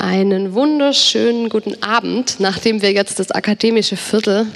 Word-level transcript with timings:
Einen 0.00 0.54
wunderschönen 0.54 1.50
guten 1.50 1.82
Abend. 1.82 2.36
Nachdem 2.38 2.80
wir 2.80 2.90
jetzt 2.90 3.18
das 3.18 3.30
akademische 3.30 3.98
Viertel 3.98 4.46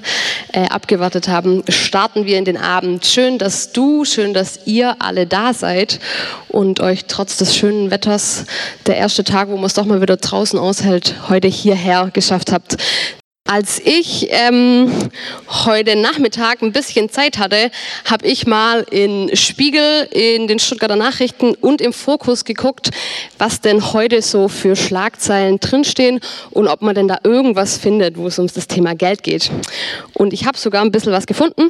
äh, 0.53 0.69
abgewartet 0.69 1.29
haben, 1.29 1.63
starten 1.69 2.25
wir 2.25 2.39
in 2.39 2.47
den 2.47 2.57
Abend. 2.57 3.05
Schön, 3.05 3.37
dass 3.37 3.71
du, 3.71 4.07
schön, 4.07 4.33
dass 4.33 4.61
ihr 4.65 4.97
alle 5.03 5.27
da 5.27 5.53
seid 5.53 6.01
und 6.49 6.81
euch 6.81 7.05
trotz 7.09 7.37
des 7.37 7.55
schönen 7.55 7.91
Wetters, 7.91 8.47
der 8.87 8.97
erste 8.97 9.23
Tag, 9.23 9.51
wo 9.51 9.57
man 9.57 9.67
es 9.67 9.75
doch 9.75 9.85
mal 9.85 10.01
wieder 10.01 10.17
draußen 10.17 10.59
aushält, 10.59 11.15
heute 11.29 11.49
hierher 11.49 12.09
geschafft 12.11 12.51
habt. 12.51 12.79
Als 13.47 13.79
ich 13.79 14.29
ähm, 14.31 14.91
heute 15.67 15.97
Nachmittag 15.97 16.63
ein 16.63 16.73
bisschen 16.73 17.11
Zeit 17.11 17.37
hatte, 17.37 17.71
habe 18.07 18.27
ich 18.27 18.47
mal 18.47 18.87
in 18.91 19.37
Spiegel, 19.37 20.09
in 20.13 20.49
den 20.49 20.59
Stuttgarter 20.59 20.97
Nachrichten 20.97 21.55
und 21.55 21.83
im 21.83 21.93
Fokus 21.93 22.47
geguckt, 22.47 22.89
was 23.37 23.61
denn 23.61 23.93
heute 23.93 24.23
so 24.23 24.49
für 24.49 24.77
Schlagzeilen 24.77 25.61
drinstehen 25.61 26.21
und 26.53 26.69
ob 26.69 26.81
man 26.81 26.95
denn 26.95 27.07
da 27.07 27.19
irgendwas 27.23 27.77
findet, 27.77 28.17
wo 28.17 28.29
es 28.29 28.39
um 28.39 28.47
das 28.47 28.67
Thema 28.67 28.95
Geld 28.95 29.23
geht. 29.23 29.51
Und 30.15 30.33
ich 30.33 30.47
habe 30.47 30.57
sogar 30.57 30.81
ein 30.81 30.91
bisschen 30.91 31.13
was 31.13 31.27
gefunden. 31.27 31.69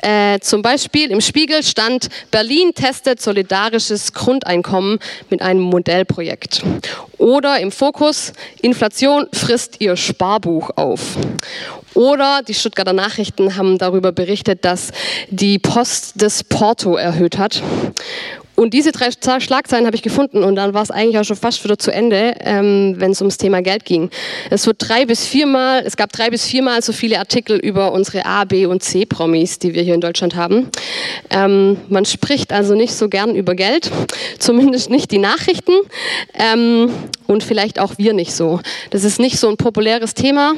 Äh, 0.00 0.38
zum 0.40 0.62
Beispiel 0.62 1.10
im 1.10 1.20
Spiegel 1.20 1.62
stand, 1.62 2.08
Berlin 2.30 2.72
testet 2.74 3.20
solidarisches 3.20 4.14
Grundeinkommen 4.14 4.98
mit 5.28 5.42
einem 5.42 5.60
Modellprojekt. 5.60 6.62
Oder 7.18 7.60
im 7.60 7.70
Fokus, 7.70 8.32
Inflation 8.62 9.26
frisst 9.34 9.82
ihr 9.82 9.94
Sparbuch 9.96 10.70
auf. 10.76 11.09
Oder 11.94 12.42
die 12.46 12.54
Stuttgarter 12.54 12.92
Nachrichten 12.92 13.56
haben 13.56 13.78
darüber 13.78 14.12
berichtet, 14.12 14.64
dass 14.64 14.90
die 15.28 15.58
Post 15.58 16.14
das 16.16 16.44
Porto 16.44 16.96
erhöht 16.96 17.38
hat. 17.38 17.62
Und 18.60 18.74
diese 18.74 18.92
drei 18.92 19.08
Schlagzeilen 19.10 19.86
habe 19.86 19.96
ich 19.96 20.02
gefunden 20.02 20.44
und 20.44 20.54
dann 20.54 20.74
war 20.74 20.82
es 20.82 20.90
eigentlich 20.90 21.16
auch 21.16 21.24
schon 21.24 21.36
fast 21.36 21.64
wieder 21.64 21.78
zu 21.78 21.90
Ende, 21.90 22.34
ähm, 22.40 22.96
wenn 22.98 23.12
es 23.12 23.22
ums 23.22 23.38
Thema 23.38 23.62
Geld 23.62 23.86
ging. 23.86 24.10
Es 24.50 24.66
wird 24.66 24.76
drei 24.86 25.06
bis 25.06 25.24
viermal, 25.24 25.82
es 25.86 25.96
gab 25.96 26.12
drei 26.12 26.28
bis 26.28 26.44
viermal 26.44 26.82
so 26.82 26.92
viele 26.92 27.20
Artikel 27.20 27.56
über 27.56 27.90
unsere 27.92 28.26
A, 28.26 28.44
B 28.44 28.66
und 28.66 28.82
C 28.82 29.06
Promis, 29.06 29.60
die 29.60 29.72
wir 29.72 29.82
hier 29.82 29.94
in 29.94 30.02
Deutschland 30.02 30.36
haben. 30.36 30.68
Ähm, 31.30 31.78
man 31.88 32.04
spricht 32.04 32.52
also 32.52 32.74
nicht 32.74 32.92
so 32.92 33.08
gern 33.08 33.34
über 33.34 33.54
Geld, 33.54 33.90
zumindest 34.38 34.90
nicht 34.90 35.10
die 35.10 35.16
Nachrichten 35.16 35.72
ähm, 36.34 36.92
und 37.28 37.42
vielleicht 37.42 37.78
auch 37.78 37.94
wir 37.96 38.12
nicht 38.12 38.34
so. 38.34 38.60
Das 38.90 39.04
ist 39.04 39.20
nicht 39.20 39.38
so 39.38 39.48
ein 39.48 39.56
populäres 39.56 40.12
Thema, 40.12 40.52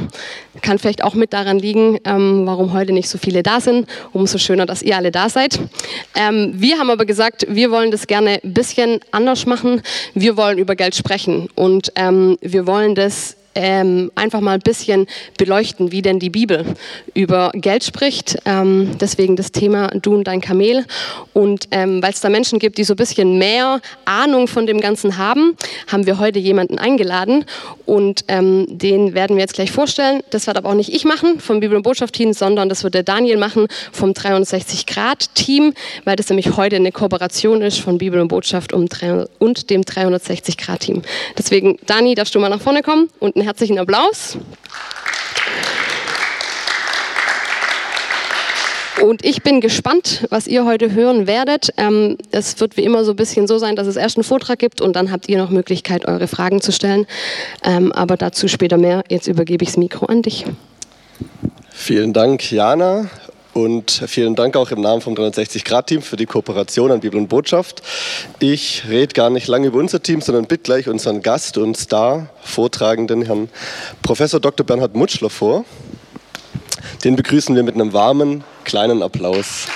kann 0.60 0.80
vielleicht 0.80 1.04
auch 1.04 1.14
mit 1.14 1.32
daran 1.32 1.60
liegen, 1.60 2.00
ähm, 2.04 2.46
warum 2.46 2.72
heute 2.72 2.92
nicht 2.92 3.08
so 3.08 3.16
viele 3.16 3.44
da 3.44 3.60
sind. 3.60 3.88
Umso 4.12 4.38
schöner, 4.38 4.66
dass 4.66 4.82
ihr 4.82 4.96
alle 4.96 5.12
da 5.12 5.28
seid. 5.28 5.60
Ähm, 6.16 6.52
wir 6.56 6.78
haben 6.78 6.90
aber 6.90 7.04
gesagt, 7.04 7.46
wir 7.48 7.70
wollen 7.70 7.91
das 7.92 8.06
gerne 8.06 8.40
ein 8.42 8.54
bisschen 8.54 9.00
anders 9.10 9.46
machen. 9.46 9.82
Wir 10.14 10.36
wollen 10.36 10.58
über 10.58 10.74
Geld 10.76 10.94
sprechen 10.94 11.48
und 11.54 11.92
ähm, 11.96 12.38
wir 12.40 12.66
wollen 12.66 12.94
das 12.94 13.36
ähm, 13.54 14.10
einfach 14.14 14.40
mal 14.40 14.54
ein 14.54 14.60
bisschen 14.60 15.06
beleuchten, 15.38 15.92
wie 15.92 16.02
denn 16.02 16.18
die 16.18 16.30
Bibel 16.30 16.64
über 17.14 17.50
Geld 17.54 17.84
spricht. 17.84 18.38
Ähm, 18.44 18.90
deswegen 19.00 19.36
das 19.36 19.52
Thema 19.52 19.88
Du 19.88 20.14
und 20.14 20.24
dein 20.24 20.40
Kamel. 20.40 20.84
Und 21.32 21.68
ähm, 21.70 22.02
weil 22.02 22.12
es 22.12 22.20
da 22.20 22.28
Menschen 22.28 22.58
gibt, 22.58 22.78
die 22.78 22.84
so 22.84 22.94
ein 22.94 22.96
bisschen 22.96 23.38
mehr 23.38 23.80
Ahnung 24.04 24.48
von 24.48 24.66
dem 24.66 24.80
Ganzen 24.80 25.18
haben, 25.18 25.56
haben 25.88 26.06
wir 26.06 26.18
heute 26.18 26.38
jemanden 26.38 26.78
eingeladen 26.78 27.44
und 27.86 28.24
ähm, 28.28 28.66
den 28.68 29.14
werden 29.14 29.36
wir 29.36 29.42
jetzt 29.42 29.54
gleich 29.54 29.70
vorstellen. 29.70 30.22
Das 30.30 30.46
wird 30.46 30.56
aber 30.56 30.70
auch 30.70 30.74
nicht 30.74 30.92
ich 30.92 31.04
machen 31.04 31.40
vom 31.40 31.60
Bibel- 31.60 31.76
und 31.76 31.82
Botschaft-Team, 31.82 32.32
sondern 32.32 32.68
das 32.68 32.84
wird 32.84 32.94
der 32.94 33.02
Daniel 33.02 33.36
machen 33.36 33.66
vom 33.92 34.12
360-Grad-Team, 34.12 35.74
weil 36.04 36.16
das 36.16 36.28
nämlich 36.28 36.56
heute 36.56 36.76
eine 36.76 36.92
Kooperation 36.92 37.62
ist 37.62 37.80
von 37.80 37.98
Bibel 37.98 38.20
und 38.20 38.28
Botschaft 38.28 38.72
und 38.72 39.70
dem 39.70 39.82
360-Grad-Team. 39.82 41.02
Deswegen, 41.36 41.78
Dani, 41.86 42.14
darfst 42.14 42.34
du 42.34 42.38
mal 42.38 42.48
nach 42.48 42.60
vorne 42.60 42.82
kommen 42.82 43.08
und 43.18 43.36
einen 43.42 43.48
herzlichen 43.48 43.78
Applaus. 43.78 44.38
Und 49.00 49.24
ich 49.24 49.42
bin 49.42 49.60
gespannt, 49.60 50.26
was 50.30 50.46
ihr 50.46 50.64
heute 50.64 50.92
hören 50.92 51.26
werdet. 51.26 51.70
Ähm, 51.76 52.18
es 52.30 52.60
wird 52.60 52.76
wie 52.76 52.84
immer 52.84 53.04
so 53.04 53.12
ein 53.12 53.16
bisschen 53.16 53.48
so 53.48 53.58
sein, 53.58 53.74
dass 53.74 53.88
es 53.88 53.96
erst 53.96 54.16
einen 54.16 54.22
Vortrag 54.22 54.60
gibt 54.60 54.80
und 54.80 54.94
dann 54.94 55.10
habt 55.10 55.28
ihr 55.28 55.38
noch 55.38 55.50
Möglichkeit, 55.50 56.06
eure 56.06 56.28
Fragen 56.28 56.60
zu 56.60 56.70
stellen. 56.70 57.06
Ähm, 57.64 57.90
aber 57.90 58.16
dazu 58.16 58.46
später 58.46 58.78
mehr. 58.78 59.02
Jetzt 59.08 59.26
übergebe 59.26 59.64
ich 59.64 59.70
das 59.70 59.76
Mikro 59.76 60.06
an 60.06 60.22
dich. 60.22 60.44
Vielen 61.72 62.12
Dank, 62.12 62.52
Jana. 62.52 63.10
Und 63.54 64.02
vielen 64.06 64.34
Dank 64.34 64.56
auch 64.56 64.70
im 64.70 64.80
Namen 64.80 65.02
vom 65.02 65.14
360-Grad-Team 65.14 66.00
für 66.00 66.16
die 66.16 66.24
Kooperation 66.24 66.90
an 66.90 67.00
Bibel 67.00 67.20
und 67.20 67.28
Botschaft. 67.28 67.82
Ich 68.38 68.84
rede 68.88 69.12
gar 69.12 69.28
nicht 69.28 69.46
lange 69.46 69.66
über 69.66 69.78
unser 69.78 70.02
Team, 70.02 70.22
sondern 70.22 70.46
bitte 70.46 70.62
gleich 70.62 70.88
unseren 70.88 71.20
Gast 71.20 71.58
und 71.58 71.76
Star-Vortragenden, 71.76 73.22
Herrn 73.22 73.50
Professor 74.00 74.40
Dr. 74.40 74.64
Bernhard 74.64 74.94
Mutschler, 74.94 75.28
vor. 75.28 75.66
Den 77.04 77.14
begrüßen 77.14 77.54
wir 77.54 77.62
mit 77.62 77.74
einem 77.74 77.92
warmen, 77.92 78.42
kleinen 78.64 79.02
Applaus. 79.02 79.66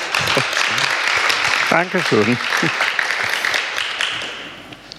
Dankeschön. 1.69 2.39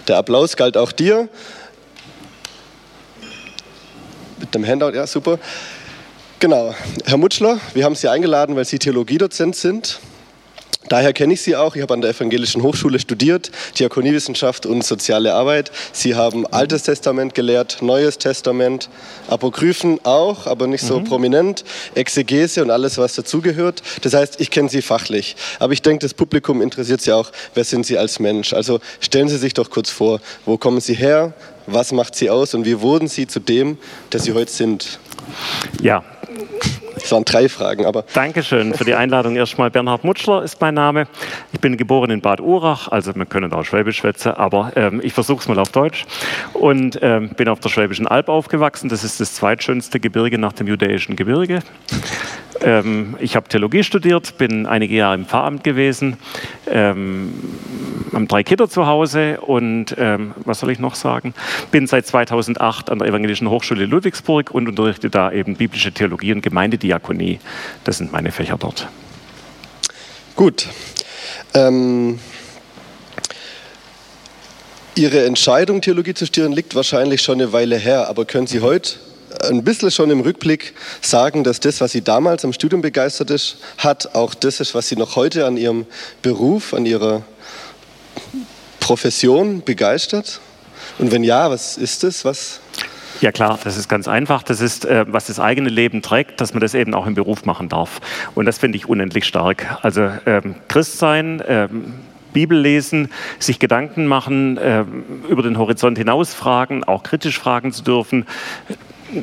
Der 0.07 0.17
Applaus 0.17 0.55
galt 0.55 0.77
auch 0.77 0.91
dir. 0.91 1.29
Mit 4.39 4.53
dem 4.53 4.65
Handout, 4.65 4.91
ja, 4.91 5.07
super. 5.07 5.39
Genau, 6.39 6.75
Herr 7.05 7.17
Mutschler, 7.17 7.59
wir 7.73 7.83
haben 7.83 7.95
Sie 7.95 8.07
eingeladen, 8.07 8.55
weil 8.55 8.63
Sie 8.63 8.77
Theologiedozent 8.77 9.55
sind. 9.55 9.99
Daher 10.87 11.11
kenne 11.11 11.33
ich 11.33 11.41
Sie 11.41 11.55
auch. 11.55 11.75
Ich 11.75 11.81
habe 11.81 11.95
an 11.95 12.01
der 12.01 12.11
Evangelischen 12.11 12.61
Hochschule 12.61 12.99
studiert, 12.99 13.49
Diakoniewissenschaft 13.79 14.67
und 14.67 14.83
soziale 14.83 15.33
Arbeit. 15.33 15.71
Sie 15.93 16.13
haben 16.13 16.45
Altes 16.45 16.83
Testament 16.83 17.33
gelehrt, 17.33 17.79
Neues 17.81 18.19
Testament, 18.19 18.87
Apokryphen 19.27 19.99
auch, 20.05 20.45
aber 20.45 20.67
nicht 20.67 20.83
so 20.83 20.99
mhm. 20.99 21.05
prominent, 21.05 21.63
Exegese 21.95 22.61
und 22.61 22.69
alles, 22.69 22.99
was 22.99 23.15
dazugehört. 23.15 23.81
Das 24.03 24.13
heißt, 24.13 24.39
ich 24.39 24.51
kenne 24.51 24.69
Sie 24.69 24.83
fachlich. 24.83 25.35
Aber 25.57 25.73
ich 25.73 25.81
denke, 25.81 26.05
das 26.05 26.13
Publikum 26.13 26.61
interessiert 26.61 27.01
Sie 27.01 27.13
auch, 27.13 27.31
wer 27.55 27.63
sind 27.63 27.83
Sie 27.87 27.97
als 27.97 28.19
Mensch? 28.19 28.53
Also 28.53 28.79
stellen 28.99 29.27
Sie 29.27 29.39
sich 29.39 29.55
doch 29.55 29.71
kurz 29.71 29.89
vor, 29.89 30.21
wo 30.45 30.59
kommen 30.59 30.81
Sie 30.81 30.93
her? 30.93 31.33
Was 31.65 31.91
macht 31.91 32.13
Sie 32.13 32.29
aus 32.29 32.53
und 32.53 32.63
wie 32.63 32.79
wurden 32.79 33.07
Sie 33.07 33.25
zu 33.25 33.39
dem, 33.39 33.79
der 34.13 34.19
Sie 34.19 34.33
heute 34.33 34.51
sind? 34.51 34.99
Ja, 35.81 36.03
das 36.95 37.11
waren 37.11 37.25
drei 37.25 37.47
Fragen, 37.47 37.85
aber. 37.85 38.03
Dankeschön 38.13 38.73
für 38.73 38.83
die 38.83 38.93
Einladung. 38.93 39.35
Erstmal 39.35 39.69
Bernhard 39.69 40.03
Mutschler 40.03 40.43
ist 40.43 40.59
mein 40.59 40.73
Name. 40.73 41.07
Ich 41.53 41.59
bin 41.59 41.77
geboren 41.77 42.09
in 42.09 42.21
Bad 42.21 42.41
Urach, 42.41 42.87
also 42.89 43.15
wir 43.15 43.25
können 43.25 43.53
auch 43.53 43.63
Schwäbisch 43.63 43.97
schwätzen, 43.97 44.33
aber 44.33 44.73
ähm, 44.75 44.99
ich 45.03 45.13
versuche 45.13 45.39
es 45.39 45.47
mal 45.47 45.59
auf 45.59 45.71
Deutsch. 45.71 46.05
Und 46.53 46.99
ähm, 47.01 47.29
bin 47.29 47.47
auf 47.47 47.59
der 47.59 47.69
Schwäbischen 47.69 48.07
Alb 48.07 48.29
aufgewachsen. 48.29 48.89
Das 48.89 49.03
ist 49.03 49.19
das 49.19 49.35
zweitschönste 49.35 49.99
Gebirge 49.99 50.37
nach 50.37 50.53
dem 50.53 50.67
judäischen 50.67 51.15
Gebirge. 51.15 51.59
Ähm, 52.61 53.15
ich 53.19 53.35
habe 53.35 53.47
Theologie 53.47 53.83
studiert, 53.83 54.37
bin 54.37 54.65
einige 54.65 54.95
Jahre 54.95 55.15
im 55.15 55.25
Pfarramt 55.25 55.63
gewesen, 55.63 56.17
ähm, 56.67 57.33
haben 58.13 58.27
drei 58.27 58.43
Kinder 58.43 58.69
zu 58.69 58.87
Hause 58.87 59.39
und 59.41 59.95
ähm, 59.97 60.33
was 60.45 60.59
soll 60.59 60.71
ich 60.71 60.79
noch 60.79 60.95
sagen? 60.95 61.33
Bin 61.71 61.87
seit 61.87 62.07
2008 62.07 62.89
an 62.89 62.99
der 62.99 63.07
Evangelischen 63.07 63.49
Hochschule 63.49 63.85
Ludwigsburg 63.85 64.51
und 64.51 64.67
unterrichte 64.67 65.09
da 65.09 65.31
eben 65.31 65.55
biblische 65.55 65.91
Theologie 65.91 66.33
und 66.33 66.41
Gemeindediakonie. 66.41 67.39
Das 67.83 67.97
sind 67.97 68.11
meine 68.11 68.31
Fächer 68.31 68.57
dort. 68.59 68.87
Gut. 70.35 70.67
Ähm, 71.53 72.19
Ihre 74.95 75.25
Entscheidung, 75.25 75.81
Theologie 75.81 76.15
zu 76.15 76.25
studieren, 76.25 76.53
liegt 76.53 76.73
wahrscheinlich 76.73 77.21
schon 77.21 77.39
eine 77.39 77.53
Weile 77.53 77.77
her, 77.77 78.07
aber 78.07 78.25
können 78.25 78.47
Sie 78.47 78.61
heute 78.61 78.93
ein 79.43 79.63
bisschen 79.63 79.91
schon 79.91 80.09
im 80.09 80.21
Rückblick 80.21 80.73
sagen, 81.01 81.43
dass 81.43 81.59
das, 81.59 81.81
was 81.81 81.91
Sie 81.91 82.01
damals 82.01 82.45
am 82.45 82.53
Studium 82.53 82.81
begeistert 82.81 83.29
ist, 83.29 83.57
hat, 83.77 84.15
auch 84.15 84.33
das 84.33 84.59
ist, 84.59 84.75
was 84.75 84.87
Sie 84.87 84.95
noch 84.95 85.15
heute 85.15 85.45
an 85.45 85.57
Ihrem 85.57 85.85
Beruf, 86.21 86.73
an 86.73 86.85
Ihrer 86.85 87.23
Profession 88.79 89.61
begeistert? 89.63 90.39
Und 90.97 91.11
wenn 91.11 91.23
ja, 91.23 91.49
was 91.49 91.77
ist 91.77 92.03
es? 92.03 92.25
Was 92.25 92.59
ja 93.21 93.31
klar, 93.31 93.59
das 93.63 93.77
ist 93.77 93.89
ganz 93.89 94.07
einfach. 94.07 94.43
Das 94.43 94.61
ist, 94.61 94.85
äh, 94.85 95.05
was 95.07 95.25
das 95.25 95.39
eigene 95.39 95.69
Leben 95.69 96.01
trägt, 96.01 96.39
dass 96.39 96.53
man 96.53 96.61
das 96.61 96.73
eben 96.73 96.93
auch 96.93 97.07
im 97.07 97.15
Beruf 97.15 97.45
machen 97.45 97.67
darf. 97.67 97.99
Und 98.35 98.45
das 98.45 98.59
finde 98.59 98.77
ich 98.77 98.87
unendlich 98.87 99.25
stark. 99.25 99.79
Also 99.81 100.11
ähm, 100.25 100.55
Christ 100.67 100.99
sein, 100.99 101.41
ähm, 101.47 101.93
Bibel 102.33 102.59
lesen, 102.59 103.09
sich 103.39 103.57
Gedanken 103.57 104.05
machen, 104.05 104.57
äh, 104.57 104.85
über 105.29 105.41
den 105.41 105.57
Horizont 105.57 105.97
hinaus 105.97 106.35
fragen, 106.35 106.83
auch 106.83 107.01
kritisch 107.01 107.39
fragen 107.39 107.71
zu 107.71 107.83
dürfen, 107.83 108.25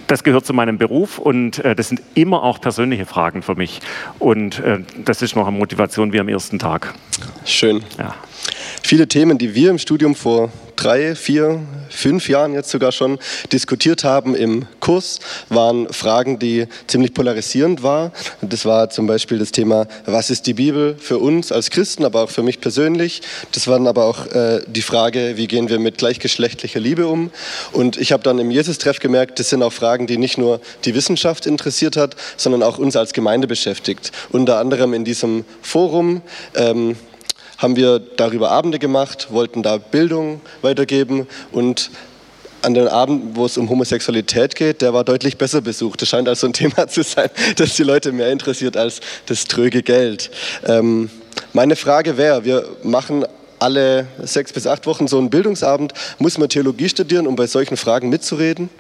das 0.07 0.25
gehört 0.25 0.47
zu 0.47 0.53
meinem 0.53 0.79
Beruf 0.79 1.19
und 1.19 1.59
äh, 1.65 1.75
das 1.75 1.89
sind 1.89 2.03
immer 2.15 2.43
auch 2.43 2.61
persönliche 2.61 3.07
Fragen 3.07 3.43
für 3.43 3.55
mich. 3.55 3.81
Und 4.19 4.61
äh, 4.61 4.81
das 5.05 5.23
ist 5.23 5.37
noch 5.37 5.47
eine 5.47 5.57
Motivation 5.57 6.13
wie 6.13 6.21
am 6.21 6.29
ersten 6.29 6.59
Tag. 6.59 6.95
Schön. 7.45 7.83
Ja. 7.99 8.15
Viele 8.83 9.09
Themen, 9.09 9.39
die 9.39 9.55
wir 9.55 9.71
im 9.71 9.79
Studium 9.79 10.15
vor 10.15 10.51
drei, 10.85 11.15
vier, 11.15 11.61
fünf 11.89 12.29
Jahren 12.29 12.53
jetzt 12.53 12.71
sogar 12.71 12.93
schon 12.93 13.19
diskutiert 13.53 14.05
haben 14.05 14.35
im 14.35 14.67
Kurs, 14.81 15.19
waren 15.49 15.91
Fragen, 15.93 16.39
die 16.39 16.67
ziemlich 16.87 17.15
polarisierend 17.15 17.83
waren. 17.83 18.13
Das 18.43 18.67
war 18.67 18.91
zum 18.91 19.07
Beispiel 19.07 19.39
das 19.39 19.51
Thema, 19.51 19.87
was 20.05 20.29
ist 20.29 20.47
die 20.47 20.53
Bibel 20.55 20.97
für 20.99 21.19
uns 21.19 21.53
als 21.53 21.71
Christen, 21.71 22.05
aber 22.05 22.23
auch 22.23 22.31
für 22.31 22.43
mich 22.43 22.61
persönlich. 22.61 23.23
Das 23.53 23.67
waren 23.67 23.87
aber 23.87 24.05
auch 24.05 24.27
äh, 24.27 24.61
die 24.67 24.83
Frage, 24.83 25.37
wie 25.37 25.47
gehen 25.47 25.71
wir 25.71 25.79
mit 25.79 25.97
gleichgeschlechtlicher 25.97 26.81
Liebe 26.81 27.07
um. 27.07 27.31
Und 27.73 27.97
ich 27.97 28.13
habe 28.13 28.23
dann 28.23 28.39
im 28.39 28.51
Jesus-Treff 28.51 28.99
gemerkt, 28.99 29.39
das 29.41 29.49
sind 29.49 29.63
auch 29.63 29.73
Fragen, 29.73 30.07
die 30.07 30.19
nicht 30.19 30.37
nur 30.37 30.61
die 30.85 30.95
Wissenschaft 30.95 31.47
interessiert 31.47 31.97
hat, 31.97 32.15
sondern 32.37 32.63
auch 32.63 32.77
uns 32.77 32.95
als 32.97 33.15
Gemeinde 33.15 33.47
beschäftigt. 33.47 34.13
Unter 34.31 34.59
anderem 34.59 34.93
in 34.93 35.05
diesem 35.05 35.47
Forum. 35.63 36.21
Ähm, 36.55 36.97
haben 37.59 37.77
wir 37.77 37.99
darüber 37.99 38.51
Abende 38.51 38.79
gemacht, 38.79 39.29
wollten 39.31 39.62
da 39.62 39.79
Bildung 39.79 40.41
weitergeben 40.62 41.27
und 41.53 41.91
an 42.62 42.75
den 42.75 42.89
Abend, 42.89 43.37
wo 43.37 43.45
es 43.45 43.59
um 43.59 43.69
Homosexualität 43.69 44.55
geht, 44.55 44.81
der 44.81 44.95
war 44.95 45.05
deutlich 45.05 45.37
besser 45.37 45.61
besucht. 45.61 46.01
Das 46.01 46.09
scheint 46.09 46.29
also 46.29 46.47
ein 46.47 46.53
Thema 46.55 46.89
zu 46.89 47.03
sein, 47.03 47.29
das 47.56 47.77
die 47.77 47.83
Leute 47.83 48.11
mehr 48.11 48.31
interessiert 48.31 48.77
als 48.77 49.01
das 49.27 49.45
tröge 49.45 49.83
Geld. 49.83 50.31
Ähm, 50.67 51.11
meine 51.53 51.77
Frage 51.77 52.17
wäre, 52.17 52.45
wir 52.45 52.65
machen 52.83 53.27
alle 53.59 54.06
sechs 54.23 54.53
bis 54.53 54.67
acht 54.67 54.87
Wochen 54.87 55.09
so 55.09 55.19
einen 55.19 55.31
Bildungsabend. 55.31 55.93
Muss 56.19 56.39
man 56.39 56.49
Theologie 56.49 56.89
studieren, 56.89 57.27
um 57.27 57.37
bei 57.37 57.47
solchen 57.47 57.77
Fragen 57.77 58.09
mitzureden? 58.09 58.71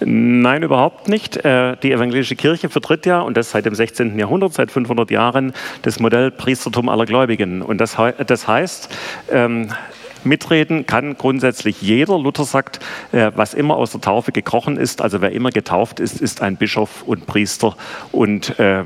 Nein, 0.00 0.62
überhaupt 0.62 1.08
nicht. 1.08 1.36
Äh, 1.44 1.76
die 1.82 1.92
evangelische 1.92 2.36
Kirche 2.36 2.68
vertritt 2.68 3.06
ja, 3.06 3.20
und 3.20 3.36
das 3.36 3.50
seit 3.50 3.66
dem 3.66 3.74
16. 3.74 4.18
Jahrhundert, 4.18 4.54
seit 4.54 4.70
500 4.70 5.10
Jahren, 5.10 5.52
das 5.82 6.00
Modell 6.00 6.30
Priestertum 6.30 6.88
aller 6.88 7.06
Gläubigen. 7.06 7.62
Und 7.62 7.78
das, 7.78 7.96
das 8.26 8.48
heißt, 8.48 8.88
ähm, 9.30 9.70
Mitreden 10.24 10.86
kann 10.86 11.16
grundsätzlich 11.16 11.80
jeder. 11.80 12.18
Luther 12.18 12.44
sagt, 12.44 12.80
äh, 13.12 13.30
was 13.34 13.54
immer 13.54 13.76
aus 13.76 13.92
der 13.92 14.00
Taufe 14.00 14.32
gekrochen 14.32 14.76
ist, 14.76 15.02
also 15.02 15.20
wer 15.20 15.32
immer 15.32 15.50
getauft 15.50 16.00
ist, 16.00 16.20
ist 16.20 16.42
ein 16.42 16.56
Bischof 16.56 17.02
und 17.06 17.26
Priester 17.26 17.76
und 18.12 18.58
äh, 18.58 18.84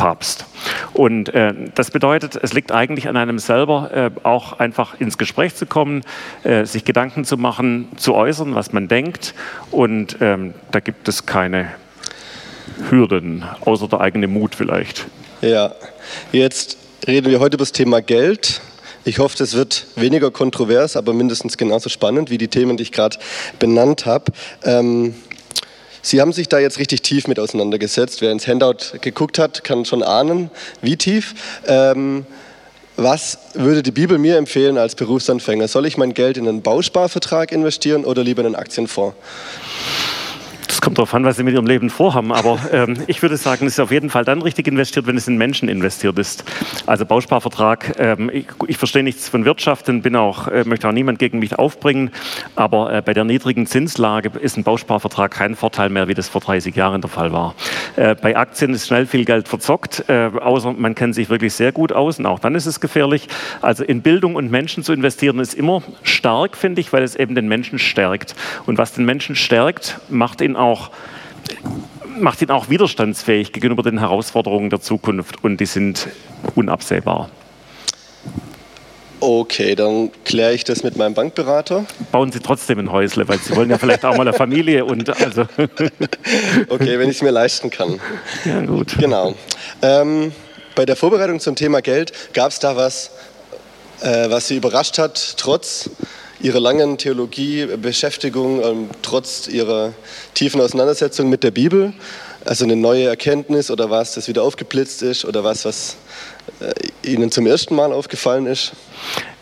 Papst. 0.00 0.46
Und 0.94 1.28
äh, 1.34 1.52
das 1.74 1.90
bedeutet, 1.90 2.34
es 2.34 2.54
liegt 2.54 2.72
eigentlich 2.72 3.06
an 3.06 3.18
einem 3.18 3.38
selber, 3.38 3.90
äh, 3.92 4.10
auch 4.22 4.58
einfach 4.58 4.98
ins 4.98 5.18
Gespräch 5.18 5.54
zu 5.54 5.66
kommen, 5.66 6.04
äh, 6.42 6.64
sich 6.64 6.86
Gedanken 6.86 7.26
zu 7.26 7.36
machen, 7.36 7.86
zu 7.98 8.14
äußern, 8.14 8.54
was 8.54 8.72
man 8.72 8.88
denkt. 8.88 9.34
Und 9.70 10.16
ähm, 10.22 10.54
da 10.70 10.80
gibt 10.80 11.06
es 11.08 11.26
keine 11.26 11.72
Hürden, 12.88 13.44
außer 13.60 13.88
der 13.88 14.00
eigene 14.00 14.26
Mut 14.26 14.54
vielleicht. 14.54 15.06
Ja, 15.42 15.74
jetzt 16.32 16.78
reden 17.06 17.30
wir 17.30 17.38
heute 17.38 17.56
über 17.56 17.62
das 17.62 17.72
Thema 17.72 18.00
Geld. 18.00 18.62
Ich 19.04 19.18
hoffe, 19.18 19.36
das 19.36 19.52
wird 19.52 19.86
weniger 19.96 20.30
kontrovers, 20.30 20.96
aber 20.96 21.12
mindestens 21.12 21.58
genauso 21.58 21.90
spannend 21.90 22.30
wie 22.30 22.38
die 22.38 22.48
Themen, 22.48 22.78
die 22.78 22.84
ich 22.84 22.92
gerade 22.92 23.18
benannt 23.58 24.06
habe. 24.06 24.32
Ähm, 24.64 25.14
Sie 26.02 26.20
haben 26.20 26.32
sich 26.32 26.48
da 26.48 26.58
jetzt 26.58 26.78
richtig 26.78 27.02
tief 27.02 27.26
mit 27.26 27.38
auseinandergesetzt. 27.38 28.20
Wer 28.20 28.32
ins 28.32 28.46
Handout 28.46 28.98
geguckt 29.00 29.38
hat, 29.38 29.64
kann 29.64 29.84
schon 29.84 30.02
ahnen, 30.02 30.50
wie 30.80 30.96
tief. 30.96 31.34
Ähm, 31.66 32.24
was 32.96 33.38
würde 33.54 33.82
die 33.82 33.92
Bibel 33.92 34.18
mir 34.18 34.36
empfehlen 34.36 34.76
als 34.76 34.94
Berufsanfänger? 34.94 35.68
Soll 35.68 35.86
ich 35.86 35.96
mein 35.96 36.12
Geld 36.12 36.36
in 36.36 36.46
einen 36.46 36.62
Bausparvertrag 36.62 37.52
investieren 37.52 38.04
oder 38.04 38.22
lieber 38.22 38.40
in 38.40 38.46
einen 38.46 38.56
Aktienfonds? 38.56 39.16
Es 40.70 40.80
kommt 40.80 40.98
darauf 40.98 41.12
an, 41.14 41.24
was 41.24 41.36
Sie 41.36 41.42
mit 41.42 41.52
Ihrem 41.52 41.66
Leben 41.66 41.90
vorhaben. 41.90 42.32
Aber 42.32 42.60
ähm, 42.72 42.96
ich 43.08 43.22
würde 43.22 43.36
sagen, 43.36 43.66
es 43.66 43.72
ist 43.72 43.80
auf 43.80 43.90
jeden 43.90 44.08
Fall 44.08 44.24
dann 44.24 44.40
richtig 44.40 44.68
investiert, 44.68 45.06
wenn 45.08 45.16
es 45.16 45.26
in 45.26 45.36
Menschen 45.36 45.68
investiert 45.68 46.16
ist. 46.16 46.44
Also 46.86 47.04
Bausparvertrag, 47.04 47.96
ähm, 47.98 48.30
ich, 48.32 48.46
ich, 48.68 48.78
verstehe 48.78 49.02
nichts 49.02 49.28
von 49.28 49.44
Wirtschaft 49.44 49.88
und 49.88 50.02
bin 50.02 50.14
auch, 50.14 50.46
äh, 50.46 50.62
möchte 50.64 50.88
auch 50.88 50.92
niemand 50.92 51.18
gegen 51.18 51.40
mich 51.40 51.58
aufbringen. 51.58 52.12
Aber 52.54 52.92
äh, 52.92 53.02
bei 53.02 53.14
der 53.14 53.24
niedrigen 53.24 53.66
Zinslage 53.66 54.30
ist 54.38 54.56
ein 54.56 54.62
Bausparvertrag 54.62 55.32
kein 55.32 55.56
Vorteil 55.56 55.90
mehr, 55.90 56.06
wie 56.06 56.14
das 56.14 56.28
vor 56.28 56.40
30 56.40 56.76
Jahren 56.76 57.00
der 57.00 57.10
Fall 57.10 57.32
war. 57.32 57.56
Äh, 57.96 58.14
bei 58.14 58.36
Aktien 58.36 58.72
ist 58.72 58.86
schnell 58.86 59.06
viel 59.06 59.24
Geld 59.24 59.48
verzockt, 59.48 60.04
äh, 60.08 60.30
außer 60.40 60.72
man 60.72 60.94
kennt 60.94 61.16
sich 61.16 61.30
wirklich 61.30 61.52
sehr 61.52 61.72
gut 61.72 61.92
aus 61.92 62.20
und 62.20 62.26
auch 62.26 62.38
dann 62.38 62.54
ist 62.54 62.66
es 62.66 62.78
gefährlich. 62.78 63.26
Also 63.60 63.82
in 63.82 64.02
Bildung 64.02 64.36
und 64.36 64.52
Menschen 64.52 64.84
zu 64.84 64.92
investieren 64.92 65.40
ist 65.40 65.54
immer 65.54 65.82
stark, 66.04 66.56
finde 66.56 66.80
ich, 66.80 66.92
weil 66.92 67.02
es 67.02 67.16
eben 67.16 67.34
den 67.34 67.48
Menschen 67.48 67.80
stärkt. 67.80 68.36
Und 68.66 68.78
was 68.78 68.92
den 68.92 69.04
Menschen 69.04 69.34
stärkt, 69.34 69.98
macht 70.08 70.40
ihn 70.40 70.59
auch 70.60 70.90
macht 72.18 72.42
ihn 72.42 72.50
auch 72.50 72.68
widerstandsfähig 72.68 73.52
gegenüber 73.52 73.82
den 73.82 73.98
Herausforderungen 73.98 74.70
der 74.70 74.80
Zukunft 74.80 75.42
und 75.42 75.58
die 75.58 75.66
sind 75.66 76.08
unabsehbar. 76.54 77.30
Okay, 79.22 79.74
dann 79.74 80.10
kläre 80.24 80.54
ich 80.54 80.64
das 80.64 80.82
mit 80.82 80.96
meinem 80.96 81.12
Bankberater. 81.12 81.84
Bauen 82.10 82.32
Sie 82.32 82.40
trotzdem 82.40 82.78
ein 82.78 82.90
Häusle, 82.90 83.28
weil 83.28 83.38
Sie 83.38 83.54
wollen 83.54 83.68
ja 83.68 83.76
vielleicht 83.76 84.04
auch 84.04 84.16
mal 84.16 84.26
eine 84.26 84.32
Familie 84.32 84.86
und 84.86 85.10
also. 85.10 85.42
okay, 86.68 86.98
wenn 86.98 87.10
ich 87.10 87.16
es 87.16 87.22
mir 87.22 87.30
leisten 87.30 87.68
kann. 87.68 88.00
Ja, 88.46 88.60
gut. 88.62 88.96
Genau. 88.98 89.34
Ähm, 89.82 90.32
bei 90.74 90.86
der 90.86 90.96
Vorbereitung 90.96 91.38
zum 91.38 91.54
Thema 91.54 91.82
Geld 91.82 92.12
gab 92.32 92.50
es 92.50 92.60
da 92.60 92.76
was, 92.76 93.10
äh, 94.00 94.30
was 94.30 94.48
Sie 94.48 94.56
überrascht 94.56 94.96
hat, 94.96 95.34
trotz 95.36 95.90
Ihrer 96.42 96.60
langen 96.60 96.96
Theologiebeschäftigung, 96.96 98.62
ähm, 98.64 98.90
trotz 99.02 99.46
Ihrer 99.46 99.92
tiefen 100.32 100.60
Auseinandersetzung 100.60 101.28
mit 101.28 101.42
der 101.42 101.50
Bibel? 101.50 101.92
Also 102.46 102.64
eine 102.64 102.76
neue 102.76 103.04
Erkenntnis 103.04 103.70
oder 103.70 103.90
was, 103.90 104.14
das 104.14 104.26
wieder 104.26 104.42
aufgeblitzt 104.42 105.02
ist 105.02 105.26
oder 105.26 105.44
was, 105.44 105.66
was 105.66 105.96
äh, 106.60 106.72
Ihnen 107.06 107.30
zum 107.30 107.46
ersten 107.46 107.74
Mal 107.74 107.92
aufgefallen 107.92 108.46
ist? 108.46 108.72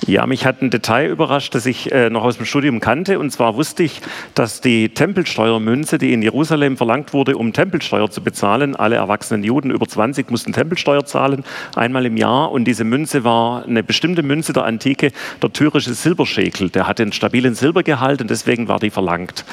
Ja, 0.06 0.26
mich 0.26 0.46
hat 0.46 0.62
ein 0.62 0.70
Detail 0.70 1.08
überrascht, 1.08 1.54
das 1.54 1.66
ich 1.66 1.90
äh, 1.90 2.08
noch 2.08 2.22
aus 2.22 2.36
dem 2.36 2.46
Studium 2.46 2.78
kannte. 2.78 3.18
Und 3.18 3.30
zwar 3.30 3.56
wusste 3.56 3.82
ich, 3.82 4.00
dass 4.34 4.60
die 4.60 4.90
Tempelsteuermünze, 4.90 5.98
die 5.98 6.12
in 6.12 6.22
Jerusalem 6.22 6.76
verlangt 6.76 7.12
wurde, 7.12 7.36
um 7.36 7.52
Tempelsteuer 7.52 8.08
zu 8.08 8.22
bezahlen, 8.22 8.76
alle 8.76 8.94
erwachsenen 8.94 9.42
Juden 9.42 9.70
über 9.70 9.88
20 9.88 10.30
mussten 10.30 10.52
Tempelsteuer 10.52 11.04
zahlen, 11.04 11.44
einmal 11.74 12.06
im 12.06 12.16
Jahr. 12.16 12.52
Und 12.52 12.64
diese 12.64 12.84
Münze 12.84 13.24
war 13.24 13.64
eine 13.64 13.82
bestimmte 13.82 14.22
Münze 14.22 14.52
der 14.52 14.64
Antike, 14.64 15.10
der 15.42 15.52
tyrische 15.52 15.92
Silberschäkel. 15.92 16.70
Der 16.70 16.86
hatte 16.86 17.02
einen 17.02 17.12
stabilen 17.12 17.56
Silbergehalt 17.56 18.20
und 18.20 18.30
deswegen 18.30 18.68
war 18.68 18.78
die 18.78 18.90
verlangt. 18.90 19.44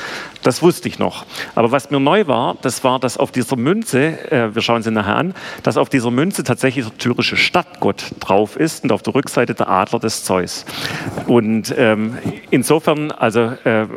Das 0.44 0.62
wusste 0.62 0.88
ich 0.88 1.00
noch. 1.00 1.25
Aber 1.56 1.71
was 1.71 1.89
mir 1.89 2.00
neu 2.00 2.27
war, 2.27 2.56
das 2.62 2.83
war, 2.83 3.00
dass 3.00 3.18
auf 3.18 3.31
dieser 3.31 3.56
Münze, 3.56 4.31
äh, 4.31 4.53
wir 4.53 4.62
schauen 4.62 4.83
sie 4.83 4.92
nachher 4.92 5.15
an, 5.15 5.33
dass 5.63 5.75
auf 5.75 5.89
dieser 5.89 6.12
Münze 6.12 6.44
tatsächlich 6.44 6.86
der 6.86 6.97
tyrische 7.00 7.36
Stadtgott 7.36 8.12
drauf 8.19 8.56
ist 8.56 8.83
und 8.83 8.92
auf 8.92 9.01
der 9.01 9.15
Rückseite 9.15 9.56
der 9.56 9.69
Adler 9.69 10.00
des 10.00 10.24
Zeus. 10.24 10.34
Und 11.27 11.73
ähm, 11.77 12.17
insofern, 12.51 13.11
also 13.11 13.53
äh, 13.63 13.87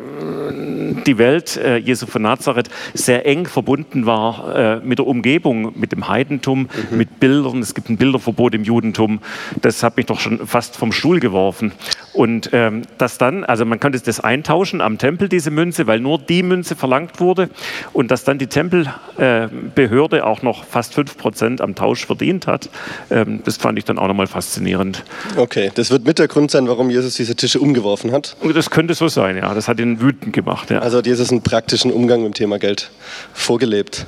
die 1.07 1.19
Welt 1.19 1.57
äh, 1.57 1.77
Jesu 1.77 2.07
von 2.07 2.23
Nazareth 2.23 2.69
sehr 2.95 3.27
eng 3.27 3.47
verbunden 3.47 4.07
war 4.07 4.57
äh, 4.57 4.81
mit 4.81 4.99
der 4.99 5.07
Umgebung, 5.07 5.73
mit 5.77 5.93
dem 5.93 6.09
Heidentum, 6.09 6.69
mhm. 6.91 6.97
mit 6.97 7.21
Bildern. 7.21 7.61
Es 7.61 7.75
gibt 7.75 7.89
ein 7.89 7.97
Bilderverbot 7.97 8.55
im 8.55 8.65
Judentum. 8.65 9.21
Das 9.61 9.83
hat 9.83 9.97
mich 9.97 10.07
doch 10.07 10.21
schon 10.21 10.47
fast 10.47 10.77
vom 10.77 10.93
Stuhl 10.93 11.21
geworfen. 11.21 11.73
Und 12.13 12.51
ähm, 12.53 12.83
das 12.99 13.19
dann, 13.19 13.45
also 13.45 13.65
man 13.65 13.81
könnte 13.81 14.01
das 14.01 14.21
eintauschen 14.21 14.81
am 14.81 14.99
Tempel, 14.99 15.29
diese 15.29 15.51
Münze, 15.51 15.87
weil 15.87 16.01
nur 16.01 16.19
die 16.19 16.43
Münze 16.43 16.75
verlangt 16.75 17.21
wurde. 17.21 17.49
Und 17.93 18.11
dass 18.11 18.25
dann 18.25 18.39
die 18.39 18.47
Tempelbehörde 18.47 20.19
äh, 20.19 20.21
auch 20.21 20.43
noch 20.43 20.65
fast 20.65 20.99
5% 20.99 21.61
am 21.61 21.75
Tausch 21.75 22.07
verdient 22.07 22.47
hat, 22.47 22.71
ähm, 23.11 23.41
das 23.45 23.57
fand 23.57 23.79
ich 23.79 23.85
dann 23.85 23.99
auch 23.99 24.09
nochmal 24.09 24.27
faszinierend. 24.27 25.05
Okay, 25.37 25.71
das 25.75 25.91
wird 25.91 26.05
mit 26.05 26.19
der 26.19 26.28
Grund 26.29 26.51
sein, 26.51 26.69
warum 26.69 26.91
Jesus 26.91 27.15
diese 27.15 27.35
Tische 27.35 27.61
umgeworfen 27.61 28.13
hat? 28.13 28.37
Das 28.55 28.71
könnte 28.71 28.95
so 28.95 29.09
sein, 29.09 29.37
ja. 29.37 29.53
Das 29.55 29.69
hat 29.69 29.81
ihn 29.81 30.01
wütend 30.01 30.33
gemacht. 30.33 30.71
Ja. 30.71 30.81
Also 30.81 30.99
hat 30.99 31.07
Jesus 31.07 31.31
einen 31.31 31.43
praktischen 31.43 31.91
Umgang 31.91 32.23
mit 32.23 32.35
dem 32.35 32.35
Thema 32.35 32.59
Geld 32.59 32.91
vorgelebt. 33.33 34.07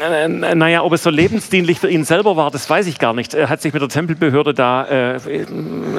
Äh, 0.00 0.28
naja, 0.28 0.82
ob 0.82 0.92
es 0.92 1.02
so 1.02 1.10
lebensdienlich 1.10 1.78
für 1.78 1.90
ihn 1.90 2.04
selber 2.04 2.36
war, 2.36 2.50
das 2.50 2.68
weiß 2.68 2.86
ich 2.86 2.98
gar 2.98 3.12
nicht. 3.12 3.34
Er 3.34 3.48
hat 3.48 3.60
sich 3.60 3.72
mit 3.72 3.82
der 3.82 3.88
Tempelbehörde 3.88 4.54
da 4.54 4.86
äh, 4.86 5.18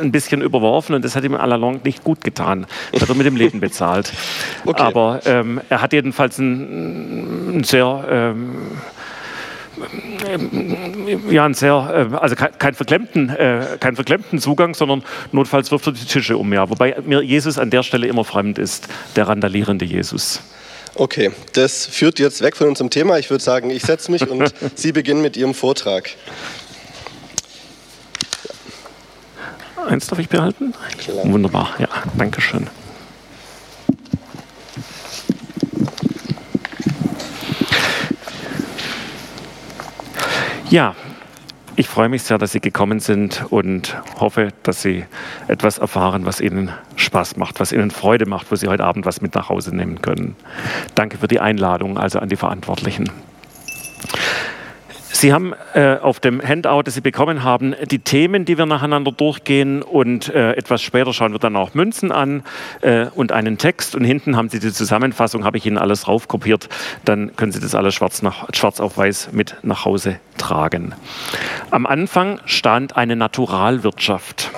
ein 0.01 0.11
bisschen 0.11 0.41
überworfen 0.41 0.95
und 0.95 1.05
das 1.05 1.15
hat 1.15 1.23
ihm 1.23 1.35
allalong 1.35 1.81
nicht 1.83 2.03
gut 2.03 2.23
getan. 2.23 2.65
Das 2.91 3.03
hat 3.03 3.09
er 3.09 3.15
mit 3.15 3.25
dem 3.25 3.35
Leben 3.35 3.59
bezahlt. 3.59 4.11
Okay. 4.65 4.81
Aber 4.81 5.19
ähm, 5.25 5.61
er 5.69 5.81
hat 5.81 5.93
jedenfalls 5.93 6.39
einen, 6.39 7.49
einen 7.53 7.63
sehr... 7.63 8.05
Ähm, 8.09 8.55
ja, 11.29 11.45
ein 11.45 11.53
sehr, 11.53 12.09
äh, 12.11 12.15
also 12.15 12.35
kein, 12.35 12.73
verklemmten, 12.73 13.29
äh, 13.29 13.77
keinen 13.79 13.95
verklemmten 13.95 14.39
Zugang, 14.39 14.73
sondern 14.73 15.03
notfalls 15.31 15.71
wirft 15.71 15.87
er 15.87 15.93
die 15.93 16.05
Tische 16.05 16.37
um. 16.37 16.51
Ja. 16.53 16.69
Wobei 16.69 16.95
mir 17.05 17.21
Jesus 17.21 17.57
an 17.57 17.69
der 17.69 17.83
Stelle 17.83 18.07
immer 18.07 18.23
fremd 18.23 18.57
ist, 18.57 18.87
der 19.15 19.27
randalierende 19.27 19.85
Jesus. 19.85 20.41
Okay, 20.95 21.31
das 21.53 21.85
führt 21.85 22.19
jetzt 22.19 22.41
weg 22.41 22.55
von 22.55 22.69
unserem 22.69 22.89
Thema. 22.89 23.19
Ich 23.19 23.29
würde 23.29 23.43
sagen, 23.43 23.69
ich 23.69 23.83
setze 23.83 24.11
mich 24.11 24.29
und 24.29 24.53
Sie 24.75 24.93
beginnen 24.93 25.21
mit 25.21 25.35
Ihrem 25.35 25.53
Vortrag. 25.53 26.09
Eins 29.87 30.07
darf 30.07 30.19
ich 30.19 30.29
behalten? 30.29 30.73
Klar. 30.97 31.25
Wunderbar, 31.25 31.75
ja, 31.79 31.89
danke 32.17 32.41
schön. 32.41 32.67
Ja, 40.75 40.93
Ich 41.77 41.87
freue 41.87 42.09
mich 42.09 42.23
sehr, 42.23 42.37
dass 42.37 42.51
Sie 42.51 42.59
gekommen 42.59 42.99
sind 42.99 43.45
und 43.49 43.95
hoffe, 44.19 44.49
dass 44.63 44.81
Sie 44.81 45.05
etwas 45.47 45.77
erfahren, 45.77 46.25
was 46.25 46.41
Ihnen 46.41 46.69
Spaß 46.97 47.37
macht, 47.37 47.61
was 47.61 47.71
Ihnen 47.71 47.91
Freude 47.91 48.25
macht, 48.25 48.51
wo 48.51 48.57
Sie 48.57 48.67
heute 48.67 48.83
Abend 48.83 49.05
was 49.05 49.21
mit 49.21 49.35
nach 49.35 49.47
Hause 49.47 49.73
nehmen 49.73 50.01
können. 50.01 50.35
Danke 50.95 51.17
für 51.17 51.29
die 51.29 51.39
Einladung, 51.39 51.97
also 51.97 52.19
an 52.19 52.27
die 52.27 52.35
Verantwortlichen. 52.35 53.09
Sie 55.25 55.33
haben 55.33 55.55
äh, 55.73 55.97
auf 55.97 56.19
dem 56.19 56.39
Handout, 56.39 56.83
das 56.83 56.93
Sie 56.93 57.01
bekommen 57.01 57.41
haben, 57.41 57.73
die 57.89 57.97
Themen, 57.97 58.45
die 58.45 58.59
wir 58.59 58.67
nacheinander 58.67 59.11
durchgehen 59.11 59.81
und 59.81 60.29
äh, 60.29 60.51
etwas 60.51 60.83
später 60.83 61.13
schauen 61.13 61.31
wir 61.31 61.39
dann 61.39 61.55
auch 61.55 61.73
Münzen 61.73 62.11
an 62.11 62.43
äh, 62.81 63.07
und 63.07 63.31
einen 63.31 63.57
Text 63.57 63.95
und 63.95 64.03
hinten 64.03 64.37
haben 64.37 64.49
Sie 64.49 64.59
die 64.59 64.71
Zusammenfassung, 64.71 65.43
habe 65.43 65.57
ich 65.57 65.65
Ihnen 65.65 65.79
alles 65.79 66.07
raufkopiert, 66.07 66.69
dann 67.05 67.35
können 67.35 67.51
Sie 67.51 67.59
das 67.59 67.73
alles 67.73 67.95
schwarz, 67.95 68.21
nach, 68.21 68.53
schwarz 68.53 68.79
auf 68.79 68.99
weiß 68.99 69.29
mit 69.31 69.55
nach 69.63 69.83
Hause 69.83 70.19
tragen. 70.37 70.93
Am 71.71 71.87
Anfang 71.87 72.39
stand 72.45 72.95
eine 72.95 73.15
Naturalwirtschaft. 73.15 74.51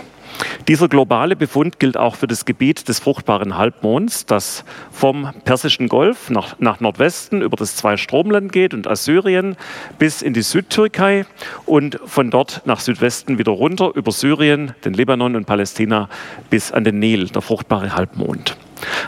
Dieser 0.67 0.89
globale 0.89 1.35
Befund 1.35 1.79
gilt 1.79 1.97
auch 1.97 2.15
für 2.15 2.27
das 2.27 2.45
Gebiet 2.45 2.87
des 2.87 2.99
fruchtbaren 2.99 3.57
Halbmonds, 3.57 4.25
das 4.25 4.65
vom 4.91 5.31
Persischen 5.45 5.87
Golf 5.87 6.29
nach, 6.29 6.59
nach 6.59 6.79
Nordwesten 6.79 7.41
über 7.41 7.57
das 7.57 7.75
Zweistromland 7.75 8.51
geht 8.51 8.73
und 8.73 8.87
Assyrien 8.87 9.55
bis 9.97 10.21
in 10.21 10.33
die 10.33 10.41
Südtürkei 10.41 11.25
und 11.65 11.99
von 12.05 12.31
dort 12.31 12.61
nach 12.65 12.79
Südwesten 12.79 13.37
wieder 13.37 13.51
runter 13.51 13.91
über 13.95 14.11
Syrien, 14.11 14.73
den 14.83 14.93
Libanon 14.93 15.35
und 15.35 15.45
Palästina 15.45 16.09
bis 16.49 16.71
an 16.71 16.83
den 16.83 16.99
Nil, 16.99 17.27
der 17.29 17.41
fruchtbare 17.41 17.95
Halbmond. 17.95 18.57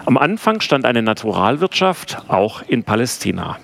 Am 0.05 0.17
Anfang 0.17 0.61
stand 0.61 0.85
eine 0.85 1.01
Naturalwirtschaft 1.01 2.23
auch 2.27 2.63
in 2.67 2.83
Palästina. 2.83 3.57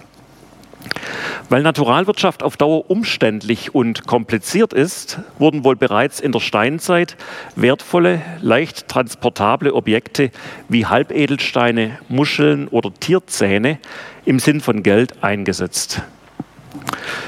Weil 1.49 1.61
Naturalwirtschaft 1.61 2.43
auf 2.43 2.57
Dauer 2.57 2.89
umständlich 2.89 3.75
und 3.75 4.07
kompliziert 4.07 4.73
ist, 4.73 5.19
wurden 5.37 5.63
wohl 5.63 5.75
bereits 5.75 6.19
in 6.19 6.31
der 6.31 6.39
Steinzeit 6.39 7.17
wertvolle, 7.55 8.21
leicht 8.41 8.87
transportable 8.87 9.73
Objekte 9.73 10.31
wie 10.69 10.85
Halbedelsteine, 10.85 11.99
Muscheln 12.09 12.67
oder 12.67 12.93
Tierzähne 12.93 13.79
im 14.25 14.39
Sinn 14.39 14.61
von 14.61 14.83
Geld 14.83 15.23
eingesetzt. 15.23 16.01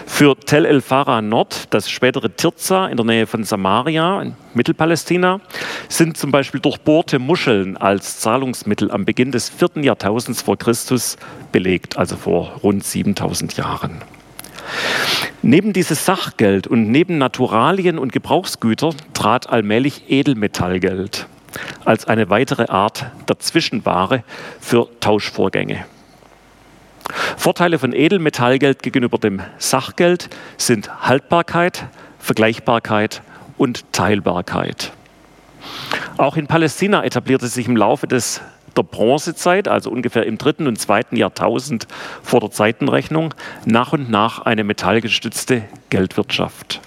Für 0.06 0.36
Tel 0.36 0.66
El 0.66 0.82
Farah 0.82 1.22
Nord, 1.22 1.68
das 1.74 1.90
spätere 1.90 2.30
Tirza 2.30 2.88
in 2.88 2.98
der 2.98 3.06
Nähe 3.06 3.28
von 3.28 3.44
Samaria 3.44 4.22
in 4.22 4.36
Mittelpalästina, 4.54 5.42
sind 5.90 6.18
zum 6.18 6.32
Beispiel 6.32 6.60
durchbohrte 6.60 7.20
Muscheln 7.20 7.78
als 7.78 8.20
Zahlungsmittel 8.20 8.90
am 8.90 9.06
Beginn 9.06 9.32
des 9.32 9.50
vierten 9.50 9.84
Jahrtausends 9.84 10.42
vor 10.42 10.58
Christus 10.58 11.18
belegt, 11.52 11.98
also 11.98 12.16
vor 12.16 12.54
rund 12.64 12.84
7000 12.84 13.58
Jahren. 13.58 14.02
Neben 15.42 15.72
dieses 15.72 16.06
Sachgeld 16.06 16.68
und 16.68 16.90
neben 16.90 17.18
Naturalien 17.18 18.00
und 18.00 18.12
Gebrauchsgüter 18.12 18.94
trat 19.14 19.50
allmählich 19.50 20.10
Edelmetallgeld 20.10 21.28
als 21.86 22.06
eine 22.06 22.30
weitere 22.30 22.66
Art 22.66 23.06
der 23.30 23.40
Zwischenware 23.40 24.24
für 24.60 24.90
Tauschvorgänge. 25.00 25.86
Vorteile 27.38 27.80
von 27.80 27.94
Edelmetallgeld 27.94 28.84
gegenüber 28.84 29.18
dem 29.18 29.42
Sachgeld 29.58 30.30
sind 30.58 31.08
Haltbarkeit, 31.08 31.86
Vergleichbarkeit 32.20 33.22
und 33.58 33.92
Teilbarkeit. 33.94 34.92
Auch 36.18 36.38
in 36.38 36.48
Palästina 36.48 37.04
etablierte 37.04 37.48
sich 37.48 37.68
im 37.68 37.78
Laufe 37.78 38.08
des, 38.08 38.42
der 38.76 38.84
Bronzezeit, 38.84 39.68
also 39.68 39.90
ungefähr 39.90 40.26
im 40.26 40.38
dritten 40.38 40.68
und 40.68 40.80
zweiten 40.80 41.16
Jahrtausend 41.16 41.88
vor 42.24 42.40
der 42.40 42.52
Zeitenrechnung, 42.52 43.34
nach 43.66 43.94
und 43.94 44.10
nach 44.10 44.42
eine 44.42 44.64
metallgestützte 44.64 45.64
Geldwirtschaft. 45.90 46.82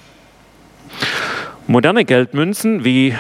Moderne 1.67 2.05
Geldmünzen 2.05 2.85
wie 2.85 3.15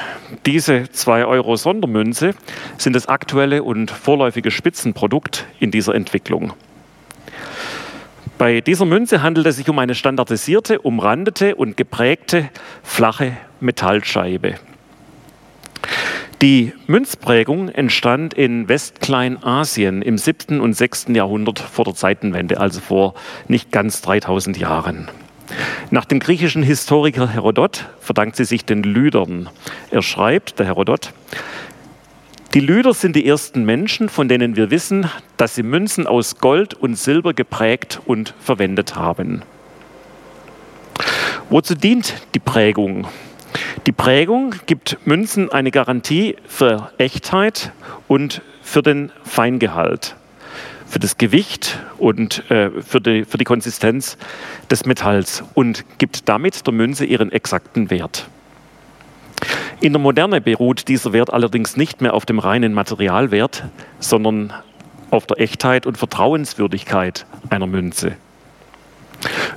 diese 0.44 0.78
2-Euro-Sondermünze 0.92 2.34
sind 2.78 2.96
das 2.96 3.06
aktuelle 3.06 3.62
und 3.62 3.92
vorläufige 3.92 4.50
Spitzenprodukt 4.50 5.46
in 5.60 5.70
dieser 5.70 5.94
Entwicklung. 5.94 6.52
Bei 8.40 8.62
dieser 8.62 8.86
Münze 8.86 9.20
handelt 9.20 9.46
es 9.48 9.56
sich 9.56 9.68
um 9.68 9.78
eine 9.78 9.94
standardisierte, 9.94 10.78
umrandete 10.78 11.56
und 11.56 11.76
geprägte 11.76 12.48
flache 12.82 13.36
Metallscheibe. 13.60 14.54
Die 16.40 16.72
Münzprägung 16.86 17.68
entstand 17.68 18.32
in 18.32 18.66
Westkleinasien 18.66 20.00
im 20.00 20.16
7. 20.16 20.58
und 20.62 20.72
6. 20.72 21.08
Jahrhundert 21.08 21.58
vor 21.58 21.84
der 21.84 21.94
Zeitenwende, 21.94 22.58
also 22.58 22.80
vor 22.80 23.12
nicht 23.46 23.72
ganz 23.72 24.00
3000 24.00 24.56
Jahren. 24.56 25.10
Nach 25.90 26.06
dem 26.06 26.18
griechischen 26.18 26.62
Historiker 26.62 27.28
Herodot 27.28 27.90
verdankt 28.00 28.36
sie 28.36 28.46
sich 28.46 28.64
den 28.64 28.82
Lydern. 28.84 29.50
Er 29.90 30.00
schreibt, 30.00 30.58
der 30.58 30.64
Herodot, 30.64 31.12
die 32.54 32.60
Lüder 32.60 32.94
sind 32.94 33.14
die 33.14 33.26
ersten 33.26 33.64
Menschen, 33.64 34.08
von 34.08 34.28
denen 34.28 34.56
wir 34.56 34.70
wissen, 34.70 35.08
dass 35.36 35.54
sie 35.54 35.62
Münzen 35.62 36.08
aus 36.08 36.38
Gold 36.38 36.74
und 36.74 36.96
Silber 36.96 37.32
geprägt 37.32 38.00
und 38.06 38.34
verwendet 38.40 38.96
haben. 38.96 39.42
Wozu 41.48 41.74
dient 41.76 42.14
die 42.34 42.40
Prägung? 42.40 43.06
Die 43.86 43.92
Prägung 43.92 44.54
gibt 44.66 44.98
Münzen 45.04 45.50
eine 45.50 45.70
Garantie 45.70 46.36
für 46.46 46.90
Echtheit 46.98 47.72
und 48.08 48.42
für 48.62 48.82
den 48.82 49.12
Feingehalt, 49.22 50.16
für 50.86 50.98
das 50.98 51.18
Gewicht 51.18 51.78
und 51.98 52.50
äh, 52.50 52.70
für, 52.82 53.00
die, 53.00 53.24
für 53.24 53.38
die 53.38 53.44
Konsistenz 53.44 54.18
des 54.70 54.86
Metalls 54.86 55.44
und 55.54 55.84
gibt 55.98 56.28
damit 56.28 56.66
der 56.66 56.74
Münze 56.74 57.04
ihren 57.04 57.30
exakten 57.30 57.90
Wert. 57.90 58.26
In 59.82 59.94
der 59.94 60.00
Moderne 60.00 60.42
beruht 60.42 60.88
dieser 60.88 61.14
Wert 61.14 61.32
allerdings 61.32 61.74
nicht 61.78 62.02
mehr 62.02 62.12
auf 62.12 62.26
dem 62.26 62.38
reinen 62.38 62.74
Materialwert, 62.74 63.64
sondern 63.98 64.52
auf 65.10 65.26
der 65.26 65.40
Echtheit 65.40 65.86
und 65.86 65.96
Vertrauenswürdigkeit 65.96 67.24
einer 67.48 67.66
Münze. 67.66 68.12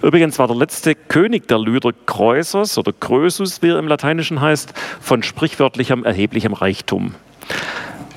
Übrigens 0.01 0.39
war 0.39 0.47
der 0.47 0.55
letzte 0.55 0.95
König 0.95 1.49
der 1.49 1.59
Lyder 1.59 1.91
Kreusos 2.05 2.77
oder 2.77 2.93
Krösus, 2.93 3.61
wie 3.61 3.69
er 3.69 3.79
im 3.79 3.87
Lateinischen 3.89 4.39
heißt, 4.39 4.73
von 5.01 5.23
sprichwörtlichem 5.23 6.05
erheblichem 6.05 6.53
Reichtum. 6.53 7.15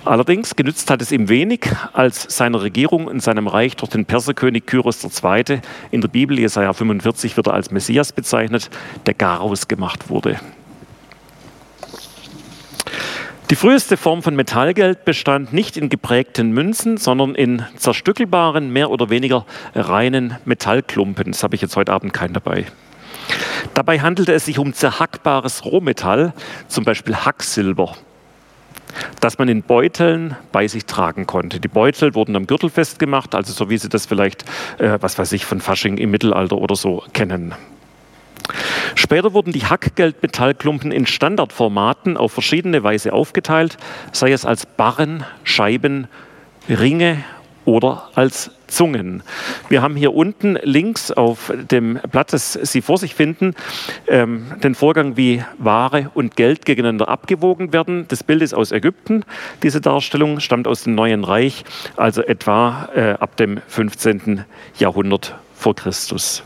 Allerdings 0.05 0.55
genützt 0.55 0.89
hat 0.93 1.03
es 1.03 1.11
ihm 1.11 1.29
wenig, 1.29 1.69
als 1.93 2.23
seiner 2.37 2.63
Regierung 2.63 3.09
und 3.09 3.21
seinem 3.21 3.49
Reich 3.49 3.75
durch 3.75 3.91
den 3.91 4.07
Perserkönig 4.07 4.65
Kyros 4.67 5.03
II. 5.03 5.59
in 5.91 6.03
der 6.03 6.09
Bibel 6.09 6.39
Jesaja 6.39 6.73
45 6.73 7.37
wird 7.37 7.49
er 7.49 7.55
als 7.55 7.73
Messias 7.73 8.13
bezeichnet, 8.13 8.71
der 9.07 9.15
Garaus 9.15 9.67
gemacht 9.67 10.09
wurde. 10.09 10.39
Die 13.49 13.55
früheste 13.55 13.97
Form 13.97 14.25
von 14.25 14.35
Metallgeld 14.35 15.05
bestand 15.05 15.53
nicht 15.53 15.77
in 15.77 15.89
geprägten 15.89 16.51
Münzen, 16.51 16.97
sondern 16.97 17.37
in 17.37 17.65
zerstückelbaren, 17.77 18.73
mehr 18.73 18.91
oder 18.91 19.09
weniger 19.09 19.47
reinen 19.73 20.37
Metallklumpen. 20.45 21.31
Das 21.31 21.45
habe 21.45 21.55
ich 21.55 21.63
jetzt 21.63 21.77
heute 21.77 21.93
Abend 21.93 22.13
keinen 22.13 22.35
dabei. 22.35 22.67
Dabei 23.73 24.01
handelte 24.01 24.33
es 24.33 24.47
sich 24.47 24.59
um 24.59 24.73
zerhackbares 24.73 25.65
Rohmetall, 25.65 26.35
zum 26.67 26.83
Beispiel 26.83 27.15
Hacksilber, 27.15 27.95
das 29.21 29.39
man 29.39 29.47
in 29.49 29.63
Beuteln 29.63 30.35
bei 30.51 30.67
sich 30.67 30.85
tragen 30.87 31.27
konnte. 31.27 31.61
Die 31.61 31.69
Beutel 31.69 32.17
wurden 32.17 32.35
am 32.35 32.49
Gürtel 32.49 32.69
festgemacht, 32.69 33.37
also 33.37 33.53
so 33.53 33.71
wie 33.71 33.79
Sie 33.79 33.89
das 33.89 34.07
vielleicht, 34.07 34.45
äh, 34.79 34.99
was 35.01 35.19
weiß 35.19 35.31
ich, 35.31 35.45
von 35.45 35.61
Fasching 35.61 35.99
im 35.99 36.11
Mittelalter 36.11 36.59
oder 36.59 36.75
so 36.75 37.05
kennen. 37.13 37.55
Später 38.95 39.33
wurden 39.33 39.53
die 39.53 39.65
Hackgeldmetallklumpen 39.65 40.93
in 40.93 41.07
Standardformaten 41.07 42.17
auf 42.17 42.33
verschiedene 42.33 42.83
Weise 42.83 43.13
aufgeteilt, 43.13 43.77
sei 44.13 44.33
es 44.33 44.45
als 44.45 44.67
Barren, 44.67 45.25
Scheiben, 45.45 46.09
Ringe 46.69 47.25
oder 47.65 48.11
als 48.15 48.51
Zungen. 48.69 49.23
Wir 49.69 49.83
haben 49.83 49.97
hier 49.97 50.15
unten 50.15 50.59
links 50.63 51.11
auf 51.11 51.53
dem 51.71 52.01
Blatt, 52.11 52.33
das 52.33 52.55
Sie 52.55 52.81
vor 52.81 52.99
sich 52.99 53.15
finden, 53.15 53.55
ähm, 54.09 54.47
den 54.63 54.75
Vorgang, 54.75 55.17
wie 55.17 55.45
Ware 55.59 56.11
und 56.15 56.37
Geld 56.37 56.65
gegeneinander 56.65 57.09
abgewogen 57.09 57.73
werden. 57.73 58.07
Das 58.09 58.25
Bild 58.25 58.43
ist 58.43 58.55
aus 58.55 58.73
Ägypten. 58.73 59.25
Diese 59.63 59.81
Darstellung 59.81 60.41
stammt 60.41 60.67
aus 60.67 60.85
dem 60.85 60.95
Neuen 60.95 61.25
Reich, 61.25 61.65
also 61.97 62.23
etwa 62.23 62.89
äh, 62.95 63.11
ab 63.13 63.37
dem 63.37 63.61
15. 63.69 64.45
Jahrhundert 64.79 65.37
vor 65.55 65.75
Christus. 65.75 66.43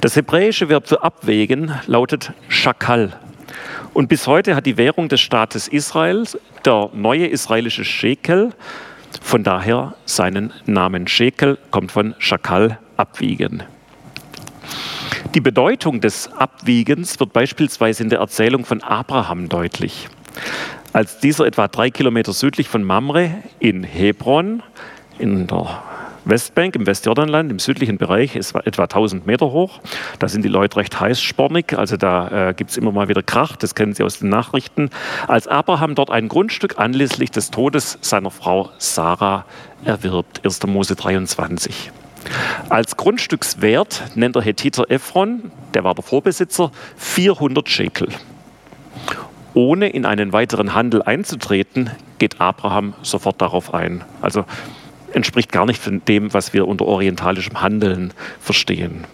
Das 0.00 0.16
hebräische 0.16 0.68
Verb 0.68 0.88
für 0.88 1.02
abwägen 1.02 1.72
lautet 1.86 2.32
Schakal. 2.48 3.18
Und 3.94 4.08
bis 4.08 4.26
heute 4.26 4.54
hat 4.54 4.66
die 4.66 4.76
Währung 4.76 5.08
des 5.08 5.20
Staates 5.20 5.68
Israel, 5.68 6.24
der 6.64 6.90
neue 6.92 7.26
israelische 7.26 7.84
Shekel, 7.84 8.52
von 9.22 9.42
daher 9.42 9.94
seinen 10.04 10.52
Namen. 10.66 11.08
Shekel 11.08 11.58
kommt 11.70 11.92
von 11.92 12.14
Schakal, 12.18 12.78
abwiegen. 12.96 13.62
Die 15.34 15.40
Bedeutung 15.40 16.00
des 16.00 16.32
Abwiegens 16.32 17.18
wird 17.20 17.32
beispielsweise 17.32 18.02
in 18.02 18.10
der 18.10 18.20
Erzählung 18.20 18.64
von 18.64 18.82
Abraham 18.82 19.48
deutlich. 19.48 20.08
Als 20.92 21.18
dieser 21.18 21.46
etwa 21.46 21.68
drei 21.68 21.90
Kilometer 21.90 22.32
südlich 22.32 22.68
von 22.68 22.82
Mamre 22.82 23.30
in 23.58 23.82
Hebron 23.82 24.62
in 25.18 25.46
der 25.46 25.82
Westbank 26.26 26.74
im 26.74 26.86
Westjordanland, 26.86 27.52
im 27.52 27.60
südlichen 27.60 27.98
Bereich, 27.98 28.34
ist 28.34 28.54
etwa 28.56 28.82
1000 28.82 29.26
Meter 29.26 29.52
hoch. 29.52 29.80
Da 30.18 30.28
sind 30.28 30.44
die 30.44 30.48
Leute 30.48 30.76
recht 30.76 30.98
heißspornig, 30.98 31.78
also 31.78 31.96
da 31.96 32.48
äh, 32.48 32.54
gibt 32.54 32.70
es 32.70 32.76
immer 32.76 32.90
mal 32.90 33.08
wieder 33.08 33.22
Krach, 33.22 33.54
das 33.54 33.76
kennen 33.76 33.94
Sie 33.94 34.02
aus 34.02 34.18
den 34.18 34.28
Nachrichten. 34.28 34.90
Als 35.28 35.46
Abraham 35.46 35.94
dort 35.94 36.10
ein 36.10 36.26
Grundstück 36.26 36.80
anlässlich 36.80 37.30
des 37.30 37.52
Todes 37.52 37.98
seiner 38.00 38.32
Frau 38.32 38.70
Sarah 38.78 39.44
erwirbt, 39.84 40.44
1. 40.44 40.66
Mose 40.66 40.96
23. 40.96 41.92
Als 42.70 42.96
Grundstückswert 42.96 44.02
nennt 44.16 44.34
der 44.34 44.42
Hethiter 44.42 44.90
Ephron, 44.90 45.52
der 45.74 45.84
war 45.84 45.94
der 45.94 46.02
Vorbesitzer, 46.02 46.72
400 46.96 47.68
Shekel. 47.68 48.08
Ohne 49.54 49.88
in 49.90 50.04
einen 50.04 50.32
weiteren 50.32 50.74
Handel 50.74 51.02
einzutreten, 51.02 51.90
geht 52.18 52.40
Abraham 52.40 52.94
sofort 53.02 53.40
darauf 53.40 53.72
ein. 53.72 54.04
Also 54.20 54.44
entspricht 55.12 55.52
gar 55.52 55.66
nicht 55.66 55.82
dem, 56.08 56.32
was 56.34 56.52
wir 56.52 56.68
unter 56.68 56.86
orientalischem 56.86 57.60
Handeln 57.60 58.12
verstehen. 58.40 59.06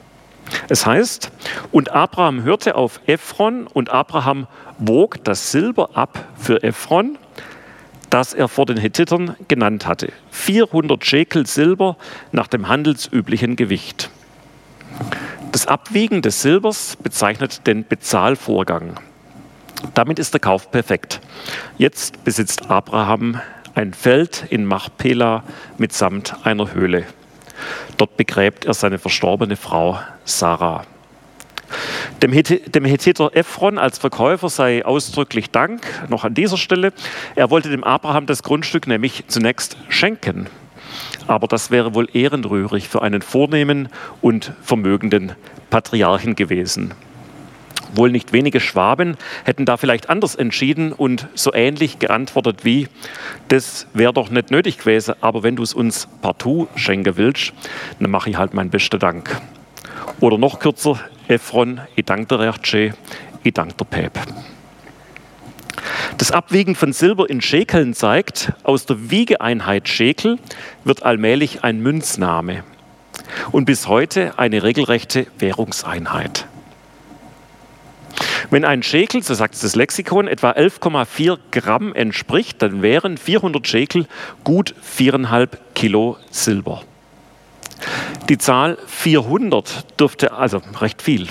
Es 0.68 0.84
heißt, 0.87 1.30
und 1.70 1.92
Abraham 1.92 2.42
hörte 2.42 2.75
auf 2.75 3.00
Ephron 3.06 3.66
und 3.66 3.90
Abraham 3.90 4.46
wog 4.78 5.22
das 5.25 5.50
Silber 5.50 5.90
ab 5.94 6.26
für 6.37 6.62
Ephron, 6.62 7.18
das 8.11 8.34
er 8.34 8.49
vor 8.49 8.66
den 8.66 8.76
Hethitern 8.76 9.37
genannt 9.49 9.87
hatte. 9.87 10.12
400 10.30 11.04
Schekel 11.04 11.46
Silber 11.46 11.96
nach 12.30 12.49
dem 12.49 12.68
handelsüblichen 12.68 13.56
Gewicht. 13.56 14.11
Das 15.52 15.66
Abwiegen 15.66 16.22
des 16.22 16.42
Silbers 16.42 16.96
bezeichnet 16.96 17.66
den 17.66 17.87
Bezahlvorgang. 17.87 18.94
Damit 19.94 20.18
ist 20.18 20.32
der 20.34 20.40
Kauf 20.40 20.70
perfekt. 20.70 21.20
Jetzt 21.78 22.22
besitzt 22.25 22.70
Abraham 22.70 23.40
ein 23.74 23.94
Feld 23.94 24.44
in 24.50 24.64
Machpela 24.64 25.44
mitsamt 25.78 26.36
einer 26.44 26.74
Höhle. 26.74 27.04
Dort 27.96 28.16
begräbt 28.16 28.64
er 28.64 28.74
seine 28.74 28.98
verstorbene 28.98 29.56
Frau 29.56 29.98
Sarah. 30.24 30.84
Dem, 32.22 32.32
Hethiter 32.32 33.34
Ephron 33.34 33.78
als 33.78 33.98
Verkäufer 33.98 34.48
sei 34.48 34.84
ausdrücklich 34.84 35.50
Dank, 35.50 35.80
noch 36.08 36.24
an 36.24 36.34
dieser 36.34 36.56
Stelle. 36.56 36.92
Er 37.34 37.50
wollte 37.50 37.70
dem 37.70 37.82
Abraham 37.82 38.26
das 38.26 38.42
Grundstück 38.42 38.86
nämlich 38.86 39.24
zunächst 39.28 39.76
schenken. 39.88 40.48
Aber 41.26 41.46
das 41.46 41.70
wäre 41.70 41.94
wohl 41.94 42.08
ehrenrührig 42.12 42.88
für 42.88 43.02
einen 43.02 43.22
vornehmen 43.22 43.88
und 44.20 44.52
vermögenden 44.62 45.32
Patriarchen 45.70 46.36
gewesen. 46.36 46.94
Wohl 47.92 48.11
nicht 48.11 48.32
wenige 48.32 48.61
Schwaben 48.61 49.16
hätten 49.44 49.64
da 49.64 49.76
vielleicht 49.76 50.08
anders 50.08 50.34
entschieden 50.34 50.92
und 50.92 51.28
so 51.34 51.52
ähnlich 51.52 51.99
geantwortet 51.99 52.64
wie, 52.64 52.88
das 53.49 53.87
wäre 53.92 54.12
doch 54.12 54.30
nicht 54.30 54.50
nötig 54.50 54.78
gewesen, 54.78 55.14
aber 55.20 55.42
wenn 55.42 55.56
du 55.56 55.62
es 55.62 55.75
uns 55.75 56.08
partout 56.22 56.68
schenken 56.75 57.16
willst, 57.16 57.52
dann 58.00 58.11
mache 58.11 58.30
ich 58.30 58.37
halt 58.37 58.54
meinen 58.54 58.70
besten 58.70 58.99
Dank. 58.99 59.40
Oder 60.20 60.38
noch 60.38 60.58
kürzer, 60.58 61.00
Ephron, 61.28 61.80
ich 61.94 62.04
danke 62.04 62.26
dir 62.26 62.40
recht 62.40 62.66
schön, 62.66 62.94
ich 63.42 63.52
danke 63.52 63.75
der 63.75 63.84
Päp. 63.84 64.18
Das 66.18 66.30
Abwiegen 66.30 66.75
von 66.75 66.92
Silber 66.92 67.28
in 67.28 67.40
Schekeln 67.40 67.94
zeigt, 67.94 68.52
aus 68.62 68.87
der 68.87 69.11
Wiegeeinheit 69.11 69.88
Schekel 69.88 70.38
wird 70.84 71.02
allmählich 71.02 71.64
ein 71.64 71.80
Münzname 71.80 72.64
und 73.50 73.64
bis 73.64 73.88
heute 73.88 74.38
eine 74.38 74.62
regelrechte 74.62 75.26
Währungseinheit. 75.38 76.46
Wenn 78.50 78.64
ein 78.64 78.82
Schekel, 78.82 79.22
so 79.22 79.34
sagt 79.34 79.54
es 79.54 79.60
das 79.60 79.76
Lexikon, 79.76 80.28
etwa 80.28 80.50
11,4 80.50 81.38
Gramm 81.50 81.94
entspricht, 81.94 82.62
dann 82.62 82.82
wären 82.82 83.18
400 83.18 83.66
Schekel 83.66 84.06
gut 84.44 84.74
4,5 84.98 85.48
Kilo 85.74 86.16
Silber. 86.30 86.82
Die 88.28 88.38
Zahl 88.38 88.78
400 88.86 89.98
dürfte, 89.98 90.32
also 90.32 90.62
recht 90.80 91.02
viel, 91.02 91.26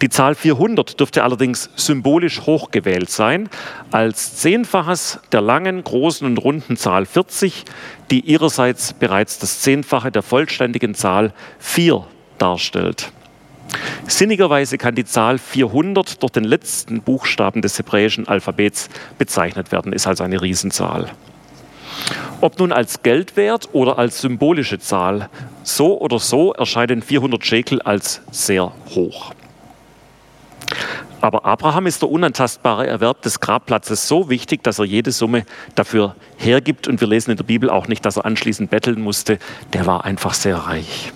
die 0.00 0.08
Zahl 0.08 0.34
400 0.34 0.98
dürfte 1.00 1.22
allerdings 1.22 1.70
symbolisch 1.74 2.42
hochgewählt 2.42 3.10
sein, 3.10 3.48
als 3.90 4.36
Zehnfaches 4.36 5.18
der 5.32 5.40
langen, 5.40 5.82
großen 5.82 6.26
und 6.26 6.38
runden 6.38 6.76
Zahl 6.76 7.06
40, 7.06 7.64
die 8.10 8.20
ihrerseits 8.20 8.92
bereits 8.92 9.38
das 9.38 9.60
Zehnfache 9.60 10.12
der 10.12 10.22
vollständigen 10.22 10.94
Zahl 10.94 11.32
4 11.58 12.06
darstellt. 12.38 13.10
Sinnigerweise 14.06 14.78
kann 14.78 14.94
die 14.94 15.04
Zahl 15.04 15.38
400 15.38 16.22
durch 16.22 16.32
den 16.32 16.44
letzten 16.44 17.02
Buchstaben 17.02 17.62
des 17.62 17.78
hebräischen 17.78 18.28
Alphabets 18.28 18.88
bezeichnet 19.18 19.72
werden, 19.72 19.92
ist 19.92 20.06
also 20.06 20.24
eine 20.24 20.40
Riesenzahl. 20.40 21.10
Ob 22.40 22.58
nun 22.58 22.72
als 22.72 23.02
Geldwert 23.02 23.70
oder 23.72 23.98
als 23.98 24.20
symbolische 24.20 24.78
Zahl, 24.78 25.28
so 25.62 25.98
oder 26.00 26.18
so 26.18 26.52
erscheinen 26.52 27.02
400 27.02 27.44
Shekel 27.44 27.82
als 27.82 28.20
sehr 28.30 28.72
hoch. 28.94 29.32
Aber 31.20 31.44
Abraham 31.44 31.86
ist 31.86 32.02
der 32.02 32.10
unantastbare 32.10 32.86
Erwerb 32.86 33.22
des 33.22 33.40
Grabplatzes 33.40 34.06
so 34.06 34.28
wichtig, 34.28 34.62
dass 34.62 34.78
er 34.78 34.84
jede 34.84 35.10
Summe 35.12 35.44
dafür 35.74 36.14
hergibt. 36.36 36.88
Und 36.88 37.00
wir 37.00 37.08
lesen 37.08 37.30
in 37.30 37.36
der 37.36 37.44
Bibel 37.44 37.70
auch 37.70 37.88
nicht, 37.88 38.04
dass 38.04 38.16
er 38.16 38.26
anschließend 38.26 38.70
betteln 38.70 39.00
musste. 39.00 39.38
Der 39.72 39.86
war 39.86 40.04
einfach 40.04 40.34
sehr 40.34 40.56
reich. 40.56 41.12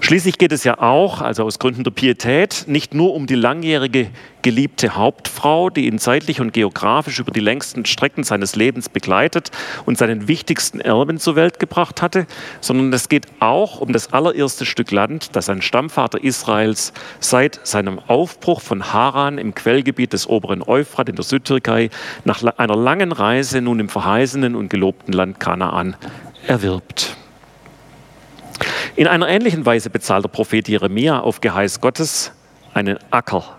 Schließlich 0.00 0.38
geht 0.38 0.52
es 0.52 0.64
ja 0.64 0.78
auch, 0.78 1.20
also 1.20 1.44
aus 1.44 1.58
Gründen 1.58 1.84
der 1.84 1.90
Pietät, 1.90 2.64
nicht 2.66 2.94
nur 2.94 3.14
um 3.14 3.26
die 3.26 3.34
langjährige 3.34 4.08
geliebte 4.42 4.94
Hauptfrau, 4.94 5.68
die 5.68 5.86
ihn 5.86 5.98
zeitlich 5.98 6.40
und 6.40 6.52
geografisch 6.52 7.18
über 7.18 7.32
die 7.32 7.40
längsten 7.40 7.84
Strecken 7.84 8.22
seines 8.22 8.56
Lebens 8.56 8.88
begleitet 8.88 9.50
und 9.84 9.98
seinen 9.98 10.28
wichtigsten 10.28 10.80
Erben 10.80 11.18
zur 11.18 11.36
Welt 11.36 11.58
gebracht 11.58 12.00
hatte, 12.00 12.26
sondern 12.60 12.92
es 12.92 13.08
geht 13.08 13.26
auch 13.40 13.80
um 13.80 13.92
das 13.92 14.12
allererste 14.12 14.64
Stück 14.64 14.90
Land, 14.92 15.36
das 15.36 15.50
ein 15.50 15.60
Stammvater 15.60 16.22
Israels 16.22 16.92
seit 17.20 17.60
seinem 17.64 17.98
Aufbruch 17.98 18.60
von 18.60 18.92
Haran 18.92 19.36
im 19.36 19.54
Quellgebiet 19.54 20.12
des 20.12 20.28
oberen 20.28 20.62
Euphrat 20.62 21.08
in 21.08 21.16
der 21.16 21.24
Südtürkei 21.24 21.90
nach 22.24 22.42
einer 22.56 22.76
langen 22.76 23.12
Reise 23.12 23.60
nun 23.60 23.80
im 23.80 23.88
verheißenen 23.88 24.54
und 24.54 24.70
gelobten 24.70 25.12
Land 25.12 25.40
Kanaan 25.40 25.96
erwirbt. 26.46 27.16
In 28.96 29.06
einer 29.06 29.28
ähnlichen 29.28 29.64
Weise 29.64 29.90
bezahlt 29.90 30.24
der 30.24 30.28
Prophet 30.28 30.68
Jeremia 30.68 31.20
auf 31.20 31.40
Geheiß 31.40 31.80
Gottes 31.80 32.32
einen 32.74 32.98
Acker 33.10 33.56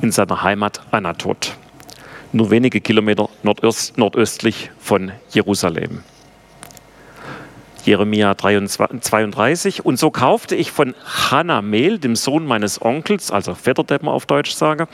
in 0.00 0.12
seiner 0.12 0.42
Heimat 0.42 0.80
Anatot, 0.90 1.56
nur 2.32 2.50
wenige 2.50 2.80
Kilometer 2.80 3.28
nordöst, 3.42 3.98
nordöstlich 3.98 4.70
von 4.78 5.12
Jerusalem. 5.30 6.02
Jeremia 7.84 8.36
32. 8.36 9.84
Und 9.84 9.98
so 9.98 10.10
kaufte 10.10 10.54
ich 10.54 10.70
von 10.70 10.94
Hanamel, 11.04 11.98
dem 11.98 12.14
Sohn 12.14 12.46
meines 12.46 12.80
Onkels, 12.80 13.30
also 13.30 13.54
Vetterdeppen 13.54 14.08
auf 14.08 14.26
Deutsch 14.26 14.52
sage, 14.52 14.86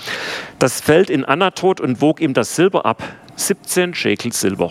das 0.59 0.81
Feld 0.81 1.11
in 1.11 1.25
Anatot 1.25 1.81
und 1.81 2.01
wog 2.01 2.21
ihm 2.21 2.35
das 2.35 2.57
Silber 2.57 2.87
ab, 2.87 3.03
17 3.37 3.95
Schekel 3.95 4.33
Silber. 4.33 4.71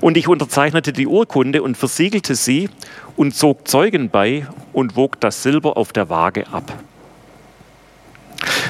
Und 0.00 0.16
ich 0.16 0.28
unterzeichnete 0.28 0.92
die 0.92 1.06
Urkunde 1.06 1.62
und 1.62 1.76
versiegelte 1.76 2.34
sie 2.34 2.68
und 3.16 3.34
zog 3.34 3.68
Zeugen 3.68 4.10
bei 4.10 4.46
und 4.72 4.96
wog 4.96 5.20
das 5.20 5.42
Silber 5.42 5.76
auf 5.76 5.92
der 5.92 6.08
Waage 6.08 6.46
ab. 6.52 6.72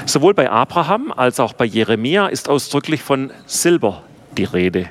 Sowohl 0.05 0.33
bei 0.33 0.49
Abraham 0.49 1.11
als 1.11 1.39
auch 1.39 1.53
bei 1.53 1.65
Jeremia 1.65 2.27
ist 2.27 2.49
ausdrücklich 2.49 3.03
von 3.03 3.31
Silber 3.45 4.03
die 4.37 4.45
Rede. 4.45 4.89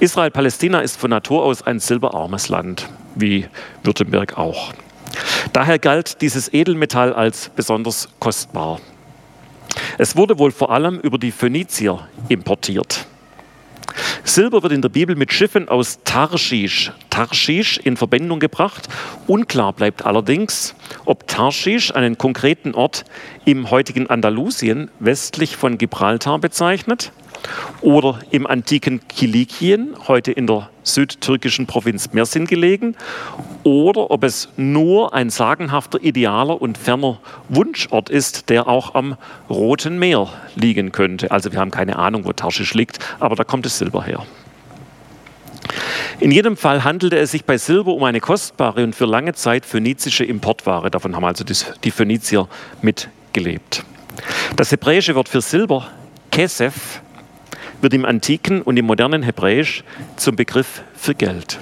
Israel-Palästina 0.00 0.80
ist 0.80 0.98
von 0.98 1.10
Natur 1.10 1.44
aus 1.44 1.62
ein 1.62 1.78
silberarmes 1.78 2.48
Land, 2.48 2.88
wie 3.14 3.46
Württemberg 3.84 4.36
auch. 4.36 4.72
Daher 5.52 5.78
galt 5.78 6.20
dieses 6.20 6.52
Edelmetall 6.52 7.12
als 7.12 7.50
besonders 7.50 8.08
kostbar. 8.18 8.80
Es 9.98 10.16
wurde 10.16 10.38
wohl 10.38 10.50
vor 10.50 10.70
allem 10.70 10.98
über 10.98 11.18
die 11.18 11.30
Phönizier 11.30 12.08
importiert. 12.28 13.06
Silber 14.24 14.62
wird 14.62 14.72
in 14.72 14.82
der 14.82 14.88
Bibel 14.88 15.16
mit 15.16 15.32
Schiffen 15.32 15.68
aus 15.68 16.00
Tarschisch, 16.04 16.92
Tarschisch 17.10 17.78
in 17.78 17.96
Verbindung 17.96 18.40
gebracht. 18.40 18.88
Unklar 19.26 19.72
bleibt 19.72 20.04
allerdings, 20.04 20.74
ob 21.04 21.26
Tarschisch 21.28 21.94
einen 21.94 22.18
konkreten 22.18 22.74
Ort 22.74 23.04
im 23.44 23.70
heutigen 23.70 24.08
Andalusien 24.08 24.90
westlich 24.98 25.56
von 25.56 25.78
Gibraltar 25.78 26.38
bezeichnet 26.38 27.12
oder 27.80 28.18
im 28.30 28.46
antiken 28.46 29.06
Kilikien, 29.08 29.94
heute 30.08 30.32
in 30.32 30.46
der 30.46 30.70
südtürkischen 30.82 31.66
Provinz 31.66 32.12
Mersin 32.12 32.46
gelegen, 32.46 32.96
oder 33.62 34.10
ob 34.10 34.24
es 34.24 34.48
nur 34.56 35.14
ein 35.14 35.30
sagenhafter, 35.30 36.02
idealer 36.02 36.60
und 36.60 36.78
ferner 36.78 37.18
Wunschort 37.48 38.10
ist, 38.10 38.50
der 38.50 38.68
auch 38.68 38.94
am 38.94 39.16
Roten 39.48 39.98
Meer 39.98 40.28
liegen 40.54 40.92
könnte. 40.92 41.30
Also 41.30 41.52
wir 41.52 41.58
haben 41.58 41.70
keine 41.70 41.96
Ahnung, 41.96 42.24
wo 42.24 42.32
Tarschisch 42.32 42.74
liegt, 42.74 42.98
aber 43.20 43.36
da 43.36 43.44
kommt 43.44 43.66
das 43.66 43.78
Silber 43.78 44.04
her. 44.04 44.24
In 46.20 46.30
jedem 46.30 46.56
Fall 46.56 46.84
handelte 46.84 47.18
es 47.18 47.32
sich 47.32 47.44
bei 47.44 47.58
Silber 47.58 47.92
um 47.92 48.04
eine 48.04 48.20
kostbare 48.20 48.84
und 48.84 48.94
für 48.94 49.06
lange 49.06 49.32
Zeit 49.32 49.66
phönizische 49.66 50.24
Importware. 50.24 50.90
Davon 50.90 51.16
haben 51.16 51.24
also 51.24 51.44
die 51.44 51.90
Phönizier 51.90 52.48
mitgelebt. 52.82 53.84
Das 54.56 54.70
hebräische 54.70 55.14
Wort 55.14 55.28
für 55.28 55.40
Silber, 55.40 55.88
Kesef, 56.30 57.00
wird 57.84 57.94
im 57.94 58.04
antiken 58.04 58.62
und 58.62 58.76
im 58.76 58.86
modernen 58.86 59.22
Hebräisch 59.22 59.84
zum 60.16 60.34
Begriff 60.34 60.82
für 60.96 61.14
Geld. 61.14 61.60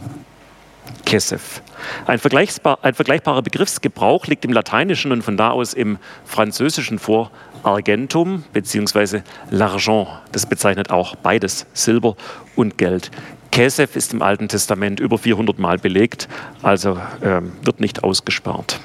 Kesef. 1.05 1.61
Ein, 2.07 2.19
vergleichbar, 2.19 2.79
ein 2.83 2.95
vergleichbarer 2.95 3.43
Begriffsgebrauch 3.43 4.27
liegt 4.27 4.45
im 4.47 4.53
Lateinischen 4.53 5.13
und 5.13 5.23
von 5.23 5.37
da 5.37 5.51
aus 5.51 5.75
im 5.75 5.99
Französischen 6.25 6.99
vor. 6.99 7.31
Argentum 7.65 8.45
bzw. 8.53 9.23
L'argent, 9.51 10.09
das 10.33 10.47
bezeichnet 10.47 10.91
auch 10.91 11.15
beides, 11.17 11.67
Silber 11.75 12.17
und 12.57 12.79
Geld. 12.79 13.11
Kesef 13.51 13.95
ist 13.95 14.13
im 14.13 14.23
Alten 14.23 14.49
Testament 14.49 14.99
über 14.99 15.19
400 15.19 15.59
Mal 15.59 15.79
belegt, 15.79 16.29
also 16.63 16.99
ähm, 17.23 17.53
wird 17.63 17.81
nicht 17.81 18.03
ausgespart. 18.03 18.81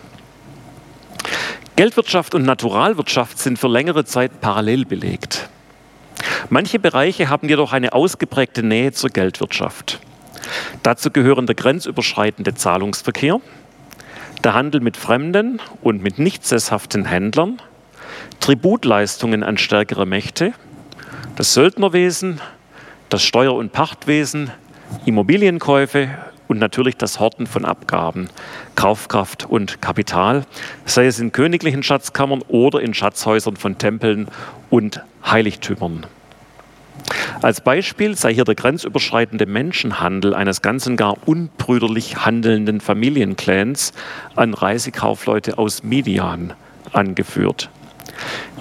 Geldwirtschaft 1.75 2.35
und 2.35 2.43
Naturalwirtschaft 2.43 3.39
sind 3.39 3.57
für 3.57 3.67
längere 3.67 4.05
Zeit 4.05 4.41
parallel 4.41 4.85
belegt. 4.85 5.49
Manche 6.49 6.79
Bereiche 6.79 7.29
haben 7.29 7.49
jedoch 7.49 7.73
eine 7.73 7.93
ausgeprägte 7.93 8.63
Nähe 8.63 8.91
zur 8.91 9.09
Geldwirtschaft. 9.09 9.99
Dazu 10.83 11.11
gehören 11.11 11.45
der 11.45 11.55
grenzüberschreitende 11.55 12.55
Zahlungsverkehr, 12.55 13.41
der 14.43 14.53
Handel 14.53 14.81
mit 14.81 14.97
fremden 14.97 15.59
und 15.81 16.01
mit 16.01 16.19
nicht 16.19 16.45
sesshaften 16.45 17.05
Händlern, 17.05 17.61
Tributleistungen 18.39 19.43
an 19.43 19.57
stärkere 19.57 20.05
Mächte, 20.05 20.53
das 21.35 21.53
Söldnerwesen, 21.53 22.39
das 23.09 23.23
Steuer- 23.23 23.55
und 23.55 23.71
Pachtwesen, 23.71 24.51
Immobilienkäufe 25.05 26.09
und 26.47 26.59
natürlich 26.59 26.97
das 26.97 27.19
Horten 27.19 27.47
von 27.47 27.65
Abgaben, 27.65 28.29
Kaufkraft 28.75 29.45
und 29.45 29.81
Kapital, 29.81 30.45
sei 30.85 31.07
es 31.07 31.19
in 31.19 31.31
königlichen 31.31 31.83
Schatzkammern 31.83 32.41
oder 32.47 32.81
in 32.81 32.93
Schatzhäusern 32.93 33.57
von 33.57 33.77
Tempeln 33.77 34.27
und 34.69 35.01
Heiligtümern. 35.25 36.05
Als 37.41 37.61
Beispiel 37.61 38.15
sei 38.15 38.33
hier 38.33 38.43
der 38.43 38.55
grenzüberschreitende 38.55 39.45
Menschenhandel 39.45 40.33
eines 40.33 40.61
ganzen 40.61 40.97
gar 40.97 41.15
unbrüderlich 41.27 42.25
handelnden 42.25 42.81
Familienclans 42.81 43.93
an 44.35 44.53
Reisekaufleute 44.53 45.57
aus 45.57 45.83
Midian 45.83 46.53
angeführt. 46.93 47.69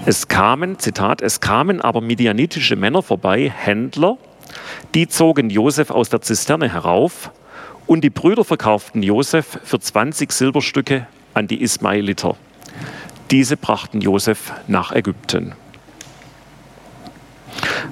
Es 0.05 0.29
kamen, 0.29 0.79
Zitat, 0.79 1.23
es 1.23 1.41
kamen 1.41 1.81
aber 1.81 2.01
midianitische 2.01 2.77
Männer 2.77 3.03
vorbei, 3.03 3.53
Händler, 3.55 4.19
die 4.95 5.09
zogen 5.09 5.51
Josef 5.51 5.91
aus 5.91 6.11
der 6.11 6.21
Zisterne 6.21 6.73
herauf 6.73 7.31
und 7.87 8.03
die 8.03 8.11
Brüder 8.11 8.45
verkauften 8.45 9.03
Josef 9.03 9.59
für 9.65 9.81
20 9.81 10.33
Silberstücke 10.33 11.07
an 11.35 11.47
die 11.47 11.63
Ismailiter. 11.63 12.37
Diese 13.31 13.57
brachten 13.57 14.01
Josef 14.01 14.53
nach 14.69 14.93
Ägypten. 14.93 15.55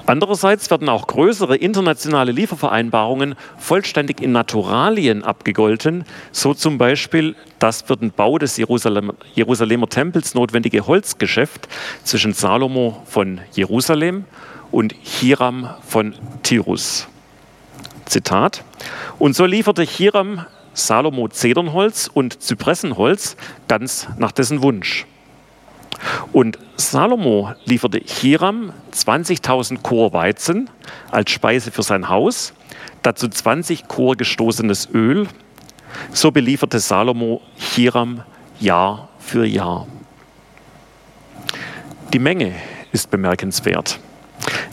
Andererseits 0.07 0.70
werden 0.70 0.88
auch 0.88 1.07
größere 1.07 1.57
internationale 1.57 2.33
Liefervereinbarungen 2.33 3.35
vollständig 3.59 4.20
in 4.20 4.33
Naturalien 4.33 5.24
abgegolten, 5.24 6.05
so 6.33 6.55
zum 6.55 6.79
Beispiel 6.79 7.35
das 7.59 7.83
für 7.83 7.96
den 7.96 8.11
Bau 8.11 8.38
des 8.38 8.57
Jerusalem, 8.57 9.12
Jerusalemer 9.35 9.88
Tempels 9.88 10.35
notwendige 10.35 10.87
Holzgeschäft 10.87 11.68
zwischen 12.03 12.33
Salomo 12.33 13.03
von 13.07 13.40
Jerusalem 13.53 14.24
und 14.70 14.94
Hiram 15.00 15.70
von 15.87 16.14
Tyrus. 16.42 17.09
Zitat. 18.05 18.62
Und 19.18 19.35
so 19.35 19.46
lieferte 19.46 19.83
Hiram 19.83 20.44
Salomo 20.74 21.29
Zedernholz 21.29 22.11
und 22.12 22.42
Zypressenholz 22.42 23.37
ganz 23.68 24.09
nach 24.18 24.33
dessen 24.33 24.62
Wunsch. 24.62 25.07
Und 26.33 26.59
Salomo 26.77 27.53
lieferte 27.64 28.01
Hiram 28.05 28.73
20.000 28.93 29.83
Chor 29.83 30.12
Weizen 30.12 30.71
als 31.11 31.31
Speise 31.31 31.71
für 31.71 31.83
sein 31.83 32.09
Haus, 32.09 32.53
dazu 33.03 33.29
20 33.29 33.88
Chor 33.88 34.17
gestoßenes 34.17 34.88
Öl. 34.93 35.29
So 36.12 36.31
belieferte 36.31 36.81
Salomo 36.81 37.40
Hiram 37.57 38.23
Jahr 38.61 39.09
für 39.19 39.45
Jahr. 39.45 39.87
Die 42.12 42.19
Menge 42.19 42.53
ist 42.93 43.11
bemerkenswert. 43.11 43.99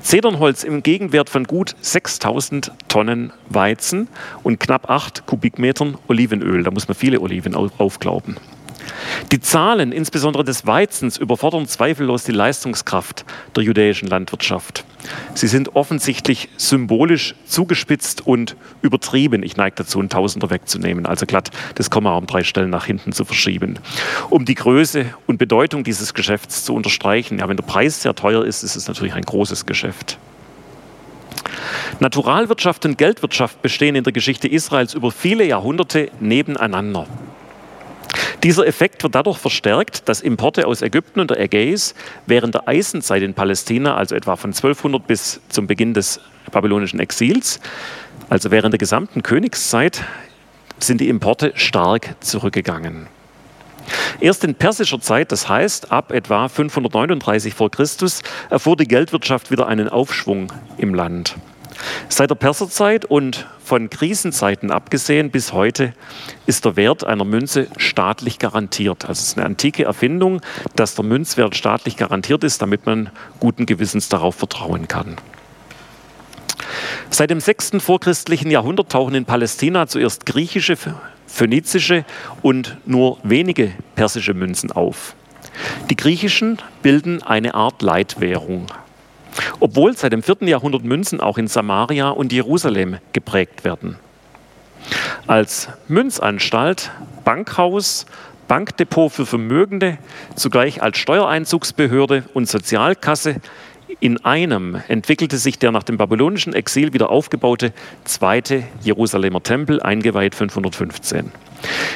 Zedernholz 0.01 0.63
im 0.63 0.83
Gegenwert 0.83 1.29
von 1.29 1.43
gut 1.43 1.75
6000 1.81 2.71
Tonnen 2.87 3.31
Weizen 3.49 4.07
und 4.43 4.59
knapp 4.59 4.89
8 4.89 5.25
Kubikmetern 5.25 5.97
Olivenöl. 6.07 6.63
Da 6.63 6.71
muss 6.71 6.87
man 6.87 6.95
viele 6.95 7.19
Oliven 7.21 7.55
aufglauben. 7.55 8.37
Die 9.31 9.39
Zahlen, 9.39 9.91
insbesondere 9.91 10.43
des 10.43 10.65
Weizens, 10.65 11.17
überfordern 11.17 11.67
zweifellos 11.67 12.23
die 12.23 12.31
Leistungskraft 12.31 13.25
der 13.55 13.63
judäischen 13.63 14.07
Landwirtschaft. 14.07 14.83
Sie 15.33 15.47
sind 15.47 15.75
offensichtlich 15.75 16.49
symbolisch 16.57 17.35
zugespitzt 17.45 18.25
und 18.25 18.55
übertrieben. 18.81 19.43
Ich 19.43 19.57
neige 19.57 19.77
dazu, 19.77 19.99
einen 19.99 20.09
Tausender 20.09 20.49
wegzunehmen, 20.49 21.05
also 21.05 21.25
glatt 21.25 21.49
das 21.75 21.89
Komma 21.89 22.15
um 22.17 22.27
drei 22.27 22.43
Stellen 22.43 22.69
nach 22.69 22.85
hinten 22.85 23.11
zu 23.13 23.25
verschieben. 23.25 23.79
Um 24.29 24.45
die 24.45 24.55
Größe 24.55 25.05
und 25.27 25.37
Bedeutung 25.37 25.83
dieses 25.83 26.13
Geschäfts 26.13 26.65
zu 26.65 26.75
unterstreichen, 26.75 27.39
ja, 27.39 27.47
wenn 27.47 27.57
der 27.57 27.63
Preis 27.63 28.01
sehr 28.01 28.15
teuer 28.15 28.45
ist, 28.45 28.63
ist 28.63 28.75
es 28.75 28.87
natürlich 28.87 29.13
ein 29.13 29.23
großes 29.23 29.65
Geschäft. 29.65 30.17
Naturalwirtschaft 31.99 32.85
und 32.85 32.97
Geldwirtschaft 32.97 33.61
bestehen 33.61 33.95
in 33.95 34.03
der 34.03 34.13
Geschichte 34.13 34.47
Israels 34.47 34.93
über 34.93 35.11
viele 35.11 35.45
Jahrhunderte 35.45 36.09
nebeneinander. 36.19 37.07
Dieser 38.43 38.65
Effekt 38.65 39.03
wird 39.03 39.15
dadurch 39.15 39.37
verstärkt, 39.37 40.07
dass 40.09 40.21
Importe 40.21 40.67
aus 40.67 40.81
Ägypten 40.81 41.19
und 41.19 41.29
der 41.29 41.39
Ägäis 41.39 41.93
während 42.25 42.55
der 42.55 42.67
Eisenzeit 42.67 43.21
in 43.21 43.33
Palästina, 43.33 43.95
also 43.95 44.15
etwa 44.15 44.35
von 44.35 44.51
1200 44.51 45.05
bis 45.05 45.41
zum 45.49 45.67
Beginn 45.67 45.93
des 45.93 46.19
babylonischen 46.51 46.99
Exils, 46.99 47.59
also 48.29 48.51
während 48.51 48.73
der 48.73 48.79
gesamten 48.79 49.23
Königszeit, 49.23 50.03
sind 50.79 51.01
die 51.01 51.09
Importe 51.09 51.51
stark 51.55 52.15
zurückgegangen. 52.21 53.07
Erst 54.19 54.43
in 54.43 54.55
persischer 54.55 55.01
Zeit, 55.01 55.31
das 55.31 55.49
heißt 55.49 55.91
ab 55.91 56.11
etwa 56.11 56.47
539 56.47 57.53
vor 57.53 57.71
Christus, 57.71 58.21
erfuhr 58.49 58.77
die 58.77 58.87
Geldwirtschaft 58.87 59.51
wieder 59.51 59.67
einen 59.67 59.89
Aufschwung 59.89 60.51
im 60.77 60.93
Land. 60.93 61.35
Seit 62.09 62.29
der 62.29 62.35
Perserzeit 62.35 63.05
und 63.05 63.47
von 63.63 63.89
Krisenzeiten 63.89 64.71
abgesehen 64.71 65.31
bis 65.31 65.53
heute 65.53 65.93
ist 66.45 66.65
der 66.65 66.75
Wert 66.75 67.03
einer 67.03 67.25
Münze 67.25 67.67
staatlich 67.77 68.39
garantiert. 68.39 69.05
Also 69.05 69.19
es 69.19 69.29
ist 69.29 69.37
eine 69.37 69.45
antike 69.45 69.83
Erfindung, 69.85 70.41
dass 70.75 70.95
der 70.95 71.05
Münzwert 71.05 71.55
staatlich 71.55 71.97
garantiert 71.97 72.43
ist, 72.43 72.61
damit 72.61 72.85
man 72.85 73.09
guten 73.39 73.65
Gewissens 73.65 74.09
darauf 74.09 74.35
vertrauen 74.35 74.87
kann. 74.87 75.17
Seit 77.09 77.29
dem 77.29 77.39
6. 77.39 77.71
vorchristlichen 77.79 78.51
Jahrhundert 78.51 78.89
tauchen 78.89 79.15
in 79.15 79.25
Palästina 79.25 79.87
zuerst 79.87 80.25
griechische, 80.25 80.77
phönizische 81.27 82.05
und 82.41 82.77
nur 82.85 83.17
wenige 83.23 83.71
persische 83.95 84.33
Münzen 84.33 84.71
auf. 84.71 85.15
Die 85.89 85.95
griechischen 85.95 86.59
bilden 86.81 87.21
eine 87.21 87.53
Art 87.53 87.81
Leitwährung 87.81 88.67
obwohl 89.59 89.95
seit 89.95 90.13
dem 90.13 90.23
4. 90.23 90.37
Jahrhundert 90.41 90.83
Münzen 90.83 91.19
auch 91.19 91.37
in 91.37 91.47
Samaria 91.47 92.09
und 92.09 92.33
Jerusalem 92.33 92.97
geprägt 93.13 93.63
werden. 93.63 93.97
Als 95.27 95.69
Münzanstalt, 95.87 96.91
Bankhaus, 97.23 98.05
Bankdepot 98.47 99.11
für 99.11 99.25
Vermögende, 99.25 99.97
zugleich 100.35 100.81
als 100.81 100.97
Steuereinzugsbehörde 100.97 102.23
und 102.33 102.49
Sozialkasse 102.49 103.35
in 103.99 104.23
einem 104.23 104.81
entwickelte 104.87 105.37
sich 105.37 105.59
der 105.59 105.71
nach 105.71 105.83
dem 105.83 105.97
babylonischen 105.97 106.53
Exil 106.53 106.93
wieder 106.93 107.09
aufgebaute 107.09 107.73
zweite 108.03 108.63
Jerusalemer 108.81 109.43
Tempel, 109.43 109.81
eingeweiht 109.81 110.35
515. 110.35 111.31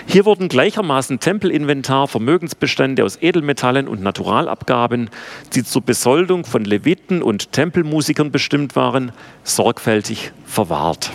Hier 0.06 0.26
wurden 0.26 0.48
gleichermaßen 0.48 1.20
Tempelinventar, 1.20 2.08
Vermögensbestände 2.08 3.04
aus 3.04 3.18
Edelmetallen 3.22 3.88
und 3.88 4.02
Naturalabgaben, 4.02 5.10
die 5.54 5.64
zur 5.64 5.82
Besoldung 5.82 6.46
von 6.46 6.66
Leviten 6.66 7.22
und 7.22 7.52
Tempelmusikern 7.52 8.32
bestimmt 8.32 8.76
waren, 8.76 9.12
sorgfältig 9.44 10.32
verwahrt. 10.46 11.12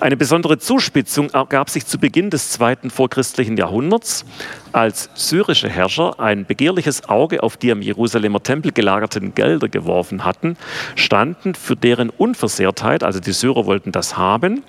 Eine 0.00 0.16
besondere 0.16 0.58
Zuspitzung 0.58 1.30
ergab 1.30 1.70
sich 1.70 1.86
zu 1.86 1.98
Beginn 1.98 2.30
des 2.30 2.50
zweiten 2.50 2.90
vorchristlichen 2.90 3.56
Jahrhunderts, 3.56 4.24
als 4.72 5.10
syrische 5.14 5.68
Herrscher 5.68 6.18
ein 6.18 6.46
begehrliches 6.46 7.08
Auge 7.08 7.42
auf 7.42 7.56
die 7.56 7.72
am 7.72 7.82
Jerusalemer 7.82 8.42
Tempel 8.42 8.72
gelagerten 8.72 9.34
Gelder 9.34 9.68
geworfen 9.68 10.24
hatten, 10.24 10.56
standen 10.94 11.54
für 11.54 11.76
deren 11.76 12.10
Unversehrtheit, 12.10 13.04
also 13.04 13.20
die 13.20 13.32
Syrer 13.32 13.66
wollten 13.66 13.92
das 13.92 14.16
haben 14.16 14.62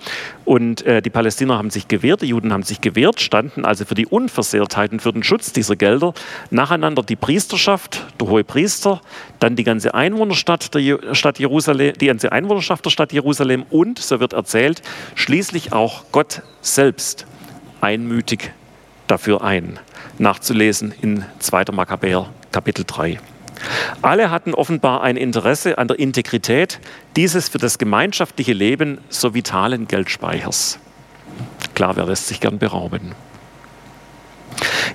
und 0.44 0.84
äh, 0.86 1.02
die 1.02 1.10
Palästinenser 1.10 1.58
haben 1.58 1.70
sich 1.70 1.88
gewehrt, 1.88 2.22
die 2.22 2.26
Juden 2.26 2.52
haben 2.52 2.62
sich 2.62 2.80
gewehrt, 2.80 3.20
standen 3.20 3.64
also 3.64 3.84
für 3.84 3.94
die 3.94 4.06
Unversehrtheit 4.06 4.92
und 4.92 5.00
für 5.00 5.12
den 5.12 5.22
Schutz 5.22 5.52
dieser 5.52 5.76
Gelder 5.76 6.14
nacheinander 6.50 7.02
die 7.02 7.16
Priesterschaft, 7.16 8.04
der 8.20 8.28
hohe 8.28 8.44
Priester, 8.44 9.00
dann 9.38 9.56
die 9.56 9.64
ganze 9.64 9.94
Einwohnerstadt 9.94 10.74
der 10.74 11.14
Stadt 11.14 11.38
Jerusalem, 11.38 11.94
die 12.00 12.06
ganze 12.06 12.32
Einwohnerschaft 12.32 12.84
der 12.84 12.90
Stadt 12.90 13.12
Jerusalem 13.12 13.64
und, 13.70 13.98
so 13.98 14.20
wird 14.20 14.32
erzählt, 14.32 14.82
schließlich 15.14 15.72
auch 15.72 16.04
Gott 16.12 16.42
selbst 16.60 17.26
einmütig 17.80 18.52
dafür 19.06 19.42
ein. 19.42 19.78
Nachzulesen 20.18 20.94
in 21.00 21.24
2. 21.40 21.64
Makkabäer 21.72 22.28
Kapitel 22.52 22.84
3. 22.86 23.18
Alle 24.02 24.30
hatten 24.30 24.54
offenbar 24.54 25.02
ein 25.02 25.16
Interesse 25.16 25.78
an 25.78 25.88
der 25.88 25.98
Integrität 25.98 26.80
dieses 27.16 27.48
für 27.48 27.58
das 27.58 27.78
gemeinschaftliche 27.78 28.52
Leben 28.52 28.98
so 29.08 29.34
vitalen 29.34 29.88
Geldspeichers. 29.88 30.78
Klar, 31.74 31.96
wer 31.96 32.06
lässt 32.06 32.28
sich 32.28 32.40
gern 32.40 32.58
berauben? 32.58 33.14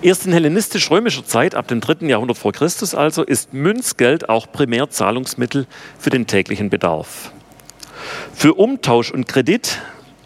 Erst 0.02 0.26
in 0.26 0.32
hellenistisch-römischer 0.32 1.26
Zeit, 1.26 1.56
ab 1.56 1.68
dem 1.68 1.82
3. 1.82 2.08
Jahrhundert 2.08 2.38
vor 2.38 2.54
Christus 2.54 2.96
also, 2.96 3.24
ist 3.24 3.54
Münzgeld 3.54 4.30
auch 4.30 4.50
primär 4.50 4.90
Zahlungsmittel 4.90 5.68
für 5.98 6.10
den 6.10 6.26
täglichen 6.26 6.70
Bedarf. 6.70 7.34
Für 8.34 8.54
Umtausch 8.54 9.12
und 9.12 9.28
Kredit 9.28 9.82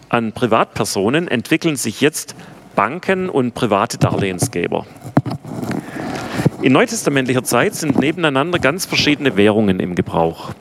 an 0.10 0.32
Privatpersonen 0.34 1.28
entwickeln 1.28 1.76
sich 1.76 2.02
jetzt 2.02 2.36
Banken 2.76 3.30
und 3.30 3.54
private 3.54 3.98
Darlehensgeber. 3.98 4.86
In 6.62 6.72
neutestamentlicher 6.72 7.44
Zeit 7.44 7.76
sind 7.76 8.00
nebeneinander 8.00 8.58
ganz 8.58 8.86
verschiedene 8.86 9.36
Währungen 9.36 9.80
im 9.80 9.96
Gebrauch. 9.96 10.54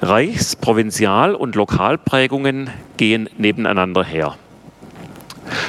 Reichs-, 0.00 0.56
Provinzial- 0.56 1.34
und 1.34 1.54
Lokalprägungen 1.54 2.70
gehen 2.96 3.28
nebeneinander 3.36 4.04
her. 4.04 4.36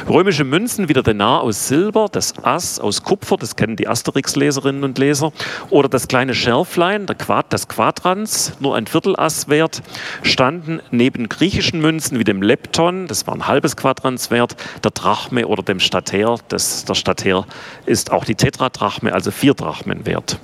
Römische 0.07 0.43
Münzen 0.43 0.89
wie 0.89 0.93
der 0.93 1.03
Denar 1.03 1.41
aus 1.41 1.67
Silber, 1.67 2.07
das 2.11 2.33
Ass 2.43 2.79
aus 2.79 3.03
Kupfer, 3.03 3.37
das 3.37 3.55
kennen 3.55 3.75
die 3.75 3.87
Asterix-Leserinnen 3.87 4.83
und 4.83 4.97
Leser, 4.97 5.31
oder 5.69 5.89
das 5.89 6.07
kleine 6.07 6.33
Schärflein, 6.33 7.05
der 7.05 7.15
Quad, 7.15 7.47
das 7.49 7.67
Quadrans, 7.67 8.53
nur 8.59 8.75
ein 8.75 8.87
Viertel 8.87 9.15
Ass 9.17 9.47
wert, 9.47 9.81
standen 10.23 10.81
neben 10.91 11.29
griechischen 11.29 11.81
Münzen 11.81 12.19
wie 12.19 12.23
dem 12.23 12.41
Lepton, 12.41 13.07
das 13.07 13.27
war 13.27 13.35
ein 13.35 13.47
halbes 13.47 13.75
Quadrans 13.75 14.31
wert, 14.31 14.55
der 14.83 14.91
Drachme 14.91 15.47
oder 15.47 15.63
dem 15.63 15.79
Stater, 15.79 16.37
das, 16.47 16.85
der 16.85 16.95
Stater 16.95 17.45
ist 17.85 18.11
auch 18.11 18.25
die 18.25 18.35
Tetradrachme, 18.35 19.13
also 19.13 19.31
vier 19.31 19.53
Drachmen 19.53 20.05
wert. 20.05 20.39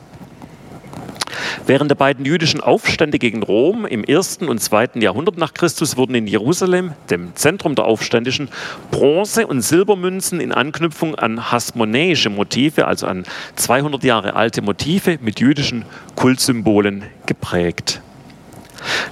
Während 1.65 1.91
der 1.91 1.95
beiden 1.95 2.25
jüdischen 2.25 2.61
Aufstände 2.61 3.19
gegen 3.19 3.43
Rom 3.43 3.85
im 3.85 4.03
ersten 4.03 4.47
und 4.47 4.59
zweiten 4.59 5.01
Jahrhundert 5.01 5.37
nach 5.37 5.53
Christus 5.53 5.97
wurden 5.97 6.15
in 6.15 6.27
Jerusalem, 6.27 6.93
dem 7.09 7.35
Zentrum 7.35 7.75
der 7.75 7.85
Aufständischen, 7.85 8.49
Bronze- 8.91 9.47
und 9.47 9.61
Silbermünzen 9.61 10.39
in 10.39 10.51
Anknüpfung 10.51 11.15
an 11.15 11.51
hasmonäische 11.51 12.29
Motive, 12.29 12.87
also 12.87 13.07
an 13.07 13.23
200 13.55 14.03
Jahre 14.03 14.35
alte 14.35 14.61
Motive 14.61 15.19
mit 15.21 15.39
jüdischen 15.39 15.85
Kultsymbolen 16.15 17.03
geprägt. 17.25 18.01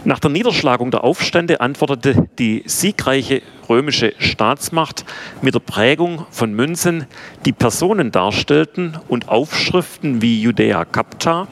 Nach 0.03 0.19
der 0.19 0.31
Niederschlagung 0.31 0.91
der 0.91 1.03
Aufstände 1.03 1.61
antwortete 1.61 2.27
die 2.39 2.63
siegreiche 2.65 3.41
römische 3.67 4.13
Staatsmacht 4.17 5.05
mit 5.41 5.53
der 5.53 5.59
Prägung 5.59 6.25
von 6.31 6.53
Münzen, 6.53 7.05
die 7.45 7.51
Personen 7.51 8.11
darstellten 8.11 8.97
und 9.07 9.29
Aufschriften 9.29 10.21
wie 10.21 10.41
Judäa 10.41 10.85
Capta, 10.85 11.47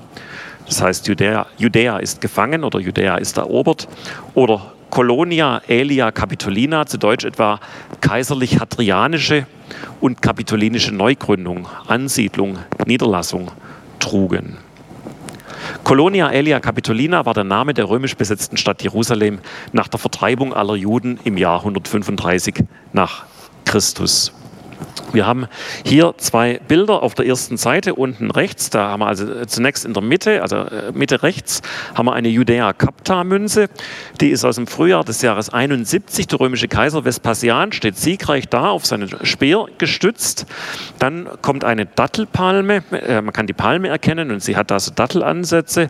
das 0.68 0.82
heißt, 0.82 1.08
Judäa, 1.08 1.48
Judäa 1.58 1.98
ist 1.98 2.22
gefangen 2.22 2.64
oder 2.64 2.80
Judäa 2.80 3.16
ist 3.18 3.38
erobert. 3.38 3.88
Oder 4.34 4.74
Colonia 4.90 5.62
Aelia 5.68 6.12
Capitolina, 6.12 6.86
zu 6.86 6.98
Deutsch 6.98 7.26
etwa 7.26 7.60
kaiserlich-hadrianische 8.02 9.46
und 10.02 10.22
kapitolinische 10.22 10.94
Neugründung, 10.94 11.68
Ansiedlung, 11.88 12.58
Niederlassung 12.86 13.52
trugen. 14.00 14.58
Colonia 15.84 16.28
Aelia 16.28 16.60
Capitolina 16.60 17.26
war 17.26 17.34
der 17.34 17.44
Name 17.44 17.74
der 17.74 17.90
römisch 17.90 18.16
besetzten 18.16 18.58
Stadt 18.58 18.82
Jerusalem 18.84 19.40
nach 19.72 19.88
der 19.88 20.00
Vertreibung 20.00 20.54
aller 20.54 20.76
Juden 20.76 21.20
im 21.24 21.38
Jahr 21.38 21.60
135 21.60 22.64
nach 22.94 23.26
Christus. 23.66 24.34
Wir 25.14 25.26
haben 25.26 25.48
hier 25.86 26.14
zwei 26.18 26.60
Bilder 26.68 27.02
auf 27.02 27.16
der 27.16 27.26
ersten 27.26 27.56
Seite 27.58 27.96
unten 27.96 28.30
rechts. 28.30 28.70
Da 28.70 28.90
haben 28.90 29.00
wir 29.00 29.08
also 29.08 29.32
äh, 29.32 29.48
zunächst 29.48 29.86
in 29.86 29.94
der 29.94 30.04
Mitte, 30.04 30.42
also 30.42 30.58
äh, 30.58 30.92
Mitte 30.94 31.24
rechts, 31.24 31.62
haben 31.96 32.08
wir 32.08 32.14
eine 32.14 32.28
Judäa 32.28 32.74
Capta 32.74 33.24
Münze. 33.24 33.70
Die 34.20 34.30
ist 34.30 34.44
aus 34.44 34.56
dem 34.56 34.68
Frühjahr 34.68 35.04
des 35.04 35.22
Jahres 35.22 35.50
71. 35.50 36.28
Der 36.28 36.40
römische 36.40 36.68
Kaiser 36.68 37.06
Vespasian 37.06 37.72
steht 37.72 37.98
siegreich 37.98 38.50
da, 38.50 38.70
auf 38.70 38.86
seinen 38.86 39.10
Speer 39.26 39.66
gestützt. 39.78 40.46
Dann 41.00 41.28
kommt 41.42 41.64
eine 41.64 41.86
Dattelpalme. 41.86 42.84
Äh, 42.92 43.22
man 43.22 43.34
kann 43.34 43.48
die 43.48 43.54
Palme 43.54 43.88
erkennen 43.88 44.32
und 44.32 44.44
sie 44.44 44.58
hat 44.58 44.72
da 44.72 44.80
so 44.80 44.92
Dattelansätze. 44.94 45.90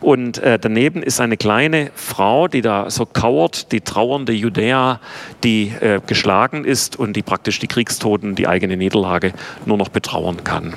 Und 0.00 0.40
daneben 0.60 1.02
ist 1.02 1.20
eine 1.20 1.36
kleine 1.36 1.90
Frau, 1.94 2.48
die 2.48 2.60
da 2.60 2.90
so 2.90 3.06
kauert, 3.06 3.72
die 3.72 3.80
trauernde 3.80 4.32
Judäa, 4.32 5.00
die 5.42 5.72
geschlagen 6.06 6.64
ist 6.64 6.98
und 6.98 7.14
die 7.14 7.22
praktisch 7.22 7.58
die 7.58 7.66
Kriegstoten, 7.66 8.34
die 8.34 8.46
eigene 8.54 8.76
Niederlage 8.76 9.32
nur 9.66 9.76
noch 9.76 9.88
betrauern 9.88 10.44
kann. 10.44 10.74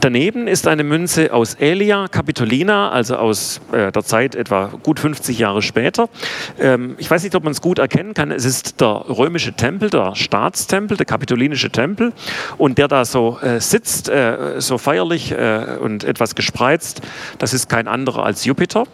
Daneben 0.00 0.46
ist 0.46 0.68
eine 0.68 0.84
Münze 0.84 1.32
aus 1.32 1.56
Aelia 1.58 2.06
Capitolina, 2.06 2.90
also 2.90 3.16
aus 3.16 3.60
äh, 3.72 3.90
der 3.90 4.04
Zeit 4.04 4.36
etwa 4.36 4.70
gut 4.84 5.00
50 5.00 5.36
Jahre 5.40 5.60
später. 5.60 6.08
Ähm, 6.60 6.94
ich 6.98 7.10
weiß 7.10 7.24
nicht, 7.24 7.34
ob 7.34 7.42
man 7.42 7.50
es 7.50 7.60
gut 7.60 7.80
erkennen 7.80 8.14
kann. 8.14 8.30
Es 8.30 8.44
ist 8.44 8.80
der 8.80 9.04
römische 9.08 9.54
Tempel, 9.54 9.90
der 9.90 10.14
Staatstempel, 10.14 10.96
der 10.96 11.06
kapitolinische 11.06 11.70
Tempel. 11.70 12.12
Und 12.58 12.78
der 12.78 12.86
da 12.86 13.04
so 13.04 13.40
äh, 13.42 13.60
sitzt, 13.60 14.08
äh, 14.08 14.60
so 14.60 14.78
feierlich 14.78 15.32
äh, 15.32 15.78
und 15.80 16.04
etwas 16.04 16.36
gespreizt, 16.36 17.02
das 17.38 17.52
ist 17.52 17.68
kein 17.68 17.88
anderer 17.88 18.24
als 18.24 18.44
Jupiter. 18.44 18.84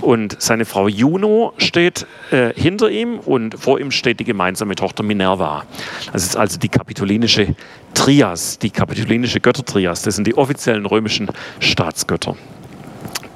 Und 0.00 0.40
seine 0.40 0.64
Frau 0.64 0.88
Juno 0.88 1.52
steht 1.58 2.06
äh, 2.30 2.52
hinter 2.54 2.90
ihm 2.90 3.18
und 3.18 3.58
vor 3.58 3.80
ihm 3.80 3.90
steht 3.90 4.20
die 4.20 4.24
gemeinsame 4.24 4.74
Tochter 4.74 5.02
Minerva. 5.02 5.64
Das 6.12 6.24
ist 6.24 6.36
also 6.36 6.58
die 6.58 6.68
kapitolinische 6.68 7.54
Trias, 7.94 8.58
die 8.58 8.70
kapitolinische 8.70 9.40
Göttertrias. 9.40 10.02
Das 10.02 10.16
sind 10.16 10.26
die 10.26 10.36
offiziellen 10.36 10.86
römischen 10.86 11.28
Staatsgötter. 11.60 12.36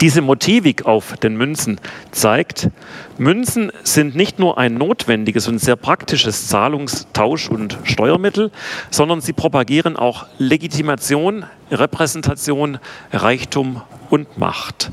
Diese 0.00 0.22
Motivik 0.22 0.86
auf 0.86 1.18
den 1.18 1.36
Münzen 1.36 1.78
zeigt, 2.10 2.70
Münzen 3.18 3.70
sind 3.82 4.16
nicht 4.16 4.38
nur 4.38 4.56
ein 4.56 4.74
notwendiges 4.74 5.46
und 5.46 5.58
sehr 5.58 5.76
praktisches 5.76 6.48
Zahlungs-, 6.48 7.06
Tausch- 7.12 7.50
und 7.50 7.76
Steuermittel, 7.84 8.50
sondern 8.90 9.20
sie 9.20 9.34
propagieren 9.34 9.96
auch 9.96 10.24
Legitimation, 10.38 11.44
Repräsentation, 11.70 12.78
Reichtum 13.12 13.82
und 14.08 14.38
Macht 14.38 14.90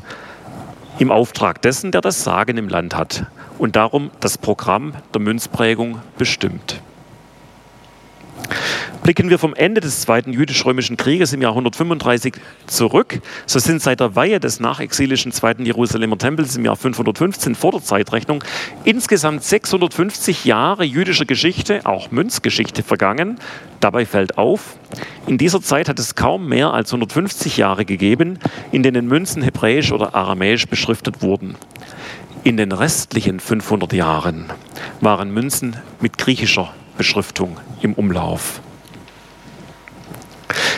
im 0.99 1.11
Auftrag 1.11 1.61
dessen, 1.61 1.91
der 1.91 2.01
das 2.01 2.23
Sagen 2.23 2.57
im 2.57 2.69
Land 2.69 2.95
hat 2.95 3.25
und 3.57 3.75
darum 3.75 4.11
das 4.19 4.37
Programm 4.37 4.93
der 5.13 5.21
Münzprägung 5.21 6.01
bestimmt. 6.17 6.81
Blicken 9.03 9.29
wir 9.29 9.39
vom 9.39 9.53
Ende 9.53 9.79
des 9.79 10.01
Zweiten 10.01 10.33
Jüdisch-Römischen 10.33 10.97
Krieges 10.97 11.31
im 11.31 11.41
Jahr 11.41 11.51
135 11.51 12.33
zurück, 12.65 13.21
so 13.45 13.57
sind 13.59 13.81
seit 13.81 13.99
der 13.99 14.15
Weihe 14.15 14.39
des 14.39 14.59
nachexilischen 14.59 15.31
Zweiten 15.31 15.65
Jerusalemer 15.65 16.17
Tempels 16.17 16.55
im 16.57 16.65
Jahr 16.65 16.75
515 16.75 17.55
vor 17.55 17.71
der 17.71 17.81
Zeitrechnung 17.81 18.43
insgesamt 18.83 19.43
650 19.43 20.45
Jahre 20.45 20.83
jüdischer 20.83 21.25
Geschichte, 21.25 21.85
auch 21.85 22.11
Münzgeschichte, 22.11 22.83
vergangen. 22.83 23.39
Dabei 23.79 24.05
fällt 24.05 24.37
auf, 24.37 24.75
in 25.25 25.37
dieser 25.37 25.61
Zeit 25.61 25.87
hat 25.87 25.99
es 25.99 26.15
kaum 26.15 26.47
mehr 26.47 26.73
als 26.73 26.91
150 26.91 27.57
Jahre 27.57 27.85
gegeben, 27.85 28.39
in 28.71 28.83
denen 28.83 29.07
Münzen 29.07 29.41
hebräisch 29.41 29.91
oder 29.91 30.15
aramäisch 30.15 30.67
beschriftet 30.67 31.21
wurden. 31.21 31.55
In 32.43 32.57
den 32.57 32.71
restlichen 32.71 33.39
500 33.39 33.93
Jahren 33.93 34.45
waren 35.01 35.33
Münzen 35.33 35.75
mit 36.01 36.17
griechischer 36.17 36.73
Beschriftung 36.97 37.57
im 37.81 37.93
Umlauf. 37.93 38.61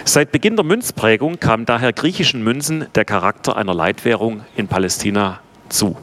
Seit 0.05 0.31
Beginn 0.31 0.55
der 0.55 0.65
Münzprägung 0.65 1.39
kam 1.39 1.65
daher 1.65 1.93
griechischen 1.93 2.43
Münzen 2.43 2.87
der 2.95 3.05
Charakter 3.05 3.55
einer 3.55 3.73
Leitwährung 3.73 4.41
in 4.55 4.67
Palästina 4.67 5.39
zu. 5.69 5.97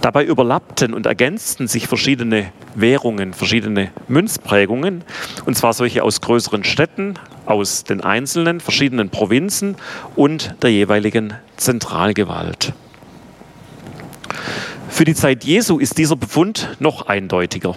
Dabei 0.00 0.24
überlappten 0.24 0.94
und 0.94 1.06
ergänzten 1.06 1.66
sich 1.66 1.86
verschiedene 1.88 2.52
Währungen, 2.74 3.34
verschiedene 3.34 3.90
Münzprägungen, 4.08 5.04
und 5.44 5.56
zwar 5.56 5.72
solche 5.72 6.02
aus 6.02 6.20
größeren 6.20 6.64
Städten, 6.64 7.14
aus 7.46 7.84
den 7.84 8.02
einzelnen 8.02 8.60
verschiedenen 8.60 9.10
Provinzen 9.10 9.76
und 10.14 10.54
der 10.62 10.70
jeweiligen 10.70 11.34
Zentralgewalt. 11.56 12.74
Für 14.88 15.04
die 15.04 15.14
Zeit 15.14 15.44
Jesu 15.44 15.78
ist 15.78 15.98
dieser 15.98 16.16
Befund 16.16 16.76
noch 16.80 17.06
eindeutiger. 17.06 17.76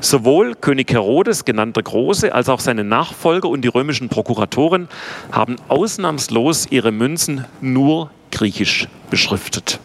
Sowohl 0.00 0.54
König 0.54 0.92
Herodes, 0.92 1.44
genannt 1.44 1.76
der 1.76 1.82
Große, 1.82 2.34
als 2.34 2.48
auch 2.48 2.60
seine 2.60 2.84
Nachfolger 2.84 3.48
und 3.48 3.62
die 3.62 3.68
römischen 3.68 4.08
Prokuratoren 4.08 4.88
haben 5.30 5.56
ausnahmslos 5.68 6.66
ihre 6.70 6.92
Münzen 6.92 7.44
nur 7.60 8.10
griechisch 8.30 8.88
beschriftet. 9.10 9.80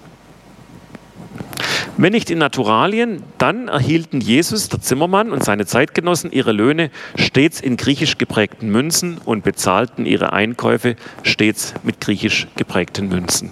Wenn 1.99 2.13
nicht 2.13 2.29
in 2.29 2.37
Naturalien, 2.37 3.23
dann 3.39 3.69
erhielten 3.69 4.21
Jesus, 4.21 4.69
der 4.69 4.81
Zimmermann 4.81 5.31
und 5.31 5.43
seine 5.43 5.65
Zeitgenossen 5.65 6.31
ihre 6.31 6.51
Löhne 6.51 6.91
stets 7.15 7.59
in 7.59 7.75
griechisch 7.75 8.19
geprägten 8.19 8.69
Münzen 8.69 9.17
und 9.25 9.43
bezahlten 9.43 10.05
ihre 10.05 10.31
Einkäufe 10.31 10.95
stets 11.23 11.73
mit 11.81 11.99
griechisch 11.99 12.47
geprägten 12.55 13.07
Münzen. 13.07 13.49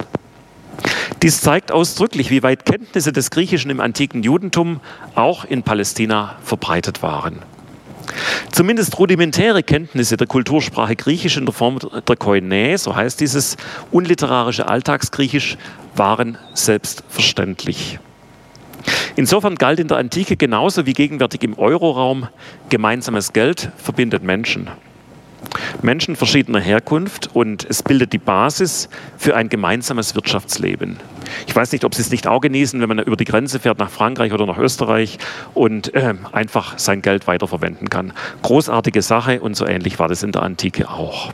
Dies 1.22 1.40
zeigt 1.40 1.72
ausdrücklich, 1.72 2.30
wie 2.30 2.42
weit 2.42 2.64
Kenntnisse 2.64 3.12
des 3.12 3.30
Griechischen 3.30 3.70
im 3.70 3.80
antiken 3.80 4.22
Judentum 4.22 4.80
auch 5.14 5.44
in 5.44 5.62
Palästina 5.62 6.36
verbreitet 6.42 7.02
waren. 7.02 7.40
Zumindest 8.52 8.98
rudimentäre 8.98 9.62
Kenntnisse 9.62 10.16
der 10.16 10.26
Kultursprache 10.26 10.96
Griechisch 10.96 11.36
in 11.36 11.44
der 11.44 11.54
Form 11.54 11.78
der 11.78 12.16
Koine, 12.16 12.78
so 12.78 12.94
heißt 12.94 13.20
dieses 13.20 13.56
unliterarische 13.90 14.68
Alltagsgriechisch, 14.68 15.56
waren 15.94 16.38
selbstverständlich. 16.54 17.98
Insofern 19.16 19.56
galt 19.56 19.80
in 19.80 19.88
der 19.88 19.96
Antike 19.96 20.36
genauso 20.36 20.86
wie 20.86 20.92
gegenwärtig 20.92 21.42
im 21.42 21.58
Euroraum, 21.58 22.28
gemeinsames 22.68 23.32
Geld 23.32 23.70
verbindet 23.76 24.22
Menschen. 24.22 24.68
Menschen 25.82 26.16
verschiedener 26.16 26.60
Herkunft 26.60 27.30
und 27.34 27.66
es 27.68 27.82
bildet 27.82 28.12
die 28.12 28.18
Basis 28.18 28.88
für 29.16 29.36
ein 29.36 29.48
gemeinsames 29.48 30.14
Wirtschaftsleben. 30.14 30.96
Ich 31.46 31.54
weiß 31.54 31.72
nicht, 31.72 31.84
ob 31.84 31.94
Sie 31.94 32.02
es 32.02 32.10
nicht 32.10 32.26
auch 32.26 32.40
genießen, 32.40 32.80
wenn 32.80 32.88
man 32.88 32.98
über 32.98 33.16
die 33.16 33.24
Grenze 33.24 33.58
fährt 33.58 33.78
nach 33.78 33.90
Frankreich 33.90 34.32
oder 34.32 34.46
nach 34.46 34.58
Österreich 34.58 35.18
und 35.54 35.94
äh, 35.94 36.14
einfach 36.32 36.78
sein 36.78 37.02
Geld 37.02 37.26
weiterverwenden 37.26 37.90
kann. 37.90 38.12
Großartige 38.42 39.02
Sache 39.02 39.40
und 39.40 39.56
so 39.56 39.66
ähnlich 39.66 39.98
war 39.98 40.08
das 40.08 40.22
in 40.22 40.32
der 40.32 40.42
Antike 40.42 40.88
auch. 40.88 41.32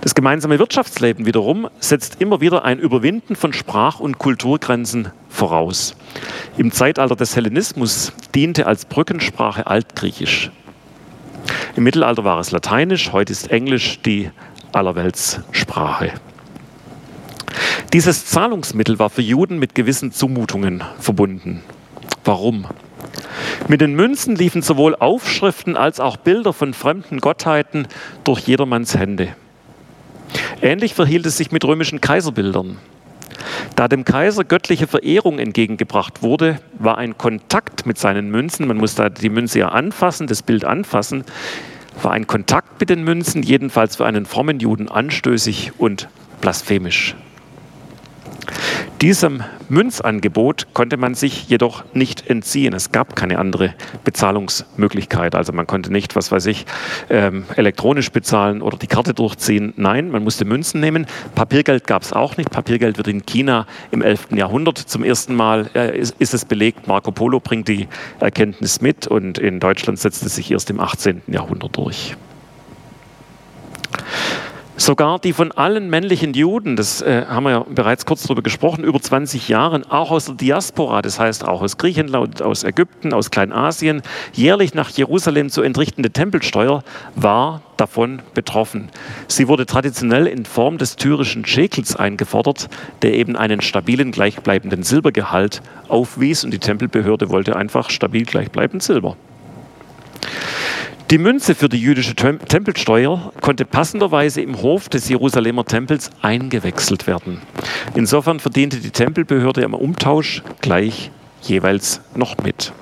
Das 0.00 0.14
gemeinsame 0.14 0.58
Wirtschaftsleben 0.58 1.26
wiederum 1.26 1.68
setzt 1.78 2.20
immer 2.20 2.40
wieder 2.40 2.64
ein 2.64 2.78
Überwinden 2.80 3.36
von 3.36 3.52
Sprach- 3.52 4.00
und 4.00 4.18
Kulturgrenzen 4.18 5.12
voraus. 5.28 5.94
Im 6.56 6.72
Zeitalter 6.72 7.14
des 7.14 7.36
Hellenismus 7.36 8.12
diente 8.34 8.66
als 8.66 8.84
Brückensprache 8.84 9.66
Altgriechisch. 9.66 10.50
Im 11.74 11.84
Mittelalter 11.84 12.24
war 12.24 12.38
es 12.38 12.50
Lateinisch, 12.50 13.12
heute 13.12 13.32
ist 13.32 13.50
Englisch 13.50 14.00
die 14.02 14.30
Allerweltssprache. 14.72 16.12
Dieses 17.94 18.26
Zahlungsmittel 18.26 18.98
war 18.98 19.08
für 19.08 19.22
Juden 19.22 19.58
mit 19.58 19.74
gewissen 19.74 20.12
Zumutungen 20.12 20.82
verbunden. 20.98 21.62
Warum? 22.24 22.66
Mit 23.68 23.80
den 23.80 23.94
Münzen 23.94 24.36
liefen 24.36 24.60
sowohl 24.60 24.94
Aufschriften 24.94 25.76
als 25.76 25.98
auch 25.98 26.18
Bilder 26.18 26.52
von 26.52 26.74
fremden 26.74 27.20
Gottheiten 27.20 27.88
durch 28.24 28.40
jedermanns 28.40 28.94
Hände. 28.94 29.34
Ähnlich 30.60 30.94
verhielt 30.94 31.24
es 31.24 31.38
sich 31.38 31.52
mit 31.52 31.64
römischen 31.64 32.02
Kaiserbildern. 32.02 32.78
Da 33.76 33.88
dem 33.88 34.04
Kaiser 34.04 34.44
göttliche 34.44 34.86
Verehrung 34.86 35.38
entgegengebracht 35.38 36.22
wurde, 36.22 36.58
war 36.78 36.98
ein 36.98 37.18
Kontakt 37.18 37.86
mit 37.86 37.98
seinen 37.98 38.30
Münzen, 38.30 38.66
man 38.66 38.76
muss 38.76 38.94
da 38.94 39.08
die 39.08 39.28
Münze 39.28 39.60
ja 39.60 39.68
anfassen, 39.68 40.26
das 40.26 40.42
Bild 40.42 40.64
anfassen, 40.64 41.24
war 42.00 42.12
ein 42.12 42.26
Kontakt 42.26 42.80
mit 42.80 42.90
den 42.90 43.04
Münzen 43.04 43.42
jedenfalls 43.42 43.96
für 43.96 44.06
einen 44.06 44.26
frommen 44.26 44.60
Juden 44.60 44.88
anstößig 44.88 45.72
und 45.78 46.08
blasphemisch. 46.40 47.14
Diesem 49.00 49.42
Münzangebot 49.68 50.68
konnte 50.74 50.96
man 50.96 51.14
sich 51.14 51.48
jedoch 51.48 51.82
nicht 51.92 52.30
entziehen. 52.30 52.72
Es 52.72 52.92
gab 52.92 53.16
keine 53.16 53.38
andere 53.38 53.74
Bezahlungsmöglichkeit. 54.04 55.34
Also 55.34 55.52
man 55.52 55.66
konnte 55.66 55.92
nicht, 55.92 56.14
was 56.14 56.30
weiß 56.30 56.46
ich, 56.46 56.66
ähm, 57.10 57.44
elektronisch 57.56 58.12
bezahlen 58.12 58.62
oder 58.62 58.76
die 58.76 58.86
Karte 58.86 59.12
durchziehen. 59.12 59.72
Nein, 59.76 60.10
man 60.10 60.22
musste 60.22 60.44
Münzen 60.44 60.80
nehmen. 60.80 61.06
Papiergeld 61.34 61.86
gab 61.86 62.02
es 62.02 62.12
auch 62.12 62.36
nicht. 62.36 62.50
Papiergeld 62.50 62.96
wird 62.96 63.08
in 63.08 63.26
China 63.26 63.66
im 63.90 64.02
11. 64.02 64.28
Jahrhundert 64.36 64.78
zum 64.78 65.02
ersten 65.02 65.34
Mal, 65.34 65.68
äh, 65.74 65.98
ist, 65.98 66.14
ist 66.20 66.32
es 66.32 66.44
belegt. 66.44 66.86
Marco 66.86 67.10
Polo 67.10 67.40
bringt 67.40 67.66
die 67.66 67.88
Erkenntnis 68.20 68.80
mit 68.80 69.08
und 69.08 69.38
in 69.38 69.58
Deutschland 69.58 69.98
setzt 69.98 70.22
es 70.24 70.36
sich 70.36 70.50
erst 70.50 70.70
im 70.70 70.78
18. 70.78 71.22
Jahrhundert 71.26 71.76
durch. 71.76 72.16
Sogar 74.78 75.18
die 75.18 75.34
von 75.34 75.52
allen 75.52 75.90
männlichen 75.90 76.32
Juden, 76.32 76.76
das 76.76 77.02
äh, 77.02 77.26
haben 77.28 77.44
wir 77.44 77.50
ja 77.50 77.66
bereits 77.68 78.06
kurz 78.06 78.22
darüber 78.22 78.40
gesprochen, 78.40 78.84
über 78.84 78.98
20 78.98 79.48
Jahren, 79.48 79.84
auch 79.84 80.10
aus 80.10 80.24
der 80.24 80.34
Diaspora, 80.34 81.02
das 81.02 81.20
heißt 81.20 81.46
auch 81.46 81.60
aus 81.60 81.76
Griechenland, 81.76 82.40
aus 82.40 82.64
Ägypten, 82.64 83.12
aus 83.12 83.30
Kleinasien, 83.30 84.00
jährlich 84.32 84.72
nach 84.72 84.88
Jerusalem 84.88 85.50
zu 85.50 85.60
entrichtende 85.60 86.10
Tempelsteuer 86.10 86.82
war 87.14 87.60
davon 87.76 88.22
betroffen. 88.32 88.88
Sie 89.28 89.46
wurde 89.46 89.66
traditionell 89.66 90.26
in 90.26 90.46
Form 90.46 90.78
des 90.78 90.96
tyrischen 90.96 91.44
Schekels 91.44 91.94
eingefordert, 91.94 92.70
der 93.02 93.12
eben 93.12 93.36
einen 93.36 93.60
stabilen, 93.60 94.10
gleichbleibenden 94.10 94.84
Silbergehalt 94.84 95.60
aufwies 95.88 96.44
und 96.44 96.50
die 96.50 96.58
Tempelbehörde 96.58 97.28
wollte 97.28 97.56
einfach 97.56 97.90
stabil 97.90 98.24
gleichbleibend 98.24 98.82
Silber. 98.82 99.16
Die 101.12 101.18
Münze 101.18 101.54
für 101.54 101.68
die 101.68 101.76
jüdische 101.76 102.14
Tempelsteuer 102.14 103.34
konnte 103.42 103.66
passenderweise 103.66 104.40
im 104.40 104.62
Hof 104.62 104.88
des 104.88 105.10
Jerusalemer 105.10 105.66
Tempels 105.66 106.08
eingewechselt 106.22 107.06
werden. 107.06 107.42
Insofern 107.94 108.40
verdiente 108.40 108.78
die 108.78 108.92
Tempelbehörde 108.92 109.62
am 109.62 109.74
Umtausch 109.74 110.42
gleich 110.62 111.10
jeweils 111.42 112.00
noch 112.14 112.38
mit. 112.38 112.72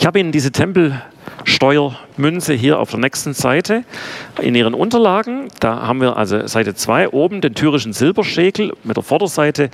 Ich 0.00 0.04
habe 0.04 0.18
Ihnen 0.18 0.32
diese 0.32 0.50
Tempel 0.50 1.00
Steuermünze 1.44 2.54
hier 2.54 2.78
auf 2.78 2.90
der 2.90 3.00
nächsten 3.00 3.34
Seite 3.34 3.84
in 4.40 4.54
Ihren 4.54 4.74
Unterlagen. 4.74 5.48
Da 5.60 5.86
haben 5.86 6.00
wir 6.00 6.16
also 6.16 6.46
Seite 6.46 6.74
2 6.74 7.10
oben 7.10 7.40
den 7.40 7.54
tyrischen 7.54 7.92
Silberschäkel 7.92 8.72
mit 8.84 8.96
der 8.96 9.04
Vorderseite 9.04 9.70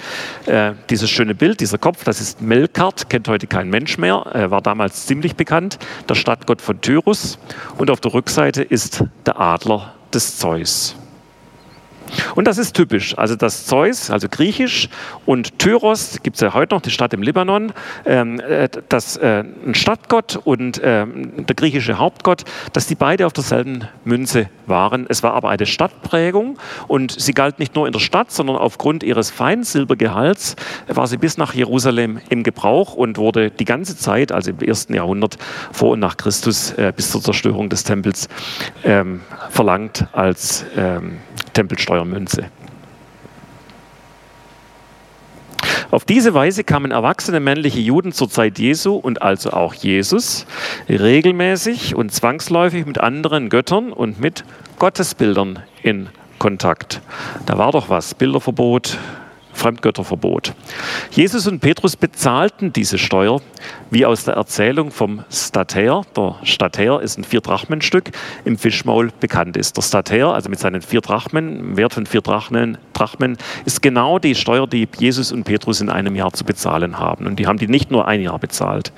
äh, 0.47 0.73
dieses 0.91 1.11
schöne 1.11 1.35
Bild, 1.35 1.61
dieser 1.61 1.79
Kopf, 1.79 2.05
das 2.05 2.21
ist 2.21 2.41
Melkart, 2.41 3.09
kennt 3.09 3.29
heute 3.29 3.47
kein 3.47 3.69
Mensch 3.71 3.99
mehr, 3.99 4.27
äh, 4.35 4.51
war 4.51 4.63
damals 4.63 5.07
ziemlich 5.07 5.37
bekannt, 5.37 5.79
der 6.09 6.15
Stadtgott 6.15 6.63
von 6.63 6.81
Tyrus. 6.81 7.39
Und 7.79 7.91
auf 7.91 8.01
der 8.01 8.15
Rückseite 8.15 8.63
ist 8.63 9.05
der 9.25 9.41
Adler 9.41 9.95
des 10.13 10.39
Zeus. 10.39 10.97
Und 12.35 12.47
das 12.47 12.59
ist 12.59 12.75
typisch. 12.75 13.17
Also 13.19 13.37
das 13.37 13.67
Zeus, 13.67 14.11
also 14.11 14.29
griechisch, 14.29 14.89
und 15.25 15.59
Tyros, 15.59 16.21
gibt 16.23 16.37
es 16.37 16.41
ja 16.41 16.55
heute 16.55 16.75
noch, 16.75 16.83
die 16.83 16.91
Stadt 16.91 17.13
im 17.15 17.23
Libanon, 17.23 17.73
ähm, 18.05 18.41
äh, 18.41 18.69
das, 18.89 19.17
äh, 19.17 19.45
ein 19.67 19.75
Stadtgott 19.75 20.41
und 20.45 20.79
äh, 20.79 21.07
der 21.07 21.57
griechische 21.57 21.99
Hauptgott, 21.99 22.45
dass 22.73 22.87
die 22.87 22.95
beide 22.95 23.27
auf 23.27 23.33
derselben 23.33 23.89
Münze 24.05 24.49
waren. 24.67 25.07
Es 25.09 25.23
war 25.23 25.35
aber 25.35 25.51
eine 25.51 25.67
Stadtprägung 25.67 26.59
und 26.89 27.13
sie 27.13 27.33
galt 27.33 27.59
nicht 27.59 27.75
nur 27.75 27.87
in 27.87 27.93
der 27.93 28.01
Stadt, 28.01 28.31
sondern 28.31 28.57
aufgrund 28.57 29.03
ihres 29.03 29.31
Feinsilbergehalts 29.31 30.57
war 30.89 31.07
sie 31.07 31.17
bis 31.17 31.39
nach 31.39 31.55
Jerusalem 31.55 32.21
im 32.29 32.43
Gebrauch 32.43 32.95
und 32.95 33.19
wurde 33.19 33.51
die 33.51 33.65
ganze 33.65 33.97
Zeit, 33.97 34.33
also 34.33 34.51
im 34.51 34.59
ersten 34.61 34.95
Jahrhundert 34.95 35.39
vor 35.73 35.93
und 35.93 36.01
nach 36.01 36.17
Christus, 36.17 36.73
äh, 36.73 36.93
bis 36.95 37.11
zur 37.11 37.23
Zerstörung 37.23 37.69
des 37.69 37.85
Tempels, 37.85 38.29
ähm, 38.85 39.21
verlangt 39.51 40.07
als 40.13 40.65
ähm, 40.77 41.19
Tempelsteuermünze. 41.57 42.51
Auf 45.91 46.05
diese 46.05 46.35
Weise 46.35 46.65
kamen 46.65 46.91
erwachsene 46.91 47.41
männliche 47.41 47.81
Juden 47.81 48.13
zur 48.13 48.29
Zeit 48.29 48.59
Jesu 48.59 48.97
und 48.97 49.23
also 49.23 49.53
auch 49.53 49.73
Jesus 49.73 50.45
regelmäßig 50.91 51.95
und 51.95 52.13
zwangsläufig 52.13 52.85
mit 52.85 52.99
anderen 52.99 53.49
Göttern 53.49 53.91
und 53.91 54.21
mit 54.21 54.45
Gottesbildern 54.79 55.61
in 55.83 56.11
Kontakt. 56.39 57.01
Da 57.47 57.57
war 57.57 57.73
doch 57.73 57.89
was, 57.89 58.15
Bilderverbot, 58.15 58.99
Fremdgötterverbot. 59.57 60.55
Jesus 61.11 61.47
und 61.47 61.61
Petrus 61.61 61.97
bezahlten 61.97 62.73
diese 62.73 62.99
Steuer, 62.99 63.41
wie 63.91 64.07
aus 64.07 64.25
der 64.25 64.35
Erzählung 64.35 64.91
vom 64.91 65.25
Stater. 65.31 66.03
Der 66.17 66.37
Stater 66.45 67.01
ist 67.03 67.19
ein 67.19 67.25
Vierdrachmenstück, 67.25 68.11
im 68.45 68.59
Fischmaul 68.59 69.11
bekannt 69.19 69.57
ist. 69.57 69.77
Der 69.77 69.83
Stater, 69.83 70.35
also 70.35 70.49
mit 70.51 70.59
seinen 70.59 70.83
vier 70.83 71.01
Drachmen, 71.01 71.77
Wert 71.77 71.95
von 71.95 72.07
vier 72.07 72.21
Drachmen, 72.21 72.79
Drachmen, 72.93 73.37
ist 73.65 73.83
genau 73.83 74.19
die 74.19 74.35
Steuer, 74.35 74.67
die 74.67 74.89
Jesus 74.99 75.33
und 75.33 75.45
Petrus 75.45 75.81
in 75.81 75.91
einem 75.91 76.15
Jahr 76.15 76.33
zu 76.33 76.45
bezahlen 76.45 76.99
haben. 76.99 77.27
Und 77.27 77.39
die 77.39 77.47
haben 77.47 77.59
die 77.59 77.69
nicht 77.69 77.91
nur 77.91 78.07
ein 78.07 78.21
Jahr 78.21 78.39
bezahlt. 78.39 78.93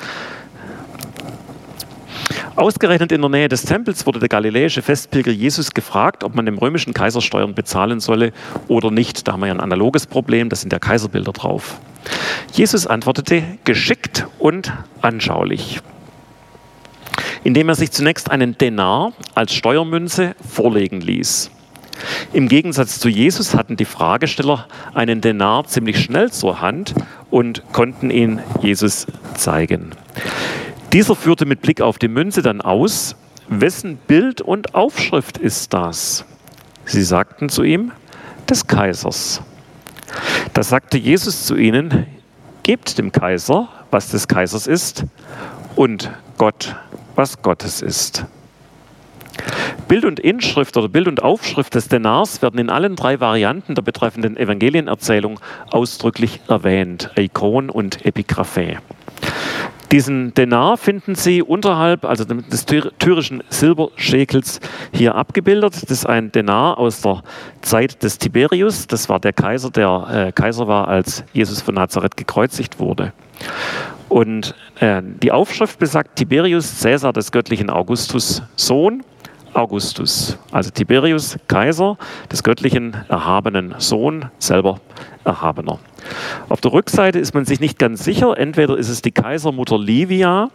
Ausgerechnet 2.56 3.12
in 3.12 3.20
der 3.20 3.30
Nähe 3.30 3.48
des 3.48 3.62
Tempels 3.62 4.06
wurde 4.06 4.18
der 4.18 4.28
galiläische 4.28 4.82
Festpilger 4.82 5.30
Jesus 5.30 5.72
gefragt, 5.72 6.24
ob 6.24 6.34
man 6.34 6.46
dem 6.46 6.58
römischen 6.58 6.92
Kaiser 6.92 7.20
Steuern 7.20 7.54
bezahlen 7.54 8.00
solle 8.00 8.32
oder 8.66 8.90
nicht. 8.90 9.26
Da 9.26 9.32
haben 9.32 9.40
wir 9.40 9.46
ja 9.46 9.54
ein 9.54 9.60
analoges 9.60 10.06
Problem, 10.06 10.48
da 10.48 10.56
sind 10.56 10.72
ja 10.72 10.78
Kaiserbilder 10.78 11.32
drauf. 11.32 11.80
Jesus 12.52 12.86
antwortete 12.86 13.42
geschickt 13.64 14.26
und 14.38 14.72
anschaulich, 15.00 15.80
indem 17.44 17.68
er 17.68 17.74
sich 17.74 17.90
zunächst 17.92 18.30
einen 18.30 18.56
Denar 18.58 19.12
als 19.34 19.54
Steuermünze 19.54 20.34
vorlegen 20.46 21.00
ließ. 21.00 21.50
Im 22.32 22.48
Gegensatz 22.48 23.00
zu 23.00 23.08
Jesus 23.08 23.54
hatten 23.54 23.76
die 23.76 23.84
Fragesteller 23.84 24.66
einen 24.94 25.20
Denar 25.20 25.66
ziemlich 25.66 26.00
schnell 26.00 26.30
zur 26.30 26.60
Hand 26.60 26.94
und 27.30 27.62
konnten 27.72 28.10
ihn 28.10 28.40
Jesus 28.62 29.06
zeigen. 29.34 29.90
Dieser 30.92 31.14
führte 31.14 31.44
mit 31.44 31.60
Blick 31.60 31.82
auf 31.82 31.98
die 31.98 32.08
Münze 32.08 32.40
dann 32.40 32.62
aus, 32.62 33.14
wessen 33.48 33.98
Bild 34.06 34.40
und 34.40 34.74
Aufschrift 34.74 35.36
ist 35.36 35.74
das? 35.74 36.24
Sie 36.86 37.02
sagten 37.02 37.50
zu 37.50 37.62
ihm, 37.62 37.92
des 38.48 38.66
Kaisers. 38.66 39.42
Da 40.54 40.62
sagte 40.62 40.96
Jesus 40.96 41.44
zu 41.44 41.56
ihnen, 41.56 42.06
gebt 42.62 42.96
dem 42.96 43.12
Kaiser, 43.12 43.68
was 43.90 44.08
des 44.08 44.28
Kaisers 44.28 44.66
ist, 44.66 45.04
und 45.76 46.10
Gott, 46.38 46.74
was 47.14 47.42
Gottes 47.42 47.82
ist. 47.82 48.24
Bild 49.88 50.06
und 50.06 50.18
Inschrift 50.18 50.74
oder 50.78 50.88
Bild 50.88 51.06
und 51.06 51.22
Aufschrift 51.22 51.74
des 51.74 51.88
Denars 51.88 52.40
werden 52.40 52.58
in 52.58 52.70
allen 52.70 52.96
drei 52.96 53.20
Varianten 53.20 53.74
der 53.74 53.82
betreffenden 53.82 54.38
Evangelienerzählung 54.38 55.38
ausdrücklich 55.70 56.40
erwähnt, 56.48 57.10
Ikon 57.14 57.68
und 57.68 58.06
Epigraphä. 58.06 58.78
Diesen 59.90 60.34
Denar 60.34 60.76
finden 60.76 61.14
Sie 61.14 61.42
unterhalb, 61.42 62.04
also 62.04 62.24
des 62.24 62.66
tyrischen 62.66 63.42
Silberschäkels, 63.48 64.60
hier 64.92 65.14
abgebildet. 65.14 65.82
Das 65.82 65.90
ist 65.90 66.06
ein 66.06 66.30
Denar 66.30 66.76
aus 66.76 67.00
der 67.00 67.22
Zeit 67.62 68.02
des 68.02 68.18
Tiberius. 68.18 68.86
Das 68.86 69.08
war 69.08 69.18
der 69.18 69.32
Kaiser, 69.32 69.70
der 69.70 70.26
äh, 70.28 70.32
Kaiser 70.32 70.68
war, 70.68 70.88
als 70.88 71.24
Jesus 71.32 71.62
von 71.62 71.74
Nazareth 71.74 72.18
gekreuzigt 72.18 72.78
wurde. 72.78 73.12
Und 74.10 74.54
äh, 74.80 75.02
die 75.02 75.32
Aufschrift 75.32 75.78
besagt 75.78 76.16
Tiberius 76.16 76.82
Caesar 76.82 77.14
des 77.14 77.32
göttlichen 77.32 77.70
Augustus 77.70 78.42
Sohn. 78.56 79.02
Augustus, 79.58 80.38
also 80.52 80.70
Tiberius, 80.70 81.36
Kaiser 81.48 81.98
des 82.30 82.44
göttlichen 82.44 82.96
erhabenen 83.08 83.74
Sohn, 83.78 84.26
selber 84.38 84.80
erhabener. 85.24 85.80
Auf 86.48 86.60
der 86.60 86.72
Rückseite 86.72 87.18
ist 87.18 87.34
man 87.34 87.44
sich 87.44 87.58
nicht 87.58 87.78
ganz 87.78 88.04
sicher, 88.04 88.38
entweder 88.38 88.78
ist 88.78 88.88
es 88.88 89.02
die 89.02 89.10
Kaisermutter 89.10 89.76
Livia, 89.76 90.50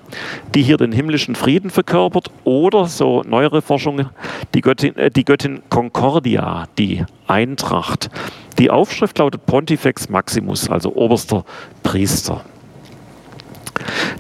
die 0.56 0.64
hier 0.64 0.78
den 0.78 0.94
himmlischen 0.94 1.36
Frieden 1.36 1.70
verkörpert, 1.70 2.32
oder 2.46 2.86
so 2.86 3.24
neuere 3.28 3.62
Forschung, 3.62 4.10
die 4.54 4.62
Göttin, 4.62 4.96
äh, 4.96 5.12
die 5.12 5.26
Göttin 5.26 5.62
Concordia, 5.70 6.68
die 6.78 7.04
Eintracht. 7.28 8.10
Die 8.58 8.72
Aufschrift 8.72 9.20
lautet 9.20 9.46
Pontifex 9.46 10.10
Maximus, 10.10 10.70
also 10.70 10.96
oberster 10.96 11.44
Priester. 11.84 12.46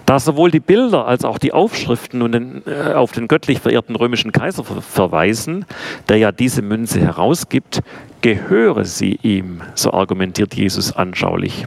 Da 0.06 0.20
sowohl 0.20 0.52
die 0.52 0.60
Bilder 0.60 1.06
als 1.06 1.24
auch 1.24 1.38
die 1.38 1.54
Aufschriften 1.54 2.22
und 2.22 2.34
den, 2.34 2.64
äh, 2.66 2.94
auf 2.94 3.12
den 3.12 3.28
göttlich 3.28 3.60
verehrten 3.60 3.96
römischen 3.96 4.32
Kaiser 4.32 4.64
ver 4.64 4.82
verweisen, 4.82 5.66
der 6.10 6.18
ja 6.18 6.32
diese 6.32 6.62
Münze 6.62 7.00
herausgibt, 7.00 7.82
gehöre 8.22 8.86
sie 8.86 9.20
ihm, 9.22 9.62
so 9.76 9.92
argumentiert 9.94 10.56
Jesus 10.56 10.94
anschaulich. 10.94 11.66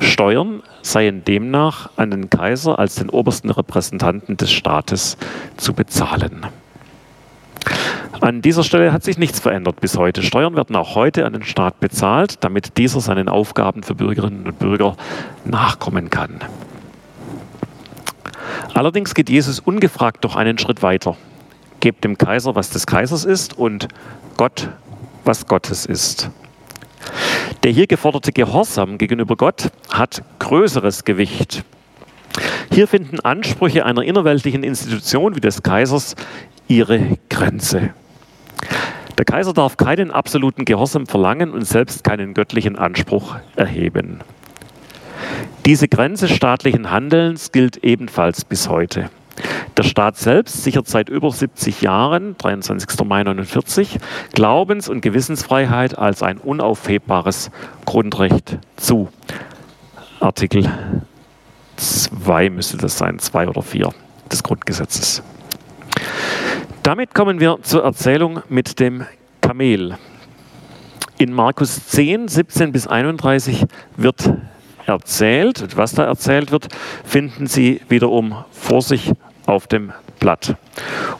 Steuern 0.00 0.62
seien 0.82 1.24
demnach 1.24 1.90
an 1.96 2.10
den 2.10 2.30
Kaiser 2.30 2.78
als 2.78 2.96
den 2.96 3.10
obersten 3.10 3.50
Repräsentanten 3.50 4.36
des 4.36 4.52
Staates 4.52 5.16
zu 5.56 5.72
bezahlen. 5.72 6.46
An 8.20 8.42
dieser 8.42 8.64
Stelle 8.64 8.92
hat 8.92 9.04
sich 9.04 9.18
nichts 9.18 9.40
verändert 9.40 9.80
bis 9.80 9.96
heute. 9.96 10.22
Steuern 10.22 10.56
werden 10.56 10.76
auch 10.76 10.94
heute 10.94 11.26
an 11.26 11.32
den 11.32 11.44
Staat 11.44 11.80
bezahlt, 11.80 12.42
damit 12.44 12.78
dieser 12.78 13.00
seinen 13.00 13.28
Aufgaben 13.28 13.82
für 13.82 13.94
Bürgerinnen 13.94 14.46
und 14.46 14.58
Bürger 14.58 14.96
nachkommen 15.44 16.10
kann. 16.10 16.40
Allerdings 18.74 19.14
geht 19.14 19.30
Jesus 19.30 19.60
ungefragt 19.60 20.24
doch 20.24 20.36
einen 20.36 20.58
Schritt 20.58 20.82
weiter. 20.82 21.16
Gebt 21.80 22.04
dem 22.04 22.18
Kaiser, 22.18 22.54
was 22.54 22.70
des 22.70 22.86
Kaisers 22.86 23.24
ist 23.24 23.58
und 23.58 23.88
Gott, 24.36 24.68
was 25.24 25.46
Gottes 25.46 25.86
ist. 25.86 26.30
Der 27.62 27.72
hier 27.72 27.86
geforderte 27.86 28.32
Gehorsam 28.32 28.98
gegenüber 28.98 29.36
Gott 29.36 29.70
hat 29.90 30.22
größeres 30.38 31.04
Gewicht. 31.04 31.64
Hier 32.70 32.86
finden 32.86 33.20
Ansprüche 33.20 33.84
einer 33.86 34.02
innerweltlichen 34.02 34.62
Institution 34.62 35.34
wie 35.36 35.40
des 35.40 35.62
Kaisers 35.62 36.14
ihre 36.68 37.18
Grenze. 37.30 37.90
Der 39.16 39.24
Kaiser 39.24 39.54
darf 39.54 39.78
keinen 39.78 40.10
absoluten 40.10 40.66
Gehorsam 40.66 41.06
verlangen 41.06 41.52
und 41.52 41.64
selbst 41.66 42.04
keinen 42.04 42.34
göttlichen 42.34 42.76
Anspruch 42.76 43.36
erheben. 43.56 44.20
Diese 45.64 45.88
Grenze 45.88 46.28
staatlichen 46.28 46.90
Handelns 46.90 47.52
gilt 47.52 47.78
ebenfalls 47.78 48.44
bis 48.44 48.68
heute. 48.68 49.10
Der 49.76 49.82
Staat 49.82 50.16
selbst 50.16 50.62
sichert 50.64 50.88
seit 50.88 51.08
über 51.08 51.30
70 51.30 51.82
Jahren, 51.82 52.36
23. 52.38 53.04
Mai 53.04 53.22
49, 53.22 53.98
Glaubens- 54.32 54.88
und 54.88 55.02
Gewissensfreiheit 55.02 55.98
als 55.98 56.22
ein 56.22 56.38
unaufhebbares 56.38 57.50
Grundrecht 57.84 58.58
zu. 58.76 59.08
Artikel 60.20 60.70
2 61.76 62.50
müsste 62.50 62.78
das 62.78 62.96
sein, 62.96 63.18
2 63.18 63.48
oder 63.48 63.62
4 63.62 63.90
des 64.32 64.42
Grundgesetzes. 64.42 65.22
Damit 66.82 67.14
kommen 67.14 67.40
wir 67.40 67.58
zur 67.62 67.84
Erzählung 67.84 68.42
mit 68.48 68.80
dem 68.80 69.04
Kamel. 69.40 69.98
In 71.18 71.32
Markus 71.32 71.86
10, 71.88 72.28
17 72.28 72.72
bis 72.72 72.86
31 72.86 73.66
wird 73.96 74.30
erzählt, 74.86 75.76
was 75.76 75.92
da 75.92 76.04
erzählt 76.04 76.50
wird, 76.50 76.68
finden 77.04 77.46
Sie 77.46 77.80
wiederum 77.88 78.44
vor 78.50 78.82
sich 78.82 79.12
auf 79.46 79.66
dem 79.66 79.92
Blatt. 80.18 80.56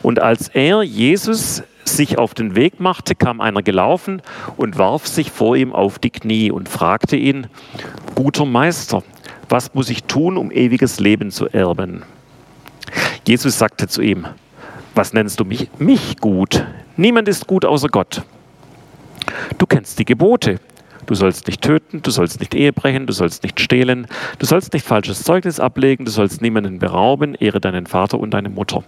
Und 0.01 0.19
als 0.19 0.49
er, 0.49 0.83
Jesus, 0.83 1.63
sich 1.85 2.17
auf 2.17 2.33
den 2.33 2.55
Weg 2.55 2.79
machte, 2.79 3.15
kam 3.15 3.41
einer 3.41 3.63
gelaufen 3.63 4.21
und 4.57 4.77
warf 4.77 5.07
sich 5.07 5.31
vor 5.31 5.55
ihm 5.55 5.73
auf 5.73 5.99
die 5.99 6.09
Knie 6.09 6.51
und 6.51 6.69
fragte 6.69 7.15
ihn, 7.15 7.47
guter 8.15 8.45
Meister, 8.45 9.03
was 9.49 9.73
muss 9.73 9.89
ich 9.89 10.03
tun, 10.03 10.37
um 10.37 10.51
ewiges 10.51 10.99
Leben 10.99 11.31
zu 11.31 11.47
erben? 11.47 12.03
Jesus 13.25 13.57
sagte 13.57 13.87
zu 13.87 14.01
ihm, 14.01 14.27
was 14.95 15.13
nennst 15.13 15.39
du 15.39 15.45
mich? 15.45 15.69
Mich 15.79 16.17
gut. 16.17 16.65
Niemand 16.95 17.27
ist 17.27 17.47
gut 17.47 17.65
außer 17.65 17.87
Gott. 17.87 18.23
Du 19.57 19.65
kennst 19.65 19.99
die 19.99 20.05
Gebote. 20.05 20.59
Du 21.07 21.15
sollst 21.15 21.47
nicht 21.47 21.61
töten, 21.61 22.01
du 22.01 22.11
sollst 22.11 22.41
nicht 22.41 22.53
Ehe 22.53 22.73
brechen, 22.73 23.07
du 23.07 23.13
sollst 23.13 23.43
nicht 23.43 23.59
stehlen, 23.59 24.07
du 24.39 24.45
sollst 24.45 24.73
nicht 24.73 24.85
falsches 24.85 25.23
Zeugnis 25.23 25.59
ablegen, 25.59 26.03
du 26.03 26.11
sollst 26.11 26.41
niemanden 26.41 26.79
berauben, 26.79 27.33
ehre 27.33 27.61
deinen 27.61 27.87
Vater 27.87 28.19
und 28.19 28.31
deine 28.31 28.49
Mutter. 28.49 28.83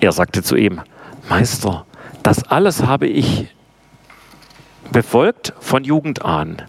Er 0.00 0.10
sagte 0.10 0.42
zu 0.42 0.56
ihm, 0.56 0.80
Meister, 1.28 1.86
das 2.24 2.42
alles 2.50 2.84
habe 2.84 3.06
ich 3.06 3.46
befolgt 4.90 5.54
von 5.60 5.84
Jugend 5.84 6.24
an. 6.24 6.62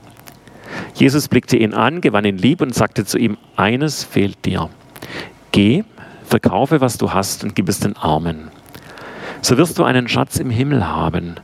Jesus 0.94 1.28
blickte 1.28 1.58
ihn 1.58 1.74
an, 1.74 2.00
gewann 2.00 2.24
ihn 2.26 2.38
lieb 2.38 2.62
und 2.62 2.74
sagte 2.76 3.06
zu 3.06 3.18
ihm, 3.18 3.38
eines 3.56 4.04
fehlt 4.04 4.46
dir. 4.46 4.70
Geh, 5.52 5.84
verkaufe, 6.26 6.82
was 6.82 7.00
du 7.00 7.14
hast 7.14 7.44
und 7.44 7.56
gib 7.56 7.68
es 7.68 7.80
den 7.80 7.98
Armen. 7.98 8.50
So 9.42 9.58
wirst 9.58 9.80
du 9.80 9.84
einen 9.84 10.08
Schatz 10.08 10.38
im 10.38 10.52
Himmel 10.52 10.88
haben. 10.88 11.36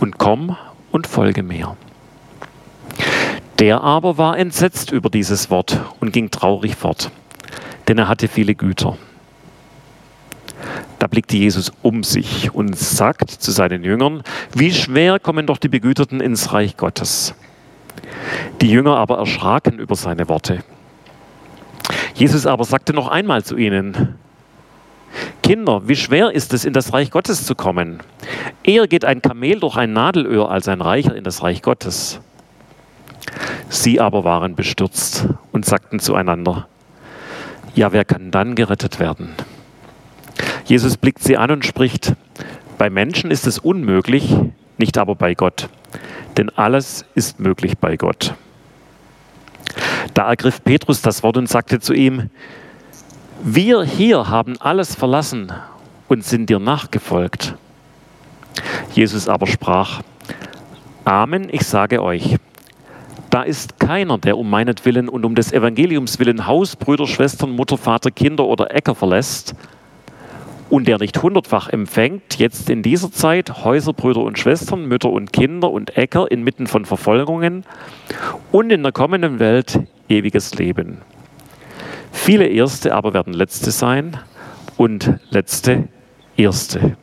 Und 0.00 0.18
komm 0.18 0.56
und 0.92 1.06
folge 1.06 1.42
mir. 1.42 1.76
Der 3.58 3.80
aber 3.80 4.18
war 4.18 4.38
entsetzt 4.38 4.92
über 4.92 5.08
dieses 5.08 5.50
Wort 5.50 5.80
und 6.00 6.12
ging 6.12 6.30
traurig 6.30 6.76
fort, 6.76 7.10
denn 7.88 7.96
er 7.96 8.06
hatte 8.08 8.28
viele 8.28 8.54
Güter. 8.54 8.98
Da 10.98 11.06
blickte 11.06 11.36
Jesus 11.36 11.72
um 11.82 12.02
sich 12.02 12.54
und 12.54 12.76
sagt 12.76 13.30
zu 13.30 13.50
seinen 13.50 13.82
Jüngern, 13.82 14.22
wie 14.54 14.72
schwer 14.72 15.18
kommen 15.18 15.46
doch 15.46 15.58
die 15.58 15.68
Begüterten 15.68 16.20
ins 16.20 16.52
Reich 16.52 16.76
Gottes. 16.76 17.34
Die 18.60 18.70
Jünger 18.70 18.96
aber 18.96 19.18
erschraken 19.18 19.78
über 19.78 19.94
seine 19.94 20.28
Worte. 20.28 20.62
Jesus 22.14 22.46
aber 22.46 22.64
sagte 22.64 22.92
noch 22.92 23.08
einmal 23.08 23.44
zu 23.44 23.56
ihnen, 23.56 24.18
Kinder, 25.42 25.86
wie 25.86 25.96
schwer 25.96 26.32
ist 26.32 26.52
es, 26.52 26.64
in 26.64 26.72
das 26.72 26.92
Reich 26.92 27.10
Gottes 27.10 27.46
zu 27.46 27.54
kommen? 27.54 28.00
Eher 28.64 28.86
geht 28.86 29.04
ein 29.04 29.22
Kamel 29.22 29.60
durch 29.60 29.76
ein 29.76 29.92
Nadelöhr 29.92 30.50
als 30.50 30.68
ein 30.68 30.80
Reicher 30.80 31.14
in 31.14 31.24
das 31.24 31.42
Reich 31.42 31.62
Gottes. 31.62 32.20
Sie 33.68 34.00
aber 34.00 34.24
waren 34.24 34.54
bestürzt 34.54 35.26
und 35.52 35.64
sagten 35.64 35.98
zueinander, 35.98 36.68
ja, 37.74 37.92
wer 37.92 38.04
kann 38.04 38.30
dann 38.30 38.54
gerettet 38.54 39.00
werden? 39.00 39.34
Jesus 40.64 40.96
blickt 40.96 41.22
sie 41.22 41.36
an 41.36 41.50
und 41.50 41.64
spricht, 41.64 42.14
bei 42.78 42.90
Menschen 42.90 43.30
ist 43.30 43.46
es 43.46 43.58
unmöglich, 43.58 44.34
nicht 44.78 44.98
aber 44.98 45.14
bei 45.14 45.34
Gott, 45.34 45.68
denn 46.36 46.50
alles 46.50 47.04
ist 47.14 47.40
möglich 47.40 47.78
bei 47.78 47.96
Gott. 47.96 48.34
Da 50.14 50.28
ergriff 50.28 50.62
Petrus 50.64 51.02
das 51.02 51.22
Wort 51.22 51.36
und 51.36 51.48
sagte 51.48 51.80
zu 51.80 51.92
ihm, 51.92 52.30
wir 53.42 53.84
hier 53.84 54.28
haben 54.28 54.60
alles 54.60 54.94
verlassen 54.94 55.52
und 56.08 56.24
sind 56.24 56.48
dir 56.48 56.58
nachgefolgt. 56.58 57.54
Jesus 58.92 59.28
aber 59.28 59.46
sprach, 59.46 60.02
Amen, 61.04 61.48
ich 61.52 61.62
sage 61.62 62.02
euch, 62.02 62.36
da 63.36 63.42
ist 63.42 63.78
keiner, 63.78 64.16
der 64.16 64.38
um 64.38 64.48
meinetwillen 64.48 65.10
und 65.10 65.26
um 65.26 65.34
des 65.34 65.52
Evangeliums 65.52 66.18
willen 66.18 66.46
Haus, 66.46 66.74
Brüder, 66.74 67.06
Schwestern, 67.06 67.50
Mutter, 67.50 67.76
Vater, 67.76 68.10
Kinder 68.10 68.46
oder 68.46 68.74
Äcker 68.74 68.94
verlässt 68.94 69.54
und 70.70 70.88
der 70.88 70.96
nicht 70.96 71.22
hundertfach 71.22 71.68
empfängt, 71.68 72.38
jetzt 72.38 72.70
in 72.70 72.82
dieser 72.82 73.12
Zeit 73.12 73.62
Häuser, 73.62 73.92
Brüder 73.92 74.22
und 74.22 74.38
Schwestern, 74.38 74.86
Mütter 74.86 75.10
und 75.10 75.34
Kinder 75.34 75.70
und 75.70 75.98
Äcker 75.98 76.30
inmitten 76.30 76.66
von 76.66 76.86
Verfolgungen 76.86 77.64
und 78.52 78.72
in 78.72 78.82
der 78.82 78.92
kommenden 78.92 79.38
Welt 79.38 79.80
ewiges 80.08 80.54
Leben. 80.54 81.02
Viele 82.12 82.46
Erste 82.46 82.94
aber 82.94 83.12
werden 83.12 83.34
Letzte 83.34 83.70
sein 83.70 84.16
und 84.78 85.20
Letzte 85.28 85.88
Erste. 86.38 86.96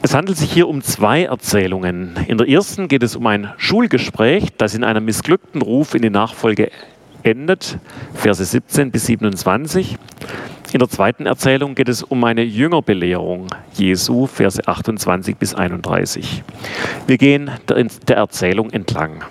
Es 0.00 0.14
handelt 0.14 0.38
sich 0.38 0.52
hier 0.52 0.68
um 0.68 0.80
zwei 0.80 1.24
Erzählungen. 1.24 2.16
In 2.28 2.38
der 2.38 2.48
ersten 2.48 2.86
geht 2.86 3.02
es 3.02 3.16
um 3.16 3.26
ein 3.26 3.52
Schulgespräch, 3.56 4.44
das 4.56 4.74
in 4.74 4.84
einem 4.84 5.04
missglückten 5.04 5.60
Ruf 5.60 5.94
in 5.94 6.02
die 6.02 6.10
Nachfolge 6.10 6.70
endet, 7.24 7.78
Verse 8.14 8.44
17 8.44 8.92
bis 8.92 9.06
27. 9.06 9.98
In 10.72 10.78
der 10.78 10.88
zweiten 10.88 11.26
Erzählung 11.26 11.74
geht 11.74 11.88
es 11.88 12.04
um 12.04 12.22
eine 12.22 12.42
Jüngerbelehrung 12.42 13.48
Jesu, 13.74 14.26
Verse 14.26 14.66
28 14.66 15.36
bis 15.36 15.54
31. 15.54 16.44
Wir 17.08 17.18
gehen 17.18 17.50
der 17.68 18.16
Erzählung 18.16 18.70
entlang. 18.70 19.24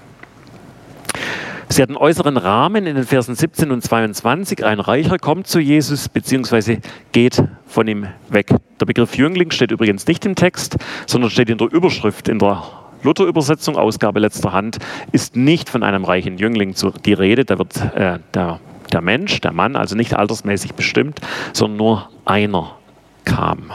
Sie 1.69 1.81
hat 1.81 1.89
einen 1.89 1.97
äußeren 1.97 2.37
Rahmen 2.37 2.85
in 2.85 2.95
den 2.95 3.03
Versen 3.03 3.35
17 3.35 3.71
und 3.71 3.83
22. 3.83 4.63
Ein 4.65 4.79
Reicher 4.79 5.19
kommt 5.19 5.47
zu 5.47 5.59
Jesus 5.59 6.07
bzw. 6.07 6.79
geht 7.11 7.43
von 7.67 7.87
ihm 7.87 8.07
weg. 8.29 8.47
Der 8.79 8.85
Begriff 8.85 9.17
Jüngling 9.17 9.51
steht 9.51 9.71
übrigens 9.71 10.07
nicht 10.07 10.25
im 10.25 10.35
Text, 10.35 10.77
sondern 11.05 11.29
steht 11.29 11.49
in 11.49 11.57
der 11.57 11.71
Überschrift, 11.71 12.29
in 12.29 12.39
der 12.39 12.63
Luther-Übersetzung, 13.03 13.75
Ausgabe 13.75 14.21
letzter 14.21 14.53
Hand, 14.53 14.77
ist 15.11 15.35
nicht 15.35 15.69
von 15.69 15.83
einem 15.83 16.05
reichen 16.05 16.37
Jüngling 16.37 16.73
die 17.05 17.13
Rede. 17.13 17.43
Da 17.43 17.57
wird 17.57 17.75
äh, 17.95 18.19
der, 18.33 18.59
der 18.93 19.01
Mensch, 19.01 19.41
der 19.41 19.51
Mann, 19.51 19.75
also 19.75 19.95
nicht 19.95 20.15
altersmäßig 20.15 20.73
bestimmt, 20.73 21.19
sondern 21.51 21.77
nur 21.77 22.09
einer 22.23 22.77
kam. 23.25 23.73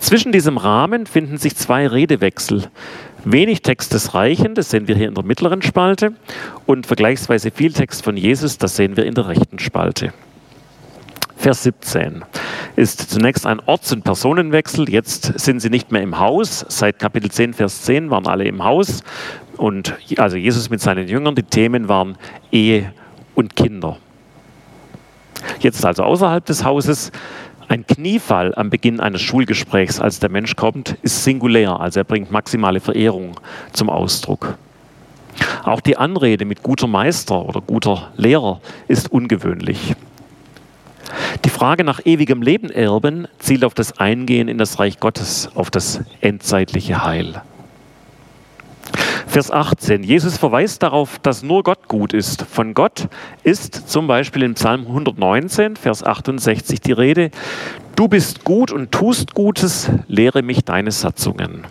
Zwischen 0.00 0.32
diesem 0.32 0.56
Rahmen 0.56 1.06
finden 1.06 1.36
sich 1.36 1.54
zwei 1.54 1.86
Redewechsel. 1.86 2.70
Wenig 3.24 3.62
Text 3.62 3.92
des 3.92 4.14
Reichen, 4.14 4.54
das 4.54 4.70
sehen 4.70 4.88
wir 4.88 4.96
hier 4.96 5.08
in 5.08 5.14
der 5.14 5.24
mittleren 5.24 5.62
Spalte, 5.62 6.12
und 6.66 6.86
vergleichsweise 6.86 7.50
viel 7.50 7.72
Text 7.72 8.04
von 8.04 8.16
Jesus, 8.16 8.58
das 8.58 8.76
sehen 8.76 8.96
wir 8.96 9.04
in 9.04 9.14
der 9.14 9.28
rechten 9.28 9.58
Spalte. 9.58 10.12
Vers 11.36 11.62
17 11.62 12.22
ist 12.76 13.10
zunächst 13.10 13.46
ein 13.46 13.60
Orts- 13.60 13.92
und 13.92 14.04
Personenwechsel. 14.04 14.90
Jetzt 14.90 15.38
sind 15.40 15.60
sie 15.60 15.70
nicht 15.70 15.90
mehr 15.90 16.02
im 16.02 16.18
Haus. 16.18 16.66
Seit 16.68 16.98
Kapitel 16.98 17.30
10, 17.30 17.54
Vers 17.54 17.82
10 17.82 18.10
waren 18.10 18.26
alle 18.26 18.44
im 18.44 18.62
Haus. 18.62 19.02
Und 19.56 19.96
also 20.18 20.36
Jesus 20.36 20.68
mit 20.68 20.82
seinen 20.82 21.08
Jüngern. 21.08 21.34
Die 21.34 21.42
Themen 21.42 21.88
waren 21.88 22.18
Ehe 22.52 22.92
und 23.34 23.56
Kinder. 23.56 23.96
Jetzt 25.60 25.84
also 25.86 26.02
außerhalb 26.02 26.44
des 26.44 26.62
Hauses. 26.62 27.10
Ein 27.70 27.86
Kniefall 27.86 28.52
am 28.56 28.68
Beginn 28.68 28.98
eines 28.98 29.20
Schulgesprächs, 29.20 30.00
als 30.00 30.18
der 30.18 30.28
Mensch 30.28 30.56
kommt, 30.56 30.96
ist 31.02 31.22
singulär, 31.22 31.78
also 31.78 32.00
er 32.00 32.04
bringt 32.04 32.32
maximale 32.32 32.80
Verehrung 32.80 33.38
zum 33.72 33.88
Ausdruck. 33.88 34.58
Auch 35.62 35.80
die 35.80 35.96
Anrede 35.96 36.44
mit 36.46 36.64
guter 36.64 36.88
Meister 36.88 37.46
oder 37.46 37.60
guter 37.60 38.10
Lehrer 38.16 38.60
ist 38.88 39.12
ungewöhnlich. 39.12 39.94
Die 41.44 41.48
Frage 41.48 41.84
nach 41.84 42.04
ewigem 42.04 42.42
Leben 42.42 42.70
erben 42.70 43.28
zielt 43.38 43.64
auf 43.64 43.74
das 43.74 43.96
Eingehen 44.00 44.48
in 44.48 44.58
das 44.58 44.80
Reich 44.80 44.98
Gottes, 44.98 45.48
auf 45.54 45.70
das 45.70 46.00
endzeitliche 46.20 47.04
Heil. 47.04 47.40
Vers 49.30 49.52
18. 49.52 50.02
Jesus 50.02 50.38
verweist 50.38 50.82
darauf, 50.82 51.20
dass 51.20 51.44
nur 51.44 51.62
Gott 51.62 51.86
gut 51.86 52.14
ist. 52.14 52.42
Von 52.42 52.74
Gott 52.74 53.06
ist 53.44 53.88
zum 53.88 54.08
Beispiel 54.08 54.42
in 54.42 54.54
Psalm 54.54 54.88
119, 54.88 55.76
Vers 55.76 56.02
68 56.02 56.80
die 56.80 56.90
Rede, 56.90 57.30
Du 57.94 58.08
bist 58.08 58.42
gut 58.42 58.72
und 58.72 58.90
tust 58.90 59.34
Gutes, 59.34 59.88
lehre 60.08 60.42
mich 60.42 60.64
deine 60.64 60.90
Satzungen. 60.90 61.64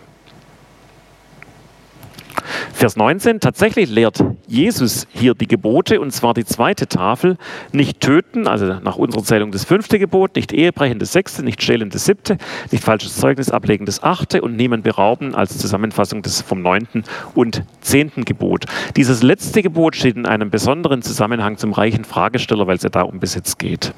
Vers 2.72 2.96
19, 2.96 3.40
tatsächlich 3.40 3.90
lehrt 3.90 4.24
Jesus 4.46 5.06
hier 5.10 5.34
die 5.34 5.46
Gebote, 5.46 6.00
und 6.00 6.12
zwar 6.12 6.34
die 6.34 6.44
zweite 6.44 6.86
Tafel, 6.86 7.36
nicht 7.72 8.00
töten, 8.00 8.46
also 8.46 8.74
nach 8.80 8.96
unserer 8.96 9.22
Zählung 9.22 9.52
das 9.52 9.64
fünfte 9.64 9.98
Gebot, 9.98 10.36
nicht 10.36 10.52
Ehebrechen 10.52 10.98
das 10.98 11.12
sechste, 11.12 11.42
nicht 11.42 11.62
stehlen 11.62 11.90
das 11.90 12.06
siebte, 12.06 12.38
nicht 12.70 12.82
falsches 12.82 13.16
Zeugnis 13.16 13.50
ablegen 13.50 13.86
das 13.86 14.02
achte 14.02 14.40
und 14.42 14.56
niemand 14.56 14.84
berauben 14.84 15.34
als 15.34 15.58
Zusammenfassung 15.58 16.22
des 16.22 16.40
vom 16.40 16.62
neunten 16.62 17.04
und 17.34 17.64
zehnten 17.80 18.24
Gebot. 18.24 18.64
Dieses 18.96 19.22
letzte 19.22 19.62
Gebot 19.62 19.96
steht 19.96 20.16
in 20.16 20.26
einem 20.26 20.50
besonderen 20.50 21.02
Zusammenhang 21.02 21.58
zum 21.58 21.72
reichen 21.72 22.04
Fragesteller, 22.04 22.66
weil 22.66 22.76
es 22.76 22.82
ja 22.82 22.88
da 22.88 23.02
um 23.02 23.20
Besitz 23.20 23.58
geht. 23.58 23.92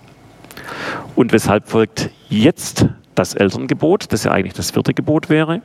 Und 1.14 1.32
weshalb 1.32 1.68
folgt 1.68 2.10
jetzt 2.28 2.86
das 3.14 3.34
Elterngebot, 3.34 4.12
das 4.12 4.24
ja 4.24 4.32
eigentlich 4.32 4.54
das 4.54 4.70
vierte 4.70 4.94
Gebot 4.94 5.28
wäre? 5.28 5.62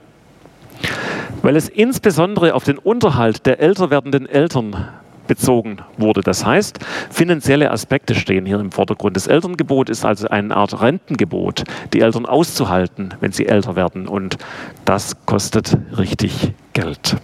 Weil 1.42 1.56
es 1.56 1.70
insbesondere 1.70 2.54
auf 2.54 2.64
den 2.64 2.78
Unterhalt 2.78 3.46
der 3.46 3.60
älter 3.60 3.90
werdenden 3.90 4.28
Eltern 4.28 4.88
bezogen 5.28 5.78
wurde. 5.98 6.22
Das 6.22 6.46
heißt, 6.46 6.80
finanzielle 7.12 7.70
Aspekte 7.72 8.16
stehen 8.16 8.46
hier 8.46 8.60
im 8.60 8.72
Vordergrund. 8.72 9.16
Das 9.16 9.28
Elterngebot 9.28 9.90
ist 9.90 10.06
also 10.06 10.28
eine 10.30 10.56
Art 10.56 10.82
Rentengebot, 10.82 11.64
die 11.94 12.02
Eltern 12.02 12.26
auszuhalten, 12.26 13.14
wenn 13.20 13.32
sie 13.32 13.46
älter 13.46 13.76
werden. 13.76 14.08
Und 14.08 14.38
das 14.86 15.26
kostet 15.26 15.78
richtig 15.98 16.54
Geld. 16.74 17.18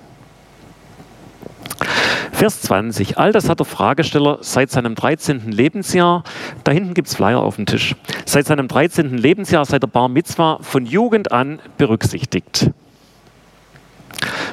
Vers 2.31 2.61
20. 2.61 3.17
All 3.17 3.31
das 3.31 3.47
hat 3.47 3.59
der 3.59 3.65
Fragesteller 3.65 4.39
seit 4.41 4.69
seinem 4.71 4.95
13. 4.95 5.51
Lebensjahr, 5.51 6.23
da 6.63 6.71
hinten 6.71 6.93
gibt 6.93 7.07
es 7.07 7.15
Flyer 7.15 7.39
auf 7.39 7.55
dem 7.55 7.65
Tisch, 7.65 7.95
seit 8.25 8.47
seinem 8.47 8.67
13. 8.67 9.17
Lebensjahr, 9.17 9.65
seit 9.65 9.83
der 9.83 9.87
Bar 9.87 10.09
Mitzwa 10.09 10.59
von 10.61 10.85
Jugend 10.85 11.31
an 11.31 11.59
berücksichtigt. 11.77 12.71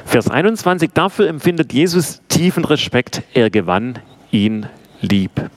Vers 0.05 0.29
21, 0.29 0.91
dafür 0.93 1.27
empfindet 1.27 1.73
Jesus 1.73 2.21
tiefen 2.27 2.65
Respekt, 2.65 3.23
er 3.33 3.49
gewann 3.49 3.99
ihn 4.31 4.67
lieb. 5.01 5.49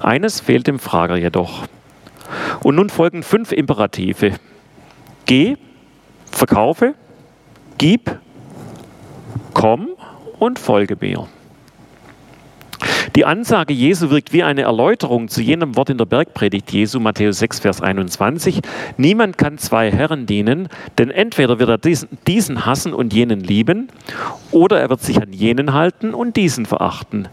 Eines 0.00 0.40
fehlt 0.40 0.66
dem 0.66 0.78
Frager 0.78 1.16
jedoch. 1.16 1.66
Und 2.62 2.76
nun 2.76 2.90
folgen 2.90 3.22
fünf 3.22 3.52
Imperative. 3.52 4.32
Geh, 5.26 5.56
verkaufe, 6.30 6.94
gib, 7.78 8.18
komm 9.54 9.88
und 10.38 10.58
folge 10.58 10.96
mir. 11.00 11.28
Die 13.14 13.26
Ansage 13.26 13.74
Jesu 13.74 14.08
wirkt 14.08 14.32
wie 14.32 14.42
eine 14.42 14.62
Erläuterung 14.62 15.28
zu 15.28 15.42
jenem 15.42 15.76
Wort 15.76 15.90
in 15.90 15.98
der 15.98 16.06
Bergpredigt 16.06 16.72
Jesu, 16.72 16.98
Matthäus 16.98 17.40
6, 17.40 17.60
Vers 17.60 17.82
21. 17.82 18.62
Niemand 18.96 19.36
kann 19.36 19.58
zwei 19.58 19.92
Herren 19.92 20.24
dienen, 20.24 20.70
denn 20.96 21.10
entweder 21.10 21.58
wird 21.58 21.68
er 21.68 21.76
diesen, 22.26 22.64
hassen 22.64 22.94
und 22.94 23.12
jenen 23.12 23.40
lieben, 23.40 23.88
oder 24.50 24.80
er 24.80 24.88
wird 24.88 25.02
sich 25.02 25.20
an 25.20 25.30
jenen 25.34 25.74
halten 25.74 26.14
und 26.14 26.36
diesen 26.36 26.64
verachten. 26.64 27.28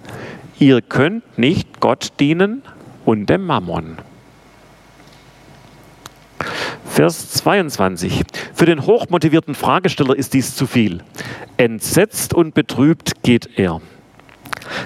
Ihr 0.59 0.81
könnt 0.81 1.37
nicht 1.37 1.79
Gott 1.79 2.09
dienen 2.19 2.61
und 3.05 3.29
dem 3.29 3.45
Mammon. 3.45 3.99
Vers 6.83 7.29
22. 7.31 8.23
Für 8.53 8.65
den 8.65 8.85
hochmotivierten 8.85 9.55
Fragesteller 9.55 10.17
ist 10.17 10.33
dies 10.33 10.57
zu 10.57 10.67
viel. 10.67 11.03
Entsetzt 11.55 12.33
und 12.33 12.53
betrübt 12.53 13.23
geht 13.23 13.57
er. 13.57 13.79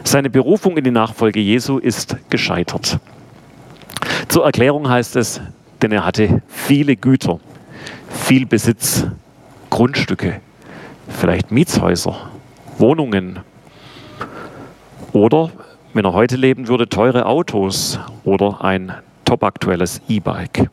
Seine 0.03 0.29
Berufung 0.29 0.77
in 0.77 0.83
die 0.83 0.91
Nachfolge 0.91 1.39
Jesu 1.39 1.77
ist 1.77 2.17
gescheitert. 2.29 2.99
Zur 4.27 4.45
Erklärung 4.45 4.89
heißt 4.89 5.15
es, 5.15 5.41
denn 5.81 5.91
er 5.91 6.05
hatte 6.05 6.41
viele 6.47 6.95
Güter, 6.95 7.39
viel 8.09 8.45
Besitz, 8.45 9.05
Grundstücke, 9.69 10.41
vielleicht 11.07 11.51
Mietshäuser, 11.51 12.15
Wohnungen 12.77 13.39
oder, 15.11 15.51
wenn 15.93 16.05
er 16.05 16.13
heute 16.13 16.35
leben 16.35 16.67
würde, 16.67 16.89
teure 16.89 17.25
Autos 17.25 17.99
oder 18.23 18.63
ein 18.63 18.93
topaktuelles 19.25 20.01
E-Bike. 20.07 20.69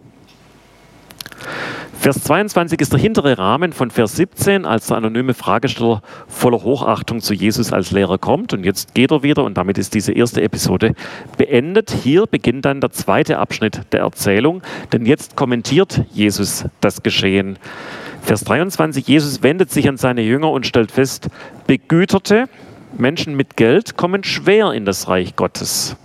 Vers 2.01 2.25
22 2.25 2.81
ist 2.81 2.95
der 2.95 2.99
hintere 2.99 3.37
Rahmen 3.37 3.75
von 3.75 3.91
Vers 3.91 4.17
17, 4.17 4.65
als 4.65 4.87
der 4.87 4.97
anonyme 4.97 5.35
Fragesteller 5.35 6.01
voller 6.29 6.63
Hochachtung 6.63 7.21
zu 7.21 7.35
Jesus 7.35 7.75
als 7.75 7.91
Lehrer 7.91 8.17
kommt. 8.17 8.55
Und 8.55 8.65
jetzt 8.65 8.95
geht 8.95 9.11
er 9.11 9.23
wieder 9.23 9.45
und 9.45 9.59
damit 9.59 9.77
ist 9.77 9.93
diese 9.93 10.13
erste 10.13 10.41
Episode 10.41 10.95
beendet. 11.37 11.91
Hier 11.91 12.25
beginnt 12.25 12.65
dann 12.65 12.81
der 12.81 12.91
zweite 12.91 13.39
Abschnitt 13.39 13.83
der 13.93 14.01
Erzählung, 14.01 14.63
denn 14.95 15.05
jetzt 15.05 15.37
kommentiert 15.37 16.03
Jesus 16.11 16.65
das 16.81 17.03
Geschehen. 17.03 17.59
Vers 18.23 18.45
23, 18.45 19.07
Jesus 19.07 19.43
wendet 19.43 19.71
sich 19.71 19.87
an 19.87 19.99
seine 19.99 20.23
Jünger 20.23 20.53
und 20.53 20.67
stellt 20.67 20.93
fest, 20.93 21.29
Begüterte 21.67 22.49
Menschen 22.97 23.37
mit 23.37 23.59
Geld 23.59 23.99
kommen 23.99 24.25
schwer 24.25 24.73
in 24.73 24.87
das 24.87 25.09
Reich 25.09 25.37
Gottes. 25.37 25.97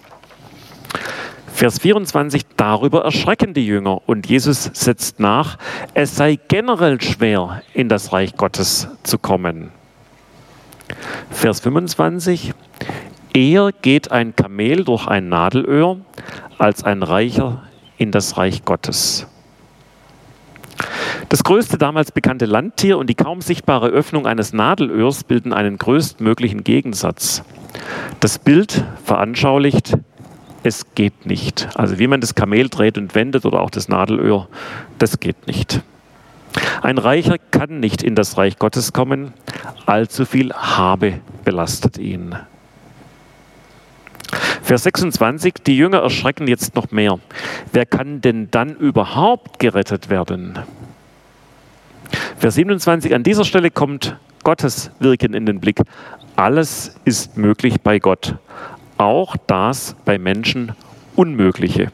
Vers 1.55 1.79
24, 1.79 2.45
darüber 2.57 3.05
erschrecken 3.05 3.53
die 3.53 3.65
Jünger 3.65 4.01
und 4.09 4.27
Jesus 4.27 4.69
setzt 4.73 5.21
nach, 5.21 5.57
es 5.93 6.13
sei 6.13 6.37
generell 6.49 6.99
schwer, 6.99 7.61
in 7.73 7.87
das 7.87 8.11
Reich 8.11 8.35
Gottes 8.35 8.89
zu 9.03 9.17
kommen. 9.17 9.71
Vers 11.31 11.61
25, 11.61 12.53
eher 13.33 13.69
geht 13.81 14.11
ein 14.11 14.35
Kamel 14.35 14.83
durch 14.83 15.07
ein 15.07 15.29
Nadelöhr 15.29 16.01
als 16.57 16.83
ein 16.83 17.03
Reicher 17.03 17.63
in 17.97 18.11
das 18.11 18.35
Reich 18.35 18.65
Gottes. 18.65 19.25
Das 21.29 21.41
größte 21.45 21.77
damals 21.77 22.11
bekannte 22.11 22.47
Landtier 22.47 22.97
und 22.97 23.09
die 23.09 23.15
kaum 23.15 23.39
sichtbare 23.39 23.87
Öffnung 23.87 24.27
eines 24.27 24.51
Nadelöhrs 24.51 25.23
bilden 25.23 25.53
einen 25.53 25.77
größtmöglichen 25.77 26.65
Gegensatz. 26.65 27.43
Das 28.19 28.39
Bild 28.39 28.83
veranschaulicht 29.05 29.97
es 30.65 30.95
geht 30.95 31.25
nicht. 31.25 31.69
Also 31.75 31.99
wie 31.99 32.07
man 32.07 32.21
das 32.21 32.33
Kamel 32.33 32.69
dreht 32.69 32.97
und 32.97 33.13
wendet 33.13 33.45
oder 33.45 33.61
auch 33.61 33.69
das 33.69 33.87
Nadelöhr, 33.87 34.47
das 34.97 35.19
geht 35.19 35.47
nicht. 35.47 35.81
Ein 36.81 36.97
Reicher 36.97 37.37
kann 37.51 37.79
nicht 37.79 38.01
in 38.01 38.15
das 38.15 38.37
Reich 38.37 38.57
Gottes 38.57 38.93
kommen, 38.93 39.33
allzu 39.85 40.25
viel 40.25 40.53
Habe 40.53 41.19
belastet 41.43 41.97
ihn. 41.97 42.35
Vers 44.63 44.83
26, 44.83 45.55
die 45.67 45.77
Jünger 45.77 45.99
erschrecken 45.99 46.47
jetzt 46.47 46.75
noch 46.75 46.89
mehr. 46.89 47.19
Wer 47.71 47.85
kann 47.85 48.21
denn 48.21 48.49
dann 48.49 48.75
überhaupt 48.75 49.59
gerettet 49.59 50.09
werden? 50.09 50.57
Vers 52.39 52.55
27, 52.55 53.13
an 53.13 53.23
dieser 53.23 53.45
Stelle 53.45 53.69
kommt 53.69 54.17
Gottes 54.43 54.89
Wirken 54.99 55.33
in 55.35 55.45
den 55.45 55.59
Blick. 55.59 55.81
Alles 56.35 56.95
ist 57.05 57.37
möglich 57.37 57.81
bei 57.81 57.99
Gott, 57.99 58.35
auch 59.05 59.37
das 59.47 59.95
bei 60.03 60.17
Menschen 60.17 60.73
Unmögliche. 61.15 61.91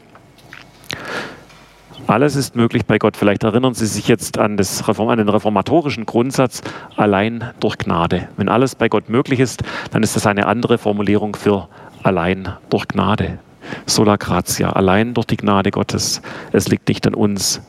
Alles 2.08 2.34
ist 2.34 2.56
möglich 2.56 2.84
bei 2.84 2.98
Gott. 2.98 3.16
Vielleicht 3.16 3.44
erinnern 3.44 3.74
Sie 3.74 3.86
sich 3.86 4.08
jetzt 4.08 4.36
an, 4.38 4.56
das 4.56 4.82
an 4.88 5.18
den 5.18 5.28
reformatorischen 5.28 6.04
Grundsatz, 6.04 6.62
allein 6.96 7.52
durch 7.60 7.78
Gnade. 7.78 8.28
Wenn 8.36 8.48
alles 8.48 8.74
bei 8.74 8.88
Gott 8.88 9.08
möglich 9.08 9.38
ist, 9.38 9.62
dann 9.92 10.02
ist 10.02 10.16
das 10.16 10.26
eine 10.26 10.46
andere 10.46 10.78
Formulierung 10.78 11.36
für 11.36 11.68
allein 12.02 12.54
durch 12.70 12.88
Gnade. 12.88 13.38
Sola 13.86 14.16
gratia, 14.16 14.70
allein 14.70 15.14
durch 15.14 15.26
die 15.26 15.36
Gnade 15.36 15.70
Gottes. 15.70 16.20
Es 16.50 16.66
liegt 16.68 16.88
nicht 16.88 17.06
an 17.06 17.14
uns. 17.14 17.60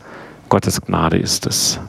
Gottes 0.50 0.82
Gnade 0.82 1.18
ist 1.18 1.46
es. 1.46 1.80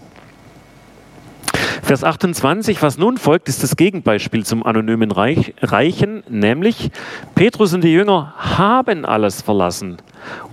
Vers 1.83 2.05
28, 2.05 2.83
was 2.83 2.99
nun 2.99 3.19
folgt, 3.19 3.49
ist 3.49 3.63
das 3.63 3.77
Gegenbeispiel 3.77 4.45
zum 4.45 4.65
anonymen 4.65 5.11
Reichen, 5.11 6.23
nämlich 6.29 6.91
Petrus 7.35 7.75
und 7.75 7.83
die 7.83 7.93
Jünger 7.93 8.35
haben 8.37 9.05
alles 9.05 9.43
verlassen 9.43 9.99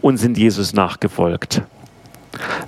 und 0.01 0.17
sind 0.17 0.37
Jesus 0.37 0.73
nachgefolgt. 0.73 1.61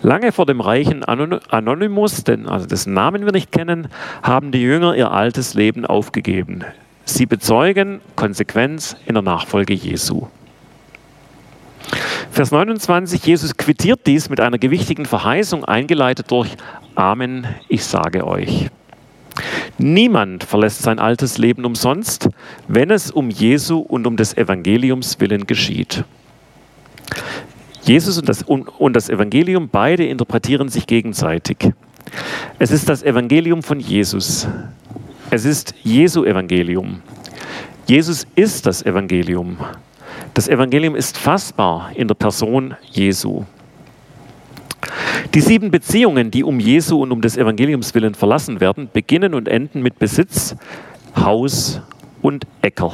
Lange 0.01 0.31
vor 0.31 0.45
dem 0.45 0.59
reichen 0.59 1.03
Anonymous, 1.03 2.23
denn, 2.23 2.47
also 2.47 2.65
dessen 2.65 2.93
Namen 2.93 3.25
wir 3.25 3.31
nicht 3.31 3.51
kennen, 3.51 3.87
haben 4.21 4.51
die 4.51 4.61
Jünger 4.61 4.95
ihr 4.95 5.11
altes 5.11 5.53
Leben 5.53 5.85
aufgegeben. 5.85 6.63
Sie 7.05 7.25
bezeugen 7.25 8.01
Konsequenz 8.15 8.95
in 9.05 9.13
der 9.13 9.23
Nachfolge 9.23 9.73
Jesu. 9.73 10.27
Vers 12.31 12.51
29, 12.51 13.25
Jesus 13.25 13.57
quittiert 13.57 14.07
dies 14.07 14.29
mit 14.29 14.39
einer 14.39 14.57
gewichtigen 14.57 15.05
Verheißung, 15.05 15.65
eingeleitet 15.65 16.31
durch 16.31 16.49
Amen, 16.95 17.47
ich 17.69 17.83
sage 17.83 18.25
euch. 18.25 18.69
Niemand 19.77 20.43
verlässt 20.43 20.83
sein 20.83 20.99
altes 20.99 21.37
Leben 21.37 21.65
umsonst, 21.65 22.29
wenn 22.67 22.91
es 22.91 23.09
um 23.11 23.29
Jesu 23.29 23.79
und 23.79 24.05
um 24.05 24.17
des 24.17 24.37
Evangeliums 24.37 25.19
willen 25.19 25.47
geschieht. 25.47 26.03
Jesus 27.83 28.17
und 28.17 28.29
das, 28.29 28.43
und 28.43 28.95
das 28.95 29.09
Evangelium, 29.09 29.69
beide 29.69 30.05
interpretieren 30.05 30.69
sich 30.69 30.87
gegenseitig. 30.87 31.73
Es 32.59 32.71
ist 32.71 32.87
das 32.87 33.03
Evangelium 33.03 33.63
von 33.63 33.79
Jesus. 33.79 34.47
Es 35.29 35.45
ist 35.45 35.73
Jesu 35.83 36.23
Evangelium. 36.23 37.01
Jesus 37.87 38.25
ist 38.35 38.65
das 38.65 38.85
Evangelium. 38.85 39.57
Das 40.33 40.47
Evangelium 40.47 40.95
ist 40.95 41.17
fassbar 41.17 41.91
in 41.95 42.07
der 42.07 42.15
Person 42.15 42.75
Jesu. 42.91 43.43
Die 45.33 45.41
sieben 45.41 45.71
Beziehungen, 45.71 46.31
die 46.31 46.43
um 46.43 46.59
Jesu 46.59 47.01
und 47.01 47.11
um 47.11 47.21
des 47.21 47.37
Evangeliums 47.37 47.95
willen 47.95 48.15
verlassen 48.15 48.59
werden, 48.59 48.89
beginnen 48.91 49.33
und 49.33 49.47
enden 49.47 49.81
mit 49.81 49.99
Besitz, 49.99 50.55
Haus 51.15 51.81
und 52.21 52.45
Äcker. 52.61 52.93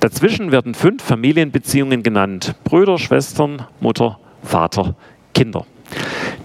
Dazwischen 0.00 0.52
werden 0.52 0.74
fünf 0.74 1.02
Familienbeziehungen 1.02 2.02
genannt. 2.02 2.54
Brüder, 2.64 2.98
Schwestern, 2.98 3.66
Mutter, 3.80 4.18
Vater, 4.42 4.94
Kinder. 5.34 5.66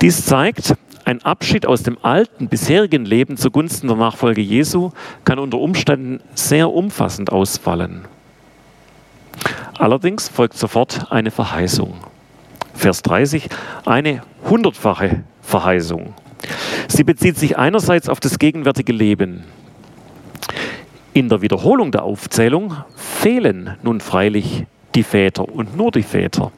Dies 0.01 0.25
zeigt, 0.25 0.75
ein 1.05 1.23
Abschied 1.23 1.65
aus 1.65 1.83
dem 1.83 1.97
alten, 2.01 2.49
bisherigen 2.49 3.05
Leben 3.05 3.37
zugunsten 3.37 3.87
der 3.87 3.97
Nachfolge 3.97 4.41
Jesu 4.41 4.91
kann 5.23 5.39
unter 5.39 5.57
Umständen 5.59 6.19
sehr 6.35 6.69
umfassend 6.69 7.31
ausfallen. 7.31 8.05
Allerdings 9.77 10.27
folgt 10.27 10.57
sofort 10.57 11.11
eine 11.11 11.29
Verheißung. 11.29 11.93
Vers 12.73 13.03
30, 13.03 13.47
eine 13.85 14.21
hundertfache 14.49 15.23
Verheißung. 15.41 16.15
Sie 16.87 17.03
bezieht 17.03 17.37
sich 17.37 17.57
einerseits 17.57 18.09
auf 18.09 18.19
das 18.19 18.39
gegenwärtige 18.39 18.93
Leben. 18.93 19.43
In 21.13 21.29
der 21.29 21.41
Wiederholung 21.41 21.91
der 21.91 22.03
Aufzählung 22.03 22.75
fehlen 22.95 23.77
nun 23.83 24.01
freilich 24.01 24.65
die 24.95 25.03
Väter 25.03 25.47
und 25.47 25.77
nur 25.77 25.91
die 25.91 26.03
Väter. 26.03 26.51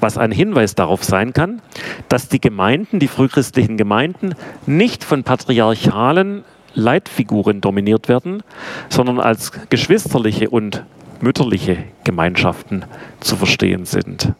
Was 0.00 0.18
ein 0.18 0.32
Hinweis 0.32 0.74
darauf 0.74 1.04
sein 1.04 1.32
kann, 1.32 1.62
dass 2.08 2.28
die 2.28 2.40
Gemeinden, 2.40 2.98
die 2.98 3.08
frühchristlichen 3.08 3.76
Gemeinden, 3.76 4.34
nicht 4.66 5.04
von 5.04 5.22
patriarchalen 5.22 6.44
Leitfiguren 6.74 7.60
dominiert 7.60 8.08
werden, 8.08 8.42
sondern 8.88 9.20
als 9.20 9.52
geschwisterliche 9.70 10.50
und 10.50 10.84
mütterliche 11.20 11.84
Gemeinschaften 12.04 12.84
zu 13.20 13.36
verstehen 13.36 13.84
sind. 13.84 14.32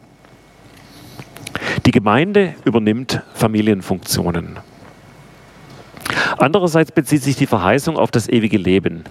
Die 1.85 1.91
Gemeinde 1.91 2.55
übernimmt 2.65 3.21
Familienfunktionen. 3.33 4.59
Andererseits 6.37 6.91
bezieht 6.91 7.23
sich 7.23 7.35
die 7.35 7.47
Verheißung 7.47 7.97
auf 7.97 8.11
das 8.11 8.29
ewige 8.29 8.57
Leben. 8.57 9.03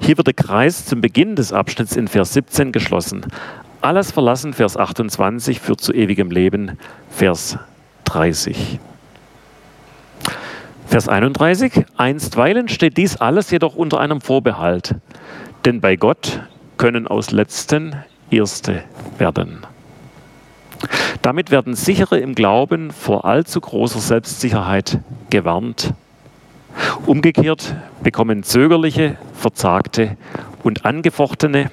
Hier 0.00 0.16
wird 0.16 0.26
der 0.26 0.34
Kreis 0.34 0.84
zum 0.84 1.00
Beginn 1.00 1.36
des 1.36 1.52
Abschnitts 1.52 1.96
in 1.96 2.08
Vers 2.08 2.32
17 2.34 2.72
geschlossen. 2.72 3.26
Alles 3.80 4.12
verlassen, 4.12 4.52
Vers 4.52 4.76
28, 4.76 5.60
führt 5.60 5.80
zu 5.80 5.92
ewigem 5.92 6.30
Leben, 6.30 6.78
Vers 7.10 7.58
30. 8.04 8.78
Vers 10.86 11.08
31, 11.08 11.84
einstweilen 11.96 12.68
steht 12.68 12.96
dies 12.96 13.16
alles 13.16 13.50
jedoch 13.50 13.74
unter 13.74 14.00
einem 14.00 14.20
Vorbehalt, 14.20 14.94
denn 15.64 15.80
bei 15.80 15.96
Gott 15.96 16.40
können 16.76 17.06
aus 17.06 17.30
letzten 17.30 17.96
Erste 18.30 18.82
werden. 19.18 19.66
Damit 21.22 21.50
werden 21.50 21.74
sichere 21.74 22.18
im 22.18 22.34
Glauben 22.34 22.90
vor 22.90 23.24
allzu 23.24 23.60
großer 23.60 24.00
Selbstsicherheit 24.00 24.98
gewarnt. 25.30 25.94
Umgekehrt 27.06 27.74
bekommen 28.02 28.42
zögerliche, 28.42 29.16
verzagte 29.34 30.16
und 30.62 30.84
angefochtene 30.84 31.70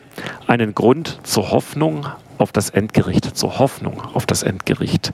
einen 0.47 0.75
Grund 0.75 1.19
zur 1.23 1.51
Hoffnung 1.51 2.05
auf 2.37 2.51
das 2.51 2.69
Endgericht, 2.69 3.37
zur 3.37 3.59
Hoffnung 3.59 4.01
auf 4.13 4.25
das 4.25 4.43
Endgericht. 4.43 5.13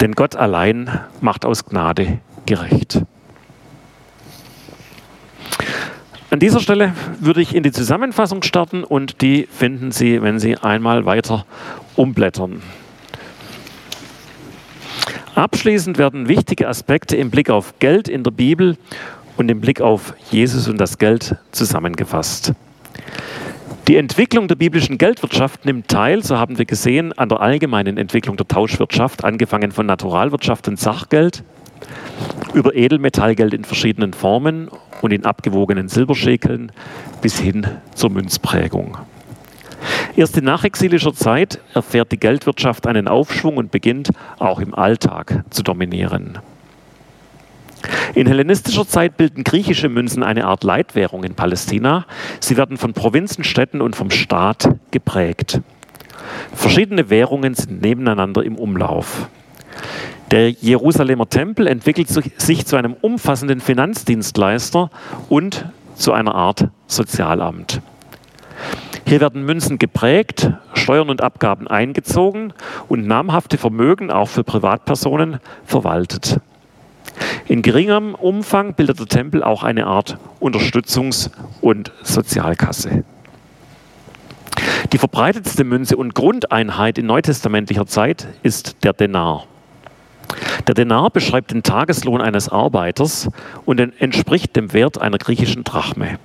Denn 0.00 0.12
Gott 0.12 0.36
allein 0.36 1.00
macht 1.20 1.44
aus 1.44 1.64
Gnade 1.64 2.18
gerecht. 2.46 3.02
An 6.30 6.40
dieser 6.40 6.60
Stelle 6.60 6.92
würde 7.20 7.40
ich 7.40 7.54
in 7.54 7.62
die 7.62 7.72
Zusammenfassung 7.72 8.42
starten 8.42 8.84
und 8.84 9.22
die 9.22 9.48
finden 9.50 9.92
Sie, 9.92 10.20
wenn 10.20 10.38
Sie 10.38 10.58
einmal 10.58 11.06
weiter 11.06 11.46
umblättern. 11.96 12.60
Abschließend 15.34 15.96
werden 15.96 16.28
wichtige 16.28 16.68
Aspekte 16.68 17.16
im 17.16 17.30
Blick 17.30 17.48
auf 17.48 17.78
Geld 17.78 18.08
in 18.08 18.24
der 18.24 18.30
Bibel 18.30 18.76
und 19.38 19.50
im 19.50 19.62
Blick 19.62 19.80
auf 19.80 20.12
Jesus 20.30 20.68
und 20.68 20.78
das 20.78 20.98
Geld 20.98 21.36
zusammengefasst. 21.52 22.52
Die 23.86 23.96
Entwicklung 23.96 24.48
der 24.48 24.56
biblischen 24.56 24.98
Geldwirtschaft 24.98 25.64
nimmt 25.64 25.88
teil, 25.88 26.22
so 26.22 26.36
haben 26.38 26.58
wir 26.58 26.66
gesehen, 26.66 27.16
an 27.16 27.30
der 27.30 27.40
allgemeinen 27.40 27.96
Entwicklung 27.96 28.36
der 28.36 28.46
Tauschwirtschaft, 28.46 29.24
angefangen 29.24 29.72
von 29.72 29.86
Naturalwirtschaft 29.86 30.68
und 30.68 30.78
Sachgeld, 30.78 31.42
über 32.54 32.74
Edelmetallgeld 32.74 33.54
in 33.54 33.64
verschiedenen 33.64 34.12
Formen 34.12 34.68
und 35.02 35.12
in 35.12 35.24
abgewogenen 35.24 35.88
Silberschäkeln 35.88 36.72
bis 37.20 37.38
hin 37.38 37.66
zur 37.94 38.10
Münzprägung. 38.10 38.98
Erst 40.16 40.36
in 40.36 40.44
nachexilischer 40.44 41.14
Zeit 41.14 41.60
erfährt 41.74 42.10
die 42.10 42.18
Geldwirtschaft 42.18 42.86
einen 42.86 43.06
Aufschwung 43.06 43.56
und 43.56 43.70
beginnt 43.70 44.10
auch 44.38 44.58
im 44.60 44.74
Alltag 44.74 45.44
zu 45.50 45.62
dominieren. 45.62 46.38
In 48.14 48.26
hellenistischer 48.26 48.86
Zeit 48.86 49.16
bilden 49.16 49.44
griechische 49.44 49.88
Münzen 49.88 50.22
eine 50.22 50.46
Art 50.46 50.64
Leitwährung 50.64 51.22
in 51.22 51.34
Palästina. 51.34 52.06
Sie 52.40 52.56
werden 52.56 52.76
von 52.76 52.92
Provinzen, 52.92 53.44
Städten 53.44 53.80
und 53.80 53.94
vom 53.94 54.10
Staat 54.10 54.74
geprägt. 54.90 55.60
Verschiedene 56.52 57.10
Währungen 57.10 57.54
sind 57.54 57.80
nebeneinander 57.80 58.42
im 58.42 58.56
Umlauf. 58.56 59.28
Der 60.30 60.50
Jerusalemer 60.50 61.28
Tempel 61.30 61.66
entwickelt 61.66 62.08
sich 62.08 62.66
zu 62.66 62.76
einem 62.76 62.92
umfassenden 62.92 63.60
Finanzdienstleister 63.60 64.90
und 65.30 65.64
zu 65.94 66.12
einer 66.12 66.34
Art 66.34 66.68
Sozialamt. 66.86 67.80
Hier 69.06 69.22
werden 69.22 69.46
Münzen 69.46 69.78
geprägt, 69.78 70.50
Steuern 70.74 71.08
und 71.08 71.22
Abgaben 71.22 71.66
eingezogen 71.66 72.52
und 72.88 73.06
namhafte 73.06 73.56
Vermögen 73.56 74.10
auch 74.10 74.28
für 74.28 74.44
Privatpersonen 74.44 75.38
verwaltet. 75.64 76.40
In 77.46 77.62
geringem 77.62 78.14
Umfang 78.14 78.74
bildet 78.74 79.00
der 79.00 79.06
Tempel 79.06 79.42
auch 79.42 79.62
eine 79.62 79.86
Art 79.86 80.18
Unterstützungs- 80.40 81.30
und 81.62 81.90
Sozialkasse. 82.02 83.02
Die 84.92 84.98
verbreitetste 84.98 85.64
Münze 85.64 85.96
und 85.96 86.14
Grundeinheit 86.14 86.98
in 86.98 87.06
neutestamentlicher 87.06 87.86
Zeit 87.86 88.26
ist 88.42 88.84
der 88.84 88.92
Denar. 88.92 89.46
Der 90.66 90.74
Denar 90.74 91.10
beschreibt 91.10 91.50
den 91.50 91.62
Tageslohn 91.62 92.20
eines 92.20 92.48
Arbeiters 92.48 93.28
und 93.64 93.78
entspricht 93.78 94.56
dem 94.56 94.72
Wert 94.72 95.00
einer 95.00 95.18
griechischen 95.18 95.64
Drachme. 95.64 96.18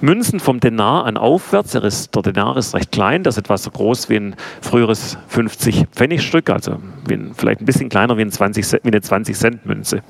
Münzen 0.00 0.40
vom 0.40 0.60
Denar 0.60 1.06
an 1.06 1.16
aufwärts, 1.16 1.72
der, 1.72 1.84
ist, 1.84 2.14
der 2.14 2.22
Denar 2.22 2.56
ist 2.56 2.74
recht 2.74 2.92
klein, 2.92 3.22
das 3.22 3.36
ist 3.36 3.44
etwa 3.44 3.56
so 3.56 3.70
groß 3.70 4.08
wie 4.08 4.16
ein 4.16 4.36
früheres 4.60 5.18
50-Pfennigstück, 5.32 6.50
also 6.50 6.78
ein, 7.10 7.32
vielleicht 7.36 7.60
ein 7.60 7.64
bisschen 7.64 7.88
kleiner 7.88 8.16
wie, 8.16 8.22
ein 8.22 8.30
20, 8.30 8.84
wie 8.84 8.88
eine 8.88 8.98
20-Cent-Münze. 8.98 10.02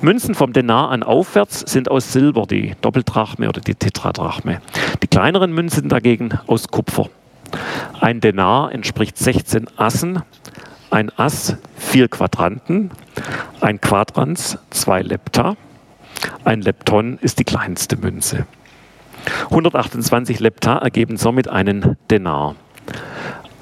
Münzen 0.00 0.34
vom 0.34 0.52
Denar 0.52 0.90
an 0.90 1.02
aufwärts 1.02 1.60
sind 1.60 1.90
aus 1.90 2.12
Silber, 2.12 2.46
die 2.46 2.74
Doppeldrachme 2.80 3.48
oder 3.48 3.60
die 3.60 3.74
Tetradrachme. 3.74 4.60
Die 5.02 5.08
kleineren 5.08 5.52
Münzen 5.52 5.88
dagegen 5.88 6.38
aus 6.46 6.68
Kupfer. 6.68 7.08
Ein 8.00 8.20
Denar 8.20 8.72
entspricht 8.72 9.18
16 9.18 9.66
Assen, 9.76 10.22
ein 10.92 11.10
Ass 11.16 11.56
vier 11.76 12.08
Quadranten, 12.08 12.90
ein 13.60 13.80
Quadrans 13.80 14.58
zwei 14.70 15.00
Lepta, 15.00 15.56
ein 16.44 16.60
Lepton 16.60 17.18
ist 17.20 17.38
die 17.38 17.44
kleinste 17.44 17.96
Münze. 17.96 18.46
128 19.44 20.38
Lepta 20.40 20.78
ergeben 20.78 21.16
somit 21.16 21.48
einen 21.48 21.96
Denar. 22.10 22.56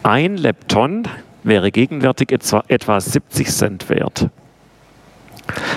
Ein 0.03 0.37
Lepton 0.37 1.07
wäre 1.45 1.71
gegenwärtig 1.71 2.33
etwa, 2.33 2.65
etwa 2.69 3.01
70 3.01 3.49
Cent 3.49 3.89
wert. 3.89 4.29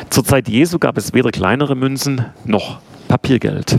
Zur 0.09 0.23
Zeit 0.23 0.49
Jesu 0.49 0.79
gab 0.79 0.97
es 0.97 1.13
weder 1.13 1.31
kleinere 1.31 1.75
Münzen 1.75 2.25
noch 2.45 2.79
Papiergeld. 3.07 3.77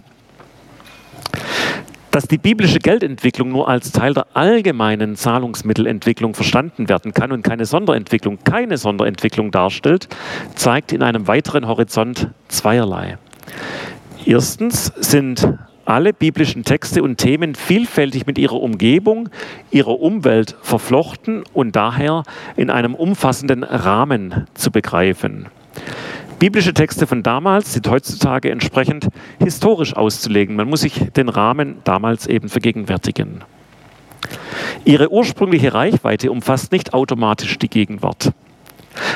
Dass 2.15 2.29
die 2.29 2.39
biblische 2.39 2.79
Geldentwicklung 2.79 3.49
nur 3.49 3.69
als 3.69 3.91
Teil 3.91 4.15
der 4.15 4.29
allgemeinen 4.35 5.17
Zahlungsmittelentwicklung 5.17 6.35
verstanden 6.35 6.89
werden 6.89 7.13
kann 7.13 7.33
und 7.33 7.43
keine 7.43 7.65
Sonderentwicklung, 7.65 8.39
keine 8.45 8.79
Sonderentwicklung 8.79 9.51
darstellt, 9.51 10.07
zeigt 10.55 10.93
in 10.93 11.03
einem 11.03 11.27
weiteren 11.27 11.67
Horizont 11.67 12.29
zweierlei. 12.47 13.19
Erstens 14.25 14.93
sind 14.95 15.59
alle 15.87 16.13
biblischen 16.13 16.63
Texte 16.63 17.03
und 17.03 17.17
Themen 17.17 17.57
vielfältig 17.57 18.29
mit 18.29 18.39
ihrer 18.39 18.63
Umgebung, 18.63 19.29
ihrer 19.73 19.99
Umwelt 19.99 20.55
verflochten 20.63 21.43
und 21.53 21.75
daher 21.75 22.23
in 22.55 22.71
einem 22.71 22.95
umfassenden 22.95 23.65
Rahmen 23.65 24.47
zu 24.55 24.71
begreifen. 24.71 25.47
Biblische 26.39 26.75
Texte 26.75 27.07
von 27.07 27.23
damals 27.23 27.73
sind 27.73 27.89
heutzutage 27.89 28.51
entsprechend 28.51 29.09
historisch 29.39 29.95
auszulegen. 29.95 30.57
Man 30.57 30.69
muss 30.69 30.81
sich 30.81 31.13
den 31.17 31.29
Rahmen 31.29 31.77
damals 31.85 32.27
eben 32.27 32.49
vergegenwärtigen. 32.49 33.43
Ihre 34.85 35.11
ursprüngliche 35.11 35.73
Reichweite 35.73 36.31
umfasst 36.31 36.73
nicht 36.73 36.93
automatisch 36.93 37.59
die 37.59 37.69
Gegenwart. 37.69 38.33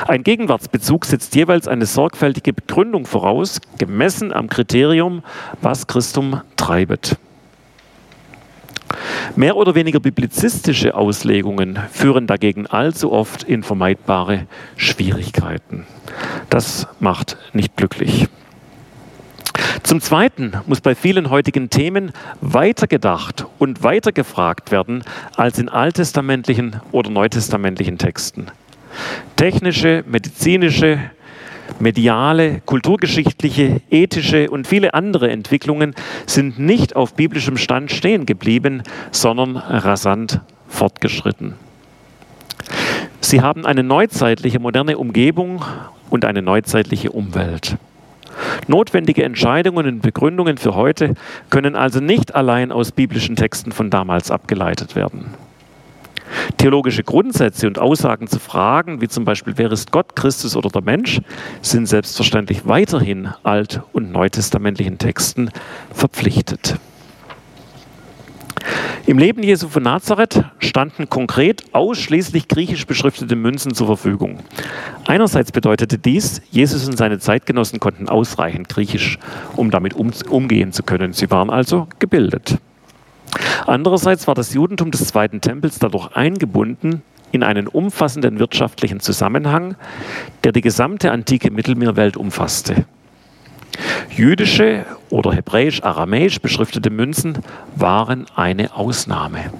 Ein 0.06 0.24
Gegenwartsbezug 0.24 1.04
setzt 1.04 1.34
jeweils 1.34 1.68
eine 1.68 1.86
sorgfältige 1.86 2.52
Begründung 2.52 3.06
voraus, 3.06 3.60
gemessen 3.78 4.32
am 4.32 4.48
Kriterium, 4.48 5.22
was 5.60 5.86
Christum 5.86 6.40
treibet. 6.56 7.16
Mehr 9.36 9.56
oder 9.56 9.74
weniger 9.74 10.00
biblizistische 10.00 10.94
Auslegungen 10.94 11.78
führen 11.92 12.26
dagegen 12.26 12.66
allzu 12.66 13.12
oft 13.12 13.44
in 13.44 13.62
vermeidbare 13.62 14.46
Schwierigkeiten. 14.76 15.86
Das 16.50 16.86
macht 16.98 17.36
nicht 17.52 17.76
glücklich. 17.76 18.28
Zum 19.82 20.00
Zweiten 20.00 20.52
muss 20.66 20.80
bei 20.80 20.94
vielen 20.94 21.30
heutigen 21.30 21.70
Themen 21.70 22.12
weitergedacht 22.40 23.46
und 23.58 23.82
weitergefragt 23.82 24.70
werden 24.70 25.02
als 25.36 25.58
in 25.58 25.68
alttestamentlichen 25.68 26.80
oder 26.92 27.10
neutestamentlichen 27.10 27.98
Texten. 27.98 28.46
Technische, 29.36 30.04
medizinische, 30.06 30.98
mediale, 31.80 32.60
kulturgeschichtliche, 32.64 33.80
ethische 33.90 34.50
und 34.50 34.66
viele 34.66 34.94
andere 34.94 35.30
Entwicklungen 35.30 35.94
sind 36.26 36.58
nicht 36.58 36.96
auf 36.96 37.14
biblischem 37.14 37.56
Stand 37.56 37.92
stehen 37.92 38.26
geblieben, 38.26 38.82
sondern 39.10 39.56
rasant 39.56 40.40
fortgeschritten. 40.68 41.54
Sie 43.20 43.42
haben 43.42 43.66
eine 43.66 43.82
neuzeitliche, 43.82 44.58
moderne 44.58 44.96
Umgebung 44.98 45.62
und 46.10 46.24
eine 46.24 46.42
neuzeitliche 46.42 47.10
Umwelt. 47.10 47.76
Notwendige 48.66 49.24
Entscheidungen 49.24 49.86
und 49.86 50.00
Begründungen 50.00 50.58
für 50.58 50.74
heute 50.74 51.14
können 51.50 51.74
also 51.74 52.00
nicht 52.00 52.34
allein 52.34 52.72
aus 52.72 52.92
biblischen 52.92 53.36
Texten 53.36 53.72
von 53.72 53.90
damals 53.90 54.30
abgeleitet 54.30 54.94
werden. 54.94 55.34
Theologische 56.58 57.04
Grundsätze 57.04 57.66
und 57.66 57.78
Aussagen 57.78 58.26
zu 58.26 58.38
Fragen, 58.38 59.00
wie 59.00 59.08
zum 59.08 59.24
Beispiel, 59.24 59.54
wer 59.56 59.72
ist 59.72 59.92
Gott, 59.92 60.14
Christus 60.14 60.56
oder 60.56 60.68
der 60.68 60.82
Mensch, 60.82 61.20
sind 61.62 61.86
selbstverständlich 61.86 62.66
weiterhin 62.66 63.30
alt- 63.42 63.80
und 63.92 64.12
neutestamentlichen 64.12 64.98
Texten 64.98 65.50
verpflichtet. 65.92 66.76
Im 69.06 69.18
Leben 69.18 69.42
Jesu 69.42 69.68
von 69.68 69.82
Nazareth 69.82 70.44
standen 70.58 71.08
konkret 71.08 71.64
ausschließlich 71.72 72.48
griechisch 72.48 72.86
beschriftete 72.86 73.36
Münzen 73.36 73.74
zur 73.74 73.86
Verfügung. 73.86 74.40
Einerseits 75.06 75.50
bedeutete 75.50 75.98
dies, 75.98 76.42
Jesus 76.50 76.86
und 76.86 76.98
seine 76.98 77.18
Zeitgenossen 77.18 77.80
konnten 77.80 78.08
ausreichend 78.08 78.68
Griechisch, 78.68 79.18
um 79.56 79.70
damit 79.70 79.94
umgehen 79.94 80.72
zu 80.72 80.82
können. 80.82 81.12
Sie 81.12 81.30
waren 81.30 81.48
also 81.48 81.88
gebildet. 81.98 82.58
Andererseits 83.66 84.26
war 84.26 84.34
das 84.34 84.54
Judentum 84.54 84.90
des 84.90 85.06
Zweiten 85.06 85.40
Tempels 85.40 85.78
dadurch 85.78 86.14
eingebunden 86.14 87.02
in 87.32 87.42
einen 87.42 87.66
umfassenden 87.66 88.38
wirtschaftlichen 88.38 89.00
Zusammenhang, 89.00 89.76
der 90.44 90.52
die 90.52 90.62
gesamte 90.62 91.12
antike 91.12 91.50
Mittelmeerwelt 91.50 92.16
umfasste. 92.16 92.86
Jüdische 94.10 94.84
oder 95.10 95.32
hebräisch-aramäisch 95.32 96.40
beschriftete 96.40 96.90
Münzen 96.90 97.38
waren 97.76 98.26
eine 98.34 98.74
Ausnahme. 98.74 99.52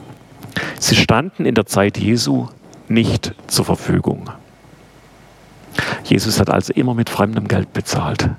Sie 0.79 0.97
standen 0.97 1.45
in 1.45 1.55
der 1.55 1.66
Zeit 1.66 1.99
Jesu 1.99 2.49
nicht 2.89 3.35
zur 3.47 3.64
Verfügung. 3.64 4.31
Jesus 6.05 6.41
hat 6.41 6.51
also 6.51 6.73
immer 6.73 6.95
mit 6.95 7.11
fremdem 7.11 7.49
Geld 7.49 7.73
bezahlt. 7.73 8.31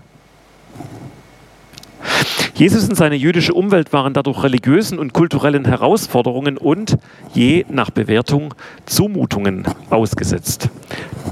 Jesus 2.54 2.90
und 2.90 2.96
seine 2.96 3.16
jüdische 3.16 3.54
Umwelt 3.54 3.94
waren 3.94 4.14
dadurch 4.14 4.44
religiösen 4.44 5.00
und 5.00 5.14
kulturellen 5.14 5.66
Herausforderungen 5.66 6.58
und 6.58 6.98
je 7.34 7.66
nach 7.70 7.90
Bewertung 7.90 8.54
Zumutungen 8.86 9.66
ausgesetzt. 9.90 10.70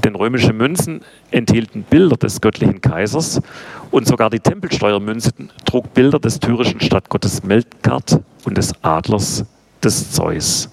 Denn 0.04 0.14
römische 0.14 0.52
Münzen 0.52 1.02
enthielten 1.30 1.82
Bilder 1.82 2.16
des 2.16 2.40
göttlichen 2.40 2.80
Kaisers 2.80 3.42
und 3.90 4.06
sogar 4.06 4.30
die 4.30 4.40
Tempelsteuermünze 4.40 5.32
trug 5.66 5.92
Bilder 5.92 6.18
des 6.18 6.40
tyrischen 6.40 6.80
Stadtgottes 6.80 7.42
Melkart 7.42 8.20
und 8.44 8.56
des 8.56 8.72
Adlers 8.82 9.44
des 9.82 10.12
Zeus. 10.12 10.70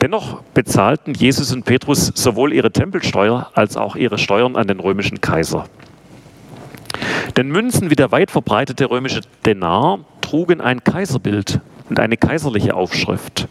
Dennoch 0.00 0.42
bezahlten 0.54 1.14
Jesus 1.14 1.52
und 1.52 1.64
Petrus 1.64 2.12
sowohl 2.14 2.52
ihre 2.52 2.70
Tempelsteuer 2.70 3.50
als 3.54 3.76
auch 3.76 3.96
ihre 3.96 4.18
Steuern 4.18 4.56
an 4.56 4.66
den 4.66 4.80
römischen 4.80 5.20
Kaiser. 5.20 5.66
Denn 7.36 7.48
Münzen 7.48 7.90
wie 7.90 7.96
der 7.96 8.12
weit 8.12 8.30
verbreitete 8.30 8.90
römische 8.90 9.20
Denar 9.44 10.00
trugen 10.20 10.60
ein 10.60 10.82
Kaiserbild 10.84 11.60
und 11.88 12.00
eine 12.00 12.16
kaiserliche 12.16 12.74
Aufschrift. 12.74 13.48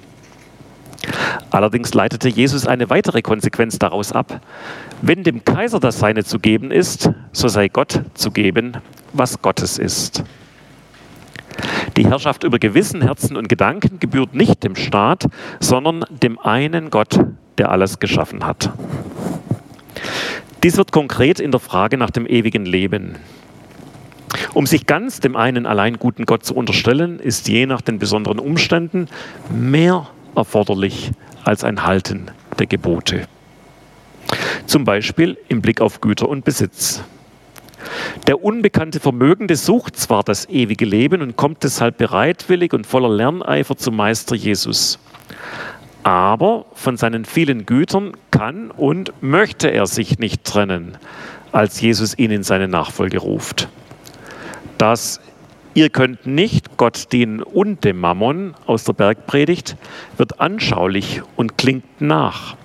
Allerdings 1.52 1.94
leitete 1.94 2.30
Jesus 2.30 2.68
eine 2.68 2.90
weitere 2.90 3.22
Konsequenz 3.22 3.80
daraus 3.80 4.12
ab. 4.12 4.42
Wenn 5.02 5.24
dem 5.24 5.46
Kaiser 5.46 5.80
das 5.80 6.00
Seine 6.00 6.24
zu 6.24 6.40
geben 6.40 6.72
ist, 6.72 7.10
so 7.32 7.48
sei 7.48 7.68
Gott 7.68 8.02
zu 8.14 8.32
geben, 8.32 8.74
was 9.14 9.42
Gottes 9.42 9.78
ist. 9.78 10.24
Die 11.96 12.06
Herrschaft 12.06 12.44
über 12.44 12.60
Gewissen, 12.60 13.02
Herzen 13.02 13.36
und 13.36 13.50
Gedanken 13.50 14.00
gebührt 14.00 14.36
nicht 14.36 14.64
dem 14.64 14.76
Staat, 14.76 15.26
sondern 15.60 16.06
dem 16.10 16.38
einen 16.38 16.92
Gott, 16.92 17.20
der 17.58 17.72
alles 17.72 18.00
geschaffen 18.00 18.46
hat. 18.46 18.70
Dies 20.64 20.78
wird 20.78 20.92
konkret 20.92 21.40
in 21.40 21.52
der 21.52 21.60
Frage 21.60 21.98
nach 21.98 22.10
dem 22.10 22.26
ewigen 22.26 22.66
Leben. 22.66 23.16
Um 24.54 24.66
sich 24.66 24.86
ganz 24.88 25.20
dem 25.20 25.36
einen 25.36 25.66
allein 25.66 25.98
guten 26.00 26.26
Gott 26.26 26.46
zu 26.46 26.56
unterstellen, 26.56 27.20
ist 27.20 27.48
je 27.48 27.66
nach 27.66 27.82
den 27.82 28.00
besonderen 28.00 28.40
Umständen 28.40 29.08
mehr 29.50 30.08
erforderlich 30.36 31.12
als 31.44 31.64
ein 31.64 31.84
Halten 31.84 32.32
der 32.58 32.66
Gebote. 32.66 33.28
Zum 34.66 34.84
Beispiel 34.84 35.38
im 35.48 35.62
Blick 35.62 35.80
auf 35.80 36.02
Güter 36.02 36.28
und 36.28 36.44
Besitz. 36.44 37.04
Der 38.26 38.44
unbekannte 38.44 39.00
Vermögende 39.00 39.56
sucht 39.56 39.96
zwar 39.96 40.24
das 40.24 40.50
ewige 40.50 40.86
Leben 40.86 41.22
und 41.22 41.38
kommt 41.38 41.64
deshalb 41.64 41.98
bereitwillig 41.98 42.74
und 42.74 42.86
voller 42.86 43.10
Lerneifer 43.10 43.78
zum 43.78 43.96
Meister 43.96 44.36
Jesus. 44.36 45.00
Aber 46.08 46.66
von 46.74 46.96
seinen 46.96 47.26
vielen 47.26 47.66
Gütern 47.66 48.14
kann 48.32 48.72
und 48.72 49.12
möchte 49.22 49.70
er 49.70 49.88
sich 49.88 50.20
nicht 50.20 50.44
trennen, 50.46 50.98
als 51.52 51.82
Jesus 51.82 52.18
ihn 52.18 52.32
in 52.32 52.44
seine 52.44 52.68
Nachfolge 52.68 53.18
ruft 53.18 53.68
dass 54.78 55.20
ihr 55.74 55.90
könnt 55.90 56.26
nicht 56.26 56.78
Gott 56.78 57.12
dienen 57.12 57.42
und 57.42 57.84
dem 57.84 58.00
Mammon 58.00 58.56
aus 58.66 58.84
der 58.84 58.94
Bergpredigt 58.94 59.76
wird 60.18 60.40
anschaulich 60.40 61.22
und 61.36 61.58
klingt 61.58 62.02
nach, 62.02 62.56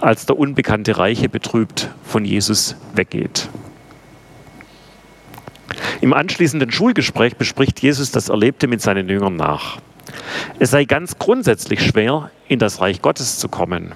als 0.00 0.26
der 0.26 0.38
unbekannte 0.38 0.98
Reiche 0.98 1.28
betrübt 1.28 1.90
von 2.04 2.24
Jesus 2.24 2.76
weggeht. 2.94 3.48
Im 6.00 6.12
anschließenden 6.12 6.70
Schulgespräch 6.70 7.36
bespricht 7.36 7.80
Jesus 7.80 8.10
das 8.10 8.28
Erlebte 8.28 8.66
mit 8.66 8.80
seinen 8.80 9.08
Jüngern 9.08 9.36
nach. 9.36 9.78
Es 10.58 10.70
sei 10.70 10.84
ganz 10.84 11.18
grundsätzlich 11.18 11.84
schwer, 11.84 12.30
in 12.48 12.58
das 12.58 12.80
Reich 12.80 13.02
Gottes 13.02 13.38
zu 13.38 13.48
kommen. 13.48 13.92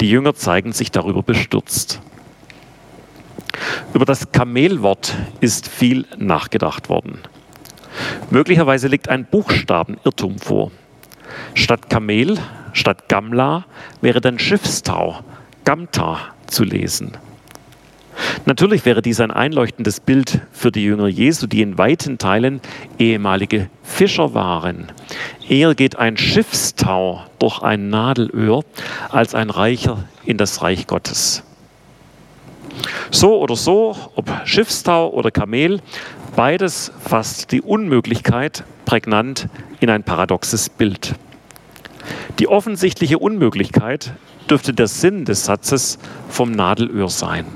Die 0.00 0.10
Jünger 0.10 0.34
zeigen 0.34 0.72
sich 0.72 0.90
darüber 0.90 1.22
bestürzt. 1.22 2.00
Über 3.94 4.04
das 4.04 4.32
Kamelwort 4.32 5.14
ist 5.40 5.68
viel 5.68 6.06
nachgedacht 6.16 6.88
worden. 6.88 7.20
Möglicherweise 8.30 8.88
liegt 8.88 9.08
ein 9.08 9.26
Buchstabenirrtum 9.26 10.38
vor. 10.38 10.70
Statt 11.54 11.90
Kamel, 11.90 12.38
statt 12.72 13.08
Gamla 13.08 13.64
wäre 14.00 14.20
dann 14.20 14.38
Schiffstau, 14.38 15.20
Gamta 15.64 16.18
zu 16.46 16.64
lesen. 16.64 17.16
Natürlich 18.44 18.84
wäre 18.84 19.02
dies 19.02 19.20
ein 19.20 19.30
einleuchtendes 19.30 20.00
Bild 20.00 20.40
für 20.52 20.72
die 20.72 20.84
Jünger 20.84 21.08
Jesu, 21.08 21.46
die 21.46 21.62
in 21.62 21.78
weiten 21.78 22.18
Teilen 22.18 22.60
ehemalige 22.98 23.68
Fischer 23.82 24.34
waren. 24.34 24.90
Eher 25.48 25.74
geht 25.74 25.96
ein 25.96 26.16
Schiffstau 26.16 27.22
durch 27.38 27.62
ein 27.62 27.88
Nadelöhr 27.88 28.64
als 29.10 29.34
ein 29.34 29.50
Reicher 29.50 30.04
in 30.24 30.38
das 30.38 30.62
Reich 30.62 30.86
Gottes. 30.86 31.42
So 33.10 33.38
oder 33.38 33.56
so, 33.56 33.96
ob 34.14 34.30
Schiffstau 34.44 35.10
oder 35.10 35.30
Kamel, 35.30 35.80
beides 36.34 36.92
fasst 36.98 37.52
die 37.52 37.60
Unmöglichkeit 37.60 38.64
prägnant 38.84 39.48
in 39.80 39.90
ein 39.90 40.02
paradoxes 40.02 40.68
Bild. 40.68 41.14
Die 42.38 42.48
offensichtliche 42.48 43.18
Unmöglichkeit 43.18 44.12
dürfte 44.48 44.72
der 44.72 44.88
Sinn 44.88 45.24
des 45.24 45.44
Satzes 45.44 45.98
vom 46.28 46.50
Nadelöhr 46.50 47.08
sein. 47.08 47.46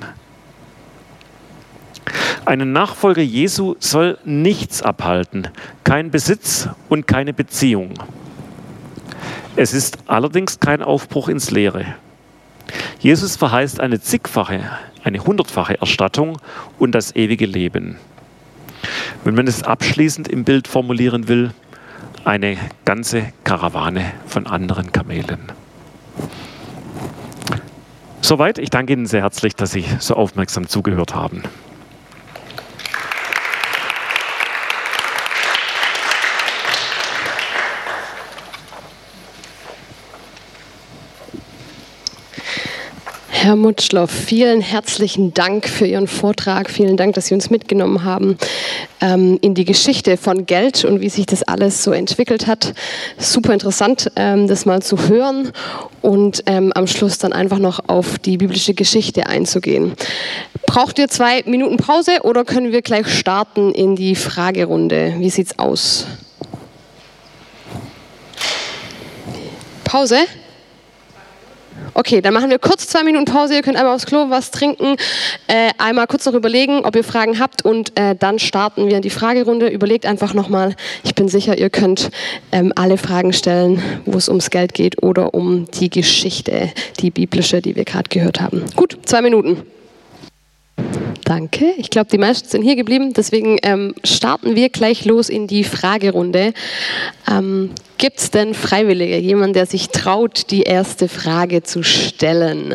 Einen 2.44 2.72
Nachfolger 2.72 3.22
Jesu 3.22 3.74
soll 3.80 4.18
nichts 4.24 4.82
abhalten, 4.82 5.48
kein 5.84 6.10
Besitz 6.10 6.68
und 6.88 7.06
keine 7.06 7.32
Beziehung. 7.32 7.94
Es 9.56 9.72
ist 9.72 9.98
allerdings 10.06 10.60
kein 10.60 10.82
Aufbruch 10.82 11.28
ins 11.28 11.50
Leere. 11.50 11.86
Jesus 13.00 13.36
verheißt 13.36 13.80
eine 13.80 14.00
zigfache, 14.00 14.60
eine 15.02 15.24
hundertfache 15.24 15.80
Erstattung 15.80 16.38
und 16.78 16.94
das 16.94 17.14
ewige 17.16 17.46
Leben. 17.46 17.96
Wenn 19.24 19.34
man 19.34 19.46
es 19.46 19.62
abschließend 19.62 20.28
im 20.28 20.44
Bild 20.44 20.68
formulieren 20.68 21.28
will, 21.28 21.52
eine 22.24 22.56
ganze 22.84 23.32
Karawane 23.44 24.12
von 24.26 24.46
anderen 24.46 24.92
Kamelen. 24.92 25.52
Soweit. 28.20 28.58
Ich 28.58 28.70
danke 28.70 28.92
Ihnen 28.92 29.06
sehr 29.06 29.22
herzlich, 29.22 29.54
dass 29.54 29.70
Sie 29.70 29.84
so 30.00 30.14
aufmerksam 30.14 30.66
zugehört 30.66 31.14
haben. 31.14 31.42
Herr 43.38 43.54
Mutschloff, 43.54 44.10
vielen 44.10 44.62
herzlichen 44.62 45.34
Dank 45.34 45.68
für 45.68 45.86
Ihren 45.86 46.08
Vortrag. 46.08 46.70
Vielen 46.70 46.96
Dank, 46.96 47.14
dass 47.14 47.26
Sie 47.26 47.34
uns 47.34 47.50
mitgenommen 47.50 48.02
haben 48.02 48.38
ähm, 49.02 49.38
in 49.42 49.54
die 49.54 49.66
Geschichte 49.66 50.16
von 50.16 50.46
Geld 50.46 50.86
und 50.86 51.02
wie 51.02 51.10
sich 51.10 51.26
das 51.26 51.42
alles 51.42 51.84
so 51.84 51.92
entwickelt 51.92 52.46
hat. 52.46 52.72
Super 53.18 53.52
interessant, 53.52 54.10
ähm, 54.16 54.48
das 54.48 54.64
mal 54.64 54.80
zu 54.80 55.08
hören 55.08 55.52
und 56.00 56.44
ähm, 56.46 56.72
am 56.72 56.86
Schluss 56.86 57.18
dann 57.18 57.34
einfach 57.34 57.58
noch 57.58 57.88
auf 57.88 58.18
die 58.18 58.38
biblische 58.38 58.72
Geschichte 58.72 59.26
einzugehen. 59.26 59.92
Braucht 60.64 60.98
ihr 60.98 61.08
zwei 61.08 61.42
Minuten 61.44 61.76
Pause 61.76 62.22
oder 62.22 62.42
können 62.42 62.72
wir 62.72 62.80
gleich 62.80 63.06
starten 63.06 63.70
in 63.72 63.96
die 63.96 64.14
Fragerunde? 64.14 65.14
Wie 65.18 65.30
sieht's 65.30 65.58
aus? 65.58 66.06
Pause? 69.84 70.20
Okay, 71.94 72.20
dann 72.20 72.34
machen 72.34 72.50
wir 72.50 72.58
kurz 72.58 72.86
zwei 72.88 73.04
Minuten 73.04 73.24
Pause. 73.24 73.54
Ihr 73.54 73.62
könnt 73.62 73.78
einmal 73.78 73.94
aufs 73.94 74.06
Klo 74.06 74.28
was 74.28 74.50
trinken, 74.50 74.96
äh, 75.46 75.70
einmal 75.78 76.06
kurz 76.06 76.26
noch 76.26 76.34
überlegen, 76.34 76.84
ob 76.84 76.94
ihr 76.94 77.04
Fragen 77.04 77.38
habt 77.38 77.64
und 77.64 77.98
äh, 77.98 78.14
dann 78.14 78.38
starten 78.38 78.88
wir 78.88 78.96
in 78.96 79.02
die 79.02 79.10
Fragerunde. 79.10 79.68
Überlegt 79.68 80.04
einfach 80.04 80.34
nochmal. 80.34 80.74
Ich 81.04 81.14
bin 81.14 81.28
sicher, 81.28 81.56
ihr 81.56 81.70
könnt 81.70 82.10
ähm, 82.52 82.72
alle 82.76 82.98
Fragen 82.98 83.32
stellen, 83.32 83.82
wo 84.04 84.18
es 84.18 84.28
ums 84.28 84.50
Geld 84.50 84.74
geht 84.74 85.02
oder 85.02 85.34
um 85.34 85.70
die 85.70 85.88
Geschichte, 85.88 86.70
die 87.00 87.10
biblische, 87.10 87.62
die 87.62 87.76
wir 87.76 87.84
gerade 87.84 88.08
gehört 88.10 88.40
haben. 88.40 88.64
Gut, 88.76 88.98
zwei 89.04 89.22
Minuten. 89.22 89.62
Danke. 91.24 91.72
Ich 91.76 91.90
glaube, 91.90 92.08
die 92.10 92.18
meisten 92.18 92.48
sind 92.48 92.62
hier 92.62 92.76
geblieben. 92.76 93.12
Deswegen 93.12 93.58
ähm, 93.62 93.94
starten 94.04 94.54
wir 94.54 94.68
gleich 94.68 95.04
los 95.04 95.28
in 95.28 95.46
die 95.46 95.64
Fragerunde. 95.64 96.52
Ähm, 97.30 97.70
Gibt 97.98 98.18
es 98.18 98.30
denn 98.30 98.54
Freiwillige, 98.54 99.16
jemand, 99.18 99.56
der 99.56 99.66
sich 99.66 99.88
traut, 99.88 100.50
die 100.50 100.62
erste 100.62 101.08
Frage 101.08 101.62
zu 101.62 101.82
stellen? 101.82 102.74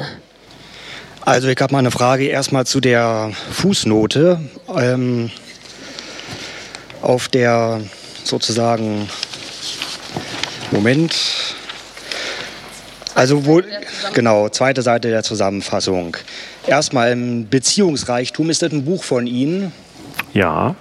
Also 1.22 1.48
ich 1.48 1.60
habe 1.62 1.74
mal 1.74 1.80
eine 1.80 1.92
Frage 1.92 2.26
erstmal 2.26 2.66
zu 2.66 2.80
der 2.80 3.32
Fußnote. 3.52 4.40
Ähm, 4.76 5.30
auf 7.02 7.28
der 7.28 7.82
sozusagen 8.24 9.10
Moment. 10.72 11.16
Also 13.16 13.46
wo 13.46 13.62
genau 14.14 14.50
zweite 14.50 14.82
Seite 14.82 15.10
der 15.10 15.24
Zusammenfassung. 15.24 16.18
Erstmal 16.68 17.16
Beziehungsreichtum. 17.16 18.50
Ist 18.50 18.62
das 18.62 18.72
ein 18.72 18.86
Buch 18.86 19.04
von 19.04 19.28
Ihnen? 19.28 19.72
Ja. 20.34 20.76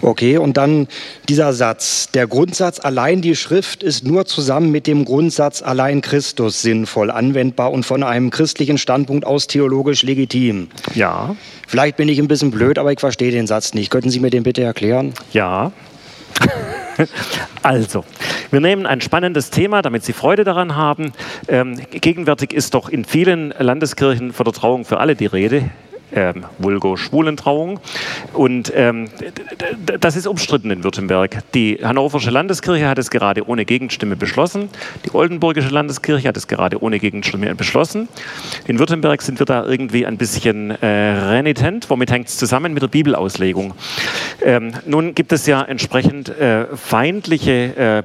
Okay, 0.00 0.38
und 0.38 0.56
dann 0.56 0.86
dieser 1.28 1.52
Satz. 1.52 2.10
Der 2.12 2.26
Grundsatz 2.26 2.78
allein 2.80 3.22
die 3.22 3.34
Schrift 3.34 3.82
ist 3.82 4.04
nur 4.04 4.26
zusammen 4.26 4.70
mit 4.70 4.86
dem 4.86 5.04
Grundsatz 5.04 5.62
allein 5.62 6.00
Christus 6.00 6.62
sinnvoll, 6.62 7.10
anwendbar 7.10 7.72
und 7.72 7.84
von 7.84 8.02
einem 8.02 8.30
christlichen 8.30 8.78
Standpunkt 8.78 9.26
aus 9.26 9.46
theologisch 9.48 10.02
legitim. 10.02 10.68
Ja. 10.94 11.34
Vielleicht 11.66 11.96
bin 11.96 12.08
ich 12.08 12.18
ein 12.18 12.28
bisschen 12.28 12.50
blöd, 12.50 12.78
aber 12.78 12.92
ich 12.92 13.00
verstehe 13.00 13.32
den 13.32 13.46
Satz 13.46 13.74
nicht. 13.74 13.90
Könnten 13.90 14.10
Sie 14.10 14.20
mir 14.20 14.30
den 14.30 14.44
bitte 14.44 14.62
erklären? 14.62 15.12
Ja. 15.32 15.72
Also, 17.62 18.04
wir 18.50 18.60
nehmen 18.60 18.86
ein 18.86 19.00
spannendes 19.00 19.50
Thema, 19.50 19.82
damit 19.82 20.04
Sie 20.04 20.12
Freude 20.12 20.44
daran 20.44 20.76
haben. 20.76 21.12
Ähm, 21.48 21.80
gegenwärtig 21.90 22.52
ist 22.52 22.74
doch 22.74 22.88
in 22.88 23.04
vielen 23.04 23.50
Landeskirchen 23.58 24.32
von 24.32 24.44
der 24.44 24.54
Trauung 24.54 24.84
für 24.84 24.98
alle 24.98 25.14
die 25.16 25.26
Rede 25.26 25.70
ähm, 26.14 26.44
Vulgo-Schwulentrauung. 26.58 27.80
Und 28.32 28.72
ähm, 28.74 29.08
das 30.00 30.16
ist 30.16 30.26
umstritten 30.26 30.70
in 30.70 30.84
Württemberg. 30.84 31.38
Die 31.54 31.78
Hannoversche 31.82 32.30
Landeskirche 32.30 32.88
hat 32.88 32.98
es 32.98 33.10
gerade 33.10 33.46
ohne 33.48 33.64
Gegenstimme 33.64 34.16
beschlossen. 34.16 34.68
Die 35.04 35.14
Oldenburgische 35.14 35.68
Landeskirche 35.68 36.28
hat 36.28 36.36
es 36.36 36.46
gerade 36.46 36.82
ohne 36.82 36.98
Gegenstimme 36.98 37.54
beschlossen. 37.54 38.08
In 38.66 38.78
Württemberg 38.78 39.22
sind 39.22 39.38
wir 39.38 39.46
da 39.46 39.64
irgendwie 39.64 40.06
ein 40.06 40.16
bisschen 40.16 40.70
äh, 40.70 40.86
renitent. 40.86 41.88
Womit 41.90 42.10
hängt 42.10 42.28
es 42.28 42.36
zusammen? 42.36 42.74
Mit 42.74 42.82
der 42.82 42.88
Bibelauslegung. 42.88 43.74
Ähm, 44.42 44.72
nun 44.86 45.14
gibt 45.14 45.32
es 45.32 45.46
ja 45.46 45.62
entsprechend 45.62 46.28
äh, 46.28 46.66
feindliche 46.76 47.76
äh, 47.76 48.02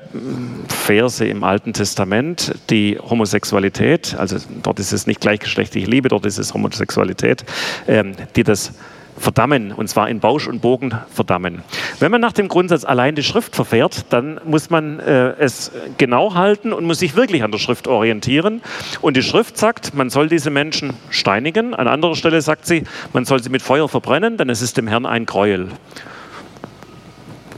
Verse 0.68 1.26
im 1.26 1.44
Alten 1.44 1.74
Testament, 1.74 2.56
die 2.70 2.98
Homosexualität, 3.00 4.16
also 4.18 4.38
dort 4.62 4.80
ist 4.80 4.92
es 4.92 5.08
nicht 5.08 5.22
gleichgeschlechtliche 5.22 5.90
Liebe, 5.90 6.10
dort 6.10 6.26
ist 6.26 6.38
es 6.38 6.54
Homosexualität 6.54 7.46
ähm, 7.88 7.93
die 8.36 8.44
das 8.44 8.74
verdammen, 9.18 9.72
und 9.72 9.88
zwar 9.88 10.10
in 10.10 10.20
Bausch 10.20 10.48
und 10.48 10.62
Bogen 10.62 10.94
verdammen. 11.14 11.62
Wenn 12.00 12.12
man 12.12 12.22
nach 12.22 12.34
dem 12.34 12.48
Grundsatz 12.48 12.84
allein 12.84 13.16
die 13.16 13.24
Schrift 13.24 13.56
verfährt, 13.56 14.06
dann 14.10 14.40
muss 14.44 14.70
man 14.70 15.00
äh, 15.00 15.34
es 15.40 15.72
genau 15.98 16.34
halten 16.34 16.74
und 16.74 16.86
muss 16.86 17.00
sich 17.00 17.16
wirklich 17.16 17.44
an 17.44 17.52
der 17.52 17.60
Schrift 17.60 17.88
orientieren. 17.88 18.62
Und 19.02 19.16
die 19.16 19.22
Schrift 19.22 19.58
sagt, 19.58 19.94
man 19.94 20.10
soll 20.10 20.30
diese 20.30 20.50
Menschen 20.50 20.94
steinigen. 21.10 21.74
An 21.74 21.88
anderer 21.88 22.16
Stelle 22.16 22.42
sagt 22.42 22.66
sie, 22.66 22.84
man 23.14 23.26
soll 23.26 23.42
sie 23.42 23.50
mit 23.50 23.62
Feuer 23.62 23.88
verbrennen, 23.88 24.38
denn 24.38 24.50
es 24.50 24.62
ist 24.62 24.78
dem 24.78 24.88
Herrn 24.88 25.06
ein 25.06 25.26
Gräuel 25.26 25.70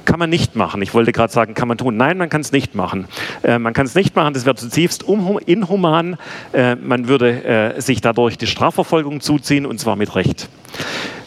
kann 0.06 0.20
man 0.20 0.30
nicht 0.30 0.56
machen. 0.56 0.82
Ich 0.82 0.94
wollte 0.94 1.12
gerade 1.12 1.32
sagen, 1.32 1.54
kann 1.54 1.68
man 1.68 1.78
tun. 1.78 1.98
Nein, 1.98 2.18
man 2.18 2.30
kann 2.30 2.42
es 2.42 2.52
nicht 2.52 2.76
machen. 2.76 3.08
Äh, 3.44 3.60
man 3.60 3.74
kann 3.74 3.86
es 3.86 3.96
nicht 3.96 4.16
machen, 4.16 4.34
das 4.34 4.46
wäre 4.46 4.56
zutiefst 4.56 5.04
inhuman. 5.46 6.18
Äh, 6.54 6.76
man 6.76 7.08
würde 7.08 7.44
äh, 7.44 7.82
sich 7.82 8.02
dadurch 8.02 8.38
die 8.38 8.48
Strafverfolgung 8.48 9.22
zuziehen 9.22 9.66
und 9.66 9.80
zwar 9.80 9.96
mit 9.96 10.16
Recht. 10.16 10.50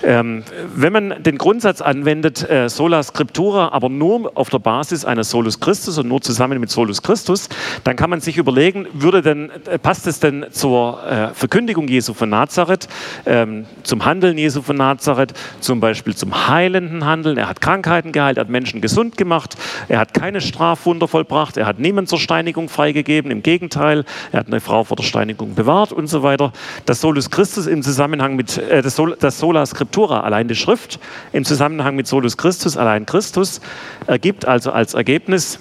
Ähm, 0.03 0.45
wenn 0.74 0.93
man 0.93 1.22
den 1.22 1.39
Grundsatz 1.39 1.81
anwendet, 1.81 2.49
äh, 2.49 2.68
sola 2.68 3.03
scriptura, 3.03 3.70
aber 3.72 3.89
nur 3.89 4.31
auf 4.37 4.49
der 4.49 4.59
Basis 4.59 5.05
eines 5.05 5.31
Solus 5.31 5.59
Christus 5.59 5.99
und 5.99 6.09
nur 6.09 6.20
zusammen 6.20 6.61
mit 6.61 6.70
Solus 6.70 7.03
Christus, 7.03 7.49
dann 7.83 7.97
kann 7.97 8.11
man 8.11 8.20
sich 8.20 8.37
überlegen, 8.37 8.87
würde 8.93 9.22
denn, 9.22 9.51
äh, 9.66 9.79
passt 9.79 10.07
es 10.07 10.20
denn 10.20 10.47
zur 10.51 11.03
äh, 11.05 11.35
Verkündigung 11.35 11.89
Jesu 11.89 12.14
von 12.14 12.29
Nazareth, 12.29 12.89
ähm, 13.26 13.66
zum 13.83 14.05
Handeln 14.05 14.39
Jesu 14.39 14.62
von 14.62 14.76
Nazareth, 14.76 15.35
zum 15.61 15.81
Beispiel 15.81 16.14
zum 16.14 16.49
heilenden 16.49 17.05
Handeln. 17.05 17.37
Er 17.37 17.49
hat 17.49 17.61
Krankheiten 17.61 18.12
geheilt, 18.12 18.39
er 18.39 18.43
hat 18.43 18.51
Menschen 18.51 18.68
gesund 18.81 19.16
gemacht, 19.16 19.57
er 19.89 19.99
hat 19.99 20.14
keine 20.14 20.41
Strafwunder 20.41 21.09
vollbracht, 21.09 21.57
er 21.57 21.66
hat 21.66 21.79
niemand 21.79 22.09
zur 22.09 22.19
Steinigung 22.19 22.69
freigegeben, 22.69 23.31
im 23.31 23.43
Gegenteil, 23.43 24.05
er 24.33 24.41
hat 24.41 24.47
eine 24.49 24.61
Frau 24.61 24.85
vor 24.85 24.97
der 24.97 25.05
Steinigung 25.05 25.55
bewahrt 25.55 25.93
und 25.93 26.07
so 26.07 26.23
weiter. 26.23 26.53
Das 26.87 27.01
Solus 27.01 27.31
Christus 27.31 27.66
im 27.66 27.83
Zusammenhang 27.83 28.37
mit, 28.37 28.59
äh, 28.59 28.83
das, 28.83 28.97
Sol, 28.97 29.16
das 29.19 29.39
Sola 29.39 29.66
Scriptura, 29.66 30.21
allein 30.21 30.49
die 30.49 30.55
Schrift, 30.55 31.01
im 31.33 31.45
Zusammenhang 31.45 31.97
mit 31.97 32.07
Solus 32.07 32.37
Christus, 32.37 32.77
allein 32.77 33.07
Christus, 33.07 33.61
ergibt 34.07 34.45
also 34.45 34.73
als 34.73 34.95
Ergebnis, 34.95 35.59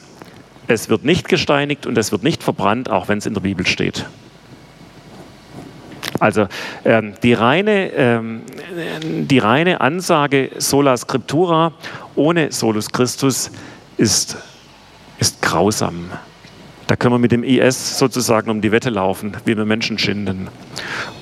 es 0.68 0.90
wird 0.90 1.06
nicht 1.06 1.30
gesteinigt 1.30 1.86
und 1.86 1.98
es 1.98 2.12
wird 2.12 2.24
nicht 2.24 2.44
verbrannt, 2.44 2.90
auch 2.90 3.08
wenn 3.08 3.20
es 3.20 3.26
in 3.26 3.34
der 3.34 3.42
Bibel 3.42 3.66
steht. 3.66 4.06
Also 6.20 6.48
ähm, 6.86 7.14
die, 7.24 7.34
reine, 7.34 7.92
ähm, 7.94 8.44
die 9.02 9.40
reine 9.40 9.82
Ansage 9.82 10.52
sola 10.58 10.98
scriptura 10.98 11.74
ohne 12.16 12.52
solus 12.52 12.90
Christus 12.90 13.52
ist, 13.98 14.38
ist 15.20 15.42
grausam. 15.42 16.12
Da 16.88 16.96
können 16.96 17.14
wir 17.14 17.20
mit 17.20 17.34
dem 17.34 17.44
IS 17.44 18.00
sozusagen 18.00 18.50
um 18.50 18.62
die 18.62 18.72
Wette 18.72 18.90
laufen, 18.90 19.36
wie 19.44 19.58
wir 19.58 19.66
Menschen 19.66 19.98
schinden. 19.98 20.48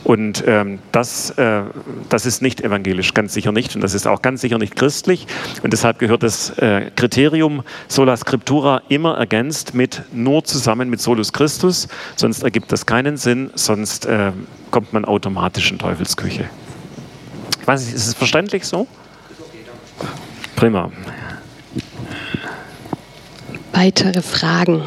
Und 0.04 0.44
ähm, 0.46 0.78
das, 0.92 1.32
äh, 1.32 1.64
das 2.10 2.28
ist 2.28 2.44
nicht 2.44 2.62
evangelisch, 2.62 3.16
ganz 3.16 3.34
sicher 3.34 3.52
nicht. 3.52 3.76
Und 3.76 3.82
das 3.82 3.96
ist 3.96 4.06
auch 4.06 4.22
ganz 4.22 4.42
sicher 4.42 4.60
nicht 4.60 4.76
christlich. 4.76 5.26
Und 5.64 5.74
deshalb 5.74 5.98
gehört 5.98 6.22
das 6.22 6.52
äh, 6.60 6.92
Kriterium 6.96 7.64
sola 7.88 8.16
scriptura 8.16 8.84
immer 8.90 9.18
ergänzt 9.18 9.74
mit 9.74 10.04
nur 10.14 10.44
zusammen 10.44 10.90
mit 10.92 11.02
solus 11.02 11.34
Christus. 11.34 11.88
Sonst 12.16 12.44
ergibt 12.44 12.72
das 12.72 12.86
keinen 12.86 13.18
Sinn, 13.18 13.50
sonst 13.56 14.06
äh, 14.06 14.32
kommt 14.70 14.94
man 14.94 15.04
automatisch 15.04 15.72
in 15.72 15.80
Teufelsküche. 15.80 16.48
Ich 17.60 17.68
weiß 17.68 17.86
nicht, 17.86 17.96
ist 17.96 18.06
es 18.08 18.14
verständlich 18.14 18.66
so? 18.66 18.88
Prima. 20.56 20.92
Weitere 23.74 24.22
Fragen? 24.22 24.84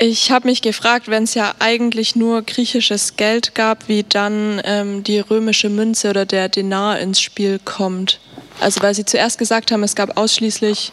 Ich 0.00 0.30
habe 0.30 0.46
mich 0.46 0.62
gefragt, 0.62 1.08
wenn 1.08 1.24
es 1.24 1.34
ja 1.34 1.54
eigentlich 1.58 2.14
nur 2.14 2.42
griechisches 2.42 3.16
Geld 3.16 3.56
gab, 3.56 3.88
wie 3.88 4.04
dann 4.04 4.60
ähm, 4.64 5.02
die 5.02 5.18
römische 5.18 5.70
Münze 5.70 6.10
oder 6.10 6.24
der 6.24 6.48
Denar 6.48 7.00
ins 7.00 7.20
Spiel 7.20 7.58
kommt. 7.64 8.20
Also 8.60 8.80
weil 8.80 8.94
Sie 8.94 9.04
zuerst 9.04 9.38
gesagt 9.38 9.72
haben, 9.72 9.82
es 9.82 9.96
gab 9.96 10.16
ausschließlich 10.16 10.92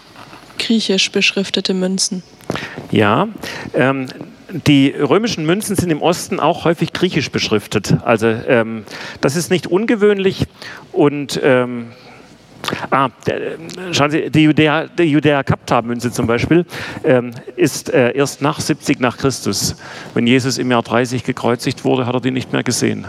griechisch 0.57 1.11
beschriftete 1.11 1.75
Münzen. 1.75 2.23
Ja, 2.89 3.27
ähm, 3.75 4.07
die 4.65 4.89
römischen 4.89 5.45
Münzen 5.45 5.75
sind 5.75 5.91
im 5.91 6.01
Osten 6.01 6.39
auch 6.39 6.65
häufig 6.65 6.91
griechisch 6.91 7.29
beschriftet. 7.29 7.95
Also 8.03 8.25
ähm, 8.27 8.85
das 9.21 9.35
ist 9.35 9.51
nicht 9.51 9.67
ungewöhnlich 9.67 10.45
und 10.91 11.39
ähm, 11.43 11.91
Ah, 12.89 13.09
der, 13.25 13.57
schauen 13.91 14.11
Sie, 14.11 14.29
die 14.29 14.43
Judäa, 14.43 14.87
die 14.87 15.03
Judäa 15.03 15.43
Kapta-Münze 15.43 16.11
zum 16.11 16.27
Beispiel 16.27 16.65
ähm, 17.03 17.31
ist 17.55 17.93
äh, 17.93 18.11
erst 18.15 18.41
nach 18.41 18.59
70 18.59 18.99
nach 18.99 19.17
Christus. 19.17 19.75
Wenn 20.13 20.27
Jesus 20.27 20.57
im 20.57 20.71
Jahr 20.71 20.83
30 20.83 21.23
gekreuzigt 21.23 21.83
wurde, 21.83 22.05
hat 22.05 22.13
er 22.13 22.21
die 22.21 22.31
nicht 22.31 22.51
mehr 22.53 22.63
gesehen. 22.63 23.07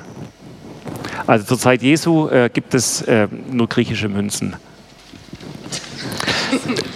Also 1.26 1.44
zur 1.44 1.58
Zeit 1.58 1.82
Jesu 1.82 2.28
äh, 2.28 2.50
gibt 2.52 2.74
es 2.74 3.02
äh, 3.02 3.28
nur 3.50 3.68
griechische 3.68 4.08
Münzen. 4.08 4.56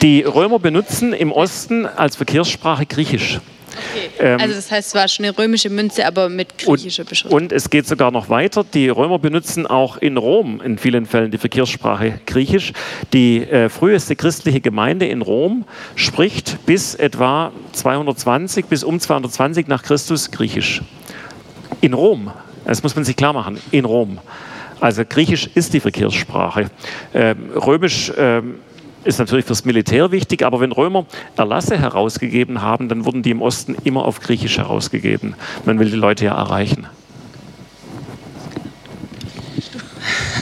Die 0.02 0.22
Römer 0.22 0.58
benutzen 0.58 1.12
im 1.12 1.32
Osten 1.32 1.86
als 1.86 2.16
Verkehrssprache 2.16 2.86
Griechisch. 2.86 3.40
Okay. 3.90 4.10
Ähm, 4.18 4.40
also 4.40 4.54
das 4.54 4.70
heißt, 4.70 4.88
es 4.88 4.94
war 4.94 5.08
schon 5.08 5.24
eine 5.24 5.36
römische 5.36 5.70
Münze, 5.70 6.06
aber 6.06 6.28
mit 6.28 6.58
griechischer 6.58 7.04
Beschrift. 7.04 7.32
Und 7.32 7.52
es 7.52 7.70
geht 7.70 7.86
sogar 7.86 8.10
noch 8.10 8.28
weiter. 8.28 8.64
Die 8.64 8.88
Römer 8.88 9.18
benutzen 9.18 9.66
auch 9.66 9.96
in 9.96 10.16
Rom 10.16 10.60
in 10.60 10.78
vielen 10.78 11.06
Fällen 11.06 11.30
die 11.30 11.38
Verkehrssprache 11.38 12.20
Griechisch. 12.26 12.72
Die 13.12 13.42
äh, 13.42 13.68
früheste 13.68 14.16
christliche 14.16 14.60
Gemeinde 14.60 15.06
in 15.06 15.22
Rom 15.22 15.64
spricht 15.94 16.64
bis 16.66 16.94
etwa 16.94 17.52
220 17.72 18.66
bis 18.66 18.84
um 18.84 19.00
220 19.00 19.68
nach 19.68 19.82
Christus 19.82 20.30
Griechisch. 20.30 20.82
In 21.80 21.94
Rom. 21.94 22.30
Das 22.64 22.82
muss 22.82 22.94
man 22.94 23.04
sich 23.04 23.16
klar 23.16 23.32
machen. 23.32 23.58
In 23.70 23.84
Rom. 23.84 24.18
Also 24.80 25.02
Griechisch 25.06 25.48
ist 25.54 25.74
die 25.74 25.80
Verkehrssprache. 25.80 26.70
Ähm, 27.12 27.50
Römisch 27.54 28.12
ähm, 28.16 28.56
ist 29.04 29.18
natürlich 29.18 29.44
fürs 29.44 29.64
Militär 29.64 30.10
wichtig, 30.10 30.44
aber 30.44 30.60
wenn 30.60 30.72
Römer 30.72 31.06
Erlasse 31.36 31.78
herausgegeben 31.78 32.62
haben, 32.62 32.88
dann 32.88 33.04
wurden 33.04 33.22
die 33.22 33.30
im 33.30 33.42
Osten 33.42 33.76
immer 33.84 34.04
auf 34.04 34.20
Griechisch 34.20 34.58
herausgegeben. 34.58 35.34
Man 35.64 35.78
will 35.78 35.90
die 35.90 35.96
Leute 35.96 36.26
ja 36.26 36.36
erreichen. 36.36 36.86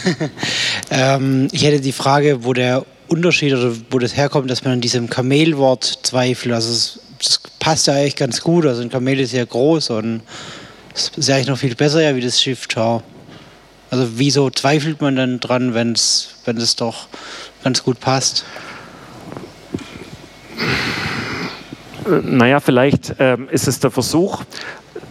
ähm, 0.90 1.48
ich 1.52 1.64
hätte 1.64 1.80
die 1.80 1.92
Frage, 1.92 2.44
wo 2.44 2.52
der 2.52 2.84
Unterschied 3.08 3.54
oder 3.54 3.72
wo 3.90 3.98
das 3.98 4.16
herkommt, 4.16 4.50
dass 4.50 4.64
man 4.64 4.74
an 4.74 4.80
diesem 4.80 5.08
Kamelwort 5.08 6.00
zweifelt. 6.02 6.54
Also 6.54 6.72
es, 6.72 7.00
das 7.18 7.40
passt 7.58 7.86
ja 7.86 7.94
eigentlich 7.94 8.16
ganz 8.16 8.40
gut. 8.40 8.66
Also 8.66 8.82
ein 8.82 8.90
Kamel 8.90 9.20
ist 9.20 9.32
ja 9.32 9.44
groß 9.44 9.90
und 9.90 10.22
es 10.94 11.10
ist 11.16 11.28
ja 11.28 11.36
eigentlich 11.36 11.48
noch 11.48 11.58
viel 11.58 11.74
besser 11.74 12.02
ja 12.02 12.14
wie 12.14 12.20
das 12.20 12.40
Schiffschau. 12.40 13.02
Also 13.90 14.06
wieso 14.16 14.50
zweifelt 14.50 15.00
man 15.00 15.16
dann 15.16 15.40
dran, 15.40 15.72
wenn 15.74 15.92
es 15.92 16.28
doch 16.76 17.08
ganz 17.62 17.82
gut 17.82 18.00
passt? 18.00 18.44
Naja, 22.22 22.60
vielleicht 22.60 23.16
ähm, 23.18 23.48
ist 23.50 23.68
es 23.68 23.80
der 23.80 23.90
Versuch, 23.90 24.44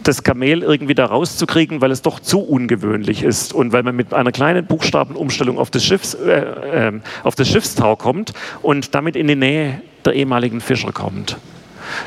das 0.02 0.22
Kamel 0.22 0.62
irgendwie 0.62 0.94
da 0.94 1.06
rauszukriegen, 1.06 1.80
weil 1.80 1.90
es 1.92 2.02
doch 2.02 2.18
zu 2.18 2.40
ungewöhnlich 2.40 3.22
ist 3.22 3.52
und 3.52 3.72
weil 3.72 3.82
man 3.82 3.94
mit 3.94 4.12
einer 4.14 4.32
kleinen 4.32 4.66
Buchstabenumstellung 4.66 5.58
auf 5.58 5.70
das, 5.70 5.84
Schiffs, 5.84 6.14
äh, 6.14 6.88
äh, 6.88 7.00
auf 7.22 7.34
das 7.34 7.48
Schiffstau 7.48 7.94
kommt 7.94 8.32
und 8.62 8.94
damit 8.94 9.16
in 9.16 9.28
die 9.28 9.36
Nähe 9.36 9.82
der 10.04 10.14
ehemaligen 10.14 10.60
Fischer 10.60 10.92
kommt. 10.92 11.36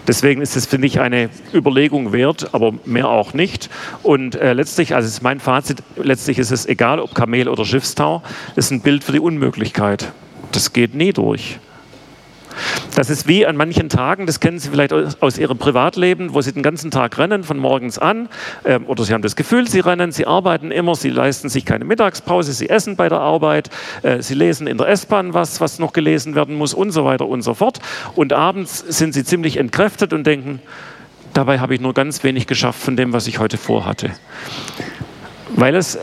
Deswegen 0.08 0.42
ist 0.42 0.56
es, 0.56 0.66
finde 0.66 0.88
ich, 0.88 1.00
eine 1.00 1.30
Überlegung 1.54 2.14
wert, 2.14 2.54
aber 2.54 2.74
mehr 2.86 3.10
auch 3.10 3.34
nicht. 3.34 3.70
Und 4.04 4.36
äh, 4.36 4.54
letztlich, 4.54 4.96
also 4.96 5.08
ist 5.08 5.22
mein 5.22 5.40
Fazit, 5.40 5.84
letztlich 5.96 6.40
ist 6.40 6.52
es 6.52 6.66
egal, 6.66 7.00
ob 7.00 7.16
Kamel 7.16 7.48
oder 7.48 7.66
Schiffstau, 7.66 8.22
ist 8.56 8.72
ein 8.72 8.82
Bild 8.82 9.04
für 9.04 9.12
die 9.12 9.20
Unmöglichkeit. 9.20 10.12
Das 10.52 10.74
geht 10.74 10.96
nie 10.96 11.14
durch. 11.14 11.60
Das 12.96 13.10
ist 13.10 13.28
wie 13.28 13.46
an 13.46 13.56
manchen 13.56 13.90
Tagen, 13.90 14.26
das 14.26 14.40
kennen 14.40 14.60
Sie 14.60 14.70
vielleicht 14.70 14.94
aus 14.94 15.38
Ihrem 15.38 15.58
Privatleben, 15.58 16.34
wo 16.34 16.42
Sie 16.42 16.52
den 16.52 16.64
ganzen 16.64 16.92
Tag 16.92 17.18
rennen, 17.18 17.44
von 17.44 17.58
morgens 17.58 17.98
an, 17.98 18.30
ähm, 18.66 18.86
oder 18.86 19.04
Sie 19.04 19.14
haben 19.14 19.22
das 19.22 19.36
Gefühl, 19.36 19.68
Sie 19.68 19.80
rennen, 19.80 20.12
Sie 20.12 20.28
arbeiten 20.28 20.72
immer, 20.72 20.96
Sie 20.96 21.10
leisten 21.10 21.50
sich 21.50 21.66
keine 21.66 21.86
Mittagspause, 21.86 22.54
Sie 22.54 22.70
essen 22.70 22.96
bei 22.96 23.10
der 23.10 23.20
Arbeit, 23.20 23.70
äh, 24.04 24.22
Sie 24.22 24.34
lesen 24.34 24.68
in 24.68 24.78
der 24.78 24.90
S-Bahn 24.90 25.34
was, 25.34 25.62
was 25.62 25.80
noch 25.80 25.94
gelesen 25.94 26.36
werden 26.36 26.56
muss 26.56 26.74
und 26.74 26.92
so 26.92 27.06
weiter 27.06 27.28
und 27.28 27.42
so 27.42 27.54
fort. 27.54 27.80
Und 28.16 28.34
abends 28.34 28.80
sind 28.80 29.14
Sie 29.14 29.24
ziemlich 29.24 29.58
entkräftet 29.58 30.14
und 30.14 30.26
denken, 30.28 30.62
dabei 31.34 31.60
habe 31.60 31.76
ich 31.76 31.82
nur 31.82 31.94
ganz 31.94 32.24
wenig 32.24 32.48
geschafft 32.48 32.82
von 32.82 32.96
dem, 32.96 33.14
was 33.14 33.28
ich 33.28 33.40
heute 33.40 33.58
vorhatte. 33.58 34.12
Weil 35.56 35.76
es 35.76 35.98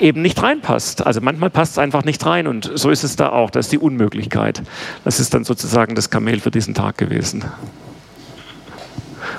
eben 0.00 0.22
nicht 0.22 0.42
reinpasst. 0.42 1.06
Also 1.06 1.20
manchmal 1.20 1.50
passt 1.50 1.72
es 1.72 1.78
einfach 1.78 2.04
nicht 2.04 2.24
rein 2.24 2.46
und 2.46 2.70
so 2.74 2.90
ist 2.90 3.04
es 3.04 3.16
da 3.16 3.30
auch. 3.30 3.50
Das 3.50 3.66
ist 3.66 3.72
die 3.72 3.78
Unmöglichkeit. 3.78 4.62
Das 5.04 5.20
ist 5.20 5.34
dann 5.34 5.44
sozusagen 5.44 5.94
das 5.94 6.10
Kamel 6.10 6.40
für 6.40 6.50
diesen 6.50 6.74
Tag 6.74 6.98
gewesen. 6.98 7.44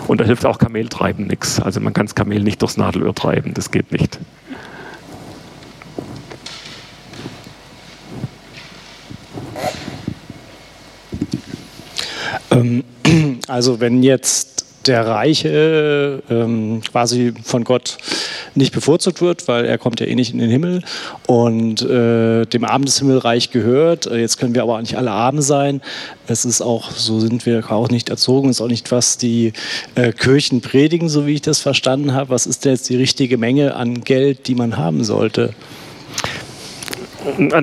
Und 0.07 0.21
da 0.21 0.25
hilft 0.25 0.45
auch 0.45 0.57
Kameltreiben 0.57 1.27
nichts. 1.27 1.59
Also 1.59 1.79
man 1.79 1.93
kann 1.93 2.05
das 2.05 2.15
Kamel 2.15 2.43
nicht 2.43 2.61
durchs 2.61 2.77
Nadelöhr 2.77 3.13
treiben, 3.13 3.53
das 3.53 3.71
geht 3.71 3.91
nicht. 3.91 4.19
Ähm, 12.51 12.83
also 13.47 13.79
wenn 13.79 14.03
jetzt 14.03 14.64
der 14.87 15.07
Reiche 15.07 16.21
ähm, 16.29 16.81
quasi 16.89 17.33
von 17.43 17.63
Gott 17.63 17.97
nicht 18.55 18.73
bevorzugt 18.73 19.21
wird, 19.21 19.47
weil 19.47 19.65
er 19.65 19.77
kommt 19.77 19.99
ja 19.99 20.05
eh 20.05 20.15
nicht 20.15 20.33
in 20.33 20.39
den 20.39 20.49
Himmel 20.49 20.81
und 21.27 21.81
äh, 21.81 22.45
dem 22.45 22.63
Armen 22.63 22.85
des 22.85 22.99
Himmelreich 22.99 23.51
gehört. 23.51 24.05
Äh, 24.05 24.17
jetzt 24.17 24.37
können 24.37 24.55
wir 24.55 24.63
aber 24.63 24.75
auch 24.75 24.81
nicht 24.81 24.97
alle 24.97 25.11
Arme 25.11 25.41
sein. 25.41 25.81
Es 26.27 26.45
ist 26.45 26.61
auch, 26.61 26.91
so 26.91 27.19
sind 27.19 27.45
wir 27.45 27.71
auch 27.71 27.89
nicht 27.89 28.09
erzogen, 28.09 28.49
ist 28.49 28.61
auch 28.61 28.67
nicht, 28.67 28.91
was 28.91 29.17
die 29.17 29.53
äh, 29.95 30.11
Kirchen 30.11 30.61
predigen, 30.61 31.09
so 31.09 31.27
wie 31.27 31.33
ich 31.33 31.41
das 31.41 31.59
verstanden 31.59 32.13
habe. 32.13 32.29
Was 32.29 32.45
ist 32.45 32.65
denn 32.65 32.73
jetzt 32.73 32.89
die 32.89 32.97
richtige 32.97 33.37
Menge 33.37 33.75
an 33.75 34.03
Geld, 34.03 34.47
die 34.47 34.55
man 34.55 34.77
haben 34.77 35.03
sollte? 35.03 35.53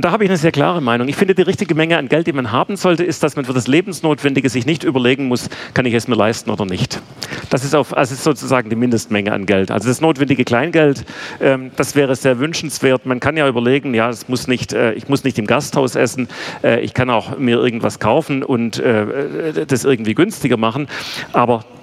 Da 0.00 0.10
habe 0.10 0.24
ich 0.24 0.30
eine 0.30 0.36
sehr 0.36 0.52
klare 0.52 0.80
Meinung. 0.80 1.08
Ich 1.08 1.16
finde, 1.16 1.34
die 1.34 1.42
richtige 1.42 1.74
Menge 1.74 1.98
an 1.98 2.08
Geld, 2.08 2.26
die 2.26 2.32
man 2.32 2.52
haben 2.52 2.76
sollte, 2.76 3.04
ist, 3.04 3.22
dass 3.22 3.36
man 3.36 3.44
für 3.44 3.52
das 3.52 3.68
Lebensnotwendige 3.68 4.48
sich 4.48 4.66
nicht 4.66 4.84
überlegen 4.84 5.26
muss, 5.26 5.48
kann 5.74 5.86
ich 5.86 5.94
es 5.94 6.08
mir 6.08 6.16
leisten 6.16 6.50
oder 6.50 6.64
nicht. 6.64 7.00
Das 7.50 7.64
ist, 7.64 7.74
auf, 7.74 7.96
also 7.96 8.14
ist 8.14 8.24
sozusagen 8.24 8.70
die 8.70 8.76
Mindestmenge 8.76 9.32
an 9.32 9.46
Geld. 9.46 9.70
Also 9.70 9.88
das 9.88 10.00
notwendige 10.00 10.44
Kleingeld, 10.44 11.04
ähm, 11.40 11.70
das 11.76 11.94
wäre 11.94 12.16
sehr 12.16 12.38
wünschenswert. 12.38 13.06
Man 13.06 13.20
kann 13.20 13.36
ja 13.36 13.48
überlegen, 13.48 13.94
ja, 13.94 14.08
es 14.10 14.28
muss 14.28 14.48
nicht, 14.48 14.72
äh, 14.72 14.92
ich 14.94 15.08
muss 15.08 15.24
nicht 15.24 15.38
im 15.38 15.46
Gasthaus 15.46 15.94
essen, 15.94 16.28
äh, 16.62 16.80
ich 16.80 16.94
kann 16.94 17.10
auch 17.10 17.38
mir 17.38 17.58
irgendwas 17.58 17.98
kaufen 17.98 18.42
und 18.42 18.78
äh, 18.78 19.66
das 19.66 19.84
irgendwie 19.84 20.14
günstiger 20.14 20.56
machen. 20.56 20.88
Aber 21.32 21.60
äh, 21.60 21.81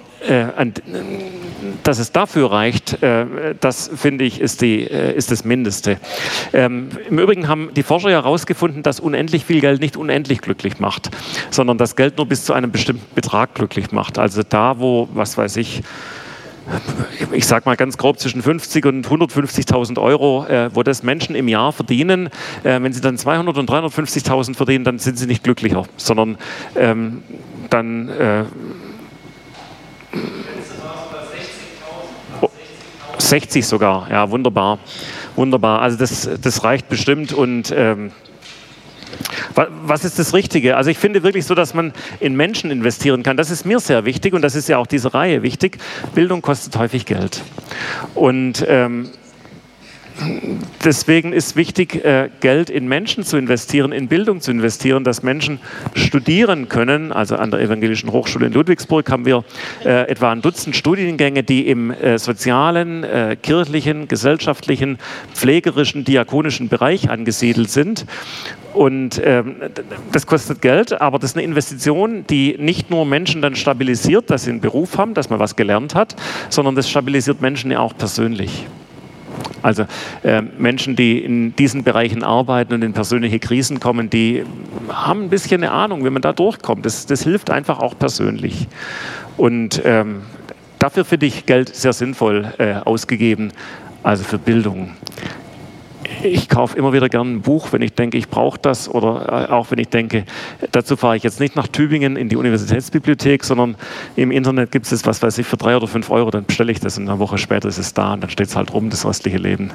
dass 1.82 1.98
es 1.98 2.12
dafür 2.12 2.52
reicht, 2.52 3.02
äh, 3.02 3.54
das 3.60 3.90
finde 3.94 4.24
ich, 4.24 4.40
ist, 4.40 4.60
die, 4.60 4.82
äh, 4.82 5.14
ist 5.16 5.30
das 5.30 5.44
Mindeste. 5.44 5.98
Ähm, 6.52 6.88
Im 7.08 7.18
Übrigen 7.18 7.48
haben 7.48 7.70
die 7.74 7.82
Forscher 7.82 8.10
herausgefunden, 8.10 8.82
dass 8.82 9.00
unendlich 9.00 9.44
viel 9.44 9.60
Geld 9.60 9.80
nicht 9.80 9.96
unendlich 9.96 10.40
glücklich 10.40 10.78
macht, 10.78 11.10
sondern 11.50 11.78
dass 11.78 11.96
Geld 11.96 12.16
nur 12.16 12.26
bis 12.26 12.44
zu 12.44 12.52
einem 12.52 12.70
bestimmten 12.70 13.14
Betrag 13.14 13.54
glücklich 13.54 13.92
macht. 13.92 14.18
Also 14.18 14.42
da, 14.48 14.78
wo, 14.78 15.08
was 15.12 15.38
weiß 15.38 15.56
ich, 15.56 15.82
ich 17.32 17.46
sage 17.46 17.62
mal 17.64 17.76
ganz 17.76 17.96
grob, 17.96 18.18
zwischen 18.18 18.42
50 18.42 18.86
und 18.86 19.06
150.000 19.06 20.00
Euro, 20.00 20.46
äh, 20.46 20.70
wo 20.74 20.82
das 20.82 21.02
Menschen 21.02 21.34
im 21.34 21.48
Jahr 21.48 21.72
verdienen. 21.72 22.28
Äh, 22.62 22.80
wenn 22.82 22.92
sie 22.92 23.00
dann 23.00 23.18
200 23.18 23.56
und 23.58 23.68
350.000 23.68 24.54
verdienen, 24.54 24.84
dann 24.84 24.98
sind 24.98 25.18
sie 25.18 25.26
nicht 25.26 25.42
glücklicher, 25.42 25.84
sondern 25.96 26.38
ähm, 26.76 27.22
dann... 27.70 28.08
Äh, 28.08 28.44
60 33.30 33.66
sogar, 33.66 34.10
ja, 34.10 34.30
wunderbar. 34.30 34.78
Wunderbar. 35.36 35.82
Also 35.82 35.96
das, 35.96 36.28
das 36.42 36.64
reicht 36.64 36.88
bestimmt 36.88 37.32
und 37.32 37.72
ähm, 37.74 38.10
was 39.54 40.04
ist 40.04 40.18
das 40.18 40.34
Richtige? 40.34 40.76
Also 40.76 40.90
ich 40.90 40.98
finde 40.98 41.22
wirklich 41.22 41.44
so, 41.46 41.54
dass 41.54 41.72
man 41.74 41.92
in 42.18 42.36
Menschen 42.36 42.70
investieren 42.70 43.22
kann. 43.22 43.36
Das 43.36 43.50
ist 43.50 43.64
mir 43.64 43.78
sehr 43.80 44.04
wichtig 44.04 44.34
und 44.34 44.42
das 44.42 44.54
ist 44.54 44.68
ja 44.68 44.78
auch 44.78 44.86
diese 44.86 45.14
Reihe 45.14 45.42
wichtig. 45.42 45.78
Bildung 46.14 46.42
kostet 46.42 46.76
häufig 46.76 47.06
Geld. 47.06 47.42
Und 48.14 48.64
ähm, 48.68 49.10
deswegen 50.84 51.32
ist 51.32 51.56
wichtig, 51.56 52.04
äh, 52.04 52.30
Geld 52.40 52.70
in 52.70 52.88
Menschen 52.88 53.24
zu 53.24 53.36
investieren, 53.36 53.92
in 53.92 54.08
Bildung 54.08 54.40
zu 54.40 54.50
investieren, 54.50 55.04
dass 55.04 55.22
Menschen 55.22 55.60
studieren 55.94 56.68
können. 56.68 57.12
Also 57.12 57.36
an 57.36 57.50
der 57.50 57.60
Evangelischen 57.60 58.12
Hochschule 58.12 58.46
in 58.46 58.52
Ludwigsburg 58.52 59.10
haben 59.10 59.24
wir 59.24 59.44
äh, 59.84 60.08
etwa 60.08 60.32
ein 60.32 60.42
Dutzend 60.42 60.76
Studiengänge, 60.76 61.42
die 61.42 61.68
im 61.68 61.90
äh, 61.90 62.18
sozialen, 62.18 63.06
kirchlichen, 63.42 64.08
gesellschaftlichen, 64.08 64.98
pflegerischen, 65.34 66.04
diakonischen 66.04 66.68
Bereich 66.68 67.10
angesiedelt 67.10 67.70
sind. 67.70 68.06
Und 68.72 69.20
ähm, 69.24 69.56
das 70.12 70.26
kostet 70.26 70.62
Geld, 70.62 71.00
aber 71.00 71.18
das 71.18 71.30
ist 71.30 71.36
eine 71.36 71.44
Investition, 71.44 72.24
die 72.28 72.56
nicht 72.58 72.90
nur 72.90 73.04
Menschen 73.04 73.42
dann 73.42 73.56
stabilisiert, 73.56 74.30
dass 74.30 74.44
sie 74.44 74.50
einen 74.50 74.60
Beruf 74.60 74.96
haben, 74.96 75.14
dass 75.14 75.30
man 75.30 75.40
was 75.40 75.56
gelernt 75.56 75.94
hat, 75.94 76.14
sondern 76.50 76.74
das 76.74 76.88
stabilisiert 76.88 77.40
Menschen 77.40 77.70
ja 77.70 77.80
auch 77.80 77.96
persönlich. 77.96 78.66
Also 79.62 79.86
äh, 80.22 80.42
Menschen, 80.42 80.96
die 80.96 81.18
in 81.18 81.54
diesen 81.56 81.84
Bereichen 81.84 82.22
arbeiten 82.22 82.74
und 82.74 82.82
in 82.82 82.92
persönliche 82.92 83.38
Krisen 83.38 83.80
kommen, 83.80 84.10
die 84.10 84.44
haben 84.88 85.24
ein 85.24 85.30
bisschen 85.30 85.62
eine 85.62 85.72
Ahnung, 85.72 86.04
wie 86.04 86.10
man 86.10 86.22
da 86.22 86.32
durchkommt. 86.32 86.86
Das, 86.86 87.06
das 87.06 87.22
hilft 87.22 87.50
einfach 87.50 87.78
auch 87.78 87.98
persönlich. 87.98 88.68
Und 89.36 89.82
ähm, 89.84 90.22
dafür 90.78 91.04
finde 91.04 91.26
ich 91.26 91.46
Geld 91.46 91.74
sehr 91.74 91.92
sinnvoll 91.92 92.52
äh, 92.58 92.74
ausgegeben, 92.74 93.52
also 94.02 94.24
für 94.24 94.38
Bildung 94.38 94.92
ich 96.22 96.48
kaufe 96.48 96.76
immer 96.76 96.92
wieder 96.92 97.08
gerne 97.08 97.30
ein 97.30 97.40
Buch, 97.42 97.72
wenn 97.72 97.82
ich 97.82 97.94
denke, 97.94 98.18
ich 98.18 98.28
brauche 98.28 98.58
das 98.58 98.88
oder 98.88 99.48
äh, 99.48 99.52
auch 99.52 99.70
wenn 99.70 99.78
ich 99.78 99.88
denke, 99.88 100.24
dazu 100.72 100.96
fahre 100.96 101.16
ich 101.16 101.22
jetzt 101.22 101.40
nicht 101.40 101.56
nach 101.56 101.68
Tübingen 101.68 102.16
in 102.16 102.28
die 102.28 102.36
Universitätsbibliothek, 102.36 103.44
sondern 103.44 103.76
im 104.16 104.30
Internet 104.30 104.70
gibt 104.70 104.90
es 104.90 105.06
was 105.06 105.22
weiß 105.22 105.38
ich, 105.38 105.46
für 105.46 105.56
drei 105.56 105.76
oder 105.76 105.86
fünf 105.86 106.10
Euro, 106.10 106.30
dann 106.30 106.44
bestelle 106.44 106.72
ich 106.72 106.80
das 106.80 106.98
und 106.98 107.08
eine 107.08 107.18
Woche 107.18 107.38
später 107.38 107.68
ist 107.68 107.78
es 107.78 107.94
da 107.94 108.14
und 108.14 108.22
dann 108.22 108.30
steht 108.30 108.48
es 108.48 108.56
halt 108.56 108.72
rum, 108.72 108.90
das 108.90 109.06
restliche 109.06 109.38
Leben. 109.38 109.72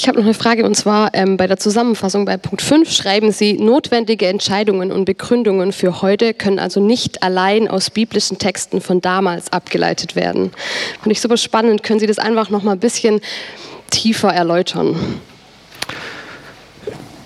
Ich 0.00 0.08
habe 0.08 0.16
noch 0.16 0.24
eine 0.24 0.32
Frage 0.32 0.64
und 0.64 0.74
zwar 0.74 1.10
ähm, 1.12 1.36
bei 1.36 1.46
der 1.46 1.58
Zusammenfassung 1.58 2.24
bei 2.24 2.38
Punkt 2.38 2.62
5 2.62 2.90
schreiben 2.90 3.32
Sie, 3.32 3.58
notwendige 3.58 4.28
Entscheidungen 4.28 4.92
und 4.92 5.04
Begründungen 5.04 5.72
für 5.72 6.00
heute 6.00 6.32
können 6.32 6.58
also 6.58 6.80
nicht 6.80 7.22
allein 7.22 7.68
aus 7.68 7.90
biblischen 7.90 8.38
Texten 8.38 8.80
von 8.80 9.02
damals 9.02 9.52
abgeleitet 9.52 10.16
werden. 10.16 10.52
Fand 11.02 11.12
ich 11.12 11.20
super 11.20 11.36
spannend. 11.36 11.82
Können 11.82 12.00
Sie 12.00 12.06
das 12.06 12.18
einfach 12.18 12.48
noch 12.48 12.62
mal 12.62 12.72
ein 12.72 12.78
bisschen 12.78 13.20
tiefer 13.90 14.30
erläutern? 14.30 15.20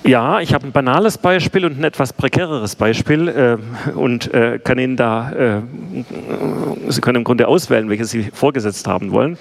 Ja, 0.07 0.41
ich 0.41 0.53
habe 0.53 0.67
ein 0.67 0.73
banales 0.73 1.17
Beispiel 1.17 1.65
und 1.65 1.79
ein 1.79 1.85
etwas 1.85 2.13
prekäreres 2.13 2.77
Beispiel 2.77 3.27
äh, 3.27 3.93
und 3.93 4.35
äh, 4.35 4.59
kann 4.63 4.79
Ihnen 4.79 4.99
da, 4.99 5.33
äh, 5.33 5.63
Sie 6.89 7.01
können 7.01 7.17
im 7.17 7.25
Grunde 7.25 7.49
auswählen, 7.49 7.89
welches 7.89 8.11
Sie 8.11 8.25
vorgesetzt 8.25 8.87
haben 8.87 9.13
wollen. 9.13 9.39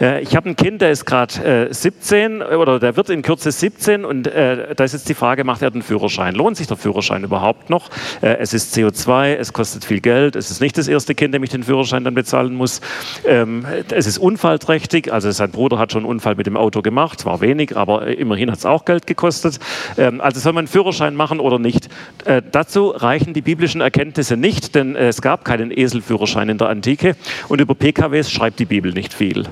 Äh, 0.00 0.22
ich 0.22 0.34
habe 0.34 0.48
ein 0.48 0.56
Kind, 0.56 0.82
der 0.82 0.90
ist 0.90 1.04
gerade 1.04 1.68
17 1.70 2.40
äh, 2.40 2.44
oder 2.56 2.80
der 2.80 2.96
wird 2.96 3.08
in 3.08 3.22
Kürze 3.22 3.52
17 3.52 4.04
und 4.04 4.26
äh, 4.26 4.74
da 4.74 4.82
ist 4.82 4.94
jetzt 4.94 5.08
die 5.08 5.14
Frage, 5.14 5.44
macht 5.44 5.62
er 5.62 5.70
den 5.70 5.82
Führerschein? 5.82 6.34
Lohnt 6.34 6.56
sich 6.56 6.66
der 6.66 6.76
Führerschein 6.76 7.22
überhaupt 7.22 7.70
noch? 7.70 7.88
es 8.20 8.52
ist 8.52 8.76
CO2, 8.76 9.34
es 9.34 9.52
kostet 9.52 9.84
viel 9.84 10.00
Geld, 10.00 10.34
es 10.34 10.50
ist 10.50 10.60
nicht 10.60 10.76
das 10.76 10.88
erste 10.88 11.14
Kind, 11.14 11.34
dem 11.34 11.44
ich 11.44 11.50
den 11.50 11.62
Führerschein 11.62 12.02
dann 12.02 12.14
bezahlen 12.14 12.54
muss. 12.54 12.80
Ähm, 13.24 13.64
es 13.90 14.08
ist 14.08 14.18
unfallträchtig, 14.18 15.12
also 15.12 15.30
sein 15.30 15.52
Bruder 15.52 15.78
hat 15.78 15.92
schon 15.92 16.00
einen 16.00 16.10
Unfall 16.10 16.34
mit 16.34 16.46
dem 16.46 16.56
Auto 16.56 16.82
gemacht, 16.82 17.20
zwar 17.20 17.40
wenig, 17.40 17.76
aber 17.76 18.08
immerhin 18.08 18.50
hat 18.50 18.58
es 18.58 18.66
auch 18.66 18.84
Geld 18.84 19.06
gekostet. 19.06 19.60
Ähm, 20.00 20.20
also 20.20 20.40
soll 20.40 20.54
man 20.54 20.62
einen 20.62 20.68
Führerschein 20.68 21.14
machen 21.14 21.40
oder 21.40 21.58
nicht? 21.58 21.88
Äh, 22.24 22.42
dazu 22.50 22.88
reichen 22.88 23.34
die 23.34 23.42
biblischen 23.42 23.82
Erkenntnisse 23.82 24.36
nicht, 24.36 24.74
denn 24.74 24.96
äh, 24.96 25.08
es 25.08 25.20
gab 25.20 25.44
keinen 25.44 25.70
Eselführerschein 25.70 26.48
in 26.48 26.58
der 26.58 26.70
Antike 26.70 27.16
und 27.48 27.60
über 27.60 27.74
PKWs 27.74 28.30
schreibt 28.30 28.58
die 28.58 28.64
Bibel 28.64 28.92
nicht 28.92 29.12
viel. 29.12 29.44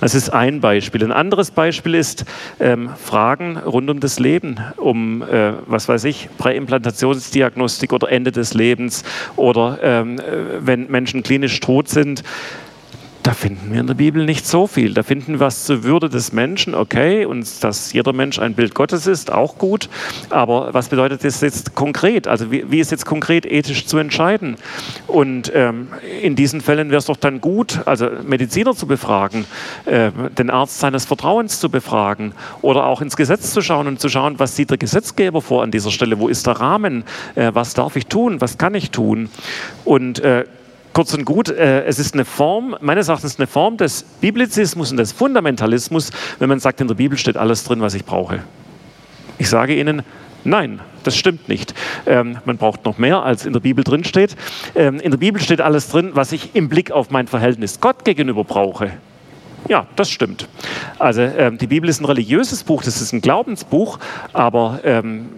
Das 0.00 0.14
ist 0.14 0.30
ein 0.30 0.60
Beispiel. 0.60 1.04
Ein 1.04 1.12
anderes 1.12 1.50
Beispiel 1.50 1.94
ist 1.94 2.24
ähm, 2.58 2.90
Fragen 2.96 3.58
rund 3.58 3.90
um 3.90 4.00
das 4.00 4.18
Leben, 4.18 4.56
um, 4.76 5.22
äh, 5.22 5.52
was 5.66 5.88
weiß 5.88 6.04
ich, 6.04 6.28
Präimplantationsdiagnostik 6.38 7.92
oder 7.92 8.10
Ende 8.10 8.32
des 8.32 8.54
Lebens 8.54 9.04
oder 9.36 9.78
ähm, 9.82 10.18
äh, 10.18 10.22
wenn 10.60 10.90
Menschen 10.90 11.22
klinisch 11.22 11.60
tot 11.60 11.88
sind. 11.88 12.24
Da 13.22 13.34
finden 13.34 13.70
wir 13.70 13.80
in 13.80 13.86
der 13.86 13.94
Bibel 13.94 14.24
nicht 14.24 14.46
so 14.46 14.66
viel. 14.66 14.94
Da 14.94 15.02
finden 15.02 15.34
wir 15.34 15.40
was 15.40 15.66
zur 15.66 15.82
Würde 15.82 16.08
des 16.08 16.32
Menschen, 16.32 16.74
okay, 16.74 17.26
und 17.26 17.62
dass 17.62 17.92
jeder 17.92 18.14
Mensch 18.14 18.38
ein 18.38 18.54
Bild 18.54 18.74
Gottes 18.74 19.06
ist, 19.06 19.30
auch 19.30 19.58
gut. 19.58 19.90
Aber 20.30 20.72
was 20.72 20.88
bedeutet 20.88 21.22
das 21.22 21.42
jetzt 21.42 21.74
konkret? 21.74 22.26
Also 22.26 22.50
wie, 22.50 22.70
wie 22.70 22.80
ist 22.80 22.90
jetzt 22.90 23.04
konkret 23.04 23.44
ethisch 23.44 23.84
zu 23.84 23.98
entscheiden? 23.98 24.56
Und 25.06 25.52
ähm, 25.54 25.88
in 26.22 26.34
diesen 26.34 26.62
Fällen 26.62 26.88
wäre 26.88 26.98
es 26.98 27.06
doch 27.06 27.18
dann 27.18 27.42
gut, 27.42 27.80
also 27.84 28.08
Mediziner 28.24 28.74
zu 28.74 28.86
befragen, 28.86 29.44
äh, 29.84 30.10
den 30.38 30.48
Arzt 30.48 30.78
seines 30.78 31.04
Vertrauens 31.04 31.60
zu 31.60 31.68
befragen 31.68 32.32
oder 32.62 32.86
auch 32.86 33.02
ins 33.02 33.16
Gesetz 33.16 33.52
zu 33.52 33.60
schauen 33.60 33.86
und 33.86 34.00
zu 34.00 34.08
schauen, 34.08 34.38
was 34.38 34.56
sieht 34.56 34.70
der 34.70 34.78
Gesetzgeber 34.78 35.42
vor 35.42 35.62
an 35.62 35.70
dieser 35.70 35.90
Stelle? 35.90 36.18
Wo 36.18 36.28
ist 36.28 36.46
der 36.46 36.54
Rahmen? 36.54 37.04
Äh, 37.34 37.50
was 37.52 37.74
darf 37.74 37.96
ich 37.96 38.06
tun? 38.06 38.40
Was 38.40 38.56
kann 38.56 38.74
ich 38.74 38.90
tun? 38.90 39.28
Und 39.84 40.20
äh, 40.20 40.46
kurz 40.92 41.14
und 41.14 41.24
gut, 41.24 41.48
äh, 41.48 41.84
es 41.84 41.98
ist 41.98 42.14
eine 42.14 42.24
Form, 42.24 42.76
meines 42.80 43.08
Erachtens 43.08 43.38
eine 43.38 43.46
Form 43.46 43.76
des 43.76 44.02
Biblizismus 44.20 44.90
und 44.90 44.96
des 44.96 45.12
Fundamentalismus, 45.12 46.10
wenn 46.38 46.48
man 46.48 46.60
sagt, 46.60 46.80
in 46.80 46.88
der 46.88 46.94
Bibel 46.94 47.16
steht 47.18 47.36
alles 47.36 47.64
drin, 47.64 47.80
was 47.80 47.94
ich 47.94 48.04
brauche. 48.04 48.40
Ich 49.38 49.48
sage 49.48 49.74
Ihnen, 49.74 50.02
nein, 50.44 50.80
das 51.04 51.16
stimmt 51.16 51.48
nicht. 51.48 51.74
Ähm, 52.06 52.38
man 52.44 52.56
braucht 52.56 52.84
noch 52.84 52.98
mehr, 52.98 53.22
als 53.22 53.46
in 53.46 53.52
der 53.52 53.60
Bibel 53.60 53.84
drin 53.84 54.04
steht. 54.04 54.36
Ähm, 54.74 55.00
in 55.00 55.10
der 55.10 55.18
Bibel 55.18 55.40
steht 55.40 55.60
alles 55.60 55.88
drin, 55.88 56.10
was 56.14 56.32
ich 56.32 56.54
im 56.54 56.68
Blick 56.68 56.90
auf 56.90 57.10
mein 57.10 57.26
Verhältnis 57.26 57.80
Gott 57.80 58.04
gegenüber 58.04 58.44
brauche. 58.44 58.90
Ja, 59.68 59.86
das 59.96 60.10
stimmt. 60.10 60.48
Also 60.98 61.22
ähm, 61.22 61.58
die 61.58 61.66
Bibel 61.66 61.88
ist 61.88 62.00
ein 62.00 62.06
religiöses 62.06 62.64
Buch, 62.64 62.82
das 62.82 63.00
ist 63.00 63.12
ein 63.12 63.20
Glaubensbuch, 63.20 63.98
aber 64.32 64.80
ähm, 64.84 65.28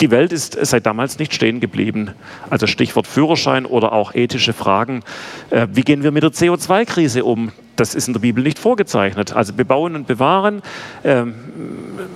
die 0.00 0.10
Welt 0.10 0.32
ist 0.32 0.58
seit 0.62 0.86
damals 0.86 1.18
nicht 1.18 1.34
stehen 1.34 1.60
geblieben. 1.60 2.12
Also 2.48 2.66
Stichwort 2.66 3.06
Führerschein 3.06 3.66
oder 3.66 3.92
auch 3.92 4.14
ethische 4.14 4.52
Fragen. 4.52 5.02
Äh, 5.50 5.68
wie 5.72 5.82
gehen 5.82 6.02
wir 6.02 6.10
mit 6.10 6.22
der 6.22 6.30
CO2-Krise 6.30 7.24
um? 7.24 7.52
Das 7.76 7.94
ist 7.94 8.08
in 8.08 8.14
der 8.14 8.20
Bibel 8.20 8.42
nicht 8.42 8.58
vorgezeichnet. 8.58 9.34
Also 9.34 9.52
bebauen 9.52 9.94
und 9.94 10.06
bewahren, 10.06 10.62
ähm, 11.04 11.34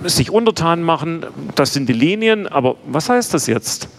sich 0.03 0.29
untertan 0.29 0.81
machen, 0.81 1.25
das 1.55 1.73
sind 1.73 1.87
die 1.89 1.93
Linien. 1.93 2.47
Aber 2.47 2.75
was 2.85 3.09
heißt 3.09 3.33
das 3.33 3.47
jetzt? 3.47 3.89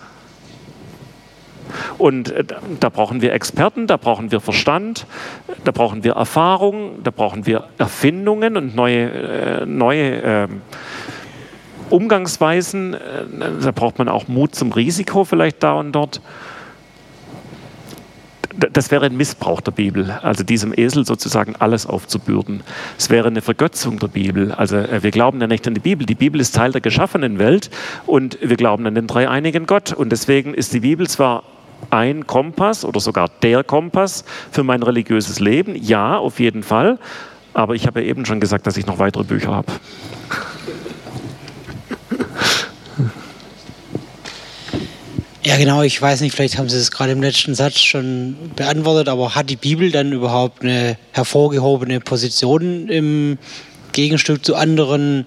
Und 1.99 2.31
äh, 2.31 2.45
da 2.81 2.89
brauchen 2.89 3.21
wir 3.21 3.33
Experten, 3.33 3.87
da 3.87 3.97
brauchen 3.97 4.31
wir 4.31 4.41
Verstand, 4.41 5.07
da 5.65 5.73
brauchen 5.73 6.05
wir 6.05 6.13
Erfahrung, 6.13 7.03
da 7.03 7.11
brauchen 7.11 7.47
wir 7.47 7.65
Erfindungen 7.79 8.57
und 8.57 8.75
neue, 8.75 9.11
äh, 9.11 9.67
neue 9.67 10.23
äh, 10.23 10.49
Umgangsweisen, 11.91 12.95
äh, 12.95 12.99
da 13.63 13.71
braucht 13.71 13.99
man 13.99 14.09
auch 14.09 14.29
Mut 14.29 14.55
zum 14.55 14.73
Risiko 14.73 15.25
vielleicht 15.25 15.63
da 15.63 15.75
und 15.75 15.93
dort. 15.93 16.21
Das 18.73 18.91
wäre 18.91 19.05
ein 19.05 19.17
Missbrauch 19.17 19.61
der 19.61 19.73
Bibel, 19.73 20.11
also 20.23 20.43
diesem 20.43 20.73
Esel 20.75 21.05
sozusagen 21.05 21.57
alles 21.57 21.85
aufzubürden. 21.85 22.63
Es 22.97 23.11
wäre 23.11 23.29
eine 23.29 23.43
Vergötzung 23.43 23.99
der 23.99 24.09
Bibel. 24.09 24.53
Also 24.53 24.77
äh, 24.77 25.03
wir 25.03 25.11
glauben 25.11 25.41
ja 25.41 25.47
nicht 25.47 25.67
an 25.69 25.75
die 25.75 25.81
Bibel. 25.81 26.07
Die 26.07 26.15
Bibel 26.15 26.41
ist 26.41 26.55
Teil 26.55 26.73
der 26.73 26.81
geschaffenen 26.81 27.39
Welt 27.39 27.71
und 28.07 28.39
wir 28.41 28.57
glauben 28.57 28.87
an 28.87 28.95
den 28.95 29.07
dreieinigen 29.07 29.67
Gott. 29.67 29.93
Und 29.93 30.11
deswegen 30.11 30.55
ist 30.55 30.73
die 30.73 30.81
Bibel 30.81 31.07
zwar 31.07 31.43
ein 31.91 32.27
Kompass 32.27 32.85
oder 32.85 33.01
sogar 33.01 33.29
der 33.43 33.63
Kompass 33.63 34.25
für 34.51 34.65
mein 34.65 34.83
religiöses 34.83 35.41
Leben, 35.41 35.77
ja, 35.77 36.17
auf 36.17 36.41
jeden 36.41 36.63
Fall. 36.63 36.99
Aber 37.55 37.75
ich 37.75 37.87
habe 37.87 38.01
ja 38.01 38.07
eben 38.07 38.27
schon 38.27 38.41
gesagt, 38.41 38.67
dass 38.67 38.77
ich 38.77 38.87
noch 38.87 38.99
weitere 38.99 39.25
Bücher 39.25 39.55
habe. 39.55 39.73
Ja, 45.47 45.57
genau, 45.57 45.83
ich 45.83 46.03
weiß 46.03 46.23
nicht, 46.23 46.35
vielleicht 46.35 46.59
haben 46.59 46.69
Sie 46.69 46.77
es 46.77 46.91
gerade 46.91 47.13
im 47.13 47.23
letzten 47.23 47.55
Satz 47.55 47.79
schon 47.79 48.35
beantwortet, 48.57 49.09
aber 49.09 49.37
hat 49.37 49.49
die 49.49 49.55
Bibel 49.55 49.93
dann 49.93 50.11
überhaupt 50.11 50.65
eine 50.65 50.97
hervorgehobene 51.13 52.01
Position 52.01 52.89
im 52.89 53.39
Gegenstück 53.93 54.45
zu 54.45 54.57
anderen 54.57 55.25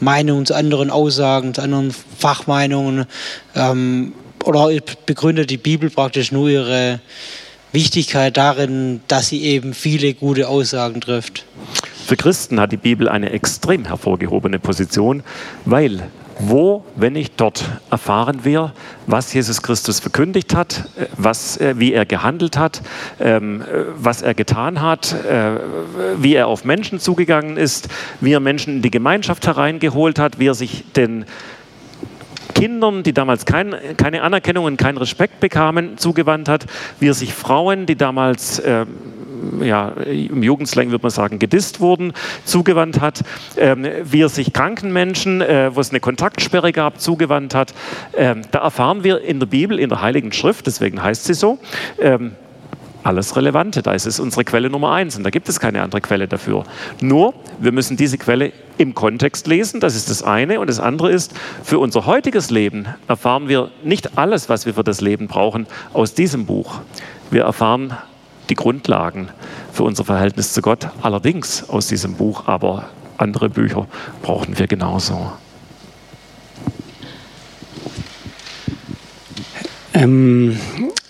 Meinungen, 0.00 0.46
zu 0.46 0.56
anderen 0.56 0.90
Aussagen, 0.90 1.54
zu 1.54 1.62
anderen 1.62 1.92
Fachmeinungen. 1.92 3.06
Ähm, 3.54 4.14
oder 4.44 4.68
begründet 5.06 5.50
die 5.50 5.58
Bibel 5.58 5.90
praktisch 5.90 6.32
nur 6.32 6.48
ihre 6.48 6.98
Wichtigkeit 7.70 8.36
darin, 8.36 9.00
dass 9.06 9.28
sie 9.28 9.44
eben 9.44 9.74
viele 9.74 10.12
gute 10.14 10.48
Aussagen 10.48 11.00
trifft. 11.00 11.44
Für 12.04 12.16
Christen 12.16 12.58
hat 12.58 12.72
die 12.72 12.76
Bibel 12.76 13.08
eine 13.08 13.30
extrem 13.30 13.84
hervorgehobene 13.84 14.58
Position, 14.58 15.22
weil 15.64 16.02
wo, 16.38 16.84
wenn 16.96 17.14
nicht 17.14 17.34
dort, 17.40 17.64
erfahren 17.90 18.40
wir, 18.44 18.72
was 19.06 19.32
Jesus 19.32 19.62
Christus 19.62 20.00
verkündigt 20.00 20.54
hat, 20.54 20.88
äh, 20.96 21.06
was, 21.16 21.56
äh, 21.58 21.74
wie 21.78 21.92
er 21.92 22.06
gehandelt 22.06 22.56
hat, 22.56 22.82
ähm, 23.20 23.62
äh, 23.62 23.84
was 23.96 24.22
er 24.22 24.34
getan 24.34 24.80
hat, 24.80 25.14
wie 26.18 26.34
er 26.34 26.46
auf 26.46 26.64
Menschen 26.64 26.98
zugegangen 26.98 27.56
ist, 27.56 27.88
wie 28.20 28.32
er 28.32 28.40
Menschen 28.40 28.76
in 28.76 28.82
die 28.82 28.90
Gemeinschaft 28.90 29.46
hereingeholt 29.46 30.18
hat, 30.18 30.38
wie 30.38 30.46
er 30.46 30.54
sich 30.54 30.84
den 30.94 31.24
Kindern, 32.54 33.02
die 33.02 33.12
damals 33.12 33.44
kein, 33.44 33.74
keine 33.96 34.22
Anerkennung 34.22 34.64
und 34.64 34.76
keinen 34.76 34.98
Respekt 34.98 35.40
bekamen, 35.40 35.98
zugewandt 35.98 36.48
hat, 36.48 36.66
wie 37.00 37.08
er 37.08 37.14
sich 37.14 37.34
Frauen, 37.34 37.86
die 37.86 37.96
damals 37.96 38.58
äh, 38.60 38.86
ja, 39.62 39.88
im 39.88 40.42
Jugendslang 40.42 40.90
würde 40.90 41.02
man 41.02 41.10
sagen, 41.10 41.38
gedisst 41.38 41.80
wurden, 41.80 42.12
zugewandt 42.44 43.00
hat, 43.00 43.22
ähm, 43.56 43.86
wie 44.04 44.22
er 44.22 44.28
sich 44.28 44.52
kranken 44.52 44.92
Menschen, 44.92 45.40
äh, 45.40 45.74
wo 45.74 45.80
es 45.80 45.90
eine 45.90 46.00
Kontaktsperre 46.00 46.72
gab, 46.72 47.00
zugewandt 47.00 47.54
hat. 47.54 47.74
Ähm, 48.16 48.42
da 48.50 48.60
erfahren 48.60 49.04
wir 49.04 49.20
in 49.22 49.40
der 49.40 49.46
Bibel, 49.46 49.78
in 49.78 49.88
der 49.88 50.02
Heiligen 50.02 50.32
Schrift, 50.32 50.66
deswegen 50.66 51.02
heißt 51.02 51.24
sie 51.24 51.34
so, 51.34 51.58
ähm, 51.98 52.32
alles 53.04 53.36
Relevante. 53.36 53.82
Da 53.82 53.92
ist 53.92 54.06
es 54.06 54.20
unsere 54.20 54.44
Quelle 54.44 54.70
Nummer 54.70 54.92
eins 54.92 55.16
und 55.16 55.24
da 55.24 55.30
gibt 55.30 55.48
es 55.48 55.60
keine 55.60 55.82
andere 55.82 56.00
Quelle 56.00 56.28
dafür. 56.28 56.64
Nur, 57.00 57.34
wir 57.58 57.72
müssen 57.72 57.96
diese 57.96 58.18
Quelle 58.18 58.52
im 58.78 58.94
Kontext 58.94 59.46
lesen, 59.46 59.80
das 59.80 59.94
ist 59.94 60.10
das 60.10 60.22
eine. 60.22 60.60
Und 60.60 60.68
das 60.68 60.80
andere 60.80 61.10
ist, 61.10 61.34
für 61.62 61.78
unser 61.78 62.06
heutiges 62.06 62.50
Leben 62.50 62.86
erfahren 63.08 63.48
wir 63.48 63.70
nicht 63.82 64.18
alles, 64.18 64.48
was 64.48 64.66
wir 64.66 64.74
für 64.74 64.84
das 64.84 65.00
Leben 65.00 65.28
brauchen, 65.28 65.66
aus 65.92 66.14
diesem 66.14 66.46
Buch. 66.46 66.80
Wir 67.30 67.42
erfahren 67.42 67.96
die 68.52 68.56
Grundlagen 68.56 69.30
für 69.72 69.82
unser 69.84 70.04
Verhältnis 70.04 70.52
zu 70.52 70.60
Gott 70.60 70.86
allerdings 71.00 71.70
aus 71.70 71.86
diesem 71.86 72.16
Buch, 72.16 72.46
aber 72.46 72.90
andere 73.16 73.48
Bücher 73.48 73.86
brauchen 74.20 74.58
wir 74.58 74.66
genauso. 74.66 75.32
Ähm, 79.94 80.58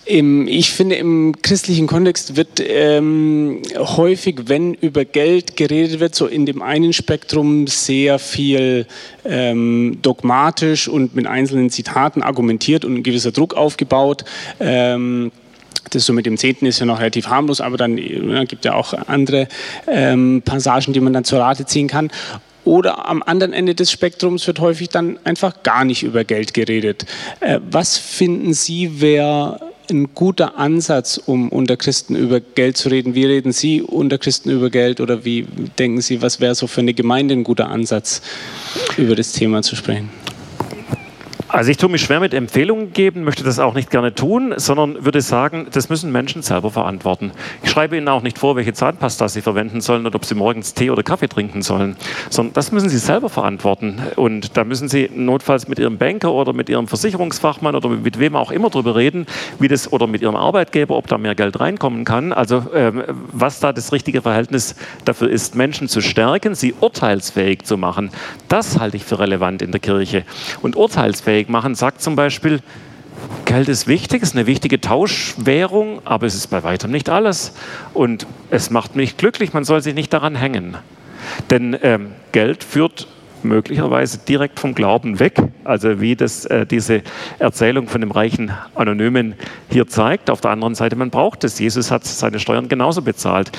im, 0.05 0.47
ich 0.47 0.70
finde, 0.70 0.97
im 0.97 1.35
christlichen 1.43 1.89
Kontext 1.89 2.36
wird 2.36 2.62
ähm, 2.64 3.62
häufig, 3.77 4.43
wenn 4.47 4.74
über 4.74 5.05
Geld 5.05 5.56
geredet 5.56 5.98
wird, 5.98 6.14
so 6.14 6.27
in 6.28 6.47
dem 6.47 6.62
einen 6.62 6.93
Spektrum 6.93 7.66
sehr 7.66 8.20
viel 8.20 8.86
ähm, 9.24 9.98
dogmatisch 10.02 10.86
und 10.86 11.16
mit 11.16 11.27
einzelnen 11.27 11.70
Zitaten 11.70 12.23
argumentiert 12.23 12.85
und 12.85 12.94
ein 12.94 13.02
gewisser 13.02 13.32
Druck 13.32 13.55
aufgebaut. 13.55 14.24
Ähm, 14.60 15.32
das 15.90 16.07
so 16.07 16.12
mit 16.12 16.27
dem 16.27 16.36
Zehnten 16.36 16.66
ist 16.66 16.78
ja 16.78 16.86
noch 16.86 17.01
relativ 17.01 17.28
harmlos, 17.28 17.61
aber 17.61 17.77
dann 17.77 17.99
ja, 17.99 18.44
gibt 18.44 18.65
ja 18.65 18.74
auch 18.74 18.94
andere 19.07 19.49
ähm, 19.86 20.43
Passagen, 20.44 20.93
die 20.93 21.01
man 21.01 21.12
dann 21.12 21.24
zur 21.24 21.40
Rate 21.40 21.66
ziehen 21.66 21.89
kann. 21.89 22.11
Oder 22.65 23.09
am 23.09 23.23
anderen 23.24 23.53
Ende 23.53 23.74
des 23.74 23.90
Spektrums 23.90 24.47
wird 24.47 24.61
häufig 24.61 24.89
dann 24.89 25.19
einfach 25.24 25.62
gar 25.65 25.85
nicht 25.85 26.05
über 26.05 26.24
Geld 26.24 26.55
geredet. 26.55 27.07
Äh, 27.40 27.59
was 27.69 27.99
finden 27.99 28.55
Sie, 28.55 29.01
wäre 29.01 29.73
ein 29.90 30.15
guter 30.15 30.57
Ansatz, 30.57 31.19
um 31.19 31.49
unter 31.49 31.77
Christen 31.77 32.15
über 32.15 32.40
Geld 32.40 32.77
zu 32.77 32.89
reden? 32.89 33.15
Wie 33.15 33.24
reden 33.24 33.53
Sie 33.53 33.82
unter 33.82 34.19
Christen 34.19 34.51
über 34.51 34.70
Geld 34.70 35.01
oder 35.01 35.24
wie 35.24 35.47
denken 35.78 36.01
Sie, 36.01 36.23
was 36.23 36.40
wäre 36.40 36.55
so 36.55 36.66
für 36.66 36.81
eine 36.81 36.94
Gemeinde 36.94 37.35
ein 37.35 37.44
guter 37.44 37.69
Ansatz, 37.69 38.23
über 38.97 39.16
das 39.16 39.32
Thema 39.32 39.62
zu 39.62 39.74
sprechen? 39.74 40.09
Also 41.53 41.70
ich 41.70 41.77
tue 41.77 41.91
mich 41.91 42.01
schwer 42.01 42.19
mit 42.19 42.33
Empfehlungen 42.33 42.95
geben, 42.95 43.24
möchte 43.24 43.45
das 43.45 43.59
auch 43.59 43.74
nicht 43.74 43.91
gerne 43.91 44.15
tun, 44.15 44.55
sondern 44.57 45.05
würde 45.05 45.20
sagen, 45.20 45.66
das 45.70 45.91
müssen 45.91 46.11
Menschen 46.11 46.41
selber 46.41 46.70
verantworten. 46.70 47.31
Ich 47.62 47.69
schreibe 47.69 47.95
ihnen 47.95 48.09
auch 48.09 48.23
nicht 48.23 48.39
vor, 48.39 48.57
welche 48.57 48.73
Zahnpasta 48.73 49.29
sie 49.29 49.43
verwenden 49.43 49.83
sollen 49.83 50.07
oder 50.07 50.16
ob 50.16 50.24
sie 50.24 50.35
morgens 50.35 50.73
Tee 50.73 50.89
oder 50.89 51.03
Kaffee 51.03 51.29
trinken 51.29 51.61
sollen, 51.61 51.97
sondern 52.31 52.55
das 52.55 52.73
müssen 52.73 52.89
sie 52.89 52.97
selber 52.97 53.29
verantworten. 53.29 54.01
Und 54.16 54.57
da 54.57 54.65
müssen 54.65 54.89
sie 54.89 55.11
notfalls 55.15 55.69
mit 55.69 55.79
ihrem 55.79 55.99
Banker 55.99 56.33
oder 56.33 56.55
mit 56.55 56.70
ihrem 56.70 56.89
Versicherungsfachmann 56.89 57.74
oder 57.74 57.91
mit 57.91 58.19
wem 58.19 58.35
auch 58.35 58.51
immer 58.51 58.70
drüber 58.70 58.97
reden, 58.97 59.27
wie 59.59 59.69
das 59.69 59.93
oder 59.93 60.07
mit 60.07 60.23
ihrem 60.23 60.37
Arbeitgeber, 60.37 60.97
ob 60.97 61.07
da 61.07 61.19
mehr 61.19 61.35
Geld 61.35 61.61
reinkommen 61.61 62.07
kann. 62.07 62.33
Also 62.33 62.65
ähm, 62.74 63.05
was 63.31 63.61
da 63.61 63.74
das 63.74 63.93
richtige 63.93 64.23
Verhältnis 64.23 64.74
dafür 65.05 65.29
ist, 65.29 65.55
Menschen 65.55 65.87
zu 65.87 66.01
stärken, 66.01 66.55
sie 66.55 66.73
urteilsfähig 66.81 67.65
zu 67.65 67.77
machen, 67.77 68.11
das 68.49 68.81
halte 68.81 68.97
ich 68.97 69.05
für 69.05 69.19
relevant 69.19 69.61
in 69.61 69.70
der 69.70 69.81
Kirche. 69.81 70.24
Und 70.62 70.77
urteilsfähig 70.77 71.41
handlungsfähig 71.43 71.48
machen, 71.48 71.74
sagt 71.74 72.02
zum 72.02 72.16
Beispiel, 72.16 72.60
Geld 73.44 73.69
ist 73.69 73.86
wichtig, 73.86 74.23
ist 74.23 74.35
eine 74.35 74.47
wichtige 74.47 74.81
Tauschwährung, 74.81 76.01
aber 76.05 76.27
es 76.27 76.35
ist 76.35 76.48
bei 76.48 76.62
weitem 76.62 76.90
nicht 76.90 77.09
alles. 77.09 77.55
Und 77.93 78.27
es 78.51 78.70
macht 78.70 78.97
mich 78.97 79.16
glücklich, 79.16 79.52
man 79.52 79.64
soll 79.64 79.82
sich 79.82 79.94
nicht 79.94 80.12
daran 80.12 80.35
hängen. 80.35 80.77
Denn 81.51 81.77
ähm, 81.82 82.12
Geld 82.32 82.64
führt 82.64 83.06
möglicherweise 83.44 84.19
direkt 84.19 84.60
vom 84.60 84.74
Glauben 84.74 85.19
weg, 85.19 85.43
also 85.64 86.01
wie 86.01 86.16
das 86.16 86.44
äh, 86.47 86.66
diese 86.66 87.02
Erzählung 87.39 87.89
von 87.89 88.01
dem 88.01 88.10
reichen 88.10 88.52
Anonymen 88.74 89.35
hier 89.70 89.86
zeigt. 89.86 90.31
Auf 90.31 90.40
der 90.40 90.51
anderen 90.51 90.74
Seite, 90.74 90.97
man 90.97 91.10
braucht 91.10 91.44
es. 91.44 91.59
Jesus 91.59 91.90
hat 91.90 92.05
seine 92.05 92.39
Steuern 92.39 92.69
genauso 92.69 93.02
bezahlt. 93.02 93.52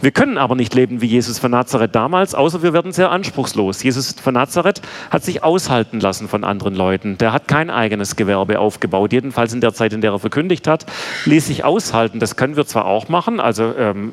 Wir 0.00 0.10
können 0.10 0.38
aber 0.38 0.54
nicht 0.54 0.74
leben 0.74 1.00
wie 1.00 1.06
Jesus 1.06 1.38
von 1.38 1.50
Nazareth 1.50 1.94
damals, 1.94 2.34
außer 2.34 2.62
wir 2.62 2.72
werden 2.72 2.92
sehr 2.92 3.10
anspruchslos. 3.10 3.82
Jesus 3.82 4.12
von 4.12 4.34
Nazareth 4.34 4.82
hat 5.10 5.24
sich 5.24 5.42
aushalten 5.42 6.00
lassen 6.00 6.28
von 6.28 6.44
anderen 6.44 6.74
Leuten. 6.74 7.18
Der 7.18 7.32
hat 7.32 7.48
kein 7.48 7.70
eigenes 7.70 8.16
Gewerbe 8.16 8.58
aufgebaut, 8.58 9.12
jedenfalls 9.12 9.52
in 9.52 9.60
der 9.60 9.74
Zeit, 9.74 9.92
in 9.92 10.00
der 10.00 10.12
er 10.12 10.18
verkündigt 10.18 10.66
hat, 10.66 10.86
ließ 11.24 11.46
sich 11.46 11.64
aushalten. 11.64 12.20
Das 12.20 12.36
können 12.36 12.56
wir 12.56 12.66
zwar 12.66 12.86
auch 12.86 13.08
machen, 13.08 13.40
also 13.40 13.74
ähm, 13.76 14.12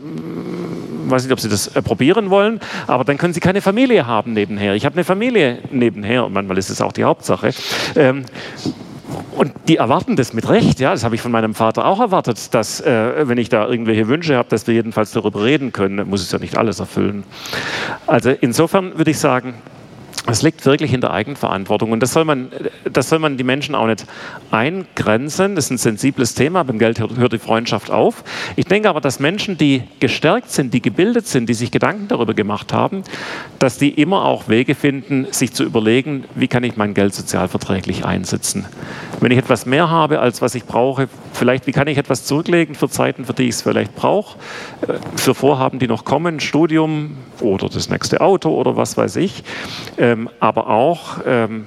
weiß 1.09 1.23
nicht, 1.23 1.33
ob 1.33 1.39
Sie 1.39 1.49
das 1.49 1.67
äh, 1.75 1.81
probieren 1.81 2.29
wollen, 2.29 2.59
aber 2.87 3.03
dann 3.03 3.17
können 3.17 3.33
Sie 3.33 3.39
keine 3.39 3.61
Familie 3.61 4.07
haben 4.07 4.33
nebenher. 4.33 4.75
Ich 4.75 4.85
habe 4.85 4.95
eine 4.95 5.03
Familie 5.03 5.59
nebenher 5.71 6.25
und 6.25 6.33
manchmal 6.33 6.57
ist 6.57 6.69
es 6.69 6.81
auch 6.81 6.91
die 6.91 7.03
Hauptsache. 7.03 7.51
Ähm, 7.95 8.25
und 9.35 9.53
die 9.67 9.77
erwarten 9.77 10.15
das 10.15 10.33
mit 10.33 10.47
Recht, 10.49 10.79
ja, 10.79 10.91
das 10.91 11.03
habe 11.03 11.15
ich 11.15 11.21
von 11.21 11.31
meinem 11.31 11.53
Vater 11.53 11.85
auch 11.85 11.99
erwartet, 11.99 12.53
dass, 12.53 12.81
äh, 12.81 13.27
wenn 13.27 13.37
ich 13.37 13.49
da 13.49 13.67
irgendwelche 13.67 14.07
Wünsche 14.07 14.35
habe, 14.37 14.49
dass 14.49 14.65
wir 14.65 14.73
jedenfalls 14.73 15.11
darüber 15.11 15.43
reden 15.43 15.73
können, 15.73 16.09
muss 16.09 16.21
es 16.21 16.31
ja 16.31 16.39
nicht 16.39 16.57
alles 16.57 16.79
erfüllen. 16.79 17.23
Also 18.07 18.29
insofern 18.29 18.97
würde 18.97 19.11
ich 19.11 19.19
sagen, 19.19 19.55
es 20.27 20.41
liegt 20.41 20.65
wirklich 20.65 20.91
in 20.91 21.01
der 21.01 21.11
Eigenverantwortung 21.11 21.91
und 21.91 21.99
das 21.99 22.13
soll 22.13 22.25
man, 22.25 22.49
das 22.91 23.09
soll 23.09 23.19
man 23.19 23.37
die 23.37 23.43
Menschen 23.43 23.75
auch 23.75 23.85
nicht 23.85 24.05
eingrenzen. 24.49 25.55
Das 25.55 25.65
ist 25.65 25.71
ein 25.71 25.77
sensibles 25.77 26.33
Thema. 26.33 26.63
Beim 26.63 26.79
Geld 26.79 26.99
hört 26.99 27.33
die 27.33 27.37
Freundschaft 27.37 27.91
auf. 27.91 28.23
Ich 28.55 28.65
denke 28.65 28.89
aber, 28.89 29.01
dass 29.01 29.19
Menschen, 29.19 29.57
die 29.57 29.83
gestärkt 29.99 30.49
sind, 30.49 30.73
die 30.73 30.81
gebildet 30.81 31.27
sind, 31.27 31.47
die 31.47 31.53
sich 31.53 31.69
Gedanken 31.69 32.07
darüber 32.07 32.33
gemacht 32.33 32.73
haben, 32.73 33.03
dass 33.59 33.77
die 33.77 33.89
immer 33.89 34.25
auch 34.25 34.47
Wege 34.47 34.73
finden, 34.73 35.27
sich 35.31 35.53
zu 35.53 35.63
überlegen, 35.63 36.23
wie 36.33 36.47
kann 36.47 36.63
ich 36.63 36.75
mein 36.75 36.95
Geld 36.95 37.13
sozialverträglich 37.13 38.03
einsetzen. 38.03 38.65
Wenn 39.19 39.31
ich 39.31 39.37
etwas 39.37 39.65
mehr 39.65 39.89
habe, 39.89 40.19
als 40.19 40.41
was 40.41 40.55
ich 40.55 40.65
brauche, 40.65 41.07
vielleicht 41.33 41.67
wie 41.67 41.71
kann 41.71 41.87
ich 41.87 41.97
etwas 41.97 42.25
zurücklegen 42.25 42.73
für 42.73 42.89
Zeiten, 42.89 43.25
für 43.25 43.33
die 43.33 43.43
ich 43.43 43.55
es 43.55 43.61
vielleicht 43.61 43.95
brauche, 43.95 44.37
äh, 44.87 44.93
für 45.15 45.35
Vorhaben, 45.35 45.77
die 45.77 45.87
noch 45.87 46.03
kommen, 46.03 46.39
Studium 46.39 47.17
oder 47.41 47.69
das 47.69 47.89
nächste 47.89 48.21
Auto 48.21 48.49
oder 48.49 48.75
was 48.75 48.97
weiß 48.97 49.17
ich 49.17 49.43
ähm, 49.97 50.14
aber 50.39 50.67
auch 50.69 51.19
ähm, 51.25 51.65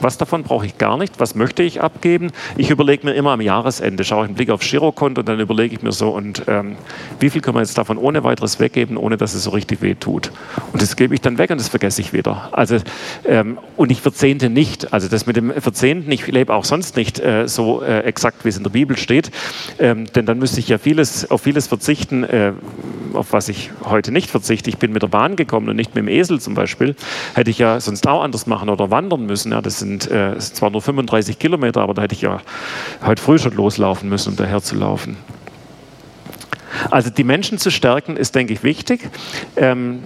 was 0.00 0.18
davon 0.18 0.42
brauche 0.42 0.66
ich 0.66 0.78
gar 0.78 0.96
nicht? 0.96 1.20
Was 1.20 1.34
möchte 1.34 1.62
ich 1.62 1.80
abgeben? 1.80 2.30
Ich 2.56 2.70
überlege 2.70 3.06
mir 3.06 3.14
immer 3.14 3.32
am 3.32 3.40
Jahresende, 3.40 4.04
schaue 4.04 4.24
ich 4.24 4.28
einen 4.28 4.34
Blick 4.34 4.50
aufs 4.50 4.68
Girokonto 4.68 5.20
und 5.20 5.28
dann 5.28 5.40
überlege 5.40 5.74
ich 5.74 5.82
mir 5.82 5.92
so, 5.92 6.10
und 6.10 6.42
ähm, 6.46 6.76
wie 7.20 7.30
viel 7.30 7.40
können 7.40 7.56
wir 7.56 7.60
jetzt 7.60 7.76
davon 7.78 7.98
ohne 7.98 8.24
weiteres 8.24 8.60
weggeben, 8.60 8.96
ohne 8.96 9.16
dass 9.16 9.34
es 9.34 9.44
so 9.44 9.50
richtig 9.50 9.82
weh 9.82 9.94
tut? 9.94 10.30
Und 10.72 10.82
das 10.82 10.96
gebe 10.96 11.14
ich 11.14 11.20
dann 11.20 11.38
weg 11.38 11.50
und 11.50 11.58
das 11.58 11.68
vergesse 11.68 12.00
ich 12.00 12.12
wieder. 12.12 12.48
Also, 12.52 12.78
ähm, 13.26 13.58
und 13.76 13.90
ich 13.90 14.00
verzehnte 14.00 14.50
nicht. 14.50 14.92
Also 14.92 15.08
das 15.08 15.26
mit 15.26 15.36
dem 15.36 15.52
Verzehnten, 15.52 16.10
ich 16.12 16.26
lebe 16.26 16.54
auch 16.54 16.64
sonst 16.64 16.96
nicht 16.96 17.20
äh, 17.20 17.48
so 17.48 17.82
äh, 17.82 18.00
exakt, 18.00 18.44
wie 18.44 18.48
es 18.48 18.56
in 18.56 18.62
der 18.62 18.70
Bibel 18.70 18.96
steht, 18.96 19.30
ähm, 19.78 20.06
denn 20.12 20.26
dann 20.26 20.38
müsste 20.38 20.60
ich 20.60 20.68
ja 20.68 20.78
vieles, 20.78 21.30
auf 21.30 21.42
vieles 21.42 21.66
verzichten, 21.66 22.24
äh, 22.24 22.52
auf 23.14 23.32
was 23.32 23.48
ich 23.48 23.70
heute 23.84 24.12
nicht 24.12 24.30
verzichte. 24.30 24.70
Ich 24.70 24.78
bin 24.78 24.92
mit 24.92 25.02
der 25.02 25.08
Bahn 25.08 25.36
gekommen 25.36 25.68
und 25.68 25.76
nicht 25.76 25.94
mit 25.94 26.04
dem 26.04 26.08
Esel 26.08 26.40
zum 26.40 26.54
Beispiel. 26.54 26.94
Hätte 27.34 27.50
ich 27.50 27.58
ja 27.58 27.80
sonst 27.80 28.06
auch 28.06 28.22
anders 28.22 28.46
machen 28.46 28.68
oder 28.68 28.90
wandern 28.90 29.26
müssen. 29.26 29.52
Ja, 29.52 29.62
das 29.62 29.78
sind 29.78 29.87
sind 29.88 30.10
äh, 30.10 30.38
zwar 30.38 30.70
nur 30.70 30.82
35 30.82 31.38
Kilometer, 31.38 31.80
aber 31.80 31.94
da 31.94 32.02
hätte 32.02 32.14
ich 32.14 32.22
ja 32.22 32.40
heute 33.04 33.22
früh 33.22 33.38
schon 33.38 33.54
loslaufen 33.54 34.08
müssen, 34.08 34.30
um 34.30 34.36
daher 34.36 34.60
zu 34.62 34.76
laufen. 34.76 35.16
Also 36.90 37.10
die 37.10 37.24
Menschen 37.24 37.58
zu 37.58 37.70
stärken 37.70 38.16
ist, 38.16 38.34
denke 38.34 38.52
ich, 38.52 38.62
wichtig. 38.62 39.08
Ähm, 39.56 40.02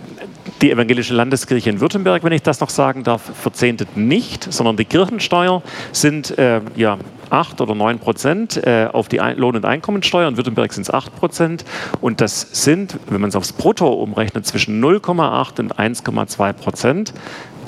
die 0.62 0.70
evangelische 0.70 1.12
Landeskirche 1.12 1.70
in 1.70 1.80
Württemberg, 1.80 2.22
wenn 2.22 2.32
ich 2.32 2.42
das 2.42 2.60
noch 2.60 2.70
sagen 2.70 3.02
darf, 3.02 3.22
verzehntet 3.22 3.96
nicht, 3.96 4.52
sondern 4.52 4.76
die 4.76 4.84
Kirchensteuer 4.84 5.62
sind 5.90 6.38
äh, 6.38 6.60
ja, 6.76 6.98
8 7.30 7.60
oder 7.60 7.74
9 7.74 7.98
Prozent 7.98 8.64
äh, 8.64 8.88
auf 8.92 9.08
die 9.08 9.16
Lohn- 9.16 9.56
und 9.56 9.64
Einkommensteuer. 9.64 10.28
In 10.28 10.36
Württemberg 10.36 10.72
sind 10.72 10.82
es 10.82 10.94
8 10.94 11.16
Prozent. 11.16 11.64
Und 12.00 12.20
das 12.20 12.42
sind, 12.64 12.96
wenn 13.08 13.20
man 13.20 13.30
es 13.30 13.36
aufs 13.36 13.52
Brutto 13.52 13.88
umrechnet, 13.88 14.46
zwischen 14.46 14.82
0,8 14.82 15.60
und 15.60 15.76
1,2 15.76 16.52
Prozent. 16.52 17.12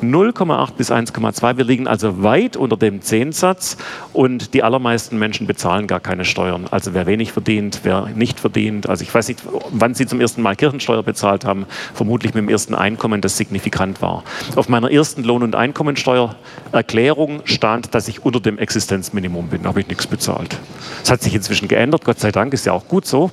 0,8 0.02 0.72
bis 0.74 0.90
1,2. 0.90 1.56
Wir 1.56 1.64
liegen 1.64 1.86
also 1.86 2.22
weit 2.22 2.56
unter 2.56 2.76
dem 2.76 3.02
Zehnsatz 3.02 3.76
und 4.12 4.54
die 4.54 4.62
allermeisten 4.62 5.18
Menschen 5.18 5.46
bezahlen 5.46 5.86
gar 5.86 6.00
keine 6.00 6.24
Steuern. 6.24 6.66
Also 6.70 6.94
wer 6.94 7.06
wenig 7.06 7.32
verdient, 7.32 7.80
wer 7.82 8.08
nicht 8.14 8.40
verdient. 8.40 8.88
Also 8.88 9.02
ich 9.02 9.14
weiß 9.14 9.28
nicht, 9.28 9.42
wann 9.70 9.94
Sie 9.94 10.06
zum 10.06 10.20
ersten 10.20 10.42
Mal 10.42 10.56
Kirchensteuer 10.56 11.02
bezahlt 11.02 11.44
haben. 11.44 11.66
Vermutlich 11.94 12.34
mit 12.34 12.42
dem 12.42 12.48
ersten 12.48 12.74
Einkommen, 12.74 13.20
das 13.20 13.36
signifikant 13.36 14.02
war. 14.02 14.24
Auf 14.56 14.68
meiner 14.68 14.90
ersten 14.90 15.24
Lohn- 15.24 15.42
und 15.42 15.54
Einkommensteuererklärung 15.54 17.42
stand, 17.44 17.94
dass 17.94 18.08
ich 18.08 18.24
unter 18.24 18.40
dem 18.40 18.58
Existenzminimum 18.58 19.48
bin. 19.48 19.62
Da 19.62 19.70
habe 19.70 19.80
ich 19.80 19.88
nichts 19.88 20.06
bezahlt. 20.06 20.58
Das 21.00 21.10
hat 21.10 21.22
sich 21.22 21.34
inzwischen 21.34 21.68
geändert. 21.68 22.04
Gott 22.04 22.20
sei 22.20 22.32
Dank 22.32 22.52
ist 22.54 22.66
ja 22.66 22.72
auch 22.72 22.88
gut 22.88 23.06
so. 23.06 23.30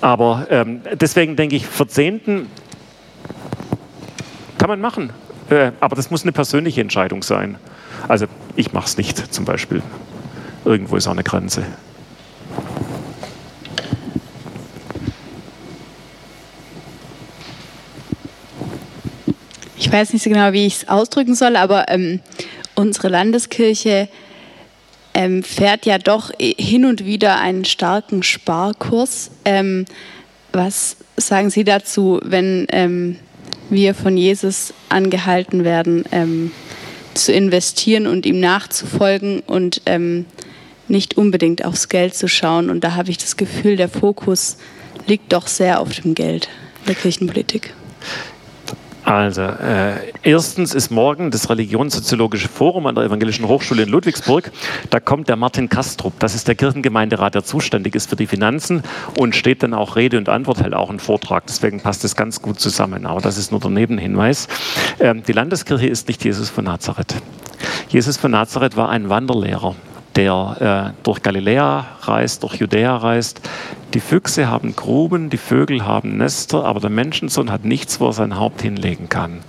Aber 0.00 0.46
ähm, 0.50 0.82
deswegen 0.94 1.36
denke 1.36 1.56
ich, 1.56 1.66
verzehnten 1.66 2.46
kann 4.58 4.68
man 4.68 4.80
machen. 4.80 5.12
Äh, 5.50 5.72
aber 5.80 5.96
das 5.96 6.10
muss 6.10 6.22
eine 6.22 6.32
persönliche 6.32 6.80
Entscheidung 6.80 7.22
sein. 7.22 7.58
Also 8.08 8.26
ich 8.56 8.72
mache 8.72 8.86
es 8.86 8.96
nicht 8.96 9.32
zum 9.32 9.44
Beispiel. 9.44 9.82
Irgendwo 10.64 10.96
ist 10.96 11.06
auch 11.06 11.12
eine 11.12 11.22
Grenze. 11.22 11.64
Ich 19.76 19.92
weiß 19.92 20.12
nicht 20.12 20.22
so 20.22 20.30
genau, 20.30 20.52
wie 20.52 20.66
ich 20.66 20.82
es 20.82 20.88
ausdrücken 20.88 21.34
soll, 21.36 21.54
aber 21.54 21.88
ähm, 21.88 22.20
unsere 22.74 23.08
Landeskirche 23.08 24.08
ähm, 25.14 25.42
fährt 25.42 25.86
ja 25.86 25.98
doch 25.98 26.32
hin 26.38 26.84
und 26.84 27.04
wieder 27.04 27.38
einen 27.38 27.64
starken 27.64 28.22
Sparkurs. 28.22 29.30
Ähm, 29.44 29.84
was 30.52 30.96
sagen 31.16 31.50
Sie 31.50 31.64
dazu, 31.64 32.20
wenn 32.24 32.66
ähm, 32.70 33.16
wir 33.70 33.94
von 33.94 34.16
Jesus 34.16 34.72
angehalten 34.88 35.64
werden, 35.64 36.04
ähm, 36.12 36.52
zu 37.14 37.32
investieren 37.32 38.06
und 38.06 38.26
ihm 38.26 38.40
nachzufolgen 38.40 39.40
und 39.40 39.82
ähm, 39.86 40.26
nicht 40.88 41.16
unbedingt 41.16 41.64
aufs 41.64 41.88
Geld 41.88 42.14
zu 42.14 42.28
schauen. 42.28 42.70
Und 42.70 42.84
da 42.84 42.94
habe 42.94 43.10
ich 43.10 43.18
das 43.18 43.36
Gefühl, 43.36 43.76
der 43.76 43.88
Fokus 43.88 44.58
liegt 45.06 45.32
doch 45.32 45.46
sehr 45.46 45.80
auf 45.80 45.98
dem 46.00 46.14
Geld 46.14 46.48
der 46.86 46.94
Kirchenpolitik. 46.94 47.74
Also, 49.06 49.42
äh, 49.42 50.12
erstens 50.24 50.74
ist 50.74 50.90
morgen 50.90 51.30
das 51.30 51.48
Religionssoziologische 51.48 52.48
Forum 52.48 52.86
an 52.86 52.96
der 52.96 53.04
Evangelischen 53.04 53.46
Hochschule 53.46 53.84
in 53.84 53.88
Ludwigsburg. 53.88 54.50
Da 54.90 54.98
kommt 54.98 55.28
der 55.28 55.36
Martin 55.36 55.68
Kastrup, 55.68 56.18
das 56.18 56.34
ist 56.34 56.48
der 56.48 56.56
Kirchengemeinderat, 56.56 57.36
der 57.36 57.44
zuständig 57.44 57.94
ist 57.94 58.10
für 58.10 58.16
die 58.16 58.26
Finanzen 58.26 58.82
und 59.16 59.36
steht 59.36 59.62
dann 59.62 59.74
auch 59.74 59.94
Rede 59.94 60.18
und 60.18 60.28
Antwort, 60.28 60.60
hält 60.60 60.74
auch 60.74 60.90
einen 60.90 60.98
Vortrag. 60.98 61.46
Deswegen 61.46 61.78
passt 61.78 62.02
das 62.02 62.16
ganz 62.16 62.42
gut 62.42 62.58
zusammen. 62.58 63.06
Aber 63.06 63.20
das 63.20 63.38
ist 63.38 63.52
nur 63.52 63.60
der 63.60 63.70
Nebenhinweis. 63.70 64.48
Ähm, 64.98 65.22
die 65.22 65.32
Landeskirche 65.32 65.86
ist 65.86 66.08
nicht 66.08 66.24
Jesus 66.24 66.50
von 66.50 66.64
Nazareth. 66.64 67.14
Jesus 67.88 68.16
von 68.16 68.32
Nazareth 68.32 68.76
war 68.76 68.88
ein 68.88 69.08
Wanderlehrer 69.08 69.76
der 70.16 70.92
äh, 70.94 71.02
durch 71.02 71.22
Galiläa 71.22 71.86
reist, 72.02 72.42
durch 72.42 72.54
Judäa 72.56 72.96
reist. 72.96 73.40
Die 73.94 74.00
Füchse 74.00 74.48
haben 74.48 74.74
Gruben, 74.74 75.30
die 75.30 75.36
Vögel 75.36 75.84
haben 75.84 76.16
Nester, 76.16 76.64
aber 76.64 76.80
der 76.80 76.90
Menschensohn 76.90 77.50
hat 77.52 77.64
nichts, 77.64 78.00
wo 78.00 78.08
er 78.08 78.12
sein 78.12 78.38
Haupt 78.38 78.62
hinlegen 78.62 79.08
kann. 79.08 79.40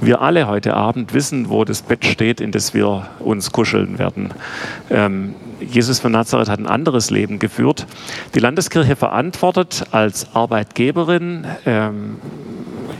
Wir 0.00 0.22
alle 0.22 0.46
heute 0.46 0.74
Abend 0.74 1.12
wissen, 1.12 1.48
wo 1.48 1.64
das 1.64 1.82
Bett 1.82 2.04
steht, 2.04 2.40
in 2.40 2.52
das 2.52 2.72
wir 2.72 3.08
uns 3.18 3.50
kuscheln 3.50 3.98
werden. 3.98 4.32
Ähm, 4.90 5.34
Jesus 5.60 5.98
von 5.98 6.12
Nazareth 6.12 6.48
hat 6.48 6.60
ein 6.60 6.68
anderes 6.68 7.10
Leben 7.10 7.40
geführt. 7.40 7.86
Die 8.34 8.38
Landeskirche 8.38 8.94
verantwortet 8.94 9.86
als 9.90 10.34
Arbeitgeberin 10.36 11.46
ähm, 11.66 12.18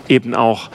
eben 0.08 0.34
auch 0.34 0.70